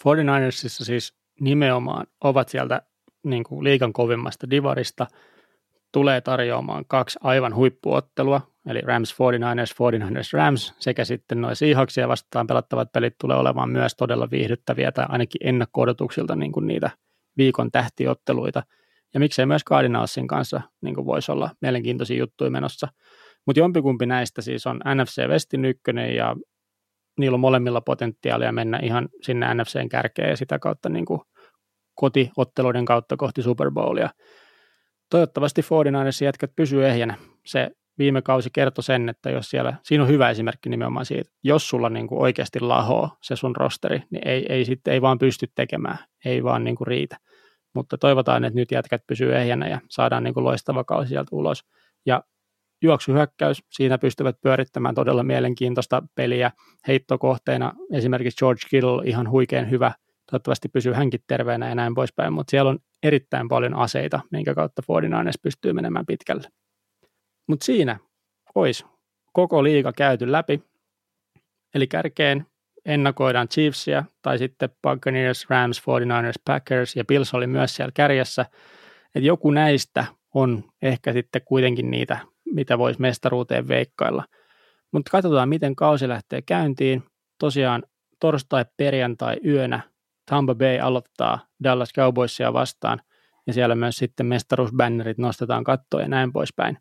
49ersissa 0.00 0.84
siis 0.84 1.18
nimenomaan 1.40 2.06
ovat 2.20 2.48
sieltä 2.48 2.82
niin 3.22 3.44
kuin 3.44 3.64
liikan 3.64 3.92
kovimmasta 3.92 4.50
divarista, 4.50 5.06
tulee 5.92 6.20
tarjoamaan 6.20 6.84
kaksi 6.88 7.18
aivan 7.22 7.54
huippuottelua, 7.54 8.40
eli 8.68 8.80
Rams 8.80 9.14
49ers, 9.14 9.74
49ers 9.74 10.28
Rams, 10.32 10.74
sekä 10.78 11.04
sitten 11.04 11.40
noin 11.40 11.56
Seahawksia 11.56 12.08
vastaan 12.08 12.46
pelattavat 12.46 12.92
pelit 12.92 13.14
tulee 13.20 13.36
olemaan 13.36 13.70
myös 13.70 13.94
todella 13.96 14.30
viihdyttäviä, 14.30 14.92
tai 14.92 15.06
ainakin 15.08 15.48
ennakko-odotuksilta 15.48 16.36
niin 16.36 16.52
kuin 16.52 16.66
niitä 16.66 16.90
viikon 17.36 17.70
tähtiotteluita. 17.70 18.62
Ja 19.14 19.20
miksei 19.20 19.46
myös 19.46 19.64
Cardinalsin 19.64 20.28
kanssa 20.28 20.60
niin 20.82 20.94
kuin 20.94 21.06
voisi 21.06 21.32
olla 21.32 21.50
mielenkiintoisia 21.60 22.18
juttuja 22.18 22.50
menossa. 22.50 22.88
Mutta 23.46 23.60
jompikumpi 23.60 24.06
näistä 24.06 24.42
siis 24.42 24.66
on 24.66 24.80
NFC 24.94 25.28
Westin 25.28 25.64
ykkönen 25.64 26.16
ja 26.16 26.36
niillä 27.18 27.34
on 27.34 27.40
molemmilla 27.40 27.80
potentiaalia 27.80 28.52
mennä 28.52 28.78
ihan 28.82 29.08
sinne 29.22 29.54
NFCn 29.54 29.88
kärkeen 29.88 30.30
ja 30.30 30.36
sitä 30.36 30.58
kautta 30.58 30.88
niin 30.88 31.04
kuin 31.04 31.20
kotiotteluiden 31.94 32.84
kautta 32.84 33.16
kohti 33.16 33.42
Super 33.42 33.70
Bowlia. 33.70 34.10
Toivottavasti 35.10 35.62
49ers 35.62 36.24
jätkät 36.24 36.50
pysyy 36.56 36.86
ehjänä. 36.86 37.14
Se 37.46 37.70
viime 37.98 38.22
kausi 38.22 38.50
kertoi 38.52 38.84
sen, 38.84 39.08
että 39.08 39.30
jos 39.30 39.50
siellä, 39.50 39.74
siinä 39.82 40.04
on 40.04 40.10
hyvä 40.10 40.30
esimerkki 40.30 40.68
nimenomaan 40.68 41.06
siitä, 41.06 41.30
jos 41.44 41.68
sulla 41.68 41.88
niin 41.88 42.06
kuin 42.06 42.20
oikeasti 42.20 42.60
lahoo 42.60 43.10
se 43.22 43.36
sun 43.36 43.56
rosteri, 43.56 44.02
niin 44.10 44.28
ei, 44.28 44.46
ei 44.48 44.64
sitten 44.64 44.94
ei 44.94 45.02
vaan 45.02 45.18
pysty 45.18 45.46
tekemään, 45.54 45.98
ei 46.24 46.44
vaan 46.44 46.64
niin 46.64 46.76
kuin 46.76 46.86
riitä. 46.86 47.16
Mutta 47.74 47.98
toivotaan, 47.98 48.44
että 48.44 48.60
nyt 48.60 48.70
jätkät 48.70 49.02
pysyy 49.06 49.36
ehjänä 49.36 49.68
ja 49.68 49.80
saadaan 49.90 50.24
niin 50.24 50.34
kuin 50.34 50.44
loistava 50.44 50.84
kausi 50.84 51.08
sieltä 51.08 51.28
ulos. 51.32 51.64
Ja 52.06 52.22
juoksuhyökkäys, 52.82 53.62
siinä 53.70 53.98
pystyvät 53.98 54.36
pyörittämään 54.42 54.94
todella 54.94 55.22
mielenkiintoista 55.22 56.02
peliä. 56.14 56.50
Heittokohteena 56.88 57.72
esimerkiksi 57.92 58.38
George 58.38 58.60
Kittle 58.70 59.02
ihan 59.04 59.30
huikean 59.30 59.70
hyvä, 59.70 59.92
toivottavasti 60.30 60.68
pysyy 60.68 60.92
hänkin 60.92 61.20
terveenä 61.26 61.68
ja 61.68 61.74
näin 61.74 61.94
poispäin, 61.94 62.32
mutta 62.32 62.50
siellä 62.50 62.70
on 62.70 62.78
erittäin 63.02 63.48
paljon 63.48 63.74
aseita, 63.74 64.20
minkä 64.32 64.54
kautta 64.54 64.82
49 64.88 65.40
pystyy 65.42 65.72
menemään 65.72 66.06
pitkälle. 66.06 66.48
Mutta 67.48 67.64
siinä 67.64 67.98
olisi 68.54 68.84
koko 69.32 69.64
liiga 69.64 69.92
käyty 69.92 70.32
läpi, 70.32 70.62
eli 71.74 71.86
kärkeen 71.86 72.46
ennakoidaan 72.84 73.48
Chiefsia 73.48 74.04
tai 74.22 74.38
sitten 74.38 74.70
Buccaneers, 74.82 75.46
Rams, 75.50 75.80
49ers, 75.80 76.42
Packers 76.44 76.96
ja 76.96 77.04
Bills 77.04 77.34
oli 77.34 77.46
myös 77.46 77.76
siellä 77.76 77.92
kärjessä, 77.94 78.42
että 79.14 79.26
joku 79.26 79.50
näistä 79.50 80.04
on 80.34 80.64
ehkä 80.82 81.12
sitten 81.12 81.42
kuitenkin 81.44 81.90
niitä 81.90 82.18
mitä 82.54 82.78
voisi 82.78 83.00
mestaruuteen 83.00 83.68
veikkailla. 83.68 84.24
Mutta 84.92 85.10
katsotaan, 85.10 85.48
miten 85.48 85.76
kausi 85.76 86.08
lähtee 86.08 86.42
käyntiin. 86.42 87.02
Tosiaan 87.38 87.82
torstai-perjantai 88.20 89.36
yönä 89.46 89.80
Tampa 90.26 90.54
Bay 90.54 90.78
aloittaa 90.78 91.38
Dallas 91.64 91.92
Cowboysia 91.92 92.52
vastaan, 92.52 93.00
ja 93.46 93.52
siellä 93.52 93.74
myös 93.74 93.96
sitten 93.96 94.26
mestaruusbännerit 94.26 95.18
nostetaan 95.18 95.64
kattoon 95.64 96.02
ja 96.02 96.08
näin 96.08 96.32
poispäin. 96.32 96.78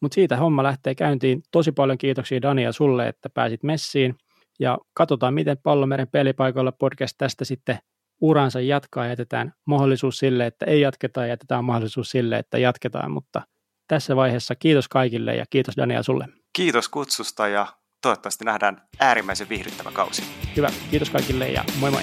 Mutta 0.00 0.14
siitä 0.14 0.36
homma 0.36 0.62
lähtee 0.62 0.94
käyntiin. 0.94 1.42
Tosi 1.50 1.72
paljon 1.72 1.98
kiitoksia 1.98 2.42
Dania 2.42 2.72
sulle, 2.72 3.08
että 3.08 3.30
pääsit 3.30 3.62
messiin. 3.62 4.14
Ja 4.60 4.78
katsotaan, 4.94 5.34
miten 5.34 5.58
Pallomeren 5.62 6.08
pelipaikoilla 6.08 6.72
podcast 6.72 7.14
tästä 7.18 7.44
sitten 7.44 7.78
uransa 8.20 8.60
jatkaa. 8.60 9.06
Jätetään 9.06 9.52
mahdollisuus 9.64 10.18
sille, 10.18 10.46
että 10.46 10.66
ei 10.66 10.80
jatketa 10.80 11.20
ja 11.20 11.26
jätetään 11.26 11.64
mahdollisuus 11.64 12.10
sille, 12.10 12.38
että 12.38 12.58
jatketaan. 12.58 13.10
Mutta 13.10 13.42
tässä 13.88 14.16
vaiheessa 14.16 14.54
kiitos 14.54 14.88
kaikille 14.88 15.36
ja 15.36 15.44
kiitos 15.50 15.76
Daniel 15.76 16.02
sulle. 16.02 16.28
Kiitos 16.52 16.88
kutsusta 16.88 17.48
ja 17.48 17.66
toivottavasti 18.02 18.44
nähdään 18.44 18.82
äärimmäisen 19.00 19.48
viihdyttävä 19.48 19.90
kausi. 19.92 20.22
Hyvä, 20.56 20.68
kiitos 20.90 21.10
kaikille 21.10 21.48
ja 21.48 21.64
moi 21.80 21.90
moi. 21.90 22.02